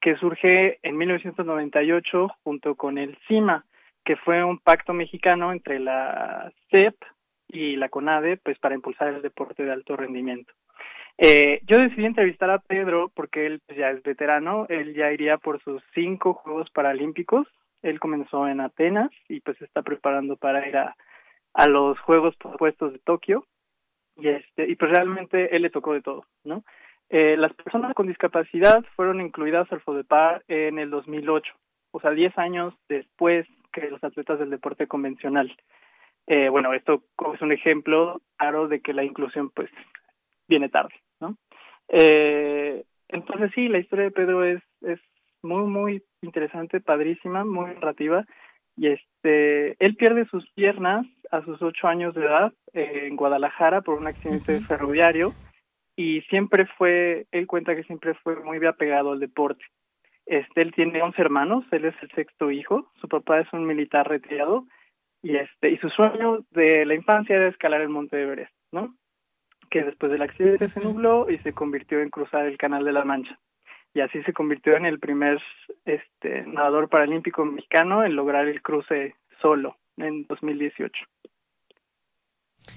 que 0.00 0.16
surge 0.16 0.80
en 0.82 0.96
1998 0.96 2.28
junto 2.42 2.74
con 2.74 2.98
el 2.98 3.16
CIMA, 3.28 3.64
que 4.04 4.16
fue 4.16 4.42
un 4.42 4.58
pacto 4.58 4.92
mexicano 4.92 5.52
entre 5.52 5.78
la 5.78 6.52
CEP 6.70 6.96
y 7.48 7.76
la 7.76 7.88
CONADE, 7.88 8.36
pues 8.38 8.58
para 8.58 8.74
impulsar 8.74 9.14
el 9.14 9.22
deporte 9.22 9.64
de 9.64 9.72
alto 9.72 9.96
rendimiento. 9.96 10.52
Eh, 11.16 11.60
yo 11.66 11.78
decidí 11.78 12.06
entrevistar 12.06 12.50
a 12.50 12.58
Pedro 12.58 13.12
porque 13.14 13.46
él 13.46 13.60
pues, 13.66 13.78
ya 13.78 13.90
es 13.90 14.02
veterano, 14.02 14.66
él 14.68 14.94
ya 14.94 15.12
iría 15.12 15.38
por 15.38 15.62
sus 15.62 15.82
cinco 15.94 16.34
Juegos 16.34 16.70
Paralímpicos, 16.70 17.46
él 17.82 18.00
comenzó 18.00 18.48
en 18.48 18.60
Atenas 18.60 19.10
y 19.28 19.40
pues 19.40 19.58
se 19.58 19.64
está 19.64 19.82
preparando 19.82 20.36
para 20.36 20.66
ir 20.66 20.76
a, 20.76 20.96
a 21.54 21.68
los 21.68 21.98
Juegos 22.00 22.36
Propuestos 22.36 22.92
de 22.92 22.98
Tokio 23.00 23.44
y 24.16 24.28
este 24.28 24.68
y 24.68 24.76
pues 24.76 24.90
realmente 24.90 25.54
él 25.54 25.62
le 25.62 25.70
tocó 25.70 25.92
de 25.92 26.02
todo, 26.02 26.24
¿no? 26.44 26.64
Eh, 27.08 27.36
las 27.36 27.52
personas 27.54 27.92
con 27.94 28.06
discapacidad 28.06 28.84
fueron 28.94 29.20
incluidas 29.20 29.70
al 29.72 29.80
FODEPAR 29.80 30.44
en 30.46 30.78
el 30.78 30.90
2008, 30.90 31.52
o 31.90 32.00
sea, 32.00 32.12
10 32.12 32.38
años 32.38 32.74
después 32.88 33.48
que 33.72 33.90
los 33.90 34.02
atletas 34.04 34.38
del 34.38 34.50
deporte 34.50 34.86
convencional. 34.86 35.56
Eh, 36.26 36.48
bueno, 36.48 36.72
esto 36.72 37.02
es 37.34 37.42
un 37.42 37.50
ejemplo 37.50 38.20
claro 38.36 38.68
de 38.68 38.80
que 38.80 38.92
la 38.92 39.02
inclusión 39.02 39.50
pues 39.50 39.70
viene 40.46 40.68
tarde, 40.68 40.94
¿no? 41.20 41.36
Eh, 41.88 42.84
entonces 43.08 43.50
sí, 43.54 43.66
la 43.66 43.78
historia 43.78 44.04
de 44.04 44.10
Pedro 44.12 44.44
es, 44.44 44.62
es 44.82 45.00
muy, 45.42 45.64
muy 45.64 46.04
interesante, 46.22 46.80
padrísima, 46.80 47.44
muy 47.44 47.74
narrativa 47.74 48.24
y 48.80 48.86
este 48.88 49.76
él 49.84 49.94
pierde 49.96 50.24
sus 50.26 50.50
piernas 50.52 51.06
a 51.30 51.44
sus 51.44 51.60
ocho 51.60 51.86
años 51.86 52.14
de 52.14 52.24
edad 52.24 52.52
eh, 52.72 53.08
en 53.08 53.16
Guadalajara 53.16 53.82
por 53.82 53.98
un 53.98 54.06
accidente 54.06 54.58
ferroviario 54.62 55.34
y 55.96 56.22
siempre 56.22 56.66
fue, 56.78 57.26
él 57.30 57.46
cuenta 57.46 57.76
que 57.76 57.84
siempre 57.84 58.14
fue 58.14 58.42
muy 58.42 58.64
apegado 58.64 59.12
al 59.12 59.20
deporte. 59.20 59.62
Este, 60.24 60.62
él 60.62 60.72
tiene 60.72 61.02
11 61.02 61.20
hermanos, 61.20 61.64
él 61.72 61.84
es 61.84 61.94
el 62.00 62.10
sexto 62.12 62.50
hijo, 62.50 62.90
su 63.02 63.08
papá 63.08 63.40
es 63.40 63.52
un 63.52 63.66
militar 63.66 64.08
retirado 64.08 64.64
y 65.22 65.36
este 65.36 65.72
y 65.72 65.76
su 65.76 65.90
sueño 65.90 66.46
de 66.50 66.86
la 66.86 66.94
infancia 66.94 67.36
era 67.36 67.48
escalar 67.48 67.82
el 67.82 67.90
Monte 67.90 68.22
Everest, 68.22 68.54
¿no? 68.72 68.94
Que 69.68 69.82
después 69.82 70.10
del 70.10 70.22
accidente 70.22 70.70
se 70.70 70.80
nubló 70.80 71.28
y 71.28 71.36
se 71.38 71.52
convirtió 71.52 72.00
en 72.00 72.08
cruzar 72.08 72.46
el 72.46 72.56
Canal 72.56 72.84
de 72.86 72.92
la 72.92 73.04
Mancha. 73.04 73.38
Y 73.94 74.00
así 74.00 74.22
se 74.22 74.32
convirtió 74.32 74.76
en 74.76 74.86
el 74.86 75.00
primer 75.00 75.40
este 75.84 76.44
nadador 76.46 76.88
paralímpico 76.88 77.44
mexicano 77.44 78.04
en 78.04 78.14
lograr 78.14 78.46
el 78.46 78.62
cruce 78.62 79.16
solo 79.40 79.76
en 79.96 80.26
2018. 80.26 81.04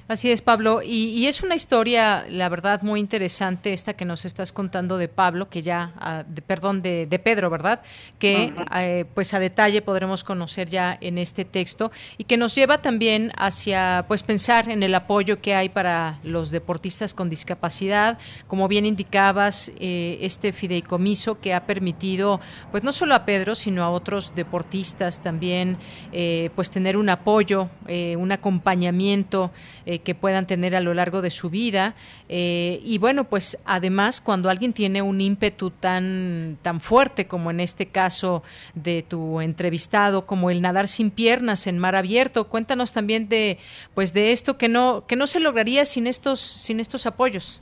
Así 0.06 0.30
es, 0.32 0.42
Pablo. 0.42 0.82
Y, 0.84 1.28
es 1.28 1.42
una 1.44 1.56
historia, 1.56 2.26
la 2.30 2.50
verdad, 2.50 2.82
muy 2.82 3.00
interesante 3.00 3.72
esta 3.72 3.94
que 3.94 4.04
nos 4.04 4.26
estás 4.26 4.52
contando 4.52 4.98
de 4.98 5.08
Pablo, 5.08 5.50
que 5.50 5.62
ya, 5.62 5.94
ah, 5.98 6.24
de, 6.28 6.42
perdón, 6.42 6.82
de, 6.82 7.22
Pedro, 7.24 7.50
¿verdad? 7.50 7.82
Que 8.20 8.54
eh, 8.76 9.06
pues 9.14 9.34
a 9.34 9.40
detalle 9.40 9.82
podremos 9.82 10.26
conocer 10.26 10.68
ya 10.70 10.98
en 11.00 11.18
este 11.18 11.46
texto 11.46 11.90
y 12.18 12.26
que 12.26 12.36
nos 12.36 12.54
lleva 12.54 12.80
también 12.80 13.32
hacia 13.38 14.04
pues 14.10 14.24
pensar 14.24 14.70
en 14.70 14.84
el 14.84 14.94
apoyo 14.94 15.40
que 15.40 15.56
hay 15.56 15.70
para 15.70 16.20
los 16.24 16.52
deportistas 16.52 17.14
con 17.14 17.30
discapacidad. 17.30 18.20
Como 18.48 18.68
bien 18.68 18.86
indicabas, 18.86 19.72
eh, 19.80 20.18
este 20.20 20.52
fideicomiso 20.52 21.40
que 21.40 21.54
ha 21.54 21.66
permitido, 21.66 22.42
pues 22.72 22.84
no 22.84 22.92
solo 22.92 23.16
a 23.16 23.24
Pedro, 23.24 23.56
sino 23.56 23.84
a 23.84 23.90
otros 23.90 24.36
deportistas 24.36 25.22
también, 25.22 25.78
eh, 26.12 26.50
pues 26.56 26.70
tener 26.70 26.98
un 26.98 27.08
apoyo, 27.10 27.70
un 27.88 28.32
acompañamiento 28.32 29.52
eh, 29.86 30.00
que 30.00 30.16
puedan 30.16 30.48
tener 30.48 30.76
a 30.76 30.82
lo 30.82 30.94
largo 30.94 31.22
de 31.22 31.30
su 31.30 31.50
vida. 31.50 31.96
Eh, 32.30 32.80
y 32.84 32.98
bueno, 32.98 33.26
pues 33.26 33.62
además 33.66 34.22
cuando 34.22 34.50
alguien 34.50 34.74
tiene 34.74 35.02
un 35.02 35.22
ímpetu 35.22 35.72
tan, 35.72 36.58
tan 36.62 36.80
fuerte 36.80 37.28
como 37.28 37.52
en 37.52 37.60
este 37.60 37.88
caso 37.88 38.44
de 38.76 39.04
tu 39.04 39.42
entrevistado, 39.42 40.26
como 40.26 40.50
el 40.50 40.62
nadar 40.62 40.88
sin 40.88 41.12
piernas 41.12 41.68
en 41.68 41.80
mar 41.80 41.96
abierto, 41.96 42.50
cuéntanos 42.50 42.94
también 42.94 43.28
de, 43.30 43.58
pues 43.94 44.14
de 44.14 44.32
esto 44.32 44.58
que 44.58 44.70
no, 44.70 45.06
que 45.08 45.16
no 45.16 45.28
se 45.28 45.40
lograría 45.40 45.86
sin 45.86 46.08
estos, 46.08 46.40
sin 46.40 46.80
estos 46.80 47.06
apoyos. 47.06 47.62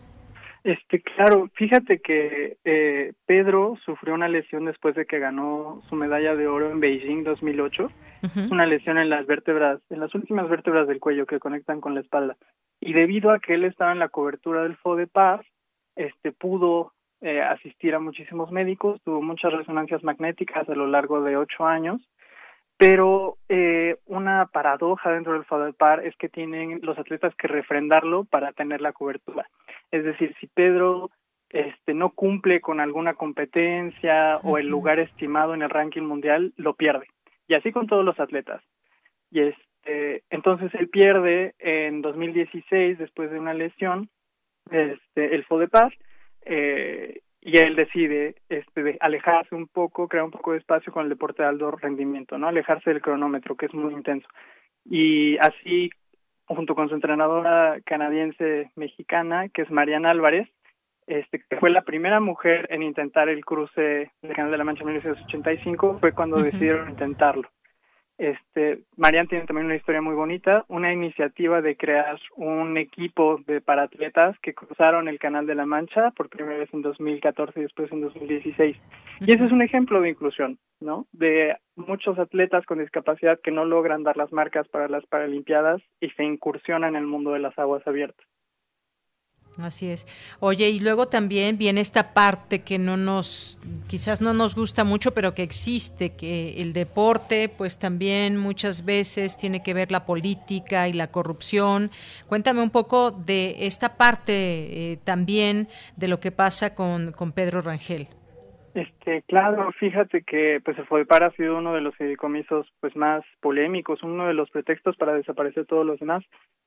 Este, 0.63 1.01
claro, 1.01 1.49
fíjate 1.55 1.99
que 1.99 2.57
eh, 2.63 3.13
Pedro 3.25 3.79
sufrió 3.83 4.13
una 4.13 4.27
lesión 4.27 4.65
después 4.65 4.93
de 4.93 5.05
que 5.05 5.17
ganó 5.17 5.81
su 5.89 5.95
medalla 5.95 6.33
de 6.33 6.47
oro 6.47 6.69
en 6.71 6.79
Beijing 6.79 7.23
2008 7.23 7.89
una 8.49 8.65
lesión 8.65 8.97
en 8.97 9.09
las 9.09 9.25
vértebras, 9.25 9.81
en 9.89 9.99
las 9.99 10.13
últimas 10.15 10.49
vértebras 10.49 10.87
del 10.87 10.99
cuello 10.99 11.25
que 11.25 11.39
conectan 11.39 11.81
con 11.81 11.93
la 11.93 12.01
espalda. 12.01 12.37
Y 12.79 12.93
debido 12.93 13.31
a 13.31 13.39
que 13.39 13.53
él 13.53 13.63
estaba 13.63 13.91
en 13.91 13.99
la 13.99 14.09
cobertura 14.09 14.63
del 14.63 14.75
FODEPAR, 14.77 15.45
este 15.95 16.31
pudo 16.31 16.93
eh, 17.21 17.41
asistir 17.41 17.93
a 17.93 17.99
muchísimos 17.99 18.51
médicos, 18.51 19.01
tuvo 19.03 19.21
muchas 19.21 19.53
resonancias 19.53 20.03
magnéticas 20.03 20.67
a 20.67 20.75
lo 20.75 20.87
largo 20.87 21.21
de 21.21 21.37
ocho 21.37 21.65
años, 21.65 22.01
pero 22.77 23.37
eh, 23.49 23.97
una 24.07 24.47
paradoja 24.47 25.11
dentro 25.11 25.33
del 25.33 25.45
FODEPAR 25.45 26.05
es 26.05 26.15
que 26.15 26.29
tienen 26.29 26.79
los 26.81 26.97
atletas 26.97 27.35
que 27.35 27.47
refrendarlo 27.47 28.23
para 28.25 28.53
tener 28.53 28.81
la 28.81 28.93
cobertura. 28.93 29.47
Es 29.91 30.03
decir, 30.03 30.35
si 30.39 30.47
Pedro 30.47 31.11
este 31.49 31.93
no 31.93 32.11
cumple 32.11 32.61
con 32.61 32.79
alguna 32.79 33.13
competencia 33.13 34.37
o 34.37 34.57
el 34.57 34.67
lugar 34.67 34.99
estimado 34.99 35.53
en 35.53 35.61
el 35.61 35.69
ranking 35.69 36.03
mundial, 36.03 36.53
lo 36.55 36.73
pierde 36.73 37.07
y 37.51 37.53
así 37.53 37.73
con 37.73 37.85
todos 37.85 38.05
los 38.05 38.17
atletas. 38.17 38.63
Y 39.29 39.41
este, 39.41 40.23
entonces 40.29 40.73
él 40.73 40.87
pierde 40.87 41.53
en 41.59 42.01
2016 42.01 42.97
después 42.97 43.29
de 43.29 43.39
una 43.39 43.53
lesión 43.53 44.07
este 44.69 45.35
el 45.35 45.43
FODEPAR 45.43 45.93
eh, 46.45 47.19
y 47.41 47.59
él 47.59 47.75
decide 47.75 48.35
este 48.47 48.95
alejarse 49.01 49.53
un 49.53 49.67
poco, 49.67 50.07
crear 50.07 50.23
un 50.23 50.31
poco 50.31 50.53
de 50.53 50.59
espacio 50.59 50.93
con 50.93 51.03
el 51.03 51.09
deporte 51.09 51.43
de 51.43 51.49
alto 51.49 51.71
rendimiento, 51.71 52.37
¿no? 52.37 52.47
Alejarse 52.47 52.89
del 52.89 53.01
cronómetro, 53.01 53.57
que 53.57 53.65
es 53.65 53.73
muy 53.73 53.91
intenso. 53.91 54.29
Y 54.85 55.37
así 55.39 55.89
junto 56.45 56.73
con 56.73 56.87
su 56.87 56.95
entrenadora 56.95 57.81
canadiense 57.85 58.71
mexicana, 58.77 59.49
que 59.49 59.63
es 59.63 59.71
Mariana 59.71 60.11
Álvarez, 60.11 60.47
este, 61.07 61.43
que 61.49 61.57
fue 61.57 61.69
la 61.69 61.81
primera 61.81 62.19
mujer 62.19 62.67
en 62.69 62.83
intentar 62.83 63.29
el 63.29 63.43
cruce 63.43 64.11
del 64.21 64.35
Canal 64.35 64.51
de 64.51 64.57
la 64.57 64.63
Mancha 64.63 64.83
en 64.83 64.87
1985, 64.87 65.97
fue 65.99 66.13
cuando 66.13 66.41
decidieron 66.41 66.89
intentarlo. 66.89 67.49
Este, 68.21 68.83
Marian 68.97 69.27
tiene 69.27 69.47
también 69.47 69.65
una 69.65 69.75
historia 69.75 69.99
muy 69.99 70.13
bonita, 70.13 70.63
una 70.67 70.93
iniciativa 70.93 71.59
de 71.59 71.75
crear 71.75 72.19
un 72.35 72.77
equipo 72.77 73.39
de 73.47 73.61
paratletas 73.61 74.37
que 74.43 74.53
cruzaron 74.53 75.07
el 75.07 75.17
Canal 75.17 75.47
de 75.47 75.55
la 75.55 75.65
Mancha 75.65 76.11
por 76.11 76.29
primera 76.29 76.59
vez 76.59 76.69
en 76.71 76.83
2014 76.83 77.59
y 77.59 77.63
después 77.63 77.91
en 77.91 78.01
2016. 78.01 78.77
Y 79.21 79.31
ese 79.31 79.45
es 79.45 79.51
un 79.51 79.63
ejemplo 79.63 80.01
de 80.01 80.09
inclusión, 80.09 80.59
¿no? 80.79 81.07
De 81.11 81.57
muchos 81.75 82.19
atletas 82.19 82.63
con 82.67 82.77
discapacidad 82.77 83.39
que 83.41 83.49
no 83.49 83.65
logran 83.65 84.03
dar 84.03 84.17
las 84.17 84.31
marcas 84.31 84.67
para 84.67 84.87
las 84.87 85.03
Paralimpiadas 85.07 85.81
y 85.99 86.11
se 86.11 86.23
incursionan 86.23 86.95
en 86.95 87.01
el 87.01 87.07
mundo 87.07 87.31
de 87.31 87.39
las 87.39 87.57
aguas 87.57 87.81
abiertas. 87.87 88.27
Así 89.57 89.87
es. 89.87 90.07
Oye, 90.39 90.69
y 90.69 90.79
luego 90.79 91.07
también 91.07 91.57
viene 91.57 91.81
esta 91.81 92.13
parte 92.13 92.61
que 92.61 92.79
no 92.79 92.95
nos, 92.95 93.59
quizás 93.87 94.21
no 94.21 94.33
nos 94.33 94.55
gusta 94.55 94.83
mucho, 94.83 95.13
pero 95.13 95.33
que 95.33 95.43
existe, 95.43 96.11
que 96.11 96.61
el 96.61 96.71
deporte, 96.71 97.49
pues 97.49 97.77
también 97.77 98.37
muchas 98.37 98.85
veces 98.85 99.37
tiene 99.37 99.61
que 99.61 99.73
ver 99.73 99.91
la 99.91 100.05
política 100.05 100.87
y 100.87 100.93
la 100.93 101.11
corrupción. 101.11 101.91
Cuéntame 102.27 102.63
un 102.63 102.69
poco 102.69 103.11
de 103.11 103.67
esta 103.67 103.97
parte 103.97 104.33
eh, 104.33 104.99
también 105.03 105.67
de 105.97 106.07
lo 106.07 106.19
que 106.21 106.31
pasa 106.31 106.73
con, 106.73 107.11
con 107.11 107.33
Pedro 107.33 107.61
Rangel. 107.61 108.07
Este, 108.73 109.21
claro, 109.23 109.71
fíjate 109.73 110.23
que 110.23 110.61
pues 110.63 110.77
el 110.77 110.85
FODEPAR 110.85 111.23
ha 111.23 111.31
sido 111.31 111.57
uno 111.57 111.73
de 111.73 111.81
los 111.81 111.95
fideicomisos 111.95 112.71
pues 112.79 112.95
más 112.95 113.23
polémicos, 113.41 114.01
uno 114.01 114.27
de 114.27 114.33
los 114.33 114.49
pretextos 114.49 114.95
para 114.95 115.13
desaparecer 115.13 115.65
todos 115.65 115.85
los 115.85 115.99
demás. 115.99 116.23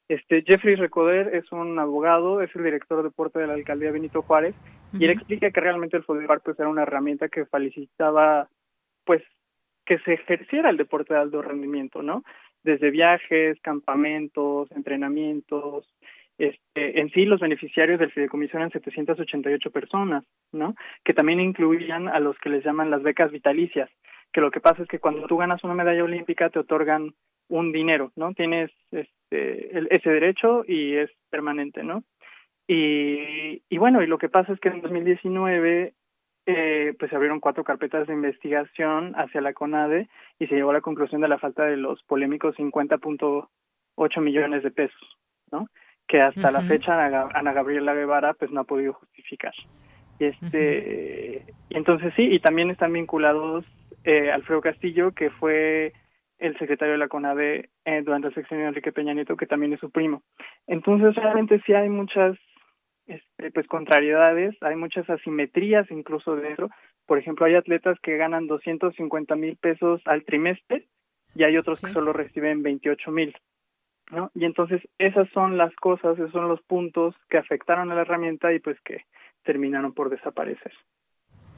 Este 0.09 0.45
Jeffrey 0.47 0.75
Recoder 0.75 1.35
es 1.35 1.51
un 1.51 1.79
abogado, 1.79 2.43
es 2.43 2.55
el 2.55 2.65
director 2.65 2.99
de 2.99 3.05
deporte 3.05 3.39
de 3.39 3.47
la 3.47 3.55
alcaldía 3.55 3.91
Benito 3.91 4.21
Juárez 4.21 4.55
y 4.93 5.05
él 5.05 5.11
explica 5.13 5.51
que 5.51 5.61
realmente 5.61 5.97
el 5.97 6.05
FODEPAR 6.05 6.43
pues 6.43 6.59
era 6.59 6.69
una 6.69 6.83
herramienta 6.83 7.29
que 7.29 7.47
felicitaba 7.47 8.49
pues 9.05 9.23
que 9.87 9.99
se 10.01 10.15
ejerciera 10.15 10.71
el 10.71 10.77
deporte 10.77 11.15
de 11.15 11.21
alto 11.21 11.43
rendimiento, 11.43 12.03
¿no? 12.03 12.23
Desde 12.63 12.91
viajes, 12.91 13.59
campamentos, 13.61 14.71
entrenamientos, 14.73 15.87
este, 16.39 17.01
en 17.01 17.11
sí 17.11 17.25
los 17.25 17.41
beneficiarios 17.41 18.01
del 18.01 18.11
fideicomiso 18.11 18.57
eran 18.57 18.71
788 18.71 19.71
personas, 19.71 20.25
¿no? 20.53 20.75
Que 21.05 21.15
también 21.15 21.41
incluían 21.41 22.09
a 22.09 22.19
los 22.21 22.39
que 22.39 22.51
les 22.51 22.65
llaman 22.65 22.91
las 22.91 23.03
becas 23.03 23.31
vitalicias, 23.31 23.91
que 24.33 24.41
lo 24.41 24.51
que 24.51 24.61
pasa 24.61 24.83
es 24.83 24.89
que 24.89 24.99
cuando 24.99 25.27
tú 25.27 25.37
ganas 25.37 25.63
una 25.65 25.75
medalla 25.75 26.05
olímpica 26.05 26.51
te 26.51 26.59
otorgan 26.59 27.15
un 27.49 27.73
dinero, 27.73 28.11
¿no? 28.17 28.35
Tienes 28.35 28.71
este, 28.91 29.95
ese 29.95 30.11
derecho 30.11 30.65
y 30.67 30.97
es 30.97 31.11
permanente, 31.31 31.85
¿no? 31.85 32.03
Y, 32.67 33.63
y 33.69 33.79
bueno, 33.79 34.03
y 34.03 34.07
lo 34.07 34.19
que 34.19 34.29
pasa 34.29 34.53
es 34.53 34.61
que 34.61 34.71
en 34.71 34.81
2019 34.81 35.95
eh, 36.47 36.95
pues 36.99 37.09
se 37.09 37.17
abrieron 37.17 37.41
cuatro 37.41 37.65
carpetas 37.65 38.07
de 38.07 38.13
investigación 38.13 39.15
hacia 39.17 39.41
la 39.41 39.55
CONADE 39.55 40.09
y 40.39 40.47
se 40.47 40.55
llegó 40.55 40.71
a 40.71 40.75
la 40.75 40.81
conclusión 40.81 41.21
de 41.21 41.29
la 41.29 41.39
falta 41.39 41.65
de 41.65 41.77
los 41.77 42.03
polémicos 42.03 42.57
50.8 42.57 44.21
millones 44.21 44.63
de 44.63 44.71
pesos, 44.71 45.19
¿no? 45.51 45.69
Que 46.07 46.21
hasta 46.21 46.51
la 46.51 46.63
fecha 46.63 47.05
Ana, 47.05 47.53
Gabriela 47.53 47.95
Guevara 47.95 48.35
pues 48.35 48.51
no 48.51 48.61
ha 48.61 48.65
podido 48.65 48.93
justificar. 48.95 49.55
Y 50.19 50.27
este 50.27 51.45
y 51.69 51.77
entonces 51.77 52.13
sí, 52.15 52.23
y 52.23 52.39
también 52.41 52.71
están 52.71 52.93
vinculados 52.93 53.65
eh, 54.05 54.31
Alfredo 54.31 54.61
Castillo, 54.61 55.13
que 55.13 55.31
fue 55.31 55.93
el 56.39 56.59
secretario 56.59 56.93
de 56.93 56.99
la 56.99 57.09
CONADE 57.09 57.71
eh, 57.85 58.03
durante 58.05 58.29
el 58.29 58.35
sexenio 58.35 58.65
de 58.65 58.69
Enrique 58.69 58.93
Peña 58.93 59.15
Nieto, 59.15 59.37
que 59.37 59.47
también 59.47 59.73
es 59.73 59.81
su 59.81 59.91
primo. 59.91 60.23
Entonces 60.67 61.15
realmente 61.15 61.61
sí 61.65 61.73
hay 61.73 61.89
muchas 61.89 62.37
este, 63.07 63.51
pues 63.51 63.67
contrariedades, 63.67 64.55
hay 64.63 64.77
muchas 64.77 65.09
asimetrías 65.09 65.91
incluso 65.91 66.37
dentro. 66.37 66.71
Por 67.07 67.19
ejemplo, 67.19 67.47
hay 67.47 67.55
atletas 67.55 67.99
que 68.03 68.17
ganan 68.17 68.47
250 68.47 69.37
mil 69.37 69.57
pesos 69.57 70.01
al 70.07 70.25
trimestre 70.25 70.87
y 71.35 71.45
hay 71.45 71.57
otros 71.57 71.81
que 71.83 71.93
solo 71.93 72.13
reciben 72.13 72.63
28 72.63 73.11
mil. 73.11 73.35
¿No? 74.11 74.31
Y 74.35 74.45
entonces 74.45 74.83
esas 74.99 75.29
son 75.31 75.57
las 75.57 75.75
cosas, 75.77 76.19
esos 76.19 76.33
son 76.33 76.49
los 76.49 76.61
puntos 76.63 77.15
que 77.29 77.39
afectaron 77.39 77.91
a 77.91 77.95
la 77.95 78.03
herramienta 78.03 78.53
y 78.53 78.61
pues 78.61 78.81
que 78.81 79.05
terminaron 79.45 79.93
por 79.93 80.11
desaparecer. 80.11 80.73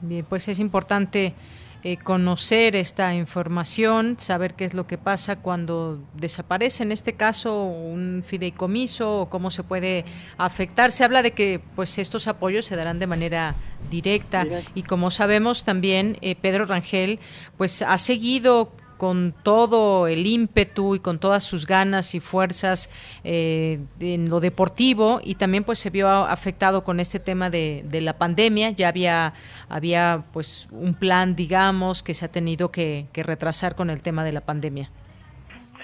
Bien, 0.01 0.27
pues 0.28 0.48
es 0.48 0.59
importante 0.59 1.35
eh, 1.82 1.97
conocer 1.98 2.74
esta 2.74 3.14
información, 3.14 4.16
saber 4.18 4.55
qué 4.55 4.64
es 4.64 4.74
lo 4.74 4.86
que 4.86 4.98
pasa 4.98 5.40
cuando 5.40 6.05
desaparece, 6.14 6.82
en 6.82 6.93
este 6.93 7.14
caso, 7.14 7.64
un 7.64 8.23
fideicomiso 8.27 9.20
o 9.20 9.31
cómo 9.31 9.51
se 9.51 9.62
puede 9.62 10.05
afectar. 10.36 10.90
Se 10.90 11.05
habla 11.05 11.23
de 11.23 11.31
que 11.31 11.60
pues 11.77 11.97
estos 11.98 12.28
apoyos 12.28 12.66
se 12.66 12.77
darán 12.77 12.98
de 12.98 13.06
manera 13.06 13.55
directa 13.89 14.44
y 14.74 14.82
como 14.82 15.10
sabemos 15.10 15.64
también 15.64 16.18
eh, 16.23 16.35
Pedro 16.35 16.66
Rangel 16.66 17.20
pues 17.56 17.82
ha 17.82 17.98
seguido 17.98 18.73
con 18.97 19.35
todo 19.43 20.06
el 20.06 20.27
ímpetu 20.27 20.94
y 20.94 21.01
con 21.01 21.18
todas 21.18 21.44
sus 21.44 21.66
ganas 21.66 22.14
y 22.14 22.20
fuerzas 22.20 22.90
eh, 23.24 23.78
en 24.01 24.31
lo 24.31 24.40
deportivo 24.40 25.20
y 25.24 25.35
también 25.35 25.64
pues 25.64 25.78
se 25.78 25.90
vio 25.90 26.09
afectado 26.09 26.85
con 26.85 27.01
este 27.01 27.20
tema 27.20 27.51
de, 27.51 27.85
la 28.01 28.18
pandemia. 28.18 28.70
Ya 28.70 28.89
había, 28.89 29.32
había 29.68 30.24
pues 30.32 30.68
un 30.70 30.94
plan, 30.94 31.35
digamos, 31.36 32.02
que 32.02 32.14
se 32.14 32.24
ha 32.24 32.32
tenido 32.32 32.70
que, 32.70 33.06
retrasar 33.14 33.74
con 33.74 33.90
el 33.90 34.02
tema 34.02 34.24
de 34.24 34.32
la 34.32 34.40
pandemia. 34.40 34.90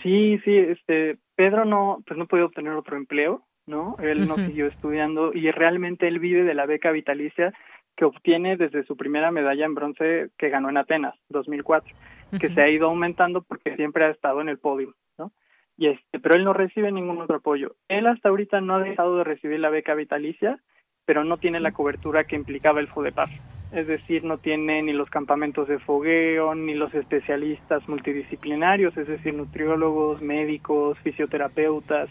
Sí, 0.03 0.39
sí, 0.45 0.57
este, 0.57 1.17
Pedro 1.35 1.65
no, 1.65 2.03
pues 2.07 2.19
no 2.19 2.27
puede 2.27 2.45
obtener 2.45 2.73
otro 2.75 2.97
empleo, 2.97 3.43
¿no? 3.67 3.97
Él 4.01 4.27
no 4.27 4.37
siguió 4.37 4.67
estudiando 4.67 5.33
y 5.33 5.51
realmente 5.51 6.07
él 6.09 6.19
vive 6.19 6.45
de 6.45 6.55
la 6.55 6.67
beca 6.67 6.93
vitalicia 6.93 7.53
que 7.97 8.05
obtiene 8.05 8.57
desde 8.57 8.85
su 8.85 8.97
primera 8.97 9.31
medalla 9.31 9.65
en 9.65 9.75
bronce 9.75 10.29
que 10.39 10.49
ganó 10.49 10.71
en 10.71 10.77
Atenas, 10.77 11.15
2004 11.29 11.95
que 12.39 12.55
se 12.55 12.63
ha 12.63 12.69
ido 12.69 12.89
aumentando 12.89 13.43
porque 13.43 13.77
siempre 13.77 14.05
ha 14.05 14.11
estado 14.11 14.41
en 14.41 14.49
el 14.49 14.59
podio, 14.59 14.95
¿no? 15.19 15.33
Y 15.77 15.89
este, 15.89 16.19
pero 16.19 16.35
él 16.35 16.45
no 16.45 16.53
recibe 16.53 16.93
ningún 16.93 17.21
otro 17.21 17.37
apoyo. 17.37 17.77
Él 17.89 18.07
hasta 18.07 18.29
ahorita 18.29 18.61
no 18.61 18.75
ha 18.77 18.81
dejado 18.81 19.19
de 19.19 19.25
recibir 19.25 19.61
la 19.61 19.71
beca 19.71 19.95
vitalicia, 19.95 20.61
pero 21.05 21.25
no 21.25 21.39
tiene 21.39 21.61
la 21.61 21.73
cobertura 21.73 22.25
que 22.25 22.37
implicaba 22.37 22.81
el 22.81 22.89
FODEPAR. 22.89 23.29
Es 23.73 23.87
decir, 23.87 24.23
no 24.23 24.39
tiene 24.39 24.83
ni 24.83 24.93
los 24.93 25.09
campamentos 25.09 25.67
de 25.67 25.79
fogueo, 25.79 26.55
ni 26.55 26.75
los 26.75 26.93
especialistas 26.95 27.89
multidisciplinarios, 27.89 28.97
es 28.99 29.09
decir, 29.09 29.33
nutriólogos, 29.35 30.21
médicos, 30.21 30.99
fisioterapeutas. 30.99 32.11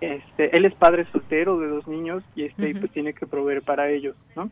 Este, 0.00 0.56
él 0.56 0.64
es 0.64 0.74
padre 0.74 1.06
soltero 1.12 1.58
de 1.58 1.68
dos 1.68 1.86
niños 1.86 2.24
y 2.34 2.44
este 2.44 2.74
pues 2.74 2.90
tiene 2.92 3.14
que 3.14 3.26
proveer 3.26 3.62
para 3.62 3.90
ellos, 3.90 4.16
¿no? 4.34 4.50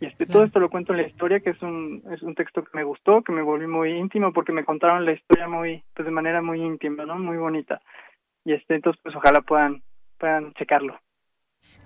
Y 0.00 0.06
este, 0.06 0.26
todo 0.26 0.44
esto 0.44 0.60
lo 0.60 0.68
cuento 0.68 0.92
en 0.92 0.98
la 0.98 1.08
historia, 1.08 1.40
que 1.40 1.50
es 1.50 1.62
un, 1.62 2.02
es 2.12 2.22
un 2.22 2.34
texto 2.34 2.62
que 2.62 2.76
me 2.76 2.84
gustó, 2.84 3.22
que 3.22 3.32
me 3.32 3.42
volví 3.42 3.66
muy 3.66 3.92
íntimo, 3.92 4.32
porque 4.32 4.52
me 4.52 4.64
contaron 4.64 5.06
la 5.06 5.12
historia 5.12 5.48
muy, 5.48 5.82
pues 5.94 6.04
de 6.04 6.12
manera 6.12 6.42
muy 6.42 6.60
íntima, 6.60 7.06
¿no? 7.06 7.18
Muy 7.18 7.38
bonita. 7.38 7.80
Y 8.44 8.52
este, 8.52 8.74
entonces, 8.74 9.00
pues 9.02 9.16
ojalá 9.16 9.40
puedan, 9.40 9.82
puedan 10.18 10.52
checarlo. 10.54 10.98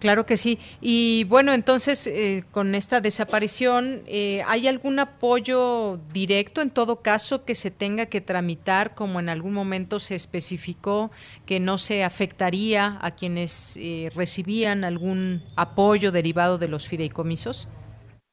Claro 0.00 0.24
que 0.24 0.38
sí. 0.38 0.58
Y 0.80 1.24
bueno, 1.24 1.52
entonces, 1.52 2.06
eh, 2.06 2.42
con 2.52 2.74
esta 2.74 3.00
desaparición, 3.00 4.02
eh, 4.06 4.42
¿hay 4.46 4.66
algún 4.66 4.98
apoyo 4.98 5.98
directo 6.12 6.62
en 6.62 6.70
todo 6.70 7.02
caso 7.02 7.44
que 7.44 7.54
se 7.54 7.70
tenga 7.70 8.06
que 8.06 8.22
tramitar, 8.22 8.94
como 8.94 9.20
en 9.20 9.28
algún 9.28 9.52
momento 9.52 10.00
se 10.00 10.14
especificó 10.14 11.10
que 11.44 11.60
no 11.60 11.76
se 11.76 12.02
afectaría 12.02 12.98
a 13.02 13.10
quienes 13.10 13.76
eh, 13.76 14.08
recibían 14.16 14.84
algún 14.84 15.42
apoyo 15.54 16.12
derivado 16.12 16.56
de 16.56 16.68
los 16.68 16.88
fideicomisos? 16.88 17.68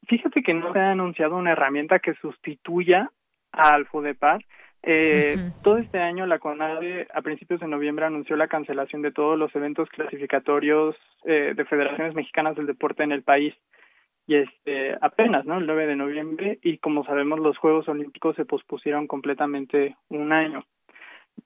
Fíjate 0.08 0.42
que 0.42 0.54
no 0.54 0.72
se 0.74 0.80
ha 0.80 0.92
anunciado 0.92 1.36
una 1.36 1.52
herramienta 1.52 2.00
que 2.00 2.14
sustituya 2.16 3.12
al 3.52 3.86
FUDEPAR. 3.88 4.44
Eh, 4.84 5.52
Todo 5.64 5.78
este 5.78 6.00
año 6.00 6.26
la 6.26 6.40
CONADE 6.40 7.08
a 7.14 7.22
principios 7.22 7.60
de 7.60 7.68
noviembre 7.68 8.06
anunció 8.06 8.38
la 8.38 8.48
cancelación 8.48 9.02
de 9.02 9.12
todos 9.12 9.38
los 9.38 9.54
eventos 9.56 9.90
clasificatorios 9.90 10.96
eh, 11.26 11.54
de 11.56 11.66
federaciones 11.66 12.16
mexicanas 12.16 12.56
del 12.56 12.68
deporte 12.68 13.04
en 13.04 13.12
el 13.12 13.24
país. 13.24 13.54
Y 14.28 14.36
este 14.36 14.96
apenas, 15.02 15.46
¿no? 15.46 15.58
El 15.58 15.66
9 15.66 15.88
de 15.88 15.96
noviembre 15.96 16.60
y 16.62 16.78
como 16.78 17.06
sabemos 17.06 17.40
los 17.40 17.58
Juegos 17.58 17.88
Olímpicos 17.88 18.36
se 18.36 18.46
pospusieron 18.46 19.08
completamente 19.08 19.98
un 20.10 20.32
año. 20.32 20.64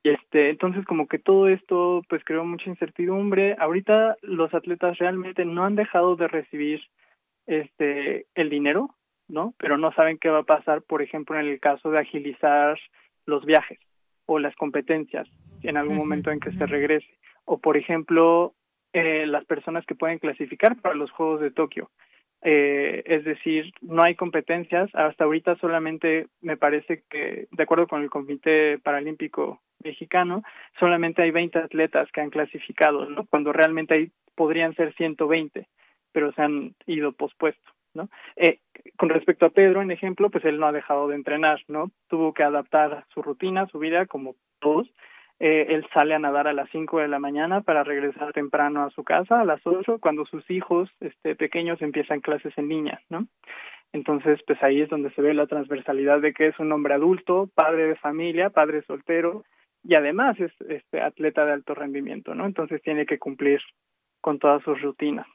Y 0.03 0.09
este, 0.09 0.49
entonces 0.49 0.85
como 0.85 1.07
que 1.07 1.19
todo 1.19 1.47
esto 1.47 2.01
pues 2.09 2.23
creó 2.23 2.45
mucha 2.45 2.69
incertidumbre. 2.69 3.55
Ahorita 3.59 4.17
los 4.21 4.53
atletas 4.53 4.97
realmente 4.99 5.45
no 5.45 5.63
han 5.63 5.75
dejado 5.75 6.15
de 6.15 6.27
recibir 6.27 6.81
este 7.51 8.25
el 8.35 8.49
dinero, 8.49 8.95
¿no? 9.27 9.53
Pero 9.57 9.77
no 9.77 9.91
saben 9.93 10.17
qué 10.17 10.29
va 10.29 10.39
a 10.39 10.43
pasar, 10.43 10.81
por 10.81 11.01
ejemplo, 11.01 11.39
en 11.39 11.47
el 11.47 11.59
caso 11.59 11.91
de 11.91 11.99
agilizar 11.99 12.79
los 13.25 13.45
viajes 13.45 13.79
o 14.25 14.39
las 14.39 14.55
competencias 14.55 15.27
en 15.63 15.77
algún 15.77 15.97
momento 15.97 16.31
en 16.31 16.39
que 16.39 16.51
se 16.51 16.65
regrese. 16.65 17.07
O, 17.45 17.59
por 17.59 17.77
ejemplo, 17.77 18.53
eh, 18.93 19.25
las 19.27 19.45
personas 19.45 19.85
que 19.85 19.95
pueden 19.95 20.19
clasificar 20.19 20.79
para 20.81 20.95
los 20.95 21.11
Juegos 21.11 21.41
de 21.41 21.51
Tokio. 21.51 21.89
Eh, 22.43 23.03
es 23.05 23.23
decir, 23.23 23.71
no 23.81 24.03
hay 24.03 24.15
competencias. 24.15 24.89
Hasta 24.93 25.25
ahorita 25.25 25.55
solamente 25.57 26.27
me 26.41 26.57
parece 26.57 27.03
que, 27.09 27.47
de 27.51 27.63
acuerdo 27.63 27.87
con 27.87 28.01
el 28.01 28.09
Comité 28.09 28.79
Paralímpico 28.79 29.61
Mexicano, 29.83 30.43
solamente 30.79 31.21
hay 31.21 31.31
20 31.31 31.59
atletas 31.59 32.11
que 32.11 32.21
han 32.21 32.31
clasificado, 32.31 33.05
¿no? 33.09 33.25
Cuando 33.27 33.53
realmente 33.53 33.93
hay, 33.93 34.11
podrían 34.35 34.73
ser 34.75 34.93
120 34.95 35.67
pero 36.11 36.31
se 36.33 36.41
han 36.41 36.75
ido 36.85 37.11
pospuesto, 37.13 37.71
¿no? 37.93 38.09
Eh, 38.35 38.59
con 38.97 39.09
respecto 39.09 39.45
a 39.45 39.49
Pedro, 39.51 39.81
en 39.81 39.91
ejemplo, 39.91 40.29
pues 40.29 40.45
él 40.45 40.59
no 40.59 40.67
ha 40.67 40.71
dejado 40.71 41.07
de 41.07 41.15
entrenar, 41.15 41.61
¿no? 41.67 41.91
Tuvo 42.07 42.33
que 42.33 42.43
adaptar 42.43 43.05
su 43.13 43.21
rutina, 43.21 43.67
su 43.67 43.79
vida, 43.79 44.05
como 44.05 44.35
todos. 44.59 44.87
Eh, 45.39 45.73
él 45.73 45.87
sale 45.91 46.13
a 46.13 46.19
nadar 46.19 46.47
a 46.47 46.53
las 46.53 46.69
5 46.69 46.99
de 46.99 47.07
la 47.07 47.17
mañana 47.17 47.61
para 47.61 47.83
regresar 47.83 48.31
temprano 48.31 48.83
a 48.83 48.91
su 48.91 49.03
casa 49.03 49.41
a 49.41 49.45
las 49.45 49.59
8 49.65 49.97
cuando 49.99 50.23
sus 50.25 50.47
hijos 50.51 50.87
este, 50.99 51.35
pequeños 51.35 51.81
empiezan 51.81 52.21
clases 52.21 52.55
en 52.57 52.69
línea, 52.69 53.01
¿no? 53.09 53.25
Entonces, 53.93 54.39
pues 54.45 54.61
ahí 54.63 54.81
es 54.81 54.89
donde 54.89 55.11
se 55.11 55.21
ve 55.21 55.33
la 55.33 55.47
transversalidad 55.47 56.21
de 56.21 56.33
que 56.33 56.47
es 56.47 56.59
un 56.59 56.71
hombre 56.71 56.93
adulto, 56.93 57.49
padre 57.55 57.87
de 57.87 57.95
familia, 57.95 58.51
padre 58.51 58.83
soltero 58.83 59.43
y 59.83 59.95
además 59.95 60.39
es 60.39 60.51
este 60.69 61.01
atleta 61.01 61.45
de 61.45 61.53
alto 61.53 61.73
rendimiento, 61.73 62.35
¿no? 62.35 62.45
Entonces 62.45 62.81
tiene 62.81 63.05
que 63.05 63.19
cumplir 63.19 63.61
con 64.21 64.39
todas 64.39 64.63
sus 64.63 64.79
rutinas. 64.81 65.27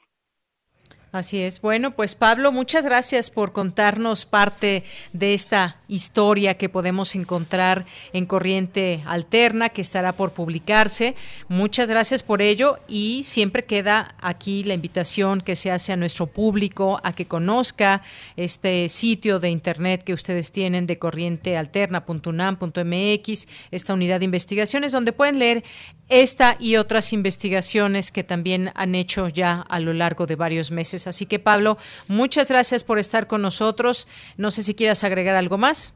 Así 1.11 1.41
es. 1.41 1.61
Bueno, 1.61 1.91
pues 1.91 2.15
Pablo, 2.15 2.51
muchas 2.51 2.83
gracias 2.83 3.29
por 3.31 3.53
contarnos 3.53 4.25
parte 4.25 4.83
de 5.13 5.33
esta 5.33 5.77
historia 5.87 6.55
que 6.55 6.67
podemos 6.67 7.15
encontrar 7.15 7.85
en 8.11 8.25
Corriente 8.25 9.01
Alterna, 9.05 9.69
que 9.69 9.81
estará 9.81 10.11
por 10.11 10.33
publicarse. 10.33 11.15
Muchas 11.47 11.89
gracias 11.89 12.23
por 12.23 12.41
ello 12.41 12.79
y 12.89 13.23
siempre 13.23 13.63
queda 13.63 14.15
aquí 14.19 14.65
la 14.65 14.73
invitación 14.73 15.39
que 15.39 15.55
se 15.55 15.71
hace 15.71 15.93
a 15.93 15.97
nuestro 15.97 16.27
público 16.27 16.99
a 17.03 17.13
que 17.13 17.25
conozca 17.25 18.01
este 18.35 18.89
sitio 18.89 19.39
de 19.39 19.49
internet 19.49 20.03
que 20.03 20.13
ustedes 20.13 20.51
tienen 20.51 20.87
de 20.87 20.99
corrientealterna.unam.mx, 20.99 23.47
esta 23.71 23.93
unidad 23.93 24.19
de 24.19 24.25
investigaciones 24.25 24.91
donde 24.91 25.13
pueden 25.13 25.39
leer 25.39 25.63
esta 26.09 26.55
y 26.59 26.77
otras 26.77 27.11
investigaciones 27.11 28.11
que 28.11 28.23
también 28.23 28.71
han 28.75 28.95
hecho 28.95 29.27
ya 29.27 29.61
a 29.61 29.79
lo 29.79 29.93
largo 29.93 30.25
de 30.25 30.35
varios 30.35 30.71
meses. 30.71 30.96
Así 31.05 31.27
que 31.27 31.37
Pablo, 31.37 31.77
muchas 32.07 32.49
gracias 32.49 32.83
por 32.83 32.97
estar 32.97 33.27
con 33.27 33.43
nosotros. 33.43 34.07
No 34.37 34.49
sé 34.49 34.63
si 34.63 34.73
quieras 34.73 35.03
agregar 35.03 35.35
algo 35.35 35.59
más. 35.59 35.93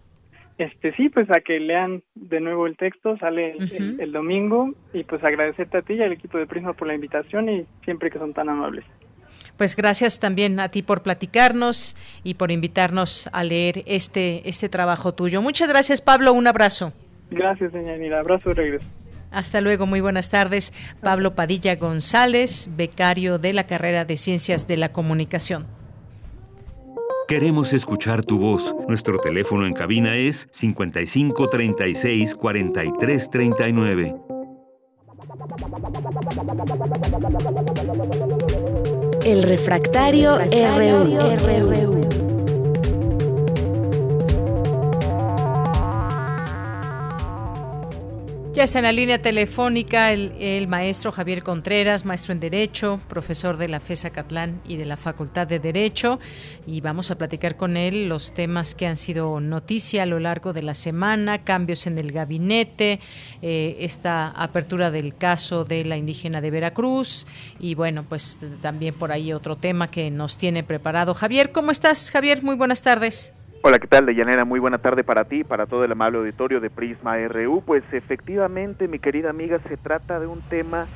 Este 0.58 0.94
sí, 0.96 1.10
pues 1.10 1.28
a 1.32 1.42
que 1.42 1.60
lean 1.60 2.04
de 2.14 2.40
nuevo 2.40 2.68
el 2.68 2.78
texto, 2.78 3.18
sale 3.18 3.56
el, 3.58 4.12
domingo 4.12 4.76
y 4.94 5.04
pues 5.04 5.24
agradecerte 5.24 5.78
a 5.78 5.82
ti 5.82 5.94
y 5.94 6.04
al 6.04 6.12
equipo 6.12 6.38
de 6.38 6.46
Prisma 6.46 6.74
por 6.74 6.88
la 6.88 6.94
invitación 6.94 7.50
y 7.50 7.66
siempre 7.84 8.12
que 8.12 8.20
son 8.20 8.34
tan 8.34 8.50
amables. 8.50 8.86
Pues 9.58 9.76
gracias 9.76 10.20
también 10.20 10.60
a 10.60 10.70
ti 10.70 10.84
por 10.84 11.02
platicarnos 11.02 11.96
y 12.24 12.36
por 12.36 12.52
invitarnos 12.52 13.28
a 13.34 13.44
leer 13.44 13.84
este 13.88 14.48
este 14.48 14.70
trabajo 14.70 15.14
tuyo. 15.14 15.42
Muchas 15.42 15.70
gracias, 15.70 16.00
Pablo, 16.00 16.32
un 16.34 16.46
abrazo. 16.46 16.94
Gracias, 17.32 17.72
señora 17.72 18.20
abrazo 18.20 18.50
de 18.50 18.56
regreso. 18.56 18.86
Hasta 19.32 19.62
luego, 19.62 19.86
muy 19.86 20.02
buenas 20.02 20.30
tardes. 20.30 20.74
Pablo 21.02 21.34
Padilla 21.36 21.76
González, 21.78 22.70
becario 22.76 23.38
de 23.40 23.54
la 23.54 23.66
carrera 23.66 24.06
de 24.06 24.18
Ciencias 24.18 24.68
de 24.68 24.78
la 24.78 24.92
Comunicación. 24.92 25.68
Queremos 27.30 27.72
escuchar 27.72 28.24
tu 28.24 28.40
voz. 28.40 28.76
Nuestro 28.90 29.18
teléfono 29.18 29.66
en 29.66 29.72
cabina 29.72 30.18
es 30.18 30.50
55 30.52 31.48
36 31.48 32.36
43 32.36 33.30
39. 33.30 34.16
El 39.24 39.44
refractario, 39.44 40.38
RU. 40.40 42.11
Ya 48.54 48.66
está 48.66 48.80
en 48.80 48.84
la 48.84 48.92
línea 48.92 49.22
telefónica 49.22 50.12
el, 50.12 50.68
maestro 50.68 51.14
Javier 51.14 51.42
Contreras, 51.42 52.04
maestro 52.04 52.34
en 52.34 52.42
Derecho, 52.42 53.00
profesor 53.08 53.56
de 53.56 53.70
la 53.70 53.80
FESA 53.80 54.10
Catlán 54.10 54.60
y 54.68 54.76
de 54.76 54.84
la 54.84 54.98
Facultad 54.98 55.48
de 55.48 55.60
Derecho, 55.60 56.20
y 56.68 56.82
vamos 56.82 57.12
a 57.12 57.18
platicar 57.18 57.56
con 57.56 57.78
él 57.78 58.10
los 58.10 58.34
temas 58.34 58.76
que 58.76 58.88
han 58.88 58.98
sido 58.98 59.40
noticia 59.40 60.04
a 60.04 60.06
lo 60.06 60.20
largo 60.20 60.52
de 60.52 60.64
la 60.64 60.74
semana, 60.74 61.46
cambios 61.46 61.88
en 61.88 61.98
el 61.98 62.12
gabinete, 62.12 63.00
eh, 63.42 63.78
esta 63.80 64.28
apertura 64.32 64.92
del 64.92 65.16
caso 65.16 65.64
de 65.64 65.86
la 65.86 65.96
indígena 65.96 66.42
de 66.42 66.52
Veracruz, 66.52 67.28
y 67.58 67.76
bueno, 67.76 68.04
pues 68.04 68.38
también 68.62 68.96
por 68.96 69.14
ahí 69.14 69.32
otro 69.32 69.56
tema 69.56 69.90
que 69.90 70.12
nos 70.12 70.38
tiene 70.38 70.62
preparado. 70.62 71.14
Javier, 71.14 71.54
¿cómo 71.54 71.72
estás? 71.72 72.12
Javier, 72.12 72.44
muy 72.44 72.56
buenas 72.56 72.82
tardes. 72.82 73.34
Hola, 73.64 73.78
¿qué 73.78 73.86
tal, 73.86 74.08
Deyanira? 74.08 74.44
Muy 74.44 74.60
buena 74.60 74.80
tarde 74.80 75.04
para 75.04 75.26
ti, 75.26 75.44
para 75.44 75.68
todo 75.68 75.86
el 75.86 75.92
amable 75.92 76.18
auditorio 76.18 76.60
de 76.60 76.72
Prisma 76.72 77.16
RU. 77.28 77.62
Pues 77.64 77.84
efectivamente, 77.92 78.88
mi 78.88 78.98
querida 78.98 79.30
amiga, 79.30 79.60
se 79.68 79.78
trata 79.78 80.20
de 80.20 80.26
un 80.26 80.42
tema 80.42 80.88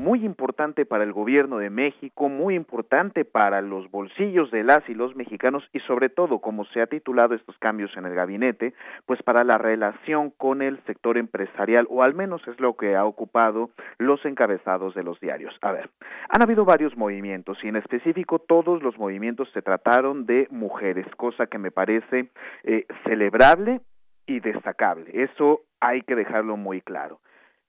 muy 0.00 0.24
importante 0.24 0.86
para 0.86 1.04
el 1.04 1.12
gobierno 1.12 1.58
de 1.58 1.68
México, 1.68 2.30
muy 2.30 2.54
importante 2.54 3.26
para 3.26 3.60
los 3.60 3.90
bolsillos 3.90 4.50
de 4.50 4.64
las 4.64 4.88
y 4.88 4.94
los 4.94 5.14
mexicanos 5.14 5.68
y 5.74 5.80
sobre 5.80 6.08
todo, 6.08 6.38
como 6.38 6.64
se 6.64 6.80
ha 6.80 6.86
titulado 6.86 7.34
estos 7.34 7.58
cambios 7.58 7.94
en 7.96 8.06
el 8.06 8.14
gabinete, 8.14 8.72
pues 9.04 9.22
para 9.22 9.44
la 9.44 9.58
relación 9.58 10.30
con 10.30 10.62
el 10.62 10.82
sector 10.86 11.18
empresarial, 11.18 11.86
o 11.90 12.02
al 12.02 12.14
menos 12.14 12.40
es 12.48 12.58
lo 12.60 12.76
que 12.76 12.96
ha 12.96 13.04
ocupado 13.04 13.70
los 13.98 14.24
encabezados 14.24 14.94
de 14.94 15.02
los 15.02 15.20
diarios. 15.20 15.54
A 15.60 15.72
ver, 15.72 15.90
han 16.30 16.42
habido 16.42 16.64
varios 16.64 16.96
movimientos 16.96 17.58
y 17.62 17.68
en 17.68 17.76
específico 17.76 18.38
todos 18.38 18.82
los 18.82 18.98
movimientos 18.98 19.50
se 19.52 19.60
trataron 19.60 20.24
de 20.24 20.48
mujeres, 20.50 21.06
cosa 21.16 21.46
que 21.46 21.58
me 21.58 21.70
parece 21.70 22.30
eh, 22.64 22.86
celebrable 23.04 23.80
y 24.26 24.40
destacable. 24.40 25.10
Eso 25.12 25.60
hay 25.78 26.00
que 26.02 26.14
dejarlo 26.14 26.56
muy 26.56 26.80
claro. 26.80 27.20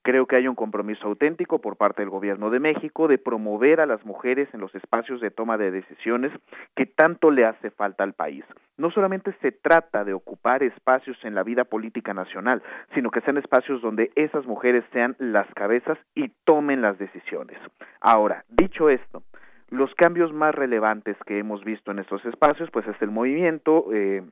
Creo 0.02 0.26
que 0.26 0.34
hay 0.34 0.48
un 0.48 0.56
compromiso 0.56 1.06
auténtico 1.06 1.60
por 1.60 1.76
parte 1.76 2.02
del 2.02 2.10
Gobierno 2.10 2.50
de 2.50 2.58
México 2.58 3.06
de 3.06 3.18
promover 3.18 3.80
a 3.80 3.86
las 3.86 4.04
mujeres 4.04 4.48
en 4.52 4.60
los 4.60 4.74
espacios 4.74 5.20
de 5.20 5.30
toma 5.30 5.58
de 5.58 5.70
decisiones 5.70 6.32
que 6.74 6.86
tanto 6.86 7.30
le 7.30 7.44
hace 7.44 7.70
falta 7.70 8.02
al 8.02 8.12
país. 8.12 8.44
No 8.76 8.90
solamente 8.90 9.32
se 9.40 9.52
trata 9.52 10.04
de 10.04 10.12
ocupar 10.12 10.64
espacios 10.64 11.16
en 11.22 11.36
la 11.36 11.44
vida 11.44 11.64
política 11.64 12.14
nacional, 12.14 12.62
sino 12.94 13.10
que 13.10 13.20
sean 13.20 13.38
espacios 13.38 13.80
donde 13.80 14.10
esas 14.16 14.44
mujeres 14.44 14.84
sean 14.92 15.14
las 15.20 15.46
cabezas 15.54 15.98
y 16.16 16.30
tomen 16.44 16.82
las 16.82 16.98
decisiones. 16.98 17.58
Ahora, 18.00 18.44
dicho 18.48 18.90
esto, 18.90 19.22
los 19.70 19.94
cambios 19.94 20.32
más 20.32 20.54
relevantes 20.54 21.16
que 21.26 21.38
hemos 21.38 21.64
visto 21.64 21.92
en 21.92 22.00
estos 22.00 22.24
espacios, 22.26 22.70
pues 22.72 22.86
es 22.88 23.00
el 23.00 23.10
movimiento 23.10 23.86
eh, 23.92 24.22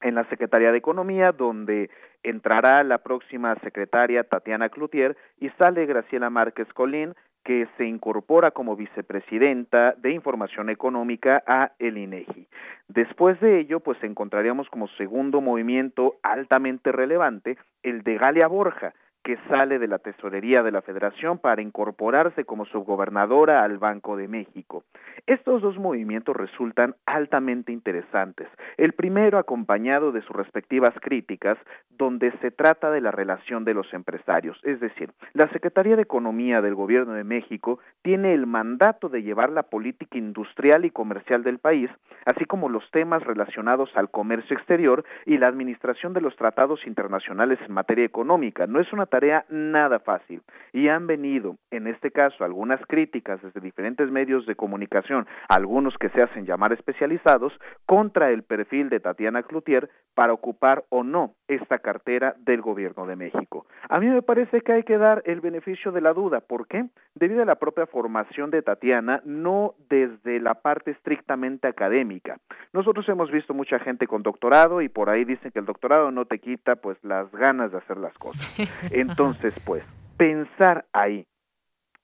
en 0.00 0.14
la 0.14 0.24
Secretaría 0.28 0.72
de 0.72 0.78
Economía, 0.78 1.32
donde 1.32 1.90
entrará 2.22 2.82
la 2.82 2.98
próxima 2.98 3.54
secretaria 3.62 4.24
Tatiana 4.24 4.68
Cloutier 4.68 5.16
y 5.38 5.50
sale 5.50 5.86
Graciela 5.86 6.30
Márquez 6.30 6.68
Colín, 6.72 7.14
que 7.44 7.66
se 7.76 7.86
incorpora 7.86 8.50
como 8.50 8.76
vicepresidenta 8.76 9.94
de 9.96 10.12
Información 10.12 10.68
Económica 10.68 11.42
a 11.46 11.72
el 11.78 11.96
INEGI. 11.96 12.46
Después 12.88 13.40
de 13.40 13.60
ello, 13.60 13.80
pues 13.80 14.02
encontraríamos 14.02 14.68
como 14.68 14.88
segundo 14.98 15.40
movimiento 15.40 16.16
altamente 16.22 16.92
relevante 16.92 17.56
el 17.82 18.02
de 18.02 18.18
Galia 18.18 18.48
Borja, 18.48 18.92
que 19.28 19.36
sale 19.46 19.78
de 19.78 19.88
la 19.88 19.98
tesorería 19.98 20.62
de 20.62 20.72
la 20.72 20.80
Federación 20.80 21.36
para 21.36 21.60
incorporarse 21.60 22.46
como 22.46 22.64
subgobernadora 22.64 23.62
al 23.62 23.76
Banco 23.76 24.16
de 24.16 24.26
México. 24.26 24.84
Estos 25.26 25.60
dos 25.60 25.76
movimientos 25.76 26.34
resultan 26.34 26.94
altamente 27.04 27.70
interesantes. 27.70 28.48
El 28.78 28.94
primero 28.94 29.36
acompañado 29.36 30.12
de 30.12 30.22
sus 30.22 30.34
respectivas 30.34 30.94
críticas, 31.02 31.58
donde 31.90 32.32
se 32.38 32.50
trata 32.50 32.90
de 32.90 33.02
la 33.02 33.10
relación 33.10 33.66
de 33.66 33.74
los 33.74 33.92
empresarios. 33.92 34.58
Es 34.62 34.80
decir, 34.80 35.12
la 35.34 35.50
Secretaría 35.50 35.96
de 35.96 36.02
Economía 36.02 36.62
del 36.62 36.74
Gobierno 36.74 37.12
de 37.12 37.24
México 37.24 37.80
tiene 38.00 38.32
el 38.32 38.46
mandato 38.46 39.10
de 39.10 39.22
llevar 39.22 39.50
la 39.50 39.64
política 39.64 40.16
industrial 40.16 40.86
y 40.86 40.90
comercial 40.90 41.42
del 41.42 41.58
país, 41.58 41.90
así 42.24 42.46
como 42.46 42.70
los 42.70 42.90
temas 42.92 43.22
relacionados 43.24 43.90
al 43.94 44.10
comercio 44.10 44.56
exterior 44.56 45.04
y 45.26 45.36
la 45.36 45.48
administración 45.48 46.14
de 46.14 46.22
los 46.22 46.34
tratados 46.36 46.86
internacionales 46.86 47.58
en 47.66 47.74
materia 47.74 48.06
económica. 48.06 48.66
No 48.66 48.80
es 48.80 48.90
una 48.94 49.04
nada 49.48 49.98
fácil 49.98 50.42
y 50.72 50.88
han 50.88 51.06
venido, 51.06 51.56
en 51.70 51.86
este 51.86 52.10
caso, 52.10 52.44
algunas 52.44 52.80
críticas 52.86 53.40
desde 53.42 53.60
diferentes 53.60 54.10
medios 54.10 54.46
de 54.46 54.54
comunicación, 54.54 55.26
algunos 55.48 55.96
que 55.98 56.08
se 56.10 56.22
hacen 56.22 56.46
llamar 56.46 56.72
especializados, 56.72 57.52
contra 57.86 58.30
el 58.30 58.42
perfil 58.42 58.88
de 58.88 59.00
Tatiana 59.00 59.42
Cloutier 59.42 59.90
para 60.14 60.32
ocupar 60.32 60.84
o 60.88 61.02
no 61.02 61.34
esta 61.48 61.78
cartera 61.78 62.34
del 62.38 62.60
Gobierno 62.60 63.06
de 63.06 63.16
México. 63.16 63.66
A 63.88 64.00
mí 64.00 64.06
me 64.06 64.22
parece 64.22 64.60
que 64.60 64.72
hay 64.72 64.82
que 64.82 64.98
dar 64.98 65.22
el 65.24 65.40
beneficio 65.40 65.92
de 65.92 66.00
la 66.00 66.12
duda. 66.12 66.40
¿Por 66.40 66.66
qué? 66.66 66.86
Debido 67.14 67.42
a 67.42 67.46
la 67.46 67.56
propia 67.56 67.86
formación 67.86 68.50
de 68.50 68.62
Tatiana, 68.62 69.22
no 69.24 69.74
desde 69.88 70.40
la 70.40 70.54
parte 70.54 70.90
estrictamente 70.90 71.68
académica. 71.68 72.38
Nosotros 72.72 73.08
hemos 73.08 73.30
visto 73.30 73.54
mucha 73.54 73.78
gente 73.78 74.06
con 74.06 74.22
doctorado 74.22 74.82
y 74.82 74.88
por 74.88 75.08
ahí 75.08 75.24
dicen 75.24 75.50
que 75.50 75.58
el 75.58 75.66
doctorado 75.66 76.10
no 76.10 76.26
te 76.26 76.38
quita 76.38 76.76
pues 76.76 77.02
las 77.02 77.30
ganas 77.32 77.72
de 77.72 77.78
hacer 77.78 77.96
las 77.96 78.16
cosas. 78.18 78.44
Entonces, 79.08 79.54
pues, 79.64 79.82
pensar 80.16 80.84
ahí 80.92 81.26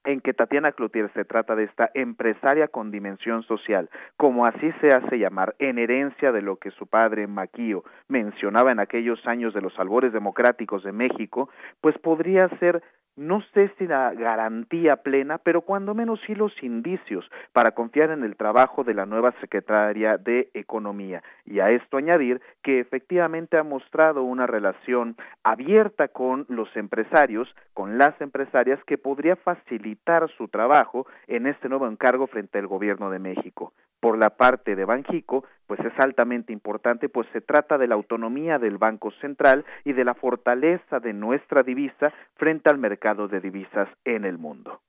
en 0.04 0.20
que 0.20 0.34
Tatiana 0.34 0.72
Cloutier 0.72 1.10
se 1.14 1.24
trata 1.24 1.56
de 1.56 1.64
esta 1.64 1.90
empresaria 1.94 2.68
con 2.68 2.90
dimensión 2.90 3.42
social, 3.42 3.88
como 4.16 4.44
así 4.44 4.72
se 4.80 4.88
hace 4.88 5.18
llamar, 5.18 5.54
en 5.58 5.78
herencia 5.78 6.30
de 6.30 6.42
lo 6.42 6.56
que 6.56 6.70
su 6.72 6.86
padre 6.86 7.26
Maquío 7.26 7.84
mencionaba 8.08 8.70
en 8.72 8.80
aquellos 8.80 9.26
años 9.26 9.54
de 9.54 9.62
los 9.62 9.78
albores 9.78 10.12
democráticos 10.12 10.84
de 10.84 10.92
México, 10.92 11.48
pues 11.80 11.98
podría 11.98 12.48
ser 12.58 12.82
no 13.16 13.42
sé 13.54 13.70
si 13.78 13.86
la 13.86 14.12
garantía 14.12 14.96
plena, 14.96 15.38
pero 15.38 15.62
cuando 15.62 15.94
menos 15.94 16.20
sí 16.26 16.34
los 16.34 16.52
indicios 16.62 17.30
para 17.52 17.72
confiar 17.72 18.10
en 18.10 18.24
el 18.24 18.36
trabajo 18.36 18.84
de 18.84 18.94
la 18.94 19.06
nueva 19.06 19.32
secretaria 19.40 20.18
de 20.18 20.50
Economía. 20.54 21.22
Y 21.44 21.60
a 21.60 21.70
esto 21.70 21.96
añadir 21.96 22.40
que 22.62 22.80
efectivamente 22.80 23.56
ha 23.56 23.62
mostrado 23.62 24.24
una 24.24 24.46
relación 24.46 25.16
abierta 25.42 26.08
con 26.08 26.46
los 26.48 26.74
empresarios, 26.76 27.54
con 27.72 27.98
las 27.98 28.20
empresarias, 28.20 28.82
que 28.84 28.98
podría 28.98 29.36
facilitar 29.36 30.28
su 30.36 30.48
trabajo 30.48 31.06
en 31.26 31.46
este 31.46 31.68
nuevo 31.68 31.86
encargo 31.86 32.26
frente 32.26 32.58
al 32.58 32.66
gobierno 32.66 33.10
de 33.10 33.18
México 33.18 33.72
por 34.04 34.18
la 34.18 34.28
parte 34.28 34.76
de 34.76 34.84
Banjico, 34.84 35.46
pues 35.66 35.80
es 35.80 35.98
altamente 35.98 36.52
importante, 36.52 37.08
pues 37.08 37.26
se 37.32 37.40
trata 37.40 37.78
de 37.78 37.86
la 37.86 37.94
autonomía 37.94 38.58
del 38.58 38.76
Banco 38.76 39.10
Central 39.12 39.64
y 39.82 39.94
de 39.94 40.04
la 40.04 40.12
fortaleza 40.12 41.00
de 41.00 41.14
nuestra 41.14 41.62
divisa 41.62 42.12
frente 42.36 42.68
al 42.68 42.76
mercado 42.76 43.28
de 43.28 43.40
divisas 43.40 43.88
en 44.04 44.26
el 44.26 44.36
mundo. 44.36 44.82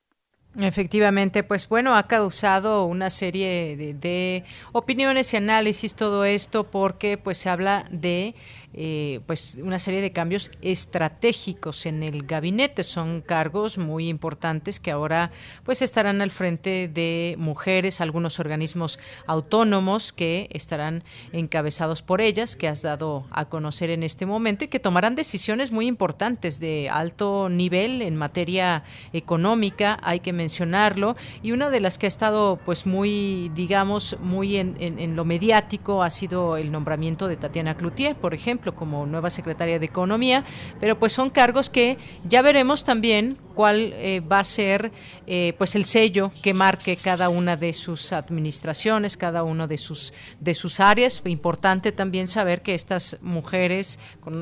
Efectivamente, 0.60 1.44
pues 1.44 1.70
bueno, 1.70 1.96
ha 1.96 2.08
causado 2.08 2.86
una 2.86 3.10
serie 3.10 3.78
de, 3.78 3.94
de, 3.94 4.44
opiniones 4.74 5.34
y 5.34 5.38
análisis 5.38 5.96
todo 5.96 6.26
esto 6.26 6.66
porque 6.70 7.18
pues 7.18 7.38
se 7.38 7.50
habla 7.50 7.86
de 7.92 8.36
eh, 8.78 9.22
pues 9.26 9.58
una 9.62 9.80
serie 9.80 10.02
de 10.02 10.12
cambios 10.12 10.52
estratégicos 10.62 11.86
en 11.86 12.04
el 12.04 12.24
gabinete. 12.24 12.84
Son 12.84 13.22
cargos 13.22 13.78
muy 13.78 14.10
importantes 14.10 14.82
que 14.82 14.92
ahora 14.92 15.32
pues 15.64 15.82
estarán 15.82 16.22
al 16.22 16.30
frente 16.30 16.90
de 16.90 17.36
mujeres, 17.38 18.02
algunos 18.02 18.38
organismos 18.40 19.00
autónomos 19.28 20.12
que 20.12 20.50
estarán 20.52 21.04
encabezados 21.32 22.02
por 22.02 22.20
ellas, 22.20 22.58
que 22.58 22.68
has 22.68 22.82
dado 22.82 23.26
a 23.32 23.46
conocer 23.46 23.90
en 23.90 24.04
este 24.04 24.26
momento 24.26 24.66
y 24.66 24.68
que 24.68 24.82
tomarán 24.82 25.16
decisiones 25.16 25.72
muy 25.72 25.88
importantes 25.88 26.60
de 26.60 26.90
alto 26.92 27.48
nivel 27.48 28.02
en 28.02 28.18
materia 28.18 28.84
económica, 29.14 30.00
hay 30.04 30.20
que 30.20 30.34
mencionarlo, 30.34 31.16
y 31.42 31.54
una 31.54 31.70
de 31.70 31.80
las 31.80 31.98
que 31.98 32.08
ha 32.08 32.10
estado 32.10 32.60
pues 32.66 32.86
muy, 32.86 33.50
digamos, 33.56 34.18
muy 34.22 34.58
en, 34.58 34.76
en 34.80 35.16
lo 35.16 35.24
mediático 35.24 36.04
ha 36.04 36.10
sido 36.10 36.58
el 36.58 36.72
nombramiento 36.72 37.28
de 37.30 37.38
Tatiana 37.38 37.78
Cloutier, 37.78 38.16
por 38.16 38.34
ejemplo, 38.34 38.65
como 38.74 39.06
nueva 39.06 39.30
secretaria 39.30 39.78
de 39.78 39.86
Economía, 39.86 40.46
pero 40.80 40.98
pues 40.98 41.14
son 41.14 41.30
cargos 41.30 41.70
que 41.70 41.98
ya 42.28 42.42
veremos 42.42 42.84
también 42.84 43.38
cuál 43.54 43.94
eh, 43.94 44.20
va 44.20 44.40
a 44.40 44.44
ser 44.44 44.92
eh, 45.28 45.54
pues 45.58 45.76
el 45.76 45.86
sello 45.86 46.32
que 46.42 46.54
marque 46.54 46.96
cada 46.98 47.30
una 47.30 47.56
de 47.56 47.74
sus 47.74 48.14
administraciones, 48.14 49.18
cada 49.18 49.44
uno 49.44 49.68
de 49.68 49.78
sus 49.78 50.14
de 50.40 50.54
sus 50.54 50.80
áreas. 50.80 51.22
Importante 51.26 51.92
también 51.92 52.28
saber 52.28 52.62
que 52.62 52.74
estas 52.74 53.18
mujeres, 53.22 54.00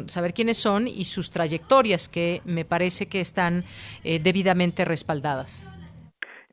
saber 0.08 0.34
quiénes 0.34 0.58
son 0.58 0.88
y 0.88 1.06
sus 1.06 1.32
trayectorias, 1.32 2.10
que 2.10 2.41
me 2.45 2.66
parece 2.66 3.08
que 3.08 3.22
están 3.22 3.64
eh, 4.04 4.20
debidamente 4.20 4.86
respaldadas. 4.86 5.68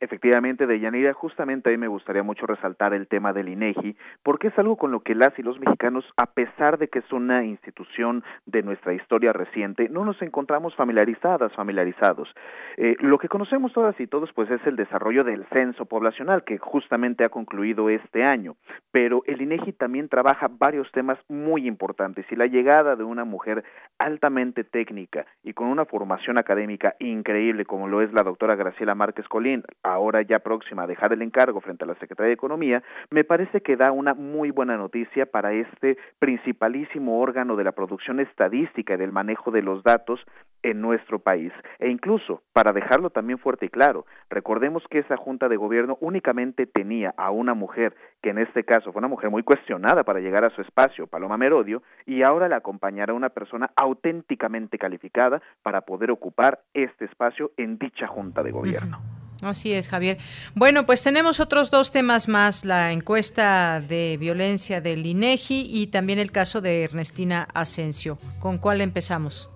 Efectivamente, 0.00 0.66
Deyanira, 0.66 1.12
justamente 1.12 1.68
ahí 1.68 1.76
me 1.76 1.86
gustaría 1.86 2.22
mucho 2.22 2.46
resaltar 2.46 2.94
el 2.94 3.06
tema 3.06 3.34
del 3.34 3.50
INEGI, 3.50 3.96
porque 4.22 4.48
es 4.48 4.58
algo 4.58 4.76
con 4.76 4.90
lo 4.90 5.00
que 5.00 5.14
las 5.14 5.38
y 5.38 5.42
los 5.42 5.60
mexicanos, 5.60 6.06
a 6.16 6.24
pesar 6.32 6.78
de 6.78 6.88
que 6.88 7.00
es 7.00 7.12
una 7.12 7.44
institución 7.44 8.24
de 8.46 8.62
nuestra 8.62 8.94
historia 8.94 9.34
reciente, 9.34 9.90
no 9.90 10.06
nos 10.06 10.22
encontramos 10.22 10.74
familiarizadas, 10.74 11.52
familiarizados. 11.52 12.34
Eh, 12.78 12.96
lo 13.00 13.18
que 13.18 13.28
conocemos 13.28 13.74
todas 13.74 13.98
y 14.00 14.06
todos, 14.06 14.32
pues, 14.32 14.50
es 14.50 14.66
el 14.66 14.76
desarrollo 14.76 15.22
del 15.22 15.44
censo 15.52 15.84
poblacional, 15.84 16.44
que 16.44 16.56
justamente 16.56 17.24
ha 17.24 17.28
concluido 17.28 17.90
este 17.90 18.24
año. 18.24 18.56
Pero 18.90 19.22
el 19.26 19.42
INEGI 19.42 19.72
también 19.74 20.08
trabaja 20.08 20.48
varios 20.50 20.90
temas 20.92 21.18
muy 21.28 21.66
importantes 21.66 22.24
y 22.30 22.36
la 22.36 22.46
llegada 22.46 22.96
de 22.96 23.04
una 23.04 23.24
mujer 23.24 23.64
altamente 23.98 24.64
técnica 24.64 25.26
y 25.42 25.52
con 25.52 25.68
una 25.68 25.84
formación 25.84 26.38
académica 26.38 26.94
increíble, 27.00 27.66
como 27.66 27.86
lo 27.86 28.00
es 28.00 28.12
la 28.14 28.22
doctora 28.22 28.56
Graciela 28.56 28.94
Márquez 28.94 29.28
Colín, 29.28 29.62
ahora 29.92 30.22
ya 30.22 30.38
próxima 30.38 30.82
a 30.82 30.86
dejar 30.86 31.12
el 31.12 31.22
encargo 31.22 31.60
frente 31.60 31.84
a 31.84 31.88
la 31.88 31.94
Secretaría 31.96 32.28
de 32.28 32.34
Economía, 32.34 32.82
me 33.10 33.24
parece 33.24 33.60
que 33.60 33.76
da 33.76 33.92
una 33.92 34.14
muy 34.14 34.50
buena 34.50 34.76
noticia 34.76 35.26
para 35.26 35.52
este 35.52 35.96
principalísimo 36.18 37.20
órgano 37.20 37.56
de 37.56 37.64
la 37.64 37.72
producción 37.72 38.20
estadística 38.20 38.94
y 38.94 38.96
del 38.96 39.12
manejo 39.12 39.50
de 39.50 39.62
los 39.62 39.82
datos 39.82 40.20
en 40.62 40.80
nuestro 40.80 41.18
país. 41.18 41.52
E 41.78 41.88
incluso, 41.88 42.42
para 42.52 42.72
dejarlo 42.72 43.10
también 43.10 43.38
fuerte 43.38 43.66
y 43.66 43.68
claro, 43.68 44.06
recordemos 44.28 44.84
que 44.90 44.98
esa 44.98 45.16
Junta 45.16 45.48
de 45.48 45.56
Gobierno 45.56 45.96
únicamente 46.00 46.66
tenía 46.66 47.14
a 47.16 47.30
una 47.30 47.54
mujer, 47.54 47.94
que 48.22 48.30
en 48.30 48.38
este 48.38 48.64
caso 48.64 48.92
fue 48.92 49.00
una 49.00 49.08
mujer 49.08 49.30
muy 49.30 49.42
cuestionada 49.42 50.04
para 50.04 50.20
llegar 50.20 50.44
a 50.44 50.50
su 50.50 50.60
espacio, 50.60 51.06
Paloma 51.06 51.36
Merodio, 51.36 51.82
y 52.06 52.22
ahora 52.22 52.48
la 52.48 52.56
acompañará 52.56 53.14
una 53.14 53.30
persona 53.30 53.70
auténticamente 53.76 54.78
calificada 54.78 55.42
para 55.62 55.82
poder 55.82 56.10
ocupar 56.10 56.60
este 56.74 57.06
espacio 57.06 57.52
en 57.56 57.78
dicha 57.78 58.06
Junta 58.06 58.42
de 58.42 58.50
Gobierno. 58.50 59.19
Así 59.42 59.72
es, 59.72 59.88
Javier. 59.88 60.18
Bueno, 60.54 60.84
pues 60.84 61.02
tenemos 61.02 61.40
otros 61.40 61.70
dos 61.70 61.90
temas 61.90 62.28
más, 62.28 62.64
la 62.64 62.92
encuesta 62.92 63.80
de 63.80 64.16
violencia 64.18 64.80
del 64.80 65.06
INEGI 65.06 65.66
y 65.70 65.86
también 65.86 66.18
el 66.18 66.30
caso 66.30 66.60
de 66.60 66.84
Ernestina 66.84 67.48
Asensio. 67.54 68.18
¿Con 68.38 68.58
cuál 68.58 68.80
empezamos? 68.80 69.50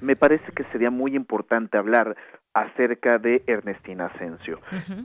Me 0.00 0.16
parece 0.16 0.50
que 0.56 0.64
sería 0.72 0.90
muy 0.90 1.14
importante 1.14 1.78
hablar 1.78 2.16
acerca 2.54 3.18
de 3.18 3.42
Ernestina 3.46 4.06
Asensio. 4.06 4.60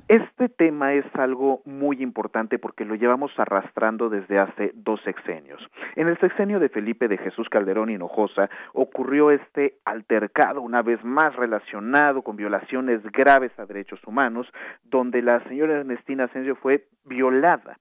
Este 0.08 0.50
tema 0.50 0.94
es 0.94 1.06
algo 1.14 1.62
muy 1.66 2.02
importante 2.02 2.60
porque 2.60 2.86
lo 2.86 2.96
llevamos 2.96 3.32
arrastrando 3.38 4.10
desde 4.10 4.40
hace 4.40 4.72
dos 4.76 5.02
sexenios. 5.04 5.62
En 5.96 6.08
el 6.08 6.18
sexenio 6.20 6.60
de 6.60 6.70
Felipe 6.70 7.08
de 7.08 7.18
Jesús 7.18 7.48
Calderón 7.50 7.90
Hinojosa 7.90 8.50
ocurrió 8.74 9.32
este 9.32 9.76
altercado, 9.86 10.62
una 10.62 10.82
vez 10.82 11.04
más 11.04 11.36
relacionado 11.36 12.22
con 12.22 12.36
violaciones 12.36 13.02
graves 13.12 13.52
a 13.58 13.66
derechos 13.66 14.00
humanos, 14.06 14.48
donde 14.84 15.22
la 15.22 15.42
señora 15.48 15.80
Ernestina 15.80 16.26
Asensio 16.26 16.56
fue 16.56 16.88
violada 17.06 17.78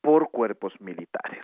por 0.00 0.30
cuerpos 0.30 0.72
militares. 0.80 1.40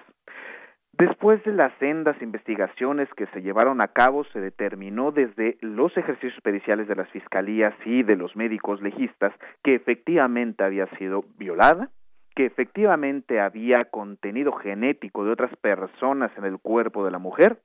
Después 0.98 1.44
de 1.44 1.52
las 1.52 1.74
sendas 1.78 2.16
investigaciones 2.23 3.09
que 3.16 3.27
se 3.27 3.43
llevaron 3.43 3.82
a 3.82 3.89
cabo, 3.89 4.24
se 4.32 4.40
determinó 4.40 5.12
desde 5.12 5.59
los 5.60 5.94
ejercicios 5.94 6.40
periciales 6.40 6.89
de 6.89 6.97
las 6.97 7.10
fiscalías 7.10 7.74
y 7.85 8.02
de 8.02 8.16
los 8.16 8.35
médicos 8.35 8.81
legistas 8.81 9.35
que 9.62 9.74
efectivamente 9.74 10.64
había 10.64 10.86
sido 10.97 11.24
violada, 11.36 11.90
que 12.35 12.47
efectivamente 12.47 13.40
había 13.40 13.85
contenido 13.85 14.52
genético 14.52 15.24
de 15.27 15.32
otras 15.32 15.55
personas 15.56 16.31
en 16.39 16.44
el 16.47 16.59
cuerpo 16.59 17.05
de 17.05 17.10
la 17.10 17.18
mujer, 17.18 17.59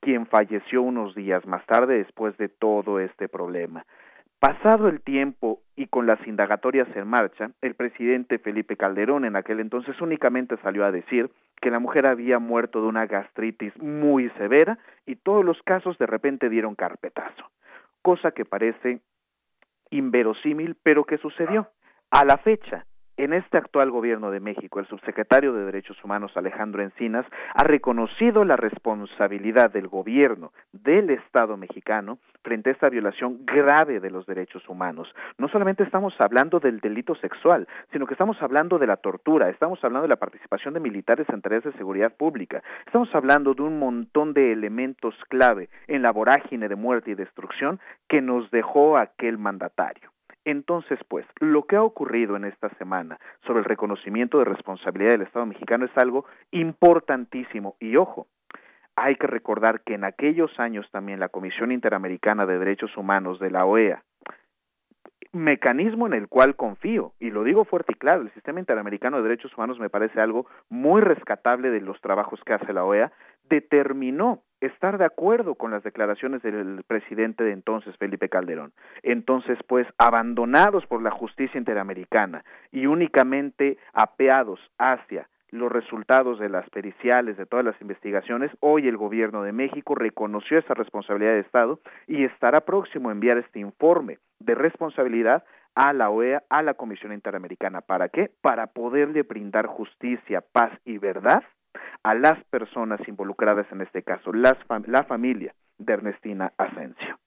quien 0.00 0.26
falleció 0.26 0.82
unos 0.82 1.14
días 1.14 1.46
más 1.46 1.64
tarde 1.64 1.96
después 1.96 2.36
de 2.36 2.50
todo 2.50 3.00
este 3.00 3.28
problema. 3.28 3.86
Pasado 4.40 4.86
el 4.86 5.00
tiempo 5.00 5.62
y 5.74 5.88
con 5.88 6.06
las 6.06 6.24
indagatorias 6.24 6.86
en 6.94 7.08
marcha, 7.08 7.50
el 7.60 7.74
presidente 7.74 8.38
Felipe 8.38 8.76
Calderón 8.76 9.24
en 9.24 9.34
aquel 9.34 9.58
entonces 9.58 10.00
únicamente 10.00 10.56
salió 10.58 10.84
a 10.84 10.92
decir 10.92 11.30
que 11.60 11.72
la 11.72 11.80
mujer 11.80 12.06
había 12.06 12.38
muerto 12.38 12.80
de 12.80 12.86
una 12.86 13.06
gastritis 13.06 13.76
muy 13.82 14.30
severa 14.38 14.78
y 15.06 15.16
todos 15.16 15.44
los 15.44 15.60
casos 15.62 15.98
de 15.98 16.06
repente 16.06 16.48
dieron 16.48 16.76
carpetazo, 16.76 17.50
cosa 18.00 18.30
que 18.30 18.44
parece 18.44 19.00
inverosímil, 19.90 20.76
pero 20.84 21.02
que 21.02 21.18
sucedió. 21.18 21.68
A 22.12 22.24
la 22.24 22.38
fecha, 22.38 22.86
en 23.18 23.32
este 23.32 23.58
actual 23.58 23.90
gobierno 23.90 24.30
de 24.30 24.38
México, 24.38 24.78
el 24.78 24.86
subsecretario 24.86 25.52
de 25.52 25.64
Derechos 25.64 26.02
Humanos 26.04 26.30
Alejandro 26.36 26.82
Encinas 26.82 27.26
ha 27.52 27.64
reconocido 27.64 28.44
la 28.44 28.56
responsabilidad 28.56 29.72
del 29.72 29.88
gobierno 29.88 30.52
del 30.72 31.10
Estado 31.10 31.56
mexicano 31.56 32.18
frente 32.42 32.70
a 32.70 32.72
esta 32.72 32.88
violación 32.88 33.44
grave 33.44 33.98
de 33.98 34.10
los 34.10 34.24
derechos 34.24 34.66
humanos. 34.68 35.12
No 35.36 35.48
solamente 35.48 35.82
estamos 35.82 36.14
hablando 36.20 36.60
del 36.60 36.78
delito 36.78 37.16
sexual, 37.16 37.66
sino 37.92 38.06
que 38.06 38.14
estamos 38.14 38.40
hablando 38.40 38.78
de 38.78 38.86
la 38.86 38.96
tortura, 38.96 39.50
estamos 39.50 39.82
hablando 39.82 40.02
de 40.02 40.14
la 40.14 40.16
participación 40.16 40.74
de 40.74 40.80
militares 40.80 41.26
en 41.28 41.42
tareas 41.42 41.64
de 41.64 41.72
seguridad 41.72 42.14
pública, 42.16 42.62
estamos 42.86 43.12
hablando 43.16 43.52
de 43.52 43.62
un 43.62 43.80
montón 43.80 44.32
de 44.32 44.52
elementos 44.52 45.16
clave 45.28 45.68
en 45.88 46.02
la 46.02 46.12
vorágine 46.12 46.68
de 46.68 46.76
muerte 46.76 47.10
y 47.10 47.14
destrucción 47.16 47.80
que 48.08 48.22
nos 48.22 48.48
dejó 48.52 48.96
aquel 48.96 49.38
mandatario. 49.38 50.10
Entonces, 50.50 50.98
pues, 51.08 51.26
lo 51.40 51.64
que 51.64 51.76
ha 51.76 51.82
ocurrido 51.82 52.34
en 52.34 52.46
esta 52.46 52.70
semana 52.78 53.18
sobre 53.46 53.58
el 53.58 53.66
reconocimiento 53.66 54.38
de 54.38 54.46
responsabilidad 54.46 55.10
del 55.10 55.20
Estado 55.20 55.44
mexicano 55.44 55.84
es 55.84 55.90
algo 55.98 56.24
importantísimo. 56.52 57.76
Y 57.80 57.96
ojo, 57.96 58.28
hay 58.96 59.16
que 59.16 59.26
recordar 59.26 59.82
que 59.82 59.92
en 59.92 60.04
aquellos 60.04 60.58
años 60.58 60.90
también 60.90 61.20
la 61.20 61.28
Comisión 61.28 61.70
Interamericana 61.70 62.46
de 62.46 62.58
Derechos 62.58 62.96
Humanos 62.96 63.38
de 63.40 63.50
la 63.50 63.66
OEA, 63.66 64.02
mecanismo 65.32 66.06
en 66.06 66.14
el 66.14 66.28
cual 66.28 66.56
confío, 66.56 67.12
y 67.20 67.30
lo 67.30 67.44
digo 67.44 67.64
fuerte 67.64 67.92
y 67.92 67.98
claro, 67.98 68.22
el 68.22 68.32
Sistema 68.32 68.60
Interamericano 68.60 69.18
de 69.18 69.24
Derechos 69.24 69.56
Humanos 69.56 69.78
me 69.78 69.90
parece 69.90 70.20
algo 70.20 70.46
muy 70.68 71.00
rescatable 71.00 71.70
de 71.70 71.80
los 71.80 72.00
trabajos 72.00 72.40
que 72.44 72.54
hace 72.54 72.72
la 72.72 72.84
OEA, 72.84 73.12
determinó 73.48 74.42
estar 74.60 74.98
de 74.98 75.04
acuerdo 75.04 75.54
con 75.54 75.70
las 75.70 75.82
declaraciones 75.82 76.42
del 76.42 76.82
presidente 76.86 77.44
de 77.44 77.52
entonces, 77.52 77.96
Felipe 77.96 78.28
Calderón. 78.28 78.72
Entonces, 79.02 79.58
pues, 79.66 79.86
abandonados 79.98 80.86
por 80.86 81.02
la 81.02 81.10
justicia 81.10 81.58
interamericana 81.58 82.44
y 82.72 82.86
únicamente 82.86 83.78
apeados 83.92 84.60
hacia 84.78 85.28
los 85.50 85.72
resultados 85.72 86.38
de 86.38 86.50
las 86.50 86.68
periciales, 86.70 87.36
de 87.38 87.46
todas 87.46 87.64
las 87.64 87.80
investigaciones, 87.80 88.50
hoy 88.60 88.86
el 88.86 88.98
gobierno 88.98 89.42
de 89.42 89.52
México 89.52 89.94
reconoció 89.94 90.58
esa 90.58 90.74
responsabilidad 90.74 91.32
de 91.32 91.40
Estado 91.40 91.80
y 92.06 92.24
estará 92.24 92.60
próximo 92.60 93.08
a 93.08 93.12
enviar 93.12 93.38
este 93.38 93.60
informe 93.60 94.18
de 94.38 94.54
responsabilidad 94.54 95.44
a 95.74 95.92
la 95.92 96.10
OEA, 96.10 96.42
a 96.48 96.62
la 96.62 96.74
Comisión 96.74 97.12
Interamericana. 97.12 97.80
¿Para 97.80 98.08
qué? 98.08 98.30
Para 98.40 98.68
poderle 98.68 99.22
brindar 99.22 99.66
justicia, 99.66 100.40
paz 100.40 100.72
y 100.84 100.98
verdad 100.98 101.42
a 102.02 102.14
las 102.14 102.42
personas 102.44 103.00
involucradas 103.06 103.66
en 103.70 103.82
este 103.82 104.02
caso, 104.02 104.32
las 104.32 104.56
la 104.86 105.04
familia 105.04 105.54
de 105.78 105.92
Ernestina 105.92 106.52
Asensio. 106.56 107.18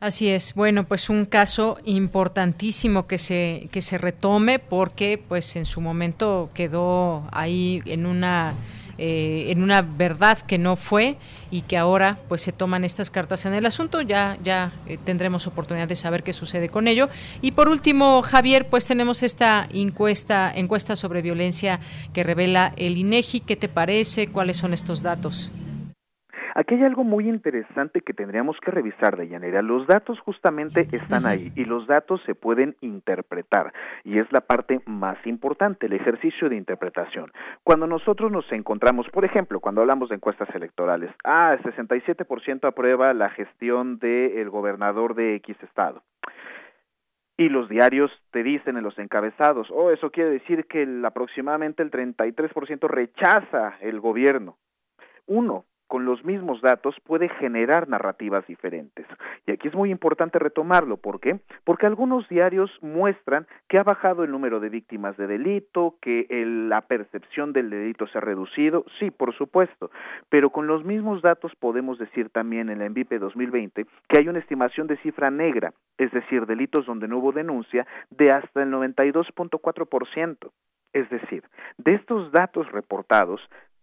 Así 0.00 0.30
es. 0.30 0.54
Bueno, 0.54 0.84
pues 0.84 1.10
un 1.10 1.26
caso 1.26 1.76
importantísimo 1.84 3.06
que 3.06 3.18
se 3.18 3.68
que 3.70 3.82
se 3.82 3.98
retome 3.98 4.58
porque 4.58 5.22
pues 5.28 5.56
en 5.56 5.66
su 5.66 5.82
momento 5.82 6.48
quedó 6.54 7.28
ahí 7.32 7.82
en 7.84 8.06
una 8.06 8.54
eh, 9.02 9.50
en 9.50 9.62
una 9.62 9.80
verdad 9.80 10.36
que 10.36 10.58
no 10.58 10.76
fue 10.76 11.16
y 11.50 11.62
que 11.62 11.78
ahora 11.78 12.18
pues 12.28 12.42
se 12.42 12.52
toman 12.52 12.84
estas 12.84 13.10
cartas 13.10 13.46
en 13.46 13.54
el 13.54 13.64
asunto. 13.64 14.02
Ya, 14.02 14.36
ya 14.44 14.72
eh, 14.86 14.98
tendremos 15.02 15.46
oportunidad 15.46 15.88
de 15.88 15.96
saber 15.96 16.22
qué 16.22 16.34
sucede 16.34 16.68
con 16.68 16.86
ello. 16.86 17.08
Y 17.40 17.52
por 17.52 17.70
último, 17.70 18.20
Javier, 18.20 18.68
pues 18.68 18.84
tenemos 18.84 19.22
esta 19.22 19.66
encuesta, 19.72 20.52
encuesta 20.54 20.96
sobre 20.96 21.22
violencia 21.22 21.80
que 22.12 22.24
revela 22.24 22.74
el 22.76 22.98
INEGI. 22.98 23.40
¿Qué 23.40 23.56
te 23.56 23.70
parece? 23.70 24.26
¿Cuáles 24.26 24.58
son 24.58 24.74
estos 24.74 25.02
datos? 25.02 25.50
Aquí 26.60 26.74
hay 26.74 26.84
algo 26.84 27.04
muy 27.04 27.26
interesante 27.26 28.02
que 28.02 28.12
tendríamos 28.12 28.60
que 28.60 28.70
revisar, 28.70 29.16
de 29.16 29.22
Deyanira. 29.22 29.62
Los 29.62 29.86
datos 29.86 30.20
justamente 30.20 30.86
están 30.92 31.24
ahí 31.24 31.50
y 31.56 31.64
los 31.64 31.86
datos 31.86 32.20
se 32.26 32.34
pueden 32.34 32.76
interpretar 32.82 33.72
y 34.04 34.18
es 34.18 34.30
la 34.30 34.42
parte 34.42 34.82
más 34.84 35.16
importante, 35.26 35.86
el 35.86 35.94
ejercicio 35.94 36.50
de 36.50 36.56
interpretación. 36.56 37.32
Cuando 37.64 37.86
nosotros 37.86 38.30
nos 38.30 38.44
encontramos, 38.52 39.08
por 39.08 39.24
ejemplo, 39.24 39.58
cuando 39.60 39.80
hablamos 39.80 40.10
de 40.10 40.16
encuestas 40.16 40.54
electorales, 40.54 41.10
ah, 41.24 41.54
el 41.54 41.62
67% 41.62 42.68
aprueba 42.68 43.14
la 43.14 43.30
gestión 43.30 43.98
del 43.98 44.50
gobernador 44.50 45.14
de 45.14 45.36
X 45.36 45.56
estado 45.62 46.02
y 47.38 47.48
los 47.48 47.70
diarios 47.70 48.10
te 48.32 48.42
dicen 48.42 48.76
en 48.76 48.84
los 48.84 48.98
encabezados, 48.98 49.70
oh, 49.70 49.92
eso 49.92 50.10
quiere 50.10 50.28
decir 50.28 50.66
que 50.66 50.82
el, 50.82 51.02
aproximadamente 51.06 51.82
el 51.82 51.90
33% 51.90 52.86
rechaza 52.86 53.78
el 53.80 53.98
gobierno. 53.98 54.58
Uno, 55.26 55.64
con 55.90 56.04
los 56.04 56.24
mismos 56.24 56.62
datos 56.62 56.94
puede 57.04 57.28
generar 57.28 57.88
narrativas 57.88 58.46
diferentes. 58.46 59.04
Y 59.44 59.50
aquí 59.50 59.66
es 59.66 59.74
muy 59.74 59.90
importante 59.90 60.38
retomarlo. 60.38 60.98
¿Por 60.98 61.18
qué? 61.18 61.40
Porque 61.64 61.84
algunos 61.84 62.28
diarios 62.28 62.70
muestran 62.80 63.48
que 63.68 63.76
ha 63.76 63.82
bajado 63.82 64.22
el 64.22 64.30
número 64.30 64.60
de 64.60 64.68
víctimas 64.68 65.16
de 65.16 65.26
delito, 65.26 65.96
que 66.00 66.28
la 66.68 66.82
percepción 66.82 67.52
del 67.52 67.70
delito 67.70 68.06
se 68.06 68.18
ha 68.18 68.20
reducido. 68.20 68.84
Sí, 69.00 69.10
por 69.10 69.34
supuesto. 69.34 69.90
Pero 70.28 70.50
con 70.50 70.68
los 70.68 70.84
mismos 70.84 71.22
datos 71.22 71.52
podemos 71.56 71.98
decir 71.98 72.30
también 72.30 72.70
en 72.70 72.78
la 72.78 72.88
MVP 72.88 73.18
2020 73.18 73.84
que 74.08 74.20
hay 74.20 74.28
una 74.28 74.38
estimación 74.38 74.86
de 74.86 74.96
cifra 74.98 75.32
negra, 75.32 75.72
es 75.98 76.12
decir, 76.12 76.46
delitos 76.46 76.86
donde 76.86 77.08
no 77.08 77.18
hubo 77.18 77.32
denuncia, 77.32 77.84
de 78.10 78.30
hasta 78.30 78.62
el 78.62 78.70
92.4%. 78.70 80.50
Es 80.92 81.08
decir, 81.08 81.44
de 81.78 81.94
estos 81.94 82.32
datos 82.32 82.70
reportados, 82.72 83.40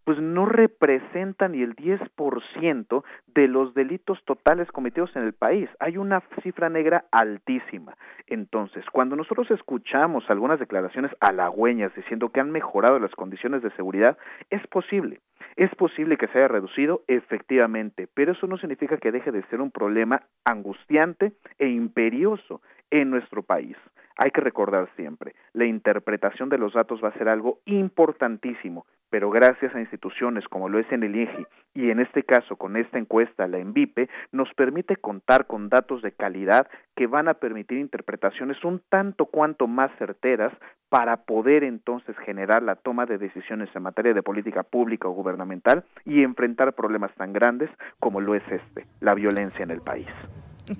pues 0.08 0.22
no 0.22 0.46
representan 0.46 1.52
ni 1.52 1.62
el 1.62 1.76
10% 1.76 3.04
de 3.26 3.48
los 3.50 3.74
delitos 3.74 4.24
totales 4.24 4.72
cometidos 4.72 5.14
en 5.18 5.24
el 5.24 5.34
país. 5.34 5.70
Hay 5.82 5.98
una 5.98 6.24
cifra 6.44 6.70
negra 6.70 7.04
altísima. 7.12 7.98
Entonces, 8.26 8.86
cuando 8.94 9.18
nosotros 9.18 9.52
escuchamos 9.52 10.24
algunas 10.30 10.62
declaraciones 10.62 11.12
halagüeñas 11.20 11.94
diciendo 11.94 12.30
que 12.30 12.40
han 12.40 12.52
mejorado 12.52 13.00
las 13.00 13.12
condiciones 13.16 13.62
de 13.62 13.72
seguridad, 13.72 14.18
es 14.50 14.66
posible. 14.68 15.20
Es 15.58 15.76
posible 15.76 16.16
que 16.16 16.28
se 16.28 16.38
haya 16.38 16.48
reducido 16.48 17.04
efectivamente, 17.08 18.08
pero 18.14 18.32
eso 18.32 18.48
no 18.48 18.58
significa 18.58 18.96
que 18.98 19.12
deje 19.12 19.34
de 19.34 19.44
ser 19.48 19.60
un 19.60 19.72
problema 19.72 20.22
angustiante 20.46 21.34
e 21.60 21.68
imperioso 21.68 22.62
en 22.92 23.10
nuestro 23.10 23.44
país. 23.44 23.78
Hay 24.18 24.32
que 24.32 24.42
recordar 24.42 24.90
siempre, 24.96 25.36
la 25.54 25.66
interpretación 25.66 26.50
de 26.50 26.58
los 26.58 26.74
datos 26.74 27.04
va 27.04 27.10
a 27.10 27.18
ser 27.18 27.30
algo 27.30 27.60
importantísimo 27.66 28.86
pero 29.10 29.30
gracias 29.30 29.74
a 29.74 29.80
instituciones 29.80 30.48
como 30.48 30.70
lo 30.70 30.80
es 30.80 30.92
en 30.92 31.04
el 31.04 31.16
INGI 31.16 31.46
y 31.74 31.92
en 31.92 32.00
este 32.00 32.24
caso 32.24 32.56
con 32.56 32.76
esta 32.76 32.98
encuesta, 32.98 33.48
la 33.48 33.60
ENVIPE, 33.60 34.10
nos 34.32 34.52
permite 34.54 34.96
contar 34.96 35.48
con 35.48 35.70
datos 35.70 36.02
de 36.02 36.12
calidad 36.12 36.68
que 36.96 37.08
van 37.08 37.28
a 37.28 37.36
permitir 37.36 37.78
interpretaciones 37.78 38.64
un 38.64 38.82
tanto 38.90 39.28
cuanto 39.28 39.68
más 39.68 39.92
certeras 39.98 40.54
para 40.90 41.18
poder 41.26 41.64
entonces 41.64 42.18
generar 42.20 42.64
la 42.64 42.76
toma 42.76 43.06
de 43.06 43.18
decisiones 43.18 43.70
en 43.76 43.84
materia 43.84 44.14
de 44.14 44.24
política 44.24 44.64
pública 44.64 45.08
o 45.08 45.12
gubernamental 45.12 45.84
y 46.06 46.24
enfrentar 46.24 46.74
problemas 46.74 47.14
tan 47.16 47.34
grandes 47.34 47.70
como 48.00 48.22
lo 48.22 48.36
es 48.36 48.44
este, 48.50 48.86
la 49.00 49.14
violencia 49.14 49.64
en 49.64 49.72
el 49.72 49.82
país. 49.82 50.08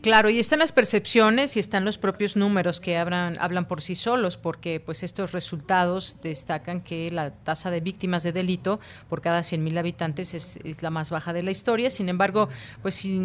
Claro, 0.02 0.30
y 0.30 0.38
están 0.38 0.60
las 0.60 0.74
percepciones 0.74 1.56
y 1.56 1.62
están 1.62 1.86
los 1.86 1.98
propios 1.98 2.36
números 2.36 2.82
que 2.82 2.98
hablan, 2.98 3.38
hablan 3.40 3.70
por 3.70 3.82
sí 3.82 3.96
solos, 3.96 4.36
porque 4.36 4.82
pues 4.82 5.02
estos 5.02 5.32
resultados 5.32 6.18
destacan 6.22 6.82
que 6.82 7.10
la 7.10 7.32
tasa 7.32 7.72
de 7.72 7.80
víctimas 7.80 8.24
de 8.24 8.34
delito 8.34 8.82
por 9.08 9.22
cada 9.22 9.40
100.000 9.40 9.80
habitantes 9.80 10.34
es, 10.34 10.60
la 10.82 10.90
más 10.90 11.10
baja 11.10 11.32
de 11.32 11.42
la 11.42 11.52
historia. 11.52 11.90
Sin 11.90 12.10
embargo, 12.10 12.50
pues 12.82 12.96
si, 12.96 13.18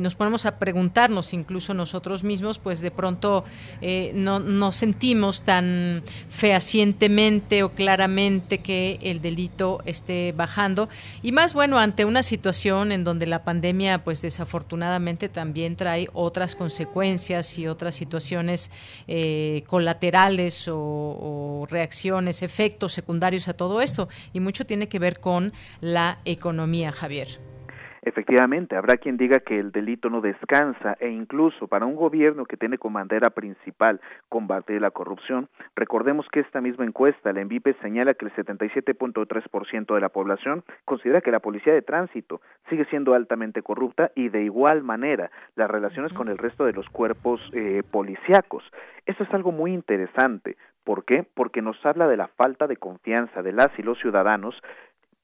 nos 0.00 0.16
ponemos 0.16 0.46
a 0.46 0.58
preguntarnos, 0.58 1.32
incluso 1.32 1.74
nosotros 1.74 2.24
mismos, 2.24 2.58
pues 2.58 2.80
de 2.80 2.90
pronto 2.90 3.44
eh, 3.80 4.10
no, 4.12 4.40
no 4.40 4.72
sentimos 4.72 5.42
tan 5.42 6.02
fehacientemente 6.28 7.62
o 7.62 7.70
claramente 7.70 8.58
que 8.58 8.98
el 9.02 9.22
delito 9.22 9.80
esté 9.84 10.32
bajando. 10.32 10.88
Y 11.22 11.30
más 11.30 11.54
bueno, 11.54 11.78
ante 11.78 12.04
una 12.04 12.24
situación 12.24 12.90
en 12.90 13.04
donde 13.04 13.26
la 13.26 13.44
pandemia, 13.44 14.02
pues 14.02 14.22
desafortunadamente 14.22 15.28
también 15.28 15.76
trae 15.76 15.99
otras 16.12 16.54
consecuencias 16.54 17.58
y 17.58 17.66
otras 17.66 17.94
situaciones 17.94 18.70
eh, 19.08 19.64
colaterales 19.66 20.66
o, 20.68 21.66
reacciones, 21.70 22.42
efectos 22.42 22.92
secundarios 22.92 23.48
a 23.48 23.54
todo 23.54 23.80
esto. 23.80 24.08
Y 24.32 24.40
mucho 24.40 24.66
tiene 24.66 24.88
que 24.88 24.98
ver 24.98 25.20
con 25.20 25.52
la 25.80 26.18
economía, 26.24 26.92
Javier. 26.92 27.49
Efectivamente, 28.02 28.76
habrá 28.76 28.96
quien 28.96 29.16
diga 29.16 29.40
que 29.40 29.58
el 29.58 29.72
delito 29.72 30.08
no 30.08 30.20
descansa 30.20 30.96
e 31.00 31.10
incluso 31.10 31.68
para 31.68 31.86
un 31.86 31.96
gobierno 31.96 32.46
que 32.46 32.56
tiene 32.56 32.78
como 32.78 32.98
bandera 32.98 33.30
principal 33.30 34.00
combatir 34.28 34.80
la 34.80 34.90
corrupción, 34.90 35.48
recordemos 35.76 36.26
que 36.32 36.40
esta 36.40 36.60
misma 36.60 36.84
encuesta, 36.84 37.32
la 37.32 37.42
ENVIPE, 37.42 37.74
señala 37.82 38.14
que 38.14 38.26
el 38.26 38.32
77.3% 38.32 39.94
de 39.94 40.00
la 40.00 40.08
población 40.08 40.64
considera 40.84 41.20
que 41.20 41.30
la 41.30 41.40
policía 41.40 41.74
de 41.74 41.82
tránsito 41.82 42.40
sigue 42.68 42.86
siendo 42.86 43.14
altamente 43.14 43.62
corrupta 43.62 44.10
y 44.14 44.28
de 44.28 44.42
igual 44.44 44.82
manera 44.82 45.30
las 45.56 45.70
relaciones 45.70 46.12
con 46.12 46.28
el 46.28 46.38
resto 46.38 46.64
de 46.64 46.72
los 46.72 46.88
cuerpos 46.88 47.40
eh, 47.52 47.82
policíacos. 47.90 48.64
Esto 49.06 49.24
es 49.24 49.34
algo 49.34 49.52
muy 49.52 49.72
interesante. 49.72 50.56
¿Por 50.84 51.04
qué? 51.04 51.26
Porque 51.34 51.62
nos 51.62 51.84
habla 51.84 52.08
de 52.08 52.16
la 52.16 52.28
falta 52.28 52.66
de 52.66 52.76
confianza 52.76 53.42
de 53.42 53.52
las 53.52 53.68
y 53.78 53.82
los 53.82 53.98
ciudadanos 53.98 54.54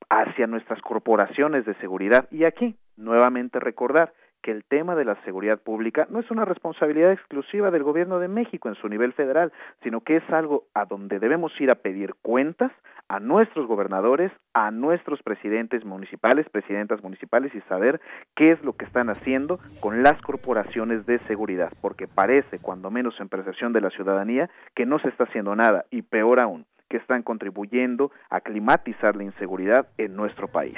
hacia 0.08 0.46
nuestras 0.46 0.80
corporaciones 0.82 1.64
de 1.64 1.74
seguridad. 1.74 2.28
Y 2.30 2.44
aquí, 2.44 2.76
nuevamente 2.96 3.60
recordar 3.60 4.12
que 4.42 4.52
el 4.52 4.64
tema 4.64 4.94
de 4.94 5.04
la 5.04 5.20
seguridad 5.24 5.58
pública 5.58 6.06
no 6.08 6.20
es 6.20 6.30
una 6.30 6.44
responsabilidad 6.44 7.10
exclusiva 7.10 7.72
del 7.72 7.82
gobierno 7.82 8.20
de 8.20 8.28
México 8.28 8.68
en 8.68 8.76
su 8.76 8.88
nivel 8.88 9.12
federal, 9.12 9.52
sino 9.82 10.02
que 10.02 10.16
es 10.18 10.30
algo 10.30 10.66
a 10.72 10.84
donde 10.84 11.18
debemos 11.18 11.52
ir 11.60 11.68
a 11.70 11.74
pedir 11.74 12.14
cuentas 12.22 12.70
a 13.08 13.18
nuestros 13.18 13.66
gobernadores, 13.66 14.30
a 14.54 14.70
nuestros 14.70 15.20
presidentes 15.22 15.84
municipales, 15.84 16.48
presidentas 16.48 17.02
municipales 17.02 17.52
y 17.54 17.60
saber 17.62 18.00
qué 18.36 18.52
es 18.52 18.62
lo 18.62 18.74
que 18.74 18.84
están 18.84 19.10
haciendo 19.10 19.58
con 19.80 20.04
las 20.04 20.20
corporaciones 20.22 21.06
de 21.06 21.18
seguridad, 21.26 21.72
porque 21.82 22.06
parece, 22.06 22.60
cuando 22.60 22.90
menos 22.90 23.18
en 23.20 23.28
percepción 23.28 23.72
de 23.72 23.80
la 23.80 23.90
ciudadanía, 23.90 24.48
que 24.74 24.86
no 24.86 25.00
se 25.00 25.08
está 25.08 25.24
haciendo 25.24 25.56
nada 25.56 25.86
y 25.90 26.02
peor 26.02 26.38
aún, 26.38 26.66
que 26.88 26.96
están 26.96 27.22
contribuyendo 27.22 28.10
a 28.30 28.40
climatizar 28.40 29.16
la 29.16 29.24
inseguridad 29.24 29.88
en 29.98 30.16
nuestro 30.16 30.48
país. 30.48 30.76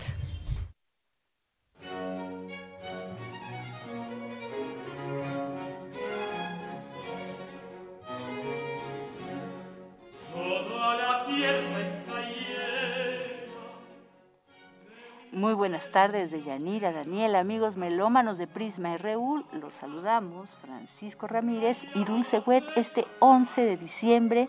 Muy 15.39 15.55
buenas 15.55 15.89
tardes 15.93 16.33
de 16.33 16.43
Yanira, 16.43 16.91
Daniel, 16.91 17.37
amigos 17.37 17.77
melómanos 17.77 18.39
de 18.39 18.49
Prisma 18.49 18.99
RU. 18.99 19.45
Los 19.53 19.73
saludamos 19.73 20.51
Francisco 20.61 21.29
Ramírez 21.29 21.79
y 21.95 22.03
Dulce 22.03 22.43
Huet 22.45 22.65
este 22.75 23.07
11 23.21 23.61
de 23.65 23.77
diciembre, 23.77 24.49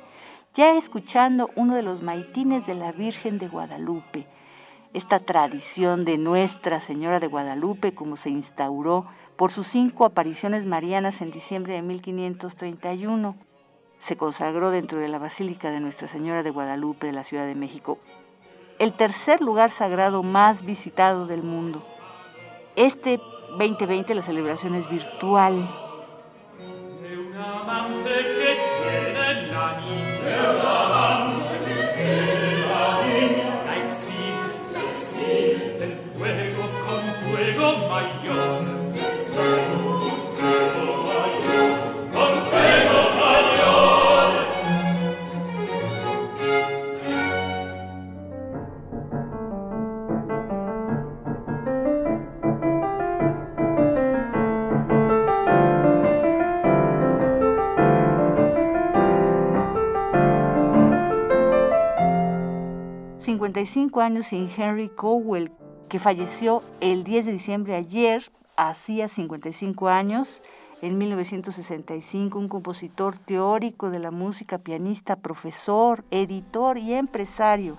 ya 0.55 0.75
escuchando 0.75 1.51
uno 1.55 1.75
de 1.75 1.83
los 1.83 2.01
maitines 2.01 2.65
de 2.65 2.73
la 2.73 2.91
Virgen 2.91 3.37
de 3.37 3.49
Guadalupe. 3.49 4.25
Esta 4.91 5.19
tradición 5.19 6.05
de 6.05 6.17
Nuestra 6.17 6.81
Señora 6.81 7.19
de 7.19 7.27
Guadalupe, 7.27 7.93
como 7.93 8.15
se 8.15 8.31
instauró 8.31 9.05
por 9.35 9.51
sus 9.51 9.67
cinco 9.67 10.05
apariciones 10.05 10.65
marianas 10.65 11.21
en 11.21 11.29
diciembre 11.29 11.73
de 11.73 11.83
1531, 11.83 13.35
se 13.99 14.17
consagró 14.17 14.71
dentro 14.71 14.97
de 14.97 15.07
la 15.07 15.19
Basílica 15.19 15.69
de 15.69 15.81
Nuestra 15.81 16.07
Señora 16.07 16.41
de 16.41 16.49
Guadalupe 16.49 17.05
de 17.05 17.13
la 17.13 17.23
Ciudad 17.23 17.45
de 17.45 17.53
México 17.53 17.99
el 18.79 18.93
tercer 18.93 19.41
lugar 19.41 19.71
sagrado 19.71 20.23
más 20.23 20.65
visitado 20.65 21.27
del 21.27 21.43
mundo. 21.43 21.83
Este 22.75 23.19
2020 23.57 24.15
la 24.15 24.21
celebración 24.21 24.73
es 24.75 24.89
virtual. 24.89 25.67
55 63.39 64.01
años 64.01 64.25
sin 64.25 64.49
Henry 64.49 64.89
Cowell, 64.89 65.49
que 65.87 65.97
falleció 65.97 66.61
el 66.81 67.05
10 67.05 67.27
de 67.27 67.31
diciembre 67.31 67.73
ayer, 67.73 68.29
hacía 68.57 69.07
55 69.07 69.87
años, 69.87 70.41
en 70.81 70.97
1965, 70.97 72.37
un 72.37 72.49
compositor 72.49 73.17
teórico 73.17 73.91
de 73.91 73.99
la 73.99 74.11
música, 74.11 74.57
pianista, 74.57 75.15
profesor, 75.15 76.03
editor 76.11 76.77
y 76.77 76.93
empresario. 76.93 77.77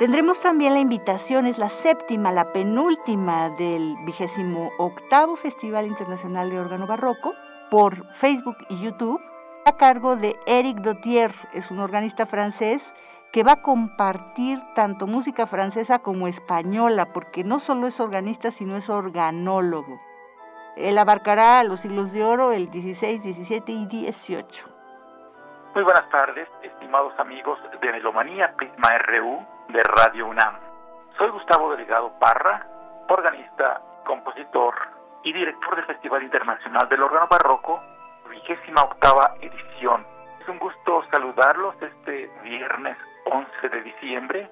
Tendremos 0.00 0.40
también 0.40 0.72
la 0.72 0.80
invitación, 0.80 1.44
es 1.44 1.58
la 1.58 1.68
séptima, 1.68 2.32
la 2.32 2.54
penúltima 2.54 3.50
del 3.50 3.98
vigésimo 4.06 4.70
octavo 4.78 5.36
Festival 5.36 5.84
Internacional 5.84 6.48
de 6.48 6.58
Órgano 6.58 6.86
Barroco 6.86 7.34
por 7.70 8.10
Facebook 8.14 8.56
y 8.70 8.82
YouTube 8.82 9.20
a 9.66 9.76
cargo 9.76 10.16
de 10.16 10.36
Eric 10.46 10.78
Dotier, 10.78 11.32
es 11.52 11.70
un 11.70 11.80
organista 11.80 12.24
francés 12.24 12.94
que 13.30 13.42
va 13.42 13.52
a 13.52 13.62
compartir 13.62 14.58
tanto 14.74 15.06
música 15.06 15.46
francesa 15.46 15.98
como 15.98 16.28
española, 16.28 17.12
porque 17.12 17.44
no 17.44 17.60
solo 17.60 17.86
es 17.86 18.00
organista, 18.00 18.50
sino 18.50 18.76
es 18.76 18.88
organólogo. 18.88 20.00
Él 20.78 20.96
abarcará 20.96 21.62
los 21.62 21.80
siglos 21.80 22.10
de 22.12 22.24
oro, 22.24 22.52
el 22.52 22.70
16, 22.70 23.22
17 23.22 23.70
y 23.70 23.84
18. 23.84 24.66
Muy 25.74 25.84
buenas 25.84 26.08
tardes, 26.08 26.48
estimados 26.62 27.12
amigos 27.18 27.58
de 27.82 27.92
Melomanía 27.92 28.56
Prisma 28.56 28.96
RU 28.96 29.59
de 29.72 29.80
Radio 29.82 30.26
UNAM. 30.26 30.58
Soy 31.16 31.28
Gustavo 31.30 31.70
Delegado 31.70 32.12
Parra, 32.18 32.66
organista, 33.08 33.80
compositor 34.04 34.74
y 35.22 35.32
director 35.32 35.76
del 35.76 35.84
Festival 35.84 36.22
Internacional 36.24 36.88
del 36.88 37.02
Órgano 37.02 37.28
Barroco 37.28 37.80
vigésima 38.28 38.82
octava 38.82 39.34
edición. 39.40 40.04
Es 40.40 40.48
un 40.48 40.58
gusto 40.58 41.04
saludarlos 41.12 41.74
este 41.82 42.30
viernes 42.42 42.96
11 43.26 43.68
de 43.68 43.82
diciembre. 43.82 44.50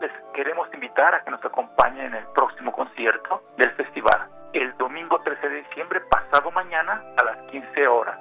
Les 0.00 0.12
queremos 0.32 0.72
invitar 0.72 1.14
a 1.14 1.24
que 1.24 1.30
nos 1.30 1.44
acompañen 1.44 2.06
en 2.06 2.14
el 2.14 2.26
próximo 2.28 2.72
concierto 2.72 3.42
del 3.56 3.70
festival, 3.72 4.28
el 4.52 4.76
domingo 4.78 5.20
13 5.20 5.48
de 5.48 5.62
diciembre, 5.62 6.00
pasado 6.10 6.50
mañana 6.52 7.02
a 7.18 7.24
las 7.24 7.38
15 7.50 7.88
horas. 7.88 8.18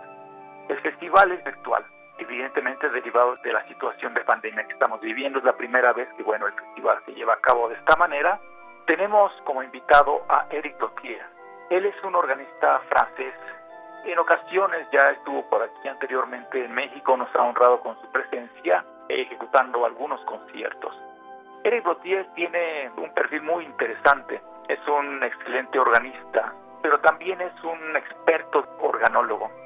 El 0.67 0.79
festival 0.81 1.31
es 1.31 1.43
virtual, 1.43 1.85
evidentemente 2.23 2.89
derivado 2.89 3.35
de 3.37 3.53
la 3.53 3.65
situación 3.67 4.13
de 4.13 4.21
pandemia 4.21 4.65
que 4.65 4.73
estamos 4.73 4.99
viviendo. 5.01 5.39
Es 5.39 5.45
la 5.45 5.55
primera 5.55 5.93
vez 5.93 6.07
que 6.17 6.23
bueno 6.23 6.47
el 6.47 6.53
festival 6.53 6.99
se 7.05 7.13
lleva 7.13 7.33
a 7.33 7.41
cabo 7.41 7.69
de 7.69 7.75
esta 7.75 7.95
manera. 7.95 8.39
Tenemos 8.85 9.31
como 9.43 9.63
invitado 9.63 10.23
a 10.29 10.47
Eric 10.49 10.79
Gautier. 10.79 11.25
Él 11.69 11.85
es 11.85 12.03
un 12.03 12.15
organista 12.15 12.79
francés. 12.89 13.33
En 14.05 14.19
ocasiones 14.19 14.87
ya 14.91 15.11
estuvo 15.11 15.47
por 15.49 15.63
aquí 15.63 15.87
anteriormente 15.87 16.65
en 16.65 16.73
México, 16.73 17.15
nos 17.15 17.33
ha 17.35 17.43
honrado 17.43 17.79
con 17.79 17.99
su 18.01 18.11
presencia 18.11 18.83
ejecutando 19.07 19.85
algunos 19.85 20.19
conciertos. 20.25 20.93
Eric 21.63 21.85
Gautier 21.85 22.27
tiene 22.35 22.91
un 22.97 23.13
perfil 23.13 23.43
muy 23.43 23.63
interesante. 23.65 24.41
Es 24.67 24.79
un 24.87 25.23
excelente 25.23 25.79
organista, 25.79 26.53
pero 26.81 26.99
también 26.99 27.39
es 27.41 27.63
un 27.63 27.95
experto 27.95 28.65
organólogo 28.81 29.62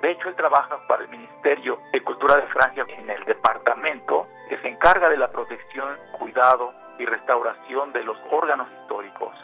de 0.00 0.12
hecho, 0.12 0.28
él 0.28 0.36
trabaja 0.36 0.78
para 0.86 1.02
el 1.02 1.08
Ministerio 1.08 1.80
de 1.92 2.02
Cultura 2.02 2.36
de 2.36 2.46
Francia 2.48 2.84
en 2.88 3.10
el 3.10 3.24
departamento 3.24 4.28
que 4.48 4.56
se 4.58 4.68
encarga 4.68 5.08
de 5.08 5.16
la 5.16 5.28
protección, 5.28 5.96
cuidado 6.12 6.72
y 6.98 7.04
restauración 7.04 7.92
de 7.92 8.04
los 8.04 8.16
órganos 8.30 8.68
históricos, 8.80 9.34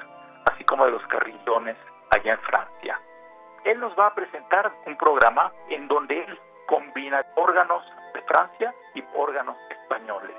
así 0.47 0.65
como 0.65 0.85
de 0.85 0.93
los 0.93 1.05
carrillones 1.09 1.77
allá 2.11 2.35
en 2.35 2.41
Francia. 2.41 3.01
Él 3.65 3.81
nos 3.81 3.99
va 3.99 4.09
a 4.09 4.15
presentar 4.15 4.71
un 4.87 4.97
programa 4.97 5.51
en 5.71 5.89
donde 5.89 6.23
él 6.23 6.39
combina 6.67 7.25
órganos 7.35 7.83
de 8.15 8.23
Francia 8.23 8.73
y 8.95 9.03
órganos 9.17 9.57
españoles. 9.71 10.37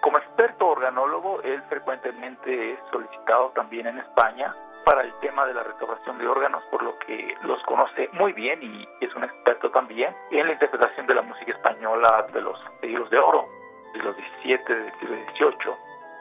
Como 0.00 0.18
experto 0.18 0.66
organólogo, 0.66 1.40
él 1.42 1.62
frecuentemente 1.68 2.72
es 2.72 2.78
solicitado 2.90 3.50
también 3.50 3.86
en 3.86 3.98
España 3.98 4.54
para 4.84 5.02
el 5.02 5.12
tema 5.20 5.46
de 5.46 5.54
la 5.54 5.62
restauración 5.62 6.18
de 6.18 6.28
órganos, 6.28 6.62
por 6.70 6.82
lo 6.82 6.98
que 6.98 7.36
los 7.42 7.62
conoce 7.64 8.08
muy 8.12 8.32
bien 8.32 8.62
y 8.62 8.88
es 9.00 9.14
un 9.14 9.24
experto 9.24 9.70
también 9.70 10.14
en 10.30 10.46
la 10.46 10.52
interpretación 10.52 11.06
de 11.06 11.14
la 11.14 11.22
música 11.22 11.52
española 11.52 12.26
de 12.32 12.40
los 12.40 12.58
siglos 12.80 13.08
de 13.10 13.18
oro, 13.18 13.46
de 13.92 14.02
los 14.02 14.16
17, 14.16 14.74
del 14.74 14.92
siglo 14.98 15.16
XVIII. 15.32 15.74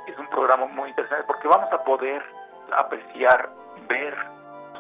Es 0.07 0.18
un 0.18 0.27
programa 0.27 0.65
muy 0.65 0.90
interesante 0.90 1.26
porque 1.26 1.48
vamos 1.48 1.72
a 1.72 1.84
poder 1.84 2.23
apreciar, 2.72 3.49
ver, 3.88 4.15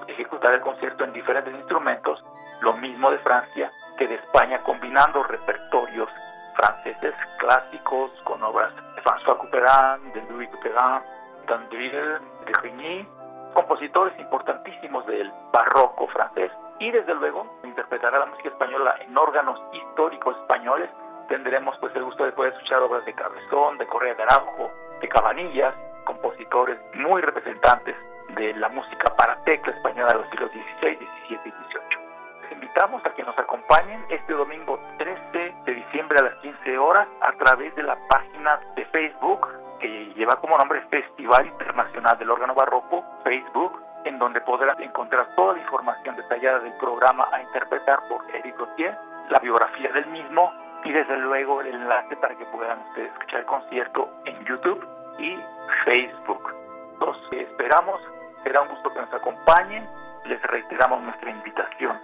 ejecutar 0.07 0.55
el 0.55 0.61
concierto 0.61 1.03
en 1.03 1.13
diferentes 1.13 1.53
instrumentos, 1.53 2.23
lo 2.61 2.73
mismo 2.73 3.11
de 3.11 3.19
Francia 3.19 3.71
que 3.97 4.07
de 4.07 4.15
España, 4.15 4.63
combinando 4.63 5.23
repertorios 5.23 6.09
franceses 6.55 7.13
clásicos 7.37 8.11
con 8.23 8.41
obras 8.43 8.73
de 8.95 9.01
François 9.01 9.37
Couperin, 9.37 10.13
de 10.13 10.21
Louis 10.31 10.49
Couperin, 10.49 11.01
d'Andeville, 11.47 12.19
de 12.45 12.53
Rigny, 12.61 13.07
compositores 13.53 14.17
importantísimos 14.19 15.05
del 15.05 15.31
barroco 15.51 16.07
francés 16.07 16.51
y 16.79 16.91
desde 16.91 17.13
luego 17.15 17.47
interpretará 17.63 18.19
la 18.19 18.25
música 18.25 18.49
española 18.49 18.95
en 18.99 19.17
órganos 19.17 19.59
históricos 19.71 20.35
españoles. 20.37 20.89
Tendremos 21.27 21.77
pues 21.79 21.95
el 21.95 22.03
gusto 22.03 22.25
de 22.25 22.31
poder 22.33 22.53
escuchar 22.53 22.81
obras 22.81 23.05
de 23.05 23.13
Cabezón, 23.13 23.77
de 23.77 23.87
Correa 23.87 24.15
de 24.15 24.23
Araujo, 24.23 24.71
de 24.99 25.07
Cabanillas, 25.07 25.73
compositores 26.03 26.77
muy 26.95 27.21
representantes 27.21 27.95
de 28.35 28.53
la 28.55 28.69
música 28.69 29.15
para 29.15 29.41
tecla 29.43 29.73
española 29.73 30.11
de 30.13 30.19
los 30.19 30.29
siglos 30.29 30.51
XVI, 30.51 30.95
XVII 30.95 31.07
y 31.29 31.35
XVIII. 31.35 31.97
Les 32.41 32.51
invitamos 32.51 33.05
a 33.05 33.13
que 33.13 33.23
nos 33.23 33.37
acompañen 33.37 34.03
este 34.09 34.33
domingo 34.33 34.79
13 34.97 35.55
de 35.65 35.73
diciembre 35.73 36.17
a 36.19 36.23
las 36.23 36.35
15 36.35 36.77
horas 36.77 37.07
a 37.21 37.31
través 37.33 37.73
de 37.75 37.83
la 37.83 37.97
página 38.09 38.59
de 38.75 38.85
Facebook 38.85 39.47
que 39.83 40.13
lleva 40.15 40.39
como 40.39 40.57
nombre 40.57 40.81
Festival 40.89 41.45
Internacional 41.45 42.17
del 42.17 42.31
Órgano 42.31 42.55
Barroco, 42.55 43.03
Facebook, 43.25 43.83
en 44.05 44.17
donde 44.17 44.39
podrás 44.39 44.79
encontrar 44.79 45.35
toda 45.35 45.55
la 45.55 45.59
información 45.59 46.15
detallada 46.15 46.59
del 46.59 46.71
programa 46.77 47.27
a 47.33 47.41
interpretar 47.41 47.99
por 48.07 48.23
Eric 48.33 48.57
Gauthier, 48.57 48.97
la 49.29 49.39
biografía 49.39 49.91
del 49.91 50.05
mismo 50.07 50.53
y 50.85 50.91
desde 50.93 51.17
luego 51.17 51.59
el 51.59 51.67
enlace 51.67 52.15
para 52.15 52.33
que 52.35 52.45
puedan 52.45 52.79
ustedes 52.79 53.11
escuchar 53.11 53.41
el 53.41 53.45
concierto 53.45 54.09
en 54.25 54.45
YouTube 54.45 54.87
y 55.19 55.37
Facebook. 55.83 56.53
Los 57.01 57.17
esperamos, 57.33 57.99
será 58.43 58.61
un 58.61 58.69
gusto 58.69 58.89
que 58.93 59.01
nos 59.01 59.13
acompañen, 59.13 59.85
les 60.25 60.41
reiteramos 60.43 61.01
nuestra 61.01 61.29
invitación. 61.29 61.99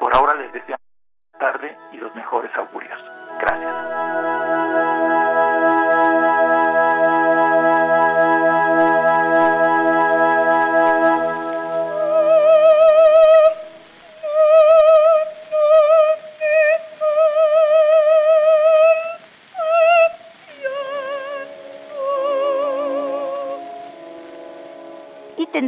Por 0.00 0.12
ahora 0.16 0.34
les 0.34 0.52
deseamos 0.52 0.80
tarde 1.38 1.76
y 1.92 1.98
los 1.98 2.12
mejores 2.16 2.50
augurios. 2.56 2.98
Gracias. 3.38 4.49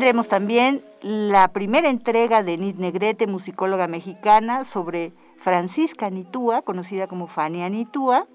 Tendremos 0.02 0.26
también 0.26 0.84
la 1.00 1.52
primera 1.52 1.88
entrega 1.88 2.42
de 2.42 2.58
Nid 2.58 2.74
Negrete, 2.74 3.28
musicóloga 3.28 3.86
mexicana, 3.86 4.64
sobre 4.64 5.12
Francisca 5.36 6.10
Nitúa, 6.10 6.62
conocida 6.62 7.06
como 7.06 7.28
Fania 7.28 7.68
Nitúa, 7.68 8.26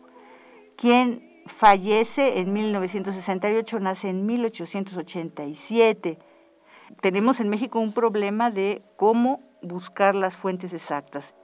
quien 0.77 1.43
fallece 1.45 2.39
en 2.39 2.53
1968, 2.53 3.81
nace 3.81 4.07
en 4.07 4.25
1887. 4.25 6.17
Tenemos 7.01 7.41
en 7.41 7.49
México 7.49 7.81
un 7.81 7.91
problema 7.91 8.49
de 8.49 8.81
cómo 8.95 9.41
buscar 9.61 10.15
las 10.15 10.37
fuentes 10.37 10.71
exactas. 10.71 11.35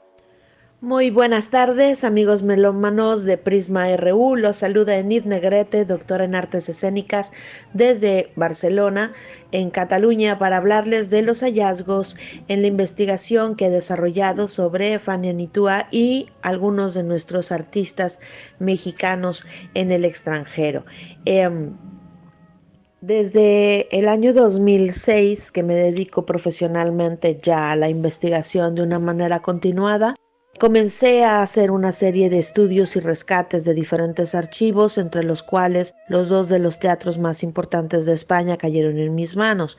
Muy 0.84 1.12
buenas 1.12 1.50
tardes, 1.50 2.04
amigos 2.04 2.44
melómanos 2.44 3.24
de 3.24 3.38
Prisma 3.38 3.96
RU. 3.96 4.36
Los 4.36 4.58
saluda 4.58 4.98
Enid 4.98 5.24
Negrete, 5.24 5.86
doctora 5.86 6.26
en 6.26 6.36
artes 6.36 6.68
escénicas 6.68 7.32
desde 7.72 8.34
Barcelona, 8.36 9.14
en 9.54 9.70
Cataluña, 9.70 10.38
para 10.38 10.58
hablarles 10.58 11.10
de 11.10 11.22
los 11.22 11.40
hallazgos 11.40 12.18
en 12.50 12.64
la 12.64 12.68
investigación 12.68 13.56
que 13.56 13.68
he 13.68 13.70
desarrollado 13.70 14.50
sobre 14.50 15.00
Fania 15.00 15.32
Nitua 15.32 15.88
y 15.90 16.28
algunos 16.42 16.96
de 16.96 17.04
nuestros 17.04 17.54
artistas 17.54 18.20
mexicanos 18.60 19.46
en 19.76 19.90
el 19.94 20.04
extranjero. 20.04 20.84
Em, 21.24 21.78
desde 23.00 23.88
el 23.98 24.10
año 24.10 24.34
2006 24.34 25.50
que 25.50 25.64
me 25.64 25.76
dedico 25.76 26.26
profesionalmente 26.26 27.40
ya 27.42 27.72
a 27.72 27.78
la 27.78 27.88
investigación 27.88 28.76
de 28.76 28.82
una 28.82 29.00
manera 29.00 29.42
continuada, 29.42 30.16
Comencé 30.64 31.26
a 31.26 31.42
hacer 31.42 31.72
una 31.72 31.92
serie 31.92 32.30
de 32.30 32.40
estudios 32.40 32.96
y 32.96 33.02
rescates 33.02 33.66
de 33.66 33.74
diferentes 33.74 34.34
archivos, 34.34 34.98
entre 34.98 35.22
los 35.22 35.44
cuales 35.44 35.94
los 36.08 36.30
dos 36.30 36.48
de 36.48 36.58
los 36.58 36.80
teatros 36.80 37.18
más 37.18 37.44
importantes 37.44 38.06
de 38.06 38.14
España 38.14 38.56
cayeron 38.56 38.98
en 38.98 39.14
mis 39.14 39.36
manos. 39.36 39.78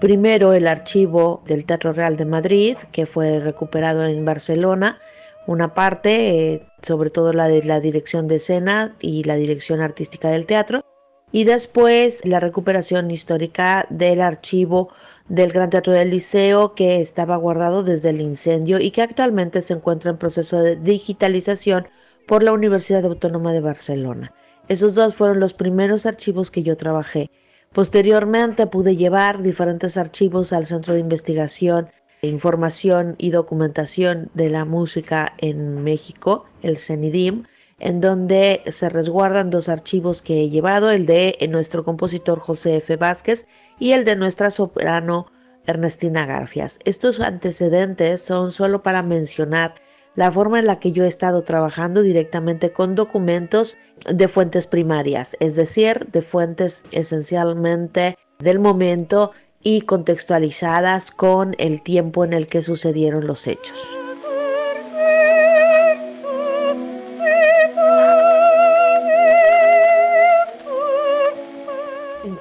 Primero 0.00 0.52
el 0.52 0.66
archivo 0.66 1.44
del 1.46 1.64
Teatro 1.64 1.92
Real 1.92 2.16
de 2.16 2.24
Madrid, 2.24 2.76
que 2.90 3.06
fue 3.06 3.38
recuperado 3.38 4.04
en 4.04 4.24
Barcelona, 4.24 4.98
una 5.46 5.74
parte, 5.74 6.54
eh, 6.54 6.66
sobre 6.82 7.10
todo 7.10 7.32
la 7.32 7.46
de 7.46 7.62
la 7.62 7.78
dirección 7.78 8.26
de 8.26 8.34
escena 8.34 8.96
y 8.98 9.22
la 9.22 9.36
dirección 9.36 9.80
artística 9.80 10.28
del 10.28 10.46
teatro, 10.46 10.84
y 11.30 11.44
después 11.44 12.24
la 12.24 12.40
recuperación 12.40 13.12
histórica 13.12 13.86
del 13.90 14.20
archivo 14.20 14.88
del 15.28 15.52
Gran 15.52 15.70
Teatro 15.70 15.92
del 15.92 16.10
Liceo 16.10 16.74
que 16.74 17.00
estaba 17.00 17.36
guardado 17.36 17.82
desde 17.82 18.10
el 18.10 18.20
incendio 18.20 18.80
y 18.80 18.90
que 18.90 19.02
actualmente 19.02 19.62
se 19.62 19.74
encuentra 19.74 20.10
en 20.10 20.18
proceso 20.18 20.60
de 20.60 20.76
digitalización 20.76 21.88
por 22.26 22.42
la 22.42 22.52
Universidad 22.52 23.04
Autónoma 23.04 23.52
de 23.52 23.60
Barcelona. 23.60 24.32
Esos 24.68 24.94
dos 24.94 25.14
fueron 25.14 25.40
los 25.40 25.54
primeros 25.54 26.06
archivos 26.06 26.50
que 26.50 26.62
yo 26.62 26.76
trabajé. 26.76 27.30
Posteriormente 27.72 28.66
pude 28.66 28.96
llevar 28.96 29.42
diferentes 29.42 29.96
archivos 29.96 30.52
al 30.52 30.66
Centro 30.66 30.94
de 30.94 31.00
Investigación, 31.00 31.88
Información 32.22 33.14
y 33.18 33.30
Documentación 33.30 34.30
de 34.34 34.50
la 34.50 34.64
Música 34.64 35.34
en 35.38 35.84
México, 35.84 36.46
el 36.62 36.78
CENIDIM, 36.78 37.44
en 37.78 38.00
donde 38.00 38.62
se 38.66 38.88
resguardan 38.88 39.50
dos 39.50 39.68
archivos 39.68 40.22
que 40.22 40.42
he 40.42 40.50
llevado, 40.50 40.90
el 40.90 41.06
de 41.06 41.36
nuestro 41.50 41.84
compositor 41.84 42.38
José 42.38 42.76
F. 42.76 42.96
Vázquez 42.96 43.46
y 43.78 43.92
el 43.92 44.04
de 44.04 44.16
nuestra 44.16 44.50
soprano 44.50 45.26
Ernestina 45.66 46.26
Garfias. 46.26 46.78
Estos 46.84 47.20
antecedentes 47.20 48.22
son 48.22 48.50
solo 48.52 48.82
para 48.82 49.02
mencionar 49.02 49.74
la 50.14 50.32
forma 50.32 50.58
en 50.58 50.66
la 50.66 50.78
que 50.80 50.92
yo 50.92 51.04
he 51.04 51.08
estado 51.08 51.42
trabajando 51.42 52.02
directamente 52.02 52.72
con 52.72 52.94
documentos 52.94 53.76
de 54.08 54.28
fuentes 54.28 54.66
primarias, 54.66 55.36
es 55.40 55.56
decir, 55.56 56.06
de 56.10 56.22
fuentes 56.22 56.84
esencialmente 56.92 58.16
del 58.38 58.58
momento 58.58 59.32
y 59.62 59.82
contextualizadas 59.82 61.10
con 61.10 61.54
el 61.58 61.82
tiempo 61.82 62.24
en 62.24 62.32
el 62.32 62.48
que 62.48 62.62
sucedieron 62.62 63.26
los 63.26 63.46
hechos. 63.46 63.98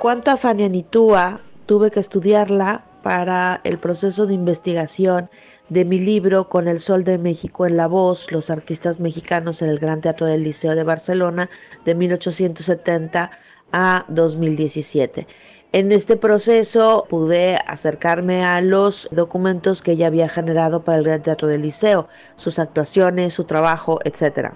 Cuanto 0.05 0.29
a 0.29 0.37
Fania 0.37 0.69
Nitúa, 0.69 1.39
tuve 1.65 1.89
que 1.89 1.99
estudiarla 1.99 2.85
para 3.01 3.59
el 3.63 3.79
proceso 3.79 4.27
de 4.27 4.35
investigación 4.35 5.31
de 5.69 5.83
mi 5.83 5.97
libro 5.97 6.47
Con 6.47 6.67
el 6.67 6.79
Sol 6.79 7.03
de 7.03 7.17
México 7.17 7.65
en 7.65 7.75
la 7.75 7.87
voz, 7.87 8.31
los 8.31 8.51
artistas 8.51 8.99
mexicanos 8.99 9.63
en 9.63 9.71
el 9.71 9.79
Gran 9.79 10.01
Teatro 10.01 10.27
del 10.27 10.43
Liceo 10.43 10.75
de 10.75 10.83
Barcelona 10.83 11.49
de 11.85 11.95
1870 11.95 13.31
a 13.71 14.05
2017. 14.09 15.25
En 15.71 15.91
este 15.91 16.17
proceso 16.17 17.07
pude 17.09 17.57
acercarme 17.65 18.45
a 18.45 18.61
los 18.61 19.09
documentos 19.11 19.81
que 19.81 19.93
ella 19.93 20.05
había 20.05 20.29
generado 20.29 20.83
para 20.83 20.99
el 20.99 21.03
Gran 21.03 21.23
Teatro 21.23 21.47
del 21.47 21.63
Liceo, 21.63 22.07
sus 22.35 22.59
actuaciones, 22.59 23.33
su 23.33 23.45
trabajo, 23.45 23.97
etc. 24.03 24.51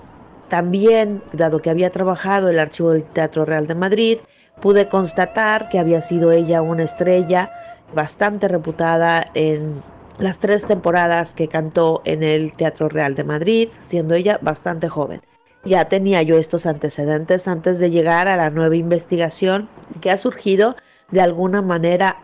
También, 0.47 1.23
dado 1.33 1.59
que 1.59 1.71
había 1.71 1.89
trabajado 1.89 2.49
el 2.49 2.59
archivo 2.59 2.91
del 2.91 3.03
Teatro 3.03 3.45
Real 3.45 3.65
de 3.65 3.73
Madrid, 3.73 4.19
pude 4.61 4.87
constatar 4.87 5.69
que 5.69 5.79
había 5.79 6.01
sido 6.01 6.31
ella 6.31 6.61
una 6.61 6.83
estrella 6.83 7.51
bastante 7.93 8.47
reputada 8.47 9.29
en 9.33 9.75
las 10.19 10.39
tres 10.39 10.65
temporadas 10.65 11.33
que 11.33 11.47
cantó 11.47 12.01
en 12.05 12.23
el 12.23 12.53
Teatro 12.53 12.89
Real 12.89 13.15
de 13.15 13.23
Madrid, 13.23 13.69
siendo 13.71 14.15
ella 14.15 14.37
bastante 14.41 14.89
joven. 14.89 15.21
Ya 15.65 15.85
tenía 15.89 16.21
yo 16.21 16.37
estos 16.37 16.65
antecedentes 16.65 17.47
antes 17.47 17.79
de 17.79 17.89
llegar 17.89 18.27
a 18.27 18.37
la 18.37 18.49
nueva 18.49 18.75
investigación 18.75 19.69
que 20.01 20.11
ha 20.11 20.17
surgido 20.17 20.75
de 21.11 21.21
alguna 21.21 21.61
manera 21.61 22.17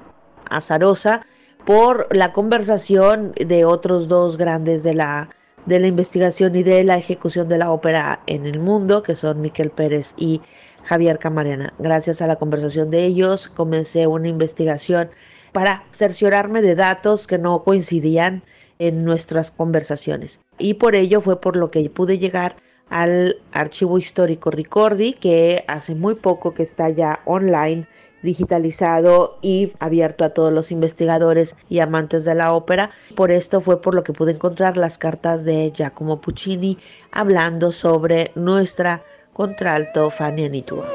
azarosa 0.49 1.25
por 1.65 2.07
la 2.15 2.31
conversación 2.31 3.33
de 3.33 3.65
otros 3.65 4.07
dos 4.07 4.37
grandes 4.37 4.83
de 4.83 4.93
la, 4.93 5.29
de 5.65 5.79
la 5.79 5.87
investigación 5.87 6.55
y 6.55 6.63
de 6.63 6.83
la 6.83 6.97
ejecución 6.97 7.49
de 7.49 7.57
la 7.57 7.71
ópera 7.71 8.21
en 8.27 8.45
el 8.45 8.59
mundo, 8.59 9.03
que 9.03 9.15
son 9.15 9.41
Miquel 9.41 9.71
Pérez 9.71 10.13
y 10.17 10.41
Javier 10.85 11.19
Camarena. 11.19 11.73
Gracias 11.79 12.21
a 12.21 12.27
la 12.27 12.37
conversación 12.37 12.89
de 12.91 13.05
ellos 13.05 13.47
comencé 13.47 14.07
una 14.07 14.27
investigación 14.27 15.09
para 15.51 15.83
cerciorarme 15.91 16.61
de 16.61 16.75
datos 16.75 17.27
que 17.27 17.37
no 17.37 17.63
coincidían 17.63 18.43
en 18.79 19.05
nuestras 19.05 19.51
conversaciones. 19.51 20.41
Y 20.57 20.75
por 20.75 20.95
ello 20.95 21.21
fue 21.21 21.41
por 21.41 21.55
lo 21.55 21.71
que 21.71 21.89
pude 21.89 22.19
llegar 22.19 22.57
al 22.89 23.37
archivo 23.51 23.97
histórico 23.97 24.51
Ricordi, 24.51 25.13
que 25.13 25.63
hace 25.67 25.95
muy 25.95 26.15
poco 26.15 26.53
que 26.53 26.63
está 26.63 26.89
ya 26.89 27.19
online, 27.25 27.87
digitalizado 28.21 29.37
y 29.41 29.71
abierto 29.79 30.23
a 30.23 30.29
todos 30.29 30.51
los 30.51 30.71
investigadores 30.71 31.55
y 31.69 31.79
amantes 31.79 32.25
de 32.25 32.35
la 32.35 32.53
ópera. 32.53 32.91
Por 33.15 33.31
esto 33.31 33.61
fue 33.61 33.81
por 33.81 33.95
lo 33.95 34.03
que 34.03 34.13
pude 34.13 34.33
encontrar 34.33 34.77
las 34.77 34.97
cartas 34.97 35.45
de 35.45 35.71
Giacomo 35.73 36.21
Puccini 36.21 36.77
hablando 37.11 37.71
sobre 37.71 38.31
nuestra 38.35 39.03
contralto 39.35 40.09
Fania 40.09 40.47
Nitua. 40.47 40.89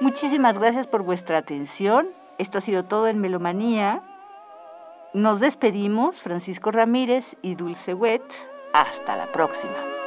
Muchísimas 0.00 0.58
gracias 0.58 0.86
por 0.86 1.02
vuestra 1.02 1.36
atención. 1.36 2.08
Esto 2.38 2.56
ha 2.56 2.60
sido 2.62 2.84
todo 2.84 3.08
en 3.08 3.18
Melomanía. 3.18 4.00
Nos 5.12 5.40
despedimos, 5.40 6.16
Francisco 6.16 6.70
Ramírez 6.70 7.36
y 7.42 7.54
Dulce 7.54 7.92
Wet. 7.92 8.24
Hasta 8.72 9.14
la 9.14 9.30
próxima. 9.30 9.97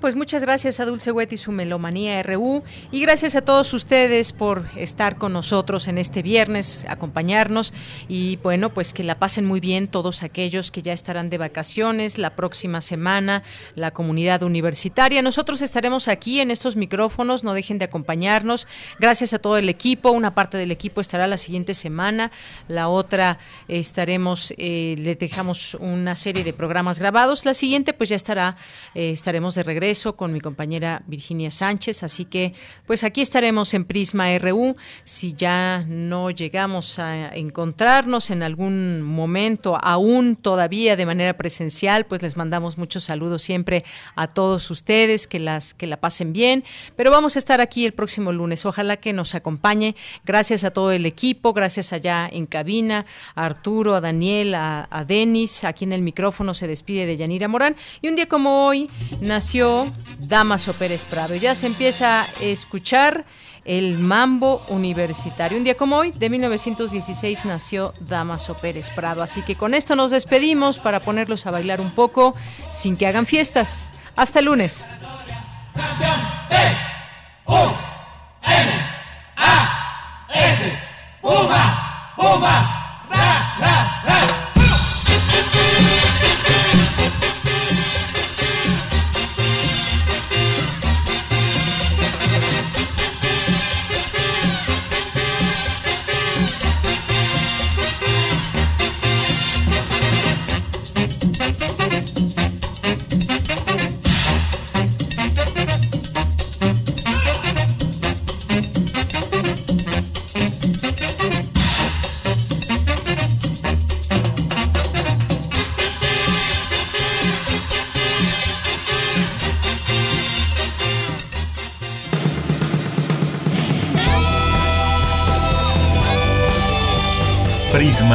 Pues 0.00 0.16
muchas 0.16 0.42
gracias 0.42 0.80
a 0.80 0.86
Dulce 0.86 1.10
y 1.30 1.36
su 1.36 1.52
Melomanía 1.52 2.22
RU 2.22 2.62
y 2.90 3.02
gracias 3.02 3.36
a 3.36 3.42
todos 3.42 3.74
ustedes 3.74 4.32
por 4.32 4.64
estar 4.74 5.18
con 5.18 5.34
nosotros 5.34 5.88
en 5.88 5.98
este 5.98 6.22
viernes, 6.22 6.86
acompañarnos 6.88 7.74
y 8.08 8.36
bueno, 8.36 8.72
pues 8.72 8.94
que 8.94 9.04
la 9.04 9.18
pasen 9.18 9.44
muy 9.44 9.60
bien 9.60 9.88
todos 9.88 10.22
aquellos 10.22 10.70
que 10.70 10.80
ya 10.80 10.94
estarán 10.94 11.28
de 11.28 11.36
vacaciones 11.36 12.16
la 12.16 12.34
próxima 12.34 12.80
semana, 12.80 13.42
la 13.74 13.90
comunidad 13.90 14.42
universitaria. 14.42 15.20
Nosotros 15.20 15.60
estaremos 15.60 16.08
aquí 16.08 16.40
en 16.40 16.50
estos 16.50 16.76
micrófonos, 16.76 17.44
no 17.44 17.52
dejen 17.52 17.76
de 17.76 17.84
acompañarnos. 17.84 18.68
Gracias 18.98 19.34
a 19.34 19.38
todo 19.38 19.58
el 19.58 19.68
equipo, 19.68 20.12
una 20.12 20.34
parte 20.34 20.56
del 20.56 20.70
equipo 20.70 21.02
estará 21.02 21.26
la 21.26 21.36
siguiente 21.36 21.74
semana, 21.74 22.32
la 22.68 22.88
otra 22.88 23.38
estaremos, 23.68 24.54
eh, 24.56 24.94
le 24.96 25.14
dejamos 25.16 25.74
una 25.74 26.16
serie 26.16 26.42
de 26.42 26.54
programas 26.54 26.98
grabados, 26.98 27.44
la 27.44 27.52
siguiente 27.52 27.92
pues 27.92 28.08
ya 28.08 28.16
estará, 28.16 28.56
eh, 28.94 29.10
estaremos 29.10 29.56
de 29.56 29.62
regreso 29.62 29.89
con 30.16 30.32
mi 30.32 30.40
compañera 30.40 31.02
Virginia 31.06 31.50
Sánchez, 31.50 32.04
así 32.04 32.24
que 32.24 32.54
pues 32.86 33.02
aquí 33.02 33.22
estaremos 33.22 33.74
en 33.74 33.84
Prisma 33.84 34.38
RU. 34.38 34.76
Si 35.02 35.32
ya 35.32 35.84
no 35.88 36.30
llegamos 36.30 37.00
a 37.00 37.34
encontrarnos 37.34 38.30
en 38.30 38.44
algún 38.44 39.02
momento, 39.02 39.76
aún 39.82 40.36
todavía 40.36 40.94
de 40.94 41.06
manera 41.06 41.36
presencial, 41.36 42.06
pues 42.06 42.22
les 42.22 42.36
mandamos 42.36 42.78
muchos 42.78 43.02
saludos 43.04 43.42
siempre 43.42 43.84
a 44.14 44.28
todos 44.28 44.70
ustedes, 44.70 45.26
que 45.26 45.40
las 45.40 45.74
que 45.74 45.88
la 45.88 46.00
pasen 46.00 46.32
bien, 46.32 46.62
pero 46.94 47.10
vamos 47.10 47.34
a 47.34 47.40
estar 47.40 47.60
aquí 47.60 47.84
el 47.84 47.92
próximo 47.92 48.30
lunes. 48.30 48.64
Ojalá 48.64 48.96
que 48.96 49.12
nos 49.12 49.34
acompañe. 49.34 49.96
Gracias 50.24 50.62
a 50.62 50.70
todo 50.70 50.92
el 50.92 51.04
equipo, 51.04 51.52
gracias 51.52 51.92
allá 51.92 52.28
en 52.30 52.46
cabina, 52.46 53.06
a 53.34 53.44
Arturo, 53.44 53.96
a 53.96 54.00
Daniel, 54.00 54.54
a 54.54 55.04
Denis, 55.06 55.64
aquí 55.64 55.84
en 55.84 55.92
el 55.92 56.02
micrófono 56.02 56.54
se 56.54 56.68
despide 56.68 57.06
de 57.06 57.16
Yanira 57.16 57.48
Morán 57.48 57.74
y 58.00 58.08
un 58.08 58.14
día 58.14 58.28
como 58.28 58.66
hoy 58.66 58.88
nació 59.20 59.79
Damaso 60.18 60.72
Pérez 60.72 61.04
Prado. 61.04 61.34
Ya 61.34 61.54
se 61.54 61.66
empieza 61.66 62.22
a 62.22 62.26
escuchar 62.40 63.24
el 63.64 63.98
mambo 63.98 64.62
universitario. 64.68 65.58
Un 65.58 65.64
día 65.64 65.76
como 65.76 65.96
hoy, 65.96 66.12
de 66.12 66.28
1916, 66.28 67.44
nació 67.44 67.92
Damaso 68.00 68.54
Pérez 68.54 68.90
Prado. 68.90 69.22
Así 69.22 69.42
que 69.42 69.56
con 69.56 69.74
esto 69.74 69.96
nos 69.96 70.10
despedimos 70.10 70.78
para 70.78 71.00
ponerlos 71.00 71.46
a 71.46 71.50
bailar 71.50 71.80
un 71.80 71.90
poco 71.90 72.34
sin 72.72 72.96
que 72.96 73.06
hagan 73.06 73.26
fiestas. 73.26 73.92
Hasta 74.16 74.38
el 74.40 74.46
lunes. 74.46 74.88